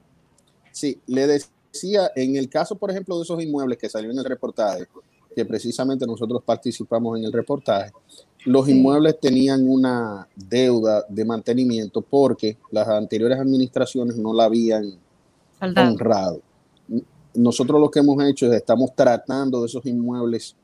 Sí, 0.71 0.99
le 1.07 1.25
decía, 1.25 2.11
en 2.15 2.35
el 2.35 2.49
caso, 2.49 2.75
por 2.75 2.91
ejemplo, 2.91 3.17
de 3.17 3.23
esos 3.23 3.41
inmuebles 3.41 3.77
que 3.77 3.89
salió 3.89 4.11
en 4.11 4.17
el 4.17 4.25
reportaje, 4.25 4.87
que 5.33 5.45
precisamente 5.45 6.05
nosotros 6.05 6.43
participamos 6.43 7.17
en 7.17 7.25
el 7.25 7.31
reportaje, 7.31 7.91
los 8.45 8.67
inmuebles 8.67 9.19
tenían 9.19 9.67
una 9.67 10.27
deuda 10.35 11.05
de 11.07 11.25
mantenimiento 11.25 12.01
porque 12.01 12.57
las 12.71 12.87
anteriores 12.87 13.39
administraciones 13.39 14.17
no 14.17 14.33
la 14.33 14.45
habían 14.45 14.97
honrado. 15.61 16.41
Nosotros 17.33 17.79
lo 17.79 17.89
que 17.89 17.99
hemos 17.99 18.21
hecho 18.23 18.47
es 18.47 18.53
estamos 18.53 18.95
tratando 18.95 19.61
de 19.61 19.67
esos 19.67 19.85
inmuebles 19.85 20.55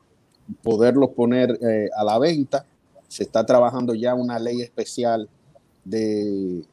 poderlos 0.62 1.10
poner 1.10 1.58
eh, 1.62 1.90
a 1.96 2.04
la 2.04 2.20
venta. 2.20 2.66
Se 3.08 3.24
está 3.24 3.46
trabajando 3.46 3.94
ya 3.94 4.14
una 4.14 4.40
ley 4.40 4.62
especial 4.62 5.30
de 5.84 6.64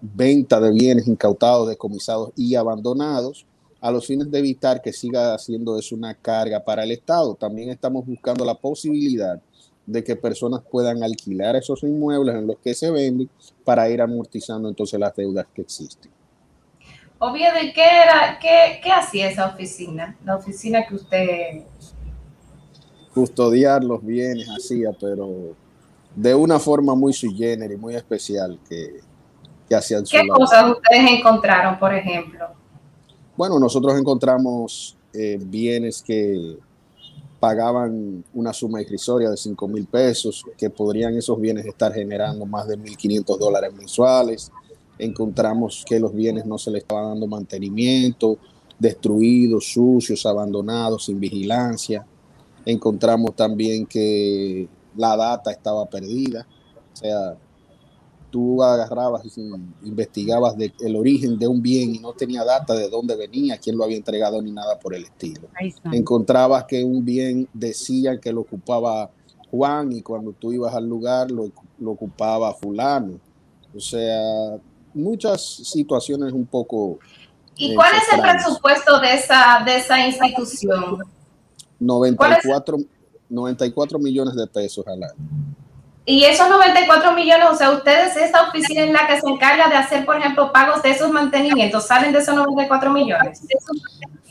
venta 0.00 0.60
de 0.60 0.72
bienes 0.72 1.06
incautados, 1.06 1.68
decomisados 1.68 2.30
y 2.36 2.54
abandonados 2.54 3.46
a 3.80 3.90
los 3.90 4.06
fines 4.06 4.30
de 4.30 4.38
evitar 4.38 4.82
que 4.82 4.92
siga 4.92 5.34
haciendo 5.34 5.78
eso 5.78 5.94
una 5.94 6.14
carga 6.14 6.64
para 6.64 6.82
el 6.82 6.90
Estado. 6.90 7.34
También 7.34 7.70
estamos 7.70 8.04
buscando 8.06 8.44
la 8.44 8.54
posibilidad 8.54 9.40
de 9.86 10.02
que 10.02 10.16
personas 10.16 10.62
puedan 10.68 11.02
alquilar 11.02 11.54
esos 11.54 11.82
inmuebles 11.84 12.34
en 12.34 12.48
los 12.48 12.56
que 12.58 12.74
se 12.74 12.90
venden 12.90 13.30
para 13.64 13.88
ir 13.88 14.00
amortizando 14.02 14.68
entonces 14.68 14.98
las 14.98 15.14
deudas 15.14 15.46
que 15.54 15.62
existen. 15.62 16.10
Obvio, 17.18 17.46
¿de 17.54 17.72
qué 17.72 17.84
era, 17.84 18.38
qué, 18.40 18.80
qué 18.82 18.90
hacía 18.90 19.30
esa 19.30 19.46
oficina? 19.46 20.16
La 20.24 20.36
oficina 20.36 20.86
que 20.86 20.96
usted 20.96 21.62
custodiar 23.14 23.82
los 23.82 24.04
bienes 24.04 24.46
hacía, 24.50 24.90
pero 25.00 25.54
de 26.16 26.34
una 26.34 26.58
forma 26.58 26.94
muy 26.94 27.12
sui 27.12 27.34
generis, 27.36 27.78
muy 27.78 27.94
especial 27.94 28.58
que, 28.68 29.00
que 29.68 29.74
hacían. 29.74 30.02
¿Qué 30.10 30.26
cosas 30.26 30.72
ustedes 30.72 31.10
encontraron, 31.10 31.78
por 31.78 31.94
ejemplo? 31.94 32.46
Bueno, 33.36 33.60
nosotros 33.60 33.96
encontramos 33.98 34.96
eh, 35.12 35.38
bienes 35.38 36.02
que 36.02 36.56
pagaban 37.38 38.24
una 38.32 38.52
suma 38.54 38.80
irrisoria 38.80 39.28
de 39.28 39.36
5 39.36 39.68
mil 39.68 39.86
pesos, 39.86 40.42
que 40.56 40.70
podrían 40.70 41.14
esos 41.16 41.38
bienes 41.38 41.66
estar 41.66 41.92
generando 41.92 42.46
más 42.46 42.66
de 42.66 42.78
1.500 42.78 43.38
dólares 43.38 43.74
mensuales. 43.74 44.50
Encontramos 44.98 45.84
que 45.86 46.00
los 46.00 46.14
bienes 46.14 46.46
no 46.46 46.56
se 46.56 46.70
les 46.70 46.82
estaba 46.82 47.08
dando 47.08 47.26
mantenimiento, 47.26 48.38
destruidos, 48.78 49.70
sucios, 49.70 50.24
abandonados, 50.24 51.04
sin 51.04 51.20
vigilancia. 51.20 52.06
Encontramos 52.64 53.36
también 53.36 53.84
que 53.84 54.66
la 54.96 55.16
data 55.16 55.50
estaba 55.50 55.86
perdida. 55.86 56.46
O 56.92 56.96
sea, 56.96 57.36
tú 58.30 58.62
agarrabas 58.62 59.24
y 59.24 59.40
investigabas 59.84 60.56
de, 60.56 60.72
el 60.80 60.96
origen 60.96 61.38
de 61.38 61.46
un 61.46 61.62
bien 61.62 61.94
y 61.94 61.98
no 61.98 62.12
tenía 62.12 62.44
data 62.44 62.74
de 62.74 62.88
dónde 62.88 63.16
venía, 63.16 63.58
quién 63.58 63.76
lo 63.76 63.84
había 63.84 63.96
entregado 63.96 64.42
ni 64.42 64.52
nada 64.52 64.78
por 64.78 64.94
el 64.94 65.04
estilo. 65.04 65.48
Encontrabas 65.92 66.64
que 66.64 66.84
un 66.84 67.04
bien 67.04 67.48
decía 67.52 68.18
que 68.20 68.32
lo 68.32 68.42
ocupaba 68.42 69.10
Juan 69.50 69.92
y 69.92 70.02
cuando 70.02 70.32
tú 70.32 70.52
ibas 70.52 70.74
al 70.74 70.86
lugar 70.86 71.30
lo, 71.30 71.50
lo 71.78 71.92
ocupaba 71.92 72.52
fulano. 72.54 73.18
O 73.74 73.80
sea, 73.80 74.58
muchas 74.94 75.42
situaciones 75.42 76.32
un 76.32 76.46
poco... 76.46 76.98
¿Y 77.54 77.74
cuál 77.74 77.92
es 77.94 78.12
el 78.12 78.20
presupuesto 78.20 79.00
de 79.00 79.14
esa, 79.14 79.62
de 79.64 79.76
esa 79.76 79.98
institución? 80.06 80.98
94, 81.78 82.78
94 83.28 83.98
millones 83.98 84.34
de 84.34 84.46
pesos 84.46 84.86
al 84.86 85.02
año. 85.02 85.14
Y 86.08 86.22
esos 86.22 86.48
94 86.48 87.12
millones, 87.14 87.48
o 87.50 87.56
sea, 87.56 87.72
ustedes, 87.72 88.16
esta 88.16 88.48
oficina 88.48 88.82
en 88.82 88.92
la 88.92 89.08
que 89.08 89.20
se 89.20 89.28
encarga 89.28 89.68
de 89.68 89.74
hacer, 89.74 90.06
por 90.06 90.16
ejemplo, 90.16 90.52
pagos 90.52 90.80
de 90.82 90.90
esos 90.90 91.10
mantenimientos, 91.10 91.84
¿salen 91.84 92.12
de 92.12 92.20
esos 92.20 92.34
94 92.36 92.92
millones? 92.92 93.40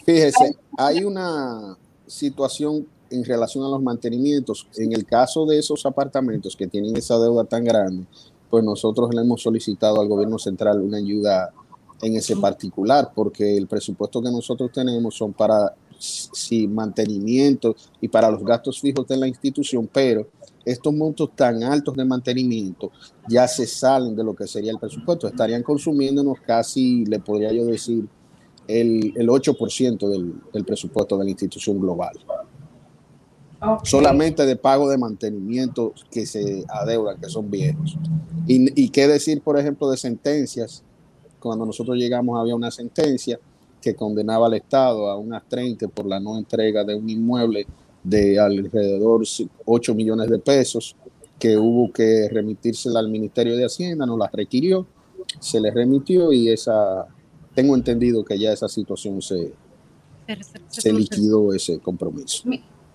Fíjese, 0.06 0.56
hay 0.78 1.04
una 1.04 1.76
situación 2.08 2.88
en 3.10 3.26
relación 3.26 3.66
a 3.66 3.68
los 3.68 3.82
mantenimientos. 3.82 4.68
En 4.78 4.94
el 4.94 5.06
caso 5.06 5.46
de 5.46 5.60
esos 5.60 5.86
apartamentos 5.86 6.56
que 6.56 6.68
tienen 6.68 6.96
esa 6.96 7.20
deuda 7.20 7.44
tan 7.44 7.66
grande, 7.66 8.06
pues 8.50 8.64
nosotros 8.64 9.14
le 9.14 9.22
hemos 9.22 9.42
solicitado 9.42 10.00
al 10.00 10.08
gobierno 10.08 10.40
central 10.40 10.80
una 10.80 10.98
ayuda 10.98 11.52
en 12.02 12.16
ese 12.16 12.36
particular, 12.38 13.12
porque 13.14 13.58
el 13.58 13.68
presupuesto 13.68 14.22
que 14.22 14.32
nosotros 14.32 14.72
tenemos 14.72 15.16
son 15.16 15.34
para 15.34 15.74
sí, 16.06 16.68
mantenimiento 16.68 17.76
y 18.02 18.07
para 18.07 18.30
los 18.30 18.44
gastos 18.44 18.80
fijos 18.80 19.07
de 19.07 19.18
la 19.18 19.27
institución, 19.27 19.90
pero 19.91 20.27
estos 20.65 20.94
montos 20.94 21.30
tan 21.36 21.64
altos 21.64 21.95
de 21.95 22.06
mantenimiento 22.06 22.91
ya 23.30 23.48
se 23.48 23.68
salen 23.68 24.15
de 24.15 24.23
lo 24.23 24.36
que 24.36 24.48
sería 24.48 24.72
el 24.72 24.80
presupuesto, 24.80 25.27
estarían 25.27 25.64
consumiéndonos 25.64 26.40
casi, 26.41 27.06
le 27.06 27.19
podría 27.19 27.52
yo 27.52 27.65
decir, 27.65 28.07
el, 28.68 29.14
el 29.15 29.27
8% 29.27 30.10
del, 30.10 30.34
del, 30.52 30.65
presupuesto 30.65 31.18
de 31.18 31.23
la 31.23 31.30
institución 31.30 31.80
global. 31.80 32.18
Solamente 33.84 34.45
de 34.45 34.56
pago 34.56 34.90
de 34.90 34.98
mantenimiento 34.98 35.94
que 36.11 36.26
se 36.26 36.65
adeudan, 36.68 37.19
que 37.19 37.30
son 37.30 37.49
viejos. 37.49 37.98
Y, 38.48 38.84
y 38.84 38.90
qué 38.90 39.07
decir, 39.07 39.41
por 39.41 39.57
ejemplo, 39.57 39.90
de 39.90 39.98
sentencias. 39.98 40.84
Cuando 41.40 41.65
nosotros 41.65 41.98
llegamos 41.98 42.40
había 42.40 42.56
una 42.56 42.72
sentencia 42.72 43.40
que 43.86 43.94
condenaba 43.94 44.48
al 44.48 44.56
Estado 44.56 45.12
a 45.12 45.16
unas 45.16 45.48
30 45.48 45.90
por 45.90 46.07
la 46.07 46.20
no 46.20 46.40
entrega 46.40 46.84
de 46.84 46.95
un 46.95 47.07
inmueble 47.07 47.68
de 48.03 48.40
alrededor 48.40 49.22
8 49.64 49.94
millones 49.94 50.28
de 50.28 50.40
pesos 50.40 50.95
que 51.38 51.56
hubo 51.56 51.94
que 51.94 52.28
remitírsela 52.32 52.99
al 52.99 53.10
Ministerio 53.10 53.56
de 53.56 53.64
Hacienda, 53.64 54.07
nos 54.07 54.18
la 54.18 54.28
requirió, 54.34 54.88
se 55.40 55.62
le 55.62 55.70
remitió 55.70 56.34
y 56.34 56.49
esa, 56.49 57.06
tengo 57.53 57.76
entendido 57.76 58.26
que 58.26 58.40
ya 58.40 58.52
esa 58.52 58.68
situación 58.68 59.22
se, 59.22 59.53
se 60.70 60.91
liquidó 60.91 61.53
ese 61.53 61.78
compromiso. 61.78 62.41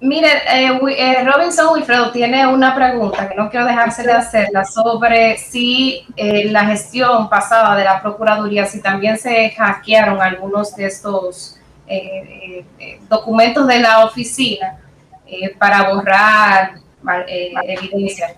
Mire, 0.03 0.29
eh, 0.49 0.81
eh, 0.97 1.25
Robinson 1.25 1.75
Wilfredo 1.75 2.11
tiene 2.11 2.47
una 2.47 2.75
pregunta 2.75 3.29
que 3.29 3.35
no 3.35 3.51
quiero 3.51 3.67
dejarse 3.67 4.03
de 4.03 4.13
hacerla 4.13 4.65
sobre 4.65 5.37
si 5.37 6.07
eh, 6.17 6.51
la 6.51 6.65
gestión 6.65 7.29
pasada 7.29 7.77
de 7.77 7.85
la 7.85 8.01
Procuraduría, 8.01 8.65
si 8.65 8.81
también 8.81 9.19
se 9.19 9.51
hackearon 9.51 10.23
algunos 10.23 10.75
de 10.75 10.87
estos 10.87 11.61
eh, 11.93 12.65
documentos 13.09 13.67
de 13.67 13.81
la 13.81 14.05
oficina 14.05 14.79
eh, 15.27 15.55
para 15.59 15.93
borrar 15.93 16.81
eh, 17.27 17.53
evidencia. 17.65 18.37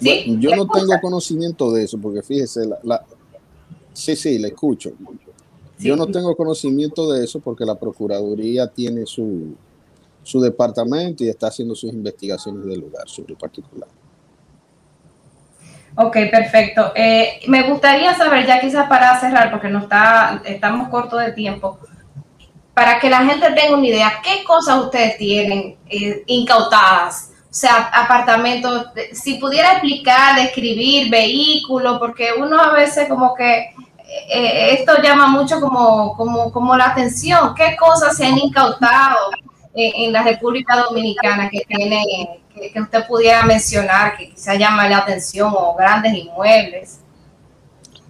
¿Sí? 0.00 0.36
yo 0.40 0.56
no 0.56 0.66
tengo 0.66 0.98
conocimiento 1.00 1.70
de 1.72 1.84
eso, 1.84 1.98
porque 1.98 2.22
fíjese, 2.22 2.62
la, 2.82 3.04
sí, 3.92 4.16
sí, 4.16 4.38
le 4.38 4.48
escucho. 4.48 4.90
Yo 5.80 5.96
no 5.96 6.06
tengo 6.06 6.36
conocimiento 6.36 7.10
de 7.12 7.24
eso 7.24 7.40
porque 7.40 7.64
la 7.64 7.74
Procuraduría 7.74 8.66
tiene 8.68 9.06
su, 9.06 9.54
su 10.22 10.40
departamento 10.40 11.24
y 11.24 11.28
está 11.28 11.48
haciendo 11.48 11.74
sus 11.74 11.92
investigaciones 11.92 12.66
del 12.66 12.80
lugar 12.80 13.08
sobre 13.08 13.34
particular. 13.34 13.88
Ok, 15.96 16.16
perfecto. 16.30 16.92
Eh, 16.94 17.40
me 17.48 17.68
gustaría 17.68 18.14
saber, 18.14 18.46
ya 18.46 18.60
quizás 18.60 18.88
para 18.88 19.18
cerrar, 19.18 19.50
porque 19.50 19.68
no 19.68 19.80
está, 19.80 20.40
estamos 20.44 20.88
cortos 20.88 21.20
de 21.20 21.32
tiempo, 21.32 21.78
para 22.74 22.98
que 22.98 23.10
la 23.10 23.24
gente 23.24 23.50
tenga 23.52 23.76
una 23.76 23.86
idea, 23.86 24.12
¿qué 24.22 24.44
cosas 24.44 24.84
ustedes 24.84 25.18
tienen 25.18 25.76
eh, 25.88 26.22
incautadas? 26.26 27.32
O 27.50 27.52
sea, 27.52 27.90
apartamentos, 27.92 28.86
si 29.12 29.34
pudiera 29.34 29.72
explicar, 29.72 30.36
describir 30.36 31.10
vehículos, 31.10 31.98
porque 31.98 32.28
uno 32.38 32.60
a 32.60 32.72
veces 32.72 33.08
como 33.08 33.34
que 33.34 33.74
eh, 34.28 34.74
esto 34.74 35.00
llama 35.02 35.28
mucho 35.28 35.60
como, 35.60 36.16
como, 36.16 36.52
como, 36.52 36.76
la 36.76 36.86
atención. 36.86 37.54
¿Qué 37.54 37.76
cosas 37.78 38.16
se 38.16 38.26
han 38.26 38.38
incautado 38.38 39.16
en, 39.74 40.12
la 40.12 40.22
República 40.22 40.76
Dominicana 40.88 41.48
que 41.48 41.60
tiene, 41.66 42.40
que, 42.52 42.80
usted 42.80 43.06
pudiera 43.06 43.44
mencionar, 43.44 44.16
que 44.16 44.30
quizá 44.30 44.54
llama 44.56 44.88
la 44.88 44.98
atención, 44.98 45.52
o 45.54 45.74
grandes 45.74 46.14
inmuebles, 46.14 47.00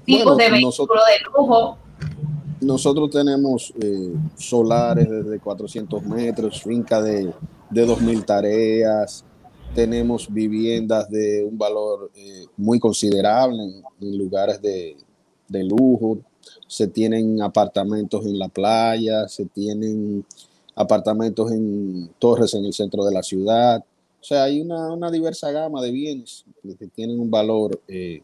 tipos 0.04 0.36
de 0.36 0.50
vehículos 0.50 0.88
de 0.88 1.30
lujo? 1.30 1.78
Nosotros 2.60 3.10
tenemos 3.10 3.72
eh, 3.80 4.14
solares 4.36 5.08
desde 5.08 5.38
400 5.38 6.02
metros, 6.02 6.62
finca 6.62 7.00
de, 7.00 7.32
de 7.70 7.86
2.000 7.86 8.24
tareas, 8.24 9.24
tenemos 9.74 10.32
viviendas 10.32 11.08
de 11.10 11.44
un 11.44 11.56
valor 11.56 12.10
eh, 12.14 12.46
muy 12.56 12.78
considerable 12.78 13.62
en, 14.00 14.18
lugares 14.18 14.60
de, 14.60 14.96
de, 15.50 15.64
lujo, 15.64 16.18
se 16.66 16.86
tienen 16.86 17.42
apartamentos 17.42 18.24
en 18.24 18.38
la 18.38 18.48
playa, 18.48 19.28
se 19.28 19.46
tienen 19.46 20.24
apartamentos 20.74 21.52
en 21.52 22.10
torres 22.18 22.54
en 22.54 22.64
el 22.64 22.72
centro 22.72 23.04
de 23.04 23.12
la 23.12 23.22
ciudad. 23.22 23.84
O 24.20 24.24
sea, 24.24 24.44
hay 24.44 24.60
una, 24.60 24.92
una 24.92 25.10
diversa 25.10 25.50
gama 25.50 25.82
de 25.82 25.90
bienes 25.90 26.44
que 26.78 26.86
tienen 26.88 27.20
un 27.20 27.30
valor 27.30 27.80
eh, 27.88 28.22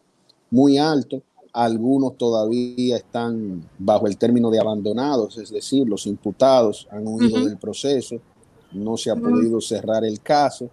muy 0.51 0.79
alto. 0.79 1.23
Algunos 1.53 2.17
todavía 2.17 2.97
están 2.97 3.67
bajo 3.79 4.07
el 4.07 4.19
término 4.19 4.51
de 4.51 4.61
abandonados, 4.61 5.39
es 5.39 5.51
decir, 5.51 5.89
los 5.89 6.07
imputados 6.07 6.87
han 6.91 7.07
huido 7.07 7.43
del 7.45 7.57
proceso, 7.57 8.21
no 8.73 8.97
se 8.99 9.11
ha 9.11 9.17
podido 9.17 9.61
cerrar 9.61 10.05
el 10.05 10.21
caso 10.21 10.69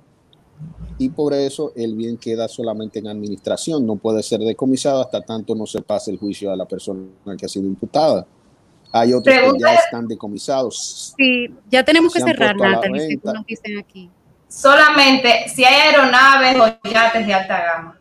y 0.98 1.10
por 1.10 1.34
eso 1.34 1.74
el 1.76 1.96
bien 1.96 2.18
queda 2.18 2.48
solamente 2.48 3.00
en 3.00 3.08
administración, 3.08 3.86
no 3.86 3.96
puede 3.96 4.22
ser 4.24 4.40
decomisado 4.42 5.02
hasta 5.02 5.22
tanto 5.22 5.56
no 5.56 5.66
se 5.66 5.82
pase 5.82 6.12
el 6.12 6.18
juicio 6.18 6.52
a 6.52 6.56
la 6.56 6.66
persona 6.66 7.08
que 7.38 7.46
ha 7.46 7.50
sido 7.50 7.66
imputada. 7.66 8.26
Hay 8.92 9.12
otros 9.12 9.36
que 9.36 9.60
ya 9.60 9.74
están 9.74 10.08
decomisados. 10.08 11.16
Sí, 11.18 11.48
ya 11.70 11.84
tenemos 11.84 12.14
que 12.14 12.22
cerrar, 12.22 12.56
Natalie, 12.56 13.20
nos 13.24 13.46
dicen 13.46 13.80
aquí. 13.80 14.10
Solamente 14.48 15.50
si 15.50 15.66
hay 15.66 15.74
aeronaves 15.74 16.56
o 16.60 16.90
yates 16.90 17.26
de 17.26 17.34
alta 17.34 17.64
gama. 17.64 18.00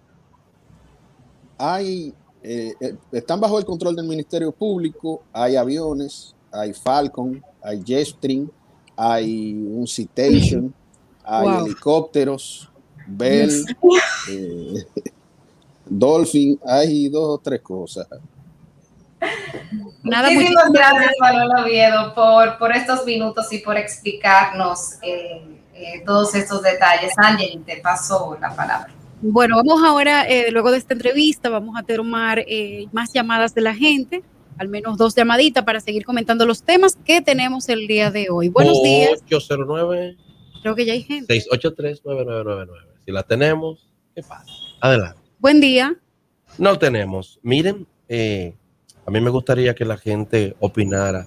Hay 1.56 2.14
eh, 2.42 2.74
eh, 2.80 2.96
están 3.12 3.40
bajo 3.40 3.58
el 3.58 3.64
control 3.64 3.94
del 3.94 4.06
Ministerio 4.06 4.50
Público, 4.50 5.22
hay 5.32 5.54
aviones, 5.54 6.34
hay 6.50 6.72
Falcon, 6.72 7.40
hay 7.62 7.82
Jetstream, 7.84 8.50
hay 8.96 9.52
un 9.54 9.86
Citation, 9.86 10.74
hay 11.32 11.64
helicópteros, 11.64 12.70
Bell, 13.06 13.64
eh, 14.30 14.84
Dolphin, 15.86 16.58
hay 16.64 17.08
dos 17.08 17.24
o 17.24 17.38
tres 17.38 17.60
cosas. 17.60 18.06
Muchísimas 20.02 20.72
gracias, 20.72 21.12
Manuel 21.20 21.64
Oviedo, 21.64 22.14
por, 22.14 22.58
por 22.58 22.74
estos 22.74 23.06
minutos 23.06 23.52
y 23.52 23.58
por 23.58 23.76
explicarnos 23.76 24.98
todos 26.04 26.34
estos 26.34 26.62
detalles. 26.62 27.12
Ángel, 27.16 27.62
te 27.64 27.76
paso 27.78 28.36
la 28.40 28.54
palabra. 28.54 28.92
Bueno, 29.24 29.54
vamos 29.54 29.80
ahora, 29.84 30.24
eh, 30.24 30.50
luego 30.50 30.72
de 30.72 30.78
esta 30.78 30.94
entrevista, 30.94 31.48
vamos 31.48 31.76
a 31.78 31.84
tomar 31.84 32.40
eh, 32.40 32.86
más 32.90 33.12
llamadas 33.12 33.54
de 33.54 33.60
la 33.60 33.72
gente, 33.72 34.24
al 34.58 34.66
menos 34.66 34.98
dos 34.98 35.14
llamaditas 35.14 35.62
para 35.62 35.78
seguir 35.78 36.04
comentando 36.04 36.44
los 36.44 36.64
temas 36.64 36.96
que 36.96 37.20
tenemos 37.20 37.68
el 37.68 37.86
día 37.86 38.10
de 38.10 38.30
hoy. 38.30 38.48
Buenos 38.48 38.82
días. 38.82 39.22
809. 39.24 40.16
Creo 40.62 40.74
que 40.74 40.86
ya 40.86 40.92
hay 40.92 41.02
gente. 41.02 41.34
683-9999. 41.34 42.68
Si 43.04 43.12
la 43.12 43.22
tenemos, 43.24 43.90
¿qué 44.14 44.22
pasa? 44.22 44.46
Adelante. 44.80 45.20
Buen 45.38 45.60
día. 45.60 45.96
No 46.58 46.78
tenemos. 46.78 47.40
Miren, 47.42 47.86
eh, 48.08 48.54
a 49.04 49.10
mí 49.10 49.20
me 49.20 49.30
gustaría 49.30 49.74
que 49.74 49.84
la 49.84 49.96
gente 49.96 50.54
opinara 50.60 51.26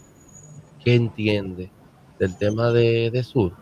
qué 0.84 0.96
entiende 0.96 1.70
del 2.20 2.38
tema 2.38 2.72
de, 2.72 3.12
de 3.12 3.24
Sur 3.24 3.54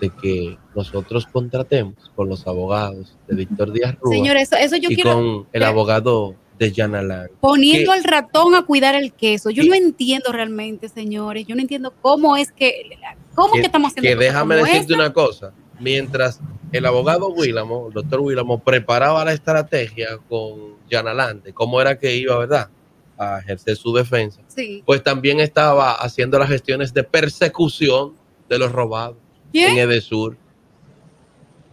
de 0.00 0.10
que 0.10 0.56
nosotros 0.74 1.26
contratemos 1.26 2.10
con 2.14 2.28
los 2.28 2.46
abogados 2.46 3.16
de 3.26 3.36
Víctor 3.36 3.72
Díaz 3.72 3.96
Rúa 4.00 4.14
Señor, 4.14 4.36
eso, 4.36 4.76
yo 4.76 4.90
y 4.90 4.94
quiero, 4.94 5.14
con 5.14 5.48
el 5.52 5.62
abogado 5.64 6.36
de 6.58 6.72
Yanalán. 6.72 7.30
Poniendo 7.40 7.92
al 7.92 8.04
ratón 8.04 8.54
a 8.54 8.62
cuidar 8.62 8.94
el 8.94 9.12
queso. 9.12 9.50
Yo 9.50 9.64
no 9.64 9.74
entiendo 9.74 10.32
realmente, 10.32 10.88
señores. 10.88 11.46
Yo 11.46 11.54
no 11.54 11.60
entiendo 11.60 11.94
cómo 12.02 12.36
es 12.36 12.52
que, 12.52 12.90
cómo 13.34 13.54
que, 13.54 13.60
estamos 13.60 13.92
haciendo. 13.92 14.08
Que 14.08 14.24
déjame 14.24 14.56
decirte 14.56 14.94
una 14.94 15.12
cosa. 15.12 15.52
Mientras 15.80 16.40
el 16.72 16.86
abogado 16.86 17.28
Willamo, 17.28 17.88
el 17.88 17.94
doctor 17.94 18.20
Willamo, 18.20 18.58
preparaba 18.58 19.24
la 19.24 19.32
estrategia 19.32 20.18
con 20.28 20.76
Yanalante, 20.90 21.52
cómo 21.52 21.80
era 21.80 21.98
que 21.98 22.16
iba, 22.16 22.36
¿verdad? 22.38 22.68
A 23.16 23.38
ejercer 23.38 23.76
su 23.76 23.92
defensa. 23.92 24.40
Sí. 24.48 24.82
Pues 24.84 25.02
también 25.02 25.38
estaba 25.40 25.92
haciendo 25.92 26.38
las 26.38 26.48
gestiones 26.48 26.92
de 26.92 27.04
persecución 27.04 28.14
de 28.48 28.58
los 28.58 28.72
robados 28.72 29.16
¿Quién? 29.52 29.72
en 29.72 29.78
Edesur. 29.78 30.36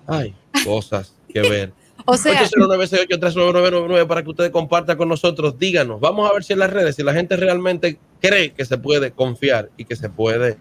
Ay, 0.05 0.35
cosas 0.63 1.15
que 1.33 1.41
ver. 1.49 1.73
O 2.07 2.17
sea, 2.17 2.39
809-683-9999 2.45 4.07
para 4.07 4.23
que 4.23 4.29
ustedes 4.29 4.51
compartan 4.51 4.95
con 4.97 5.09
nosotros. 5.09 5.57
Díganos, 5.57 5.99
vamos 5.99 6.29
a 6.29 6.33
ver 6.33 6.43
si 6.43 6.53
en 6.53 6.59
las 6.59 6.71
redes, 6.71 6.95
si 6.95 7.03
la 7.03 7.13
gente 7.13 7.35
realmente 7.35 7.97
cree 8.21 8.53
que 8.53 8.63
se 8.65 8.77
puede 8.77 9.11
confiar 9.11 9.69
y 9.77 9.85
que 9.85 9.95
se 9.95 10.09
puede 10.09 10.57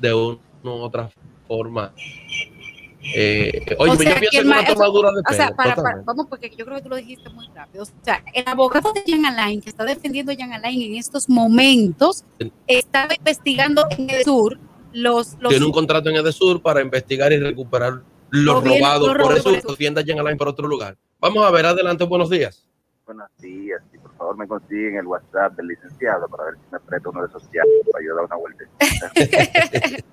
de 0.00 0.14
una 0.14 0.38
u 0.64 0.70
otra 0.70 1.10
forma. 1.46 1.92
Eh, 3.14 3.62
oye, 3.78 3.92
o 3.92 3.94
yo 3.94 4.00
sea, 4.02 4.14
pienso 4.16 4.30
que 4.32 4.38
el 4.38 4.46
una 4.48 4.62
ma- 4.62 4.68
tomadura 4.68 5.10
de 5.12 5.20
o 5.20 5.32
sea, 5.32 5.46
pelo, 5.46 5.56
para- 5.56 5.56
para- 5.56 5.74
totalmente. 5.76 6.04
vamos, 6.06 6.26
porque 6.28 6.50
yo 6.54 6.64
creo 6.66 6.76
que 6.76 6.82
tú 6.82 6.88
lo 6.90 6.96
dijiste 6.96 7.30
muy 7.30 7.46
rápido. 7.54 7.84
O 7.84 7.88
sea, 8.04 8.22
el 8.34 8.44
abogado 8.46 8.92
de 8.92 9.02
Jean 9.06 9.24
Alain, 9.24 9.62
que 9.62 9.70
está 9.70 9.84
defendiendo 9.84 10.32
a 10.32 10.34
Jean 10.34 10.52
Alain 10.52 10.82
en 10.82 10.96
estos 10.96 11.28
momentos, 11.28 12.24
está 12.66 13.08
investigando 13.16 13.86
en 13.96 14.10
el 14.10 14.24
sur 14.24 14.58
los, 14.92 15.36
los 15.40 15.50
Tiene 15.50 15.64
un 15.64 15.72
contrato 15.72 16.10
en 16.10 16.16
Edesur 16.16 16.60
para 16.60 16.82
investigar 16.82 17.32
y 17.32 17.38
recuperar 17.38 18.02
Lo 18.30 18.60
bien- 18.60 18.80
robados 18.82 19.06
lo 19.06 19.12
por 19.12 19.18
robado 19.20 19.36
eso 19.36 19.44
por 19.50 19.58
eso. 19.58 19.68
defienda 19.68 20.00
a 20.00 20.04
Jean 20.04 20.18
Alain 20.18 20.36
por 20.36 20.48
otro 20.48 20.66
lugar. 20.68 20.96
Vamos 21.20 21.44
a 21.44 21.50
ver, 21.50 21.66
adelante, 21.66 22.04
buenos 22.04 22.28
días. 22.30 22.64
Buenos 23.06 23.28
días, 23.38 23.80
y 23.94 23.98
por 23.98 24.14
favor 24.16 24.36
me 24.36 24.46
consiguen 24.46 24.96
el 24.96 25.06
WhatsApp 25.06 25.54
del 25.56 25.68
licenciado 25.68 26.28
para 26.28 26.44
ver 26.44 26.54
si 26.56 26.60
me 26.72 26.80
presta 26.80 27.08
uno 27.08 27.22
de 27.22 27.28
esos 27.28 27.42
para 27.44 28.00
ayudar 28.00 28.18
a 28.20 28.24
una 28.26 28.36
vuelta. 28.36 28.64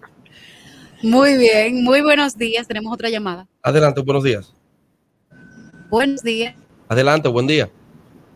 Muy 1.03 1.37
bien, 1.37 1.83
muy 1.83 2.01
buenos 2.01 2.37
días. 2.37 2.67
Tenemos 2.67 2.91
otra 2.93 3.09
llamada. 3.09 3.47
Adelante, 3.61 4.01
buenos 4.01 4.23
días. 4.23 4.53
Buenos 5.89 6.23
días. 6.23 6.55
Adelante, 6.87 7.27
buen 7.27 7.45
día. 7.47 7.69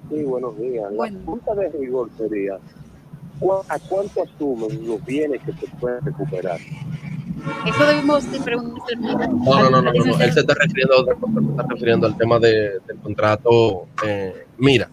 Sí, 0.10 0.24
buenos 0.24 0.58
días. 0.58 0.84
La 0.92 0.98
Bueno. 0.98 1.18
pregunta 1.20 1.56
de 1.56 1.70
rigor 1.70 2.10
sería, 2.18 2.60
¿cu- 3.40 3.54
¿a 3.68 3.80
cuánto 3.80 4.24
asumen 4.24 4.86
los 4.88 5.04
bienes 5.06 5.42
que 5.44 5.54
se 5.54 5.68
pueden 5.78 6.04
recuperar? 6.06 6.60
Eso 7.66 7.86
debemos 7.86 8.32
de 8.32 8.40
preguntar. 8.40 8.84
No, 9.00 9.70
no, 9.70 9.82
no, 9.82 9.82
no. 9.82 9.92
Él 10.20 10.34
se 10.34 10.40
está 10.42 10.54
refiriendo 10.56 10.96
a 10.96 11.02
otra 11.02 11.16
cosa, 11.16 11.34
se 11.42 11.50
está 11.52 11.64
refiriendo 11.70 12.08
al 12.08 12.18
tema 12.18 12.40
de- 12.40 12.80
del 12.88 12.98
contrato. 13.02 13.88
eh, 14.06 14.46
mira, 14.58 14.90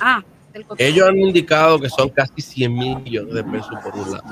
Ah, 0.00 0.22
del 0.52 0.64
contrato. 0.66 0.90
ellos 0.90 1.08
han 1.08 1.18
indicado 1.18 1.78
que 1.78 1.88
son 1.88 2.08
casi 2.10 2.40
100 2.40 2.74
mil 2.74 2.98
millones 3.00 3.34
de 3.34 3.44
pesos 3.44 3.70
por 3.82 3.94
un 3.94 4.12
lado. 4.12 4.24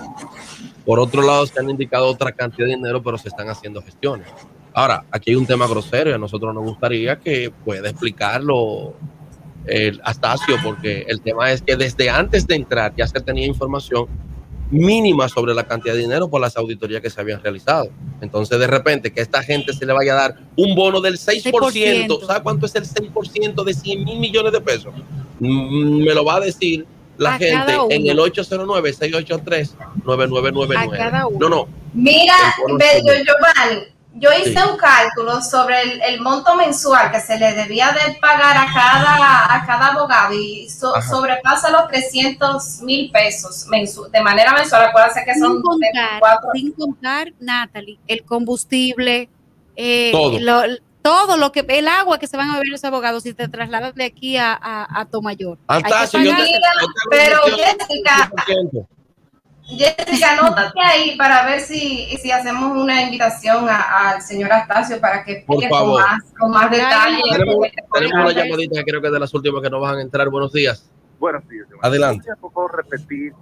Por 0.85 0.99
otro 0.99 1.23
lado, 1.23 1.47
se 1.47 1.59
han 1.61 1.69
indicado 1.71 2.07
otra 2.07 2.33
cantidad 2.33 2.67
de 2.69 2.75
dinero, 2.77 3.03
pero 3.03 3.19
se 3.19 3.29
están 3.29 3.49
haciendo 3.49 3.83
gestiones. 3.83 4.29
Ahora, 4.75 5.05
aquí 5.11 5.31
hay 5.31 5.37
un 5.37 5.47
tema 5.47 5.67
grosero 5.67 6.11
y 6.11 6.13
a 6.13 6.19
nosotros 6.19 6.55
nos 6.55 6.65
gustaría 6.65 7.19
que 7.19 7.51
pueda 7.65 7.89
explicarlo 7.91 8.95
el 9.67 10.01
Astacio, 10.05 10.57
porque 10.63 11.05
el 11.09 11.21
tema 11.21 11.51
es 11.53 11.61
que 11.63 11.77
desde 11.77 12.09
antes 12.09 12.47
de 12.47 12.55
entrar 12.55 12.95
ya 12.97 13.07
se 13.07 13.21
tenía 13.21 13.47
información 13.47 14.07
mínima 14.71 15.29
sobre 15.29 15.55
la 15.55 15.67
cantidad 15.67 15.95
de 15.95 16.01
dinero 16.01 16.29
por 16.29 16.41
las 16.41 16.57
auditorías 16.57 17.01
que 17.01 17.11
se 17.11 17.21
habían 17.21 17.43
realizado. 17.43 17.89
Entonces, 18.21 18.59
de 18.59 18.67
repente, 18.67 19.13
que 19.13 19.21
a 19.21 19.23
esta 19.23 19.43
gente 19.43 19.73
se 19.73 19.87
le 19.87 19.93
vaya 19.93 20.13
a 20.13 20.17
dar 20.17 20.37
un 20.57 20.75
bono 20.75 21.01
del 21.01 21.19
6%, 21.19 22.27
¿sabe 22.27 22.43
cuánto 22.43 22.67
es 22.67 22.75
el 22.75 22.85
6% 22.85 23.65
de 23.65 23.75
100 23.75 24.05
mil 24.05 24.19
millones 24.19 24.53
de 24.53 24.61
pesos? 24.61 24.93
Mm, 25.41 26.05
Me 26.05 26.15
lo 26.15 26.25
va 26.25 26.37
a 26.37 26.41
decir 26.41 26.87
la 27.17 27.35
A 27.35 27.39
gente 27.39 27.73
en 27.91 28.07
el 28.07 28.19
809-683-9999. 28.19 30.77
A 30.77 30.89
cada 30.97 31.27
uno. 31.27 31.39
No, 31.41 31.49
no. 31.49 31.69
Mira, 31.95 32.35
Bello. 32.79 33.13
Giovanni, 33.25 33.83
yo 34.15 34.31
hice 34.33 34.53
Sí. 34.53 34.69
un 34.71 34.77
cálculo 34.77 35.41
sobre 35.43 35.83
el, 35.83 36.03
el 36.03 36.21
monto 36.21 36.57
mensual 36.57 37.11
que 37.13 37.21
se 37.21 37.39
le 37.39 37.53
debía 37.53 37.93
de 37.93 38.15
pagar 38.21 38.57
a 38.57 38.67
cada, 38.73 39.55
a 39.55 39.67
cada 39.67 39.87
abogado 39.89 40.33
y 40.35 40.69
so- 40.69 40.95
sobrepasa 41.03 41.71
los 41.71 41.87
300 41.89 42.81
mil 42.83 43.11
pesos 43.13 43.67
mensu- 43.69 44.09
de 44.11 44.21
manera 44.21 44.53
mensual. 44.55 44.87
Acuérdense 44.87 45.25
que 45.25 45.35
son 45.39 45.63
contar, 45.63 45.93
24 45.93 46.51
sin 46.55 46.73
contar, 46.73 47.33
Natalie, 47.39 47.99
el 48.09 48.25
combustible, 48.25 49.29
eh, 49.77 50.11
Todo. 50.13 50.39
lo- 50.41 50.77
todo 51.01 51.37
lo 51.37 51.53
que, 51.53 51.65
el 51.69 51.87
agua 51.89 52.19
que 52.19 52.27
se 52.27 52.37
van 52.37 52.51
a 52.51 52.55
beber 52.55 52.69
los 52.69 52.85
abogados 52.85 53.23
si 53.23 53.33
te 53.33 53.47
trasladas 53.49 53.95
de 53.95 54.05
aquí 54.05 54.37
a, 54.37 54.53
a, 54.61 55.01
a 55.01 55.05
Tomayor. 55.07 55.57
Hay 55.69 55.83
que 55.83 55.95
Astacio, 55.95 56.19
pagar- 56.19 56.47
Pero 57.11 57.39
Jessica, 57.45 58.33
Jessica, 59.69 60.33
anótate 60.33 60.81
ahí 60.83 61.17
para 61.19 61.45
ver 61.45 61.61
si, 61.61 62.17
si 62.17 62.31
hacemos 62.31 62.77
una 62.77 63.03
invitación 63.03 63.67
al 63.69 64.23
señor 64.23 64.51
Astacio 64.51 64.99
para 64.99 65.23
que 65.25 65.33
explique 65.33 65.69
con 65.69 65.93
más, 65.93 66.25
con 66.39 66.51
más 66.51 66.71
detalle. 66.71 67.21
Tenemos, 67.31 67.67
tenemos 67.93 68.25
una 68.25 68.33
llamadita 68.33 68.79
que 68.81 68.85
creo 68.85 69.01
que 69.03 69.09
es 69.09 69.13
de 69.13 69.21
las 69.21 69.35
últimas 69.35 69.63
que 69.63 69.69
nos 69.69 69.83
van 69.83 69.99
a 69.99 70.03
entrar. 70.03 70.31
Buenos 70.31 70.53
días. 70.53 70.91
Buenos 71.19 71.47
días. 71.49 71.67
Adelante. 71.83 72.25
¿Podría, 72.25 72.37
por 72.41 72.53
favor, 72.53 72.77
repetir 72.77 73.35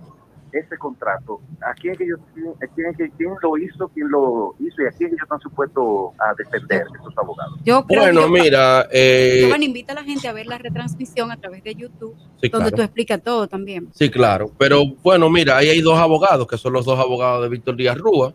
ese 0.59 0.77
contrato? 0.78 1.41
¿A 1.61 1.74
quién, 1.74 1.93
es 1.93 1.99
que 1.99 2.05
ellos, 2.05 2.20
a 2.20 2.66
quién, 2.74 2.87
es 2.91 2.97
que- 2.97 3.11
quién 3.16 3.31
lo 3.43 3.57
hizo, 3.59 3.89
quién 3.89 4.09
lo 4.11 4.55
hizo 4.59 4.83
y 4.83 4.87
a 4.87 4.91
quién 4.91 5.09
ellos 5.11 5.23
están 5.23 5.41
supuestos 5.41 6.11
a 6.19 6.35
defender 6.37 6.85
estos 6.95 7.16
abogados? 7.19 7.59
Yo 7.65 7.85
creo 7.87 8.03
Bueno, 8.03 8.20
que 8.23 8.27
yo- 8.27 8.33
mira, 8.45 8.89
eh, 8.93 9.51
invita 9.61 9.93
a 9.93 9.97
la 9.97 10.05
gente 10.05 10.28
a 10.28 10.33
ver 10.33 10.47
la 10.47 10.59
retransmisión 10.59 11.31
a 11.33 11.37
través 11.41 11.62
de 11.65 11.74
YouTube, 11.74 12.15
Sí, 12.41 12.49
donde 12.49 12.70
claro. 12.70 12.77
tú 12.77 12.83
explicas 12.83 13.23
todo 13.23 13.47
también. 13.49 13.89
Sí, 13.95 14.11
claro. 14.11 14.51
Pero 14.59 14.83
bueno, 15.03 15.28
mira, 15.31 15.57
ahí 15.59 15.69
hay 15.69 15.81
dos 15.81 15.99
abogados, 15.99 16.47
que 16.47 16.57
son 16.59 16.73
los 16.73 16.85
dos 16.85 16.99
abogados 16.99 17.43
de 17.43 17.49
Víctor 17.49 17.77
Díaz 17.77 17.97
Rúa. 17.99 18.33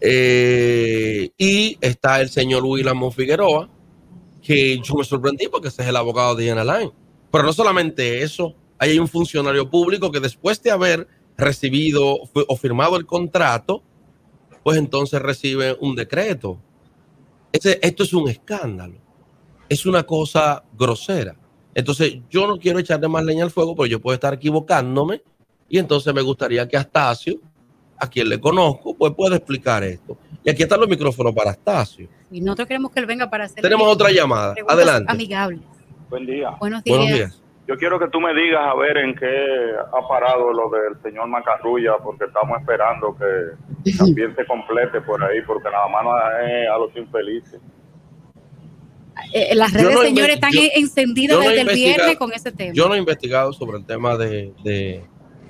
Eh, 0.00 1.30
y 1.36 1.76
está 1.80 2.20
el 2.20 2.28
señor 2.28 2.64
Willamo 2.64 3.10
Figueroa, 3.10 3.68
que 4.42 4.78
yo 4.80 4.94
me 4.94 5.04
sorprendí 5.04 5.48
porque 5.48 5.68
ese 5.68 5.82
es 5.82 5.88
el 5.88 5.96
abogado 5.96 6.34
de 6.34 6.46
Ian 6.46 6.58
Alain. 6.58 6.90
Pero 7.30 7.44
no 7.44 7.52
solamente 7.52 8.22
eso, 8.22 8.54
ahí 8.78 8.90
hay 8.92 8.98
un 8.98 9.08
funcionario 9.08 9.68
público 9.68 10.10
que 10.12 10.20
después 10.20 10.62
de 10.62 10.70
haber 10.70 11.08
recibido 11.36 12.18
o 12.32 12.56
firmado 12.56 12.96
el 12.96 13.06
contrato, 13.06 13.82
pues 14.62 14.78
entonces 14.78 15.20
recibe 15.20 15.76
un 15.80 15.94
decreto. 15.94 16.58
Ese- 17.52 17.78
esto 17.82 18.02
es 18.04 18.12
un 18.12 18.28
escándalo. 18.28 18.94
Es 19.68 19.86
una 19.86 20.02
cosa 20.04 20.64
grosera. 20.76 21.36
Entonces, 21.74 22.18
yo 22.30 22.46
no 22.46 22.58
quiero 22.58 22.78
echarle 22.78 23.06
más 23.08 23.24
leña 23.24 23.44
al 23.44 23.50
fuego, 23.50 23.74
pero 23.76 23.86
yo 23.86 24.00
puedo 24.00 24.14
estar 24.14 24.32
equivocándome. 24.34 25.22
Y 25.68 25.78
entonces 25.78 26.12
me 26.14 26.22
gustaría 26.22 26.66
que 26.66 26.76
Astacio, 26.76 27.40
a 27.98 28.08
quien 28.08 28.28
le 28.28 28.40
conozco, 28.40 28.94
pues 28.96 29.12
pueda 29.14 29.36
explicar 29.36 29.82
esto. 29.84 30.16
Y 30.44 30.50
aquí 30.50 30.62
están 30.62 30.80
los 30.80 30.88
micrófonos 30.88 31.34
para 31.34 31.50
Astacio. 31.50 32.08
Y 32.30 32.40
nosotros 32.40 32.68
queremos 32.68 32.90
que 32.92 33.00
él 33.00 33.06
venga 33.06 33.28
para 33.28 33.44
hacer 33.44 33.62
Tenemos 33.62 33.86
otra 33.88 34.10
llamada. 34.10 34.54
Adelante. 34.68 35.10
amigables. 35.12 35.60
Buen 36.08 36.24
día. 36.26 36.50
Buenos 36.60 36.82
días. 36.84 36.96
Buenos 36.98 37.14
días. 37.14 37.42
Yo 37.68 37.76
quiero 37.76 37.98
que 37.98 38.08
tú 38.08 38.20
me 38.20 38.32
digas 38.32 38.60
a 38.64 38.74
ver 38.76 38.96
en 38.98 39.14
qué 39.16 39.26
ha 39.92 40.08
parado 40.08 40.52
lo 40.52 40.70
del 40.70 41.02
señor 41.02 41.26
Macarrulla, 41.28 41.96
porque 42.02 42.24
estamos 42.26 42.60
esperando 42.60 43.16
que 43.16 43.92
también 43.98 44.34
se 44.36 44.46
complete 44.46 45.00
por 45.00 45.22
ahí, 45.24 45.40
porque 45.42 45.68
nada 45.70 45.88
más 45.88 46.04
es 46.48 46.68
a 46.68 46.78
los 46.78 46.96
infelices. 46.96 47.60
Eh, 49.32 49.54
las 49.54 49.72
Yo 49.72 49.78
redes, 49.80 49.94
no 49.94 50.02
señores, 50.02 50.34
están 50.36 50.52
yo- 50.52 50.60
encendidas 50.74 51.36
yo 51.38 51.42
no 51.42 51.50
he 51.50 51.54
desde 51.56 51.70
el 51.70 51.76
viernes 51.76 52.16
con 52.16 52.32
ese 52.32 52.52
tema. 52.52 52.72
Yo 52.74 52.86
no 52.88 52.94
he 52.94 52.98
investigado 52.98 53.52
sobre 53.52 53.78
el 53.78 53.84
tema 53.86 54.16
de, 54.16 54.52
de, 54.62 55.04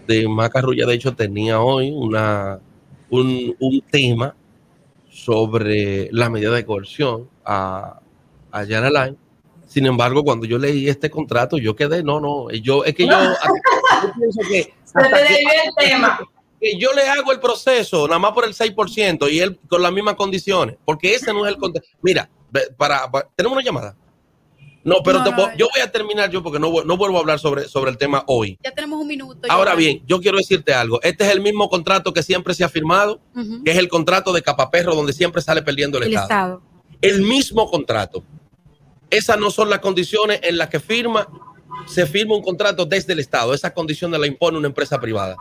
de 0.06 0.28
Macarrulla. 0.28 0.86
De 0.86 0.94
hecho, 0.94 1.14
tenía 1.14 1.60
hoy 1.60 1.90
una, 1.94 2.60
un, 3.10 3.54
un 3.58 3.80
tema 3.90 4.34
sobre 5.10 6.08
la 6.12 6.30
medida 6.30 6.52
de 6.52 6.64
coerción 6.64 7.28
a, 7.44 8.00
a 8.52 8.64
Jan 8.66 8.84
Alain. 8.84 9.16
Sin 9.76 9.84
embargo, 9.84 10.24
cuando 10.24 10.46
yo 10.46 10.56
leí 10.56 10.88
este 10.88 11.10
contrato, 11.10 11.58
yo 11.58 11.76
quedé, 11.76 12.02
no, 12.02 12.18
no, 12.18 12.50
yo, 12.50 12.82
es 12.86 12.94
que 12.94 13.06
yo, 13.06 13.10
yo 14.02 14.10
pienso 14.18 14.40
que, 14.48 14.72
Se 14.84 14.92
te 14.94 14.98
hasta 15.04 15.16
que- 15.18 15.22
desvió 15.34 15.50
el 15.66 15.74
tema. 15.90 16.18
que 16.58 16.78
yo 16.78 16.94
le 16.94 17.02
hago 17.02 17.30
el 17.30 17.40
proceso 17.40 18.08
nada 18.08 18.18
más 18.18 18.32
por 18.32 18.46
el 18.46 18.54
6% 18.54 19.30
y 19.30 19.40
él 19.40 19.60
con 19.68 19.82
las 19.82 19.92
mismas 19.92 20.14
condiciones, 20.14 20.76
porque 20.86 21.14
ese 21.14 21.30
no 21.34 21.44
es 21.46 21.52
el 21.52 21.58
contrato. 21.60 21.86
Mira, 22.00 22.26
para, 22.78 23.10
para- 23.10 23.28
tenemos 23.36 23.54
una 23.58 23.66
llamada. 23.66 23.94
No, 24.82 25.02
pero 25.04 25.18
No, 25.18 25.24
te- 25.26 25.30
no, 25.32 25.56
yo 25.58 25.68
voy 25.70 25.82
a 25.82 25.92
terminar 25.92 26.30
yo 26.30 26.42
porque 26.42 26.58
no, 26.58 26.72
no 26.82 26.96
vuelvo 26.96 27.18
a 27.18 27.20
hablar 27.20 27.38
sobre, 27.38 27.68
sobre 27.68 27.90
el 27.90 27.98
tema 27.98 28.24
hoy. 28.28 28.56
Ya 28.64 28.70
tenemos 28.70 28.98
un 28.98 29.08
minuto. 29.08 29.46
Ahora 29.50 29.74
bien, 29.74 30.02
yo 30.06 30.20
quiero 30.22 30.38
decirte 30.38 30.72
algo. 30.72 31.02
Este 31.02 31.22
es 31.26 31.32
el 31.32 31.42
mismo 31.42 31.68
contrato 31.68 32.14
que 32.14 32.22
siempre 32.22 32.54
se 32.54 32.64
ha 32.64 32.70
firmado, 32.70 33.20
que 33.62 33.72
es 33.72 33.76
el 33.76 33.88
contrato 33.90 34.32
de 34.32 34.40
Capaperro, 34.40 34.94
donde 34.94 35.12
siempre 35.12 35.42
sale 35.42 35.60
perdiendo 35.60 35.98
el, 35.98 36.04
El 36.04 36.10
Estado. 36.14 36.24
Estado. 36.24 36.62
El 37.02 37.20
mismo 37.20 37.70
contrato. 37.70 38.24
Esas 39.10 39.38
no 39.38 39.50
son 39.50 39.70
las 39.70 39.78
condiciones 39.78 40.40
en 40.42 40.58
las 40.58 40.68
que 40.68 40.80
firma, 40.80 41.28
se 41.86 42.06
firma 42.06 42.34
un 42.34 42.42
contrato 42.42 42.84
desde 42.84 43.12
el 43.12 43.20
Estado. 43.20 43.54
Esas 43.54 43.72
condiciones 43.72 44.18
las 44.18 44.28
impone 44.28 44.58
una 44.58 44.68
empresa 44.68 45.00
privada. 45.00 45.36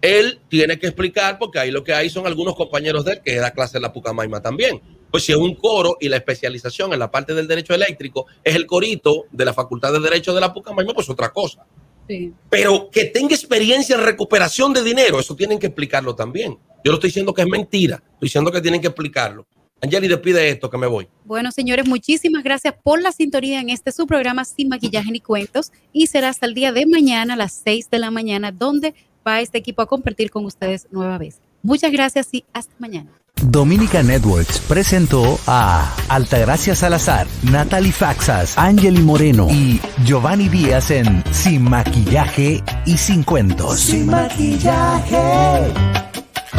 Él 0.00 0.40
tiene 0.48 0.78
que 0.78 0.86
explicar, 0.86 1.38
porque 1.38 1.58
ahí 1.58 1.70
lo 1.70 1.82
que 1.82 1.94
hay 1.94 2.10
son 2.10 2.26
algunos 2.26 2.54
compañeros 2.54 3.04
de 3.04 3.12
él 3.12 3.20
que 3.24 3.36
da 3.36 3.50
clase 3.52 3.78
en 3.78 3.82
la 3.82 3.92
Pucamaima 3.92 4.40
también. 4.40 4.80
Pues 5.10 5.24
si 5.24 5.32
es 5.32 5.38
un 5.38 5.54
coro 5.54 5.96
y 6.00 6.08
la 6.08 6.16
especialización 6.16 6.92
en 6.92 6.98
la 6.98 7.10
parte 7.10 7.34
del 7.34 7.46
derecho 7.46 7.72
eléctrico 7.72 8.26
es 8.42 8.54
el 8.54 8.66
corito 8.66 9.24
de 9.30 9.44
la 9.44 9.54
Facultad 9.54 9.92
de 9.92 10.00
Derecho 10.00 10.34
de 10.34 10.40
la 10.40 10.52
Pucamaima, 10.52 10.92
pues 10.92 11.08
otra 11.08 11.32
cosa. 11.32 11.64
Sí. 12.06 12.32
Pero 12.50 12.90
que 12.90 13.06
tenga 13.06 13.34
experiencia 13.34 13.96
en 13.96 14.02
recuperación 14.02 14.74
de 14.74 14.82
dinero, 14.82 15.20
eso 15.20 15.34
tienen 15.34 15.58
que 15.58 15.66
explicarlo 15.66 16.14
también. 16.14 16.58
Yo 16.84 16.92
no 16.92 16.94
estoy 16.94 17.08
diciendo 17.08 17.32
que 17.32 17.40
es 17.42 17.48
mentira, 17.48 17.96
estoy 17.96 18.26
diciendo 18.26 18.52
que 18.52 18.60
tienen 18.60 18.80
que 18.80 18.88
explicarlo. 18.88 19.46
Angeli, 19.84 20.08
despide 20.08 20.48
esto 20.48 20.70
que 20.70 20.78
me 20.78 20.86
voy. 20.86 21.08
Bueno, 21.24 21.52
señores, 21.52 21.86
muchísimas 21.86 22.42
gracias 22.42 22.74
por 22.82 23.02
la 23.02 23.12
sintonía 23.12 23.60
en 23.60 23.68
este 23.68 23.92
su 23.92 24.06
programa 24.06 24.44
Sin 24.44 24.68
Maquillaje 24.68 25.10
ni 25.12 25.20
Cuentos 25.20 25.72
y 25.92 26.06
será 26.06 26.30
hasta 26.30 26.46
el 26.46 26.54
día 26.54 26.72
de 26.72 26.86
mañana 26.86 27.34
a 27.34 27.36
las 27.36 27.52
6 27.64 27.90
de 27.90 27.98
la 27.98 28.10
mañana 28.10 28.50
donde 28.50 28.94
va 29.26 29.40
este 29.40 29.58
equipo 29.58 29.82
a 29.82 29.86
compartir 29.86 30.30
con 30.30 30.46
ustedes 30.46 30.88
nueva 30.90 31.18
vez. 31.18 31.40
Muchas 31.62 31.92
gracias 31.92 32.28
y 32.32 32.44
hasta 32.52 32.74
mañana. 32.78 33.10
Dominica 33.42 34.02
Networks 34.02 34.58
presentó 34.60 35.38
a 35.46 35.94
Altagracia 36.08 36.74
Salazar, 36.74 37.26
Natalie 37.42 37.92
Faxas, 37.92 38.56
Angeli 38.56 39.02
Moreno 39.02 39.48
y 39.50 39.80
Giovanni 40.04 40.48
Díaz 40.48 40.90
en 40.90 41.22
Sin 41.30 41.62
Maquillaje 41.64 42.62
y 42.86 42.96
Sin 42.96 43.22
Cuentos. 43.22 43.80
Sin 43.80 44.06
maquillaje. 44.06 45.18